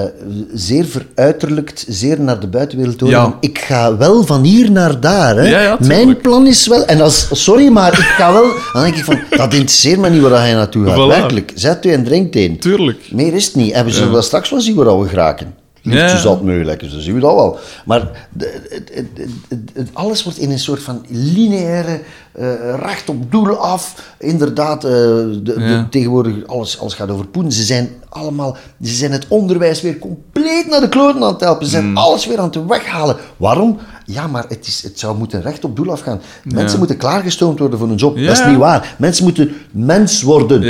[0.53, 3.09] zeer veruiterlijkt, zeer naar de buitenwereld toe.
[3.09, 3.37] Ja.
[3.39, 5.35] Ik ga wel van hier naar daar.
[5.35, 5.49] Hè.
[5.49, 5.77] Ja, ja.
[5.87, 6.85] Mijn plan is wel...
[6.85, 8.51] En als, sorry, maar ik ga wel...
[8.73, 10.95] Dan denk ik van, dat interesseert me niet waar je naartoe gaat.
[10.95, 11.07] Voilà.
[11.19, 11.51] Werkelijk.
[11.55, 12.59] Zet u en drinkt een.
[12.59, 13.09] Tuurlijk.
[13.11, 13.71] Meer is het niet.
[13.71, 15.61] En we zullen wel straks wel zien waar we geraken.
[15.83, 16.07] Liefst Ja.
[16.07, 17.57] zo zat mogelijk, dus dan zien we dat wel.
[17.85, 19.07] Maar het, het,
[19.73, 21.99] het, alles wordt in een soort van lineaire,
[22.31, 22.45] eh,
[22.81, 24.13] recht op doel af.
[24.19, 27.51] Inderdaad, eh, de, tegenwoordig alles, alles gaat over poen.
[27.51, 31.65] Ze zijn allemaal, ze zijn het onderwijs weer compleet naar de kloten aan het helpen.
[31.65, 31.97] Ze zijn Hmm.
[31.97, 33.15] alles weer aan het weghalen.
[33.37, 33.77] Waarom?
[34.05, 36.21] Ja, maar het, is, het zou moeten recht op doel afgaan.
[36.43, 38.15] Mensen moeten klaargestoomd worden voor een job.
[38.17, 38.95] Dat is niet waar.
[38.97, 40.63] Mensen moeten mens worden.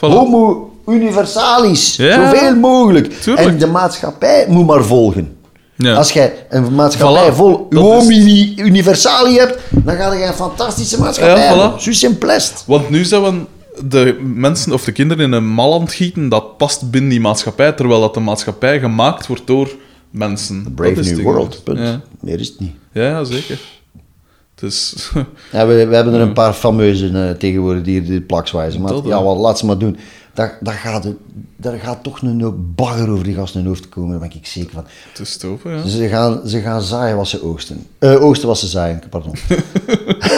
[0.00, 1.96] Homo universalis.
[1.96, 2.30] Ja.
[2.32, 3.12] Zoveel mogelijk.
[3.20, 3.46] Tuurlijk.
[3.48, 5.36] En de maatschappij moet maar volgen.
[5.76, 5.94] Ja.
[5.94, 7.34] Als jij een maatschappij Voilà.
[7.34, 12.64] vol is- homini universali hebt, dan ga je een fantastische maatschappij Ja, voilà.
[12.66, 13.44] Want nu zijn we
[13.88, 17.20] de mensen of de kinderen in een mal aan het gieten, dat past binnen die
[17.20, 19.70] maatschappij, terwijl dat de maatschappij gemaakt wordt door
[20.10, 20.72] mensen.
[20.74, 21.78] Brave Dat is New World, punt.
[21.78, 22.00] Ja.
[22.20, 22.72] Meer is het niet.
[22.92, 23.60] Ja, ja, zeker.
[24.54, 25.10] Dus,
[25.52, 28.80] Ja, we, we hebben er een paar fameuzen eh, tegenwoordig die die plakswijzen.
[28.80, 29.96] Maar Dat, ja, wat, laat ze maar doen.
[30.34, 31.06] Daar, daar, gaat
[31.56, 34.70] daar gaat toch een bagger over die gasten hun hoofd komen, daar ben ik zeker
[34.72, 34.84] van.
[35.38, 35.86] te open, ja.
[35.86, 37.86] Ze gaan, ze gaan zaaien wat ze oogsten.
[37.98, 39.34] Eh, oogsten wat ze zaaien, pardon.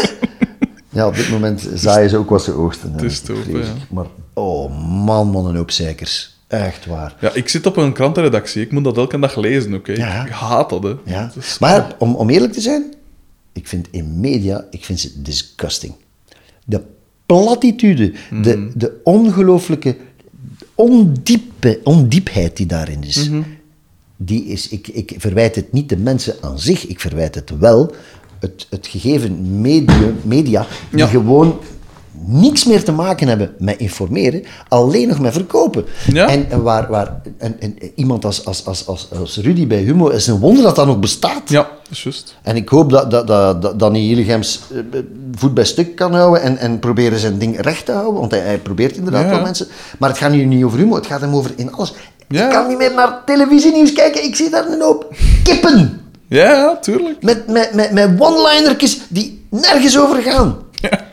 [0.96, 2.96] ja, op dit moment zaaien ze ook wat ze oogsten.
[2.96, 3.64] Te ja.
[3.90, 6.34] Maar, oh man, man, een hoop zeikers.
[6.46, 7.14] Echt waar.
[7.20, 8.62] Ja, ik zit op een krantenredactie.
[8.62, 9.92] Ik moet dat elke dag lezen, oké?
[9.92, 10.24] Ja.
[10.24, 10.94] Ik haat dat, hè.
[11.04, 11.32] Ja.
[11.60, 12.94] Maar om, om eerlijk te zijn,
[13.52, 15.94] ik vind in media, ik vind ze disgusting.
[16.64, 16.82] De
[17.26, 18.42] platitude, Mhm.
[18.42, 19.96] de, de ongelooflijke
[20.74, 23.40] ondiepe, ondiepheid die daarin is, Mhm.
[24.16, 27.94] die is ik, ik verwijt het niet de mensen aan zich, ik verwijt het wel
[28.38, 31.06] het, het gegeven medium, media, die Ja.
[31.06, 31.58] gewoon
[32.24, 35.84] niks meer te maken hebben met informeren, alleen nog met verkopen.
[36.12, 36.28] Ja.
[36.28, 40.08] En, en waar, waar en, en iemand als, als, als, als, als Rudy bij Humo,
[40.08, 41.42] is een wonder dat dat nog bestaat.
[41.50, 42.36] Ja, dat is juist.
[42.42, 45.00] En ik hoop dat, dat, dat, dat Danny Hillegems eh,
[45.34, 48.20] voet bij stuk kan houden en, en proberen zijn ding recht te houden.
[48.20, 49.30] Want hij, hij probeert inderdaad Ja.
[49.30, 49.66] wel mensen.
[49.98, 51.92] Maar het gaat nu niet over humor, het gaat hem over in alles.
[52.28, 52.44] Ja.
[52.44, 56.00] Ik kan niet meer naar televisienieuws kijken, ik zie daar een hoop kippen.
[56.28, 57.22] Ja, tuurlijk.
[57.22, 60.56] Met, met, met, met one-linertjes die nergens over gaan.
[60.80, 61.04] Ja.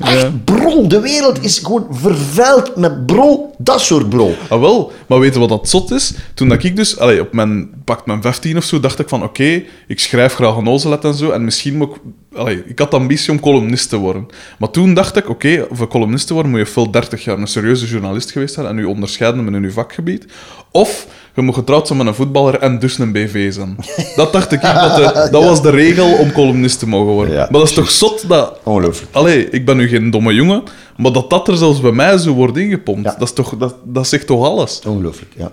[0.00, 0.32] Echt Ja.
[0.44, 0.88] brol.
[0.88, 4.34] De wereld is gewoon vervuild met brol, dat soort brol.
[4.48, 6.12] Ah, wel, maar weet je wat dat zot is?
[6.34, 9.22] Toen dat ik dus, allee, op mijn, pakt mijn 15 of zo, dacht ik van
[9.22, 12.00] oké, ik schrijf graag een ozelet en zo, en misschien moet ik,
[12.38, 14.26] allee, ik had de ambitie om columnist te worden.
[14.58, 17.46] Maar toen dacht ik, oké, voor columnist te worden moet je veel 30 jaar een
[17.46, 20.26] serieuze journalist geweest zijn en je onderscheiden in je vakgebied.
[20.70, 23.76] Of je moet getrouwd zijn met een voetballer en dus een BV zijn.
[24.16, 27.34] Dat dacht ik, dat, de- dat was de regel om columnist te mogen worden.
[27.34, 28.58] Ja, maar dat is toch zot dat...
[28.62, 29.14] Ongelooflijk.
[29.14, 30.62] Allee, ik ben nu geen domme jongen,
[30.96, 33.14] maar dat dat er zelfs bij mij zo wordt ingepompt, Ja.
[33.18, 34.80] dat, is toch, dat, dat zegt toch alles?
[34.86, 35.52] Ongelooflijk, ja.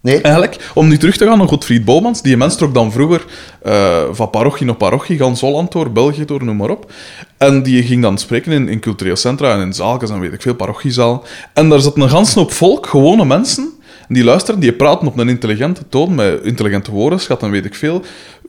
[0.00, 0.20] Nee.
[0.20, 3.24] Eigenlijk, om nu terug te gaan naar Godfried Bomans, die mens trok dan vroeger
[3.62, 6.92] eh, van parochie naar parochie, gans Holland door, België door, noem maar op.
[7.38, 10.42] En die ging dan spreken in, in cultureel centra en in zaaltjes en weet ik
[10.42, 11.24] veel, parochiezaal.
[11.54, 13.72] En daar zat een ganse hoop volk, gewone mensen,
[14.08, 17.64] en die luisteren, die praten op een intelligente toon, met intelligente woorden, schat en weet
[17.64, 18.02] ik veel.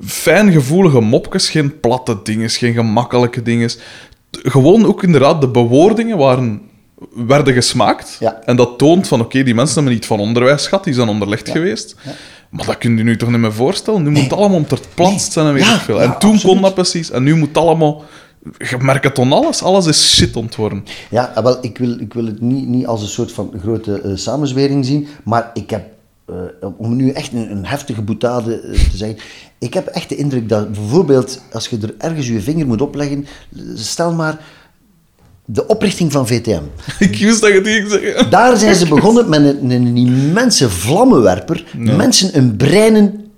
[0.06, 3.70] Fijn gevoelige mopjes, geen platte dingen, geen gemakkelijke dingen.
[4.44, 6.62] Gewoon ook inderdaad, de bewoordingen waren,
[7.16, 8.18] werden gesmaakt.
[8.20, 8.42] Ja.
[8.46, 11.50] En dat toont van, oké, die mensen hebben niet van onderwijs gehad, die zijn onderlegd
[11.50, 11.96] geweest.
[12.50, 14.04] Maar dat kun je nu toch niet meer voorstellen?
[14.04, 14.80] Nu moet het allemaal om ter
[15.18, 16.02] zijn en weet ik veel.
[16.02, 17.12] en toen kon dat precies.
[17.12, 18.04] En nu moet het allemaal...
[18.58, 19.64] Je merkt het aan alles.
[19.64, 20.86] Alles is shit ontworpen.
[21.10, 24.02] Ja, ah, wel, ik wil, ik wil het niet, niet als een soort van grote
[24.02, 25.84] eh, samenzwering zien, maar ik heb,
[26.26, 29.18] eh, om nu echt een, een heftige boetade eh, te zeggen,
[29.60, 33.28] ik heb echt de indruk dat bijvoorbeeld, als je er ergens je vinger moet opleggen,
[33.76, 34.40] stel maar
[35.46, 36.62] de oprichting van VTM.
[37.00, 38.30] ik wist dat je het ging zeggen.
[38.30, 43.32] Daar zijn ze begonnen met een, een immense vlammenwerper, mensen een breinen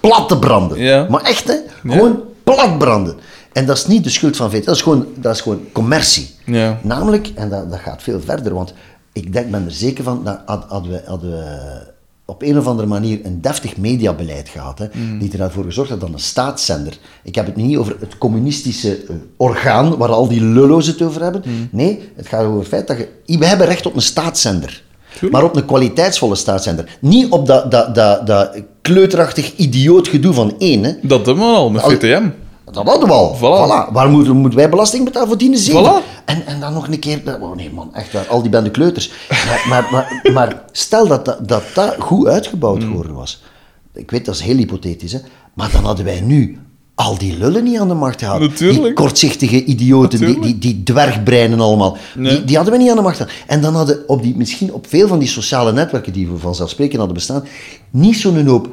[0.00, 0.78] plat te branden.
[0.78, 1.06] Ja.
[1.10, 1.56] Maar echt, hè?
[1.82, 3.16] Gewoon plat branden.
[3.52, 6.30] En dat is niet de schuld van VTM, dat is gewoon, dat is gewoon commercie.
[6.44, 6.78] Ja.
[6.82, 8.74] Namelijk, en dat, dat gaat veel verder, want
[9.16, 11.44] ik denk, ben er zeker van, dat had- hadden we, hadden we
[12.24, 15.18] op een of andere manier een deftig mediabeleid gehad, hè, Mm.
[15.18, 19.14] die ervoor gezorgd had dat een staatszender, ik heb het niet over het communistische eh,
[19.36, 21.68] orgaan waar al die lullo's het over hebben, Mm.
[21.70, 24.84] nee, het gaat over het feit dat je, we hebben recht op een staatszender.
[25.30, 26.96] Maar op een kwaliteitsvolle staatszender.
[27.00, 30.84] Niet op dat, dat, dat, dat kleuterachtig idioot gedoe van één.
[30.84, 30.92] Hè.
[31.02, 32.28] Dat hebben we al met Al- VTM.
[32.72, 33.36] Dat hadden we al.
[33.36, 33.40] Voilà.
[33.40, 33.92] Voilà.
[33.92, 35.84] Waar moeten, moeten wij belasting betalen voor die zeven?
[36.02, 36.24] Voilà.
[36.24, 37.38] En, en dan nog een keer...
[37.40, 39.10] Oh nee man, echt waar, al die bende kleuters.
[39.28, 42.86] Maar, maar, maar, maar stel dat dat, dat dat goed uitgebouwd Mm.
[42.86, 43.42] geworden was.
[43.94, 45.18] Ik weet, dat is heel hypothetisch, hè.
[45.54, 46.58] Maar dan hadden wij nu
[46.94, 48.40] al die lullen niet aan de macht gehad.
[48.40, 48.82] Natuurlijk.
[48.82, 51.96] Die kortzichtige idioten, die, die, die dwergbreinen allemaal.
[52.16, 52.32] Nee.
[52.32, 53.32] Die, die hadden we niet aan de macht gehad.
[53.46, 56.96] En dan hadden op die, misschien op veel van die sociale netwerken die we vanzelfsprekend
[56.96, 57.44] hadden bestaan,
[57.90, 58.68] niet zo'n hoop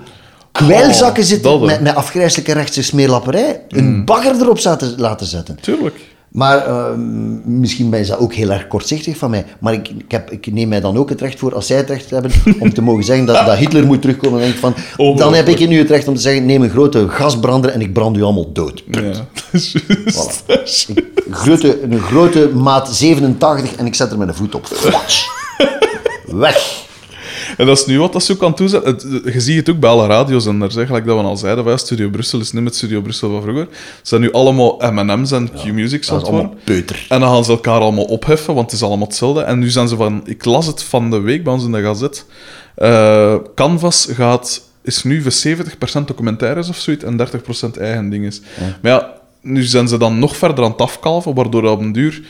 [0.53, 3.61] kwijlzakken Oh, zitten met, met afgrijzelijke rechtse smeerlapperij.
[3.69, 5.57] Een bagger erop zaten, laten zetten.
[5.61, 6.11] Tuurlijk.
[6.31, 9.45] Maar ehm, misschien is dat ook heel erg kortzichtig van mij.
[9.59, 11.89] Maar ik, ik, heb, ik neem mij dan ook het recht voor, als zij het
[11.89, 14.39] recht hebben, om te mogen zeggen dat, dat Hitler moet terugkomen.
[14.39, 15.47] Denk ik van, dan Ongelooflijk.
[15.47, 18.17] heb ik nu het recht om te zeggen, neem een grote gasbrander en ik brand
[18.17, 18.83] u allemaal dood.
[18.91, 20.43] Ja, dat is juist.
[20.45, 24.35] Dat is Ik- Een grote, een grote maat 87 en ik zet er met een
[24.35, 24.67] voet op.
[26.25, 26.82] Weg.
[27.57, 28.91] En dat is nu wat dat zo kan toezetten.
[28.93, 31.63] Het- Je ziet het ook bij alle radiozenders, eigenlijk dat we al zeiden.
[31.63, 33.61] Wij, Studio Brussel is niet met Studio Brussel van vroeger.
[33.97, 37.05] Het zijn nu allemaal M&M's en Q-Music Dat is allemaal peuter.
[37.09, 39.41] En dan gaan ze elkaar allemaal opheffen, want het is allemaal hetzelfde.
[39.41, 40.21] En nu zijn ze van...
[40.25, 42.25] Ik las het van de week bij ons in de gazet.
[42.75, 48.41] Eh, Canvas gaat, is nu voor 70% documentaires of zoiets en 30% eigen dinges.
[48.81, 52.21] Maar ja, nu zijn ze dan nog verder aan het afkalven, waardoor op een duur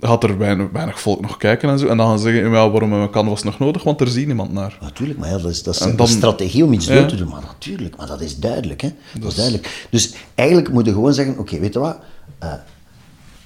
[0.00, 1.86] gaat er weinig, weinig volk nog kijken en zo.
[1.86, 3.82] En dan gaan ze zeggen, ja, waarom hebben we Canvas nog nodig?
[3.82, 4.78] Want er ziet niemand naar.
[4.80, 7.06] Natuurlijk, maar ja, dat is, dat is En een strategie om iets Ja.
[7.06, 7.28] te doen.
[7.28, 8.80] Maar natuurlijk, maar dat is duidelijk.
[8.80, 8.88] Hè?
[9.18, 9.86] Dat, is duidelijk.
[9.90, 11.98] Dus eigenlijk moet je gewoon zeggen, oké, weet je wat?
[12.38, 12.52] Eh,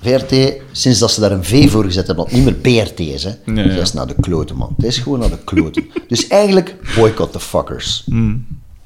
[0.00, 3.24] VRT, sinds dat ze daar een V voor gezet hebben, dat niet meer PRT is,
[3.24, 3.30] hè?
[3.54, 4.74] Dat is naar de kloten, man.
[4.76, 5.84] Het is gewoon naar de kloten.
[6.08, 8.05] dus eigenlijk, boycott the fuckers.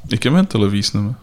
[0.09, 1.15] Ik heb geen televisie meer.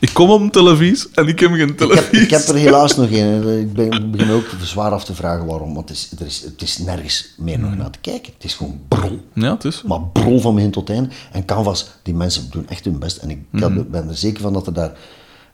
[0.00, 2.20] Ik kom op een televisie en ik heb geen Ik heb, televisie.
[2.20, 3.60] ik heb er helaas nog een.
[3.60, 5.74] Ik ben- begin ook zwaar af te vragen waarom.
[5.74, 8.32] Want het is, er is, het is nergens meer nog naar te kijken.
[8.34, 9.20] Het is gewoon brol.
[9.34, 9.82] Ja, het is.
[9.86, 11.08] Maar brol van begin tot einde.
[11.32, 13.16] En Canvas, die mensen doen echt hun best.
[13.16, 13.82] En ik Mhm.
[13.90, 14.92] ben er zeker van dat er daar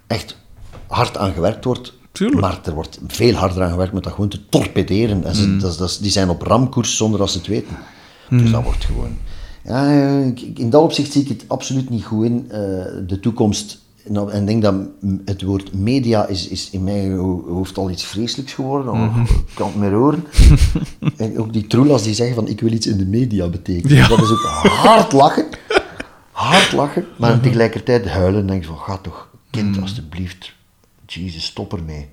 [0.06, 0.36] echt
[0.86, 1.92] hard aan gewerkt wordt.
[2.12, 2.40] Tuurlijk.
[2.40, 5.24] Maar er wordt veel harder aan gewerkt met dat gewoon te torpederen.
[5.24, 5.58] En ze, Mhm.
[5.76, 7.76] dat, die zijn op ramkoers zonder dat ze het weten.
[8.31, 9.16] Dus dat wordt gewoon...
[9.64, 9.86] Ja,
[10.55, 12.44] in dat opzicht zie ik het absoluut niet goed in.
[12.50, 12.58] eh,
[13.06, 13.82] de toekomst...
[14.08, 14.74] Nou, en ik denk dat
[15.24, 18.92] het woord media is, is in mijn ho- hoofd al iets vreselijks geworden.
[18.92, 20.24] Oh, Ik kan het meer horen.
[21.16, 23.97] en ook die troelas die zeggen van ik wil iets in de media betekenen.
[23.97, 24.08] Ja.
[24.08, 25.47] Dat is ook hard lachen.
[26.31, 27.05] Hard lachen.
[27.18, 28.47] Maar tegelijkertijd huilen.
[28.47, 30.52] denk je van ga toch, kind, alstublieft.
[31.07, 32.07] Jezus, stop ermee.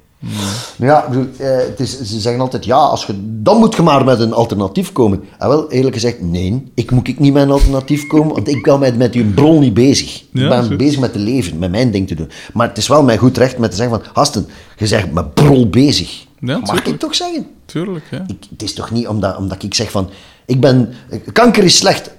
[0.77, 3.81] Ja, ik bedoel, eh, het is, ze zeggen altijd, ja, als je, dan moet je
[3.81, 5.23] maar met een alternatief komen.
[5.39, 8.63] En wel, eerlijk gezegd, nee, ik moet ik niet met een alternatief komen, want ik
[8.63, 10.23] ben met, met uw brol niet bezig.
[10.31, 10.75] Ja, ik ben zo.
[10.75, 12.29] bezig met te leven, met mijn ding te doen.
[12.53, 15.33] Maar het is wel mijn goed recht met te zeggen van, Hasten, je bent met
[15.33, 16.25] brol bezig.
[16.39, 16.99] Ja, Mag ik tuurlijk.
[16.99, 17.47] toch zeggen?
[17.65, 18.23] Tuurlijk, ja.
[18.27, 20.09] Ik, het is toch niet omdat, omdat ik zeg van,
[20.45, 20.93] ik ben,
[21.33, 22.11] kanker is slecht,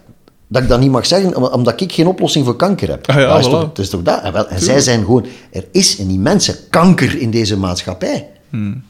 [0.53, 3.09] dat ik dat niet mag zeggen, om- omdat ik geen oplossing voor kanker heb.
[3.09, 3.51] Ah ja, dat, is voilà.
[3.51, 4.23] toch, dat is toch dat?
[4.23, 8.83] En, wel, en zij zijn gewoon, er is een immense kanker in deze maatschappij, Hmm.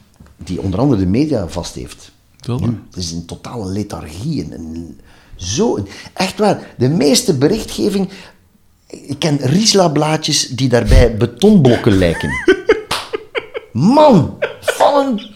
[0.43, 2.11] die onder andere de media vast heeft.
[2.89, 4.43] Het is een totale lethargie.
[4.43, 4.99] Een, een-
[5.35, 8.09] zo, een- echt waar, de meeste berichtgeving,
[8.87, 12.29] ik ken Riesla-blaadjes die daarbij betonblokken lijken.
[13.71, 15.32] Man, van een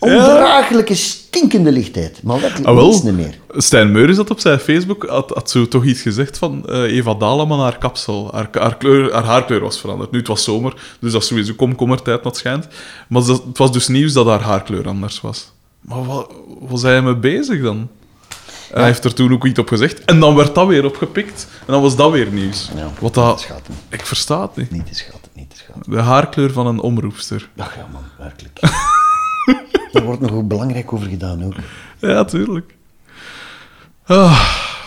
[0.00, 2.22] Ondraaglijke, stinkende lichtheid.
[2.22, 2.86] Maar werkelijk Ah, wel.
[2.88, 3.34] niets niet meer.
[3.50, 7.14] Stijn Meuris had op zijn Facebook had, had zo toch iets gezegd van eh, Eva
[7.14, 10.10] Daleman, haar kapsel, haar, haar, kleur, haar haarkleur was veranderd.
[10.10, 12.68] Nu, het was zomer, dus dat is sowieso komkommertijd, wat schijnt.
[13.08, 15.52] Maar dat- het was dus nieuws dat haar haarkleur anders was.
[15.80, 16.30] Maar wat
[16.60, 17.88] was hij mee bezig dan?
[18.70, 20.04] En Hij heeft er toen ook iets op gezegd.
[20.04, 21.46] En dan werd dat weer opgepikt.
[21.66, 22.70] En dan was dat weer nieuws.
[22.76, 23.46] Ja, Wat dat...
[23.88, 24.70] Ik versta het niet.
[24.70, 25.92] Niet te schatten, niet te schatten.
[25.92, 27.48] De haarkleur van een omroepster.
[27.56, 28.58] Ach ja, man, werkelijk.
[29.92, 31.54] Daar wordt nog ook belangrijk over gedaan ook.
[31.98, 32.74] Ja, tuurlijk.
[34.06, 34.40] Ah,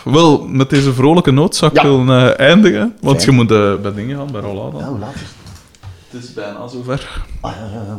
[0.04, 1.88] wel, met deze vrolijke noot zou ik Ja.
[1.88, 2.94] willen eh, eindigen.
[3.00, 3.30] Want Fijn.
[3.30, 4.78] je moet eh, bij dingen gaan, bij Roland.
[4.78, 5.28] Ja, hoe laat is het?
[6.10, 7.22] Het is bijna zover.
[7.40, 7.98] Ah ja, ja,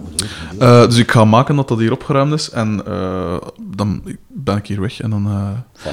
[0.59, 0.81] ja.
[0.81, 2.49] Eh, dus ik ga maken dat dat hier opgeruimd is.
[2.49, 2.81] En
[3.75, 5.01] dan ben ik hier weg.
[5.01, 5.23] En dan.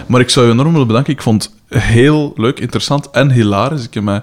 [0.07, 1.13] Maar ik zou je enorm willen bedanken.
[1.13, 3.85] Ik vond het heel leuk, interessant en hilarisch.
[3.85, 4.23] Ik heb, mij,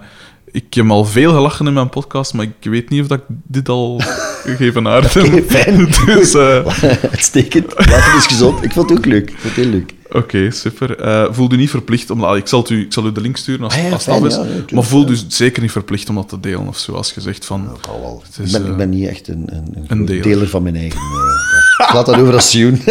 [0.52, 3.24] ik heb al veel gelachen in mijn podcast, maar ik weet niet of dat ik
[3.44, 4.02] dit al
[4.46, 5.24] gegeven aard heb.
[5.26, 5.88] Oké, fijn.
[6.06, 6.66] Dus, eh,
[7.12, 7.74] Uitstekend.
[7.74, 8.64] Water is gezond.
[8.64, 9.30] Ik vond het ook leuk.
[9.30, 9.94] Ik vond het heel leuk.
[10.12, 11.00] Oké, super.
[11.00, 12.36] Eh, voel u niet verplicht om...
[12.36, 14.24] Ik zal, u, ik zal u de link sturen als, Ah ja, als het af
[14.26, 14.34] is.
[14.34, 16.92] ja, ja, tuurlijk, maar voel u zeker niet verplicht om dat te delen of zo.
[16.94, 17.78] Als je zegt van...
[18.22, 20.24] Het Ik is, ben, eh, ik ben niet echt een, een, een, deler.
[20.24, 20.48] deler.
[20.50, 21.00] van mijn eigen...
[21.00, 21.86] ja.
[21.86, 22.82] Ik laat dat over als Sioen.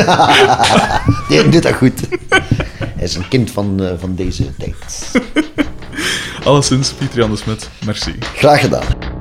[1.28, 2.00] nee, doet dat goed.
[2.78, 5.10] Hij is een kind van, van deze tijd.
[6.44, 8.15] Alleszins, Pieter Jan de Smet, merci.
[8.35, 9.17] Graag gedaan.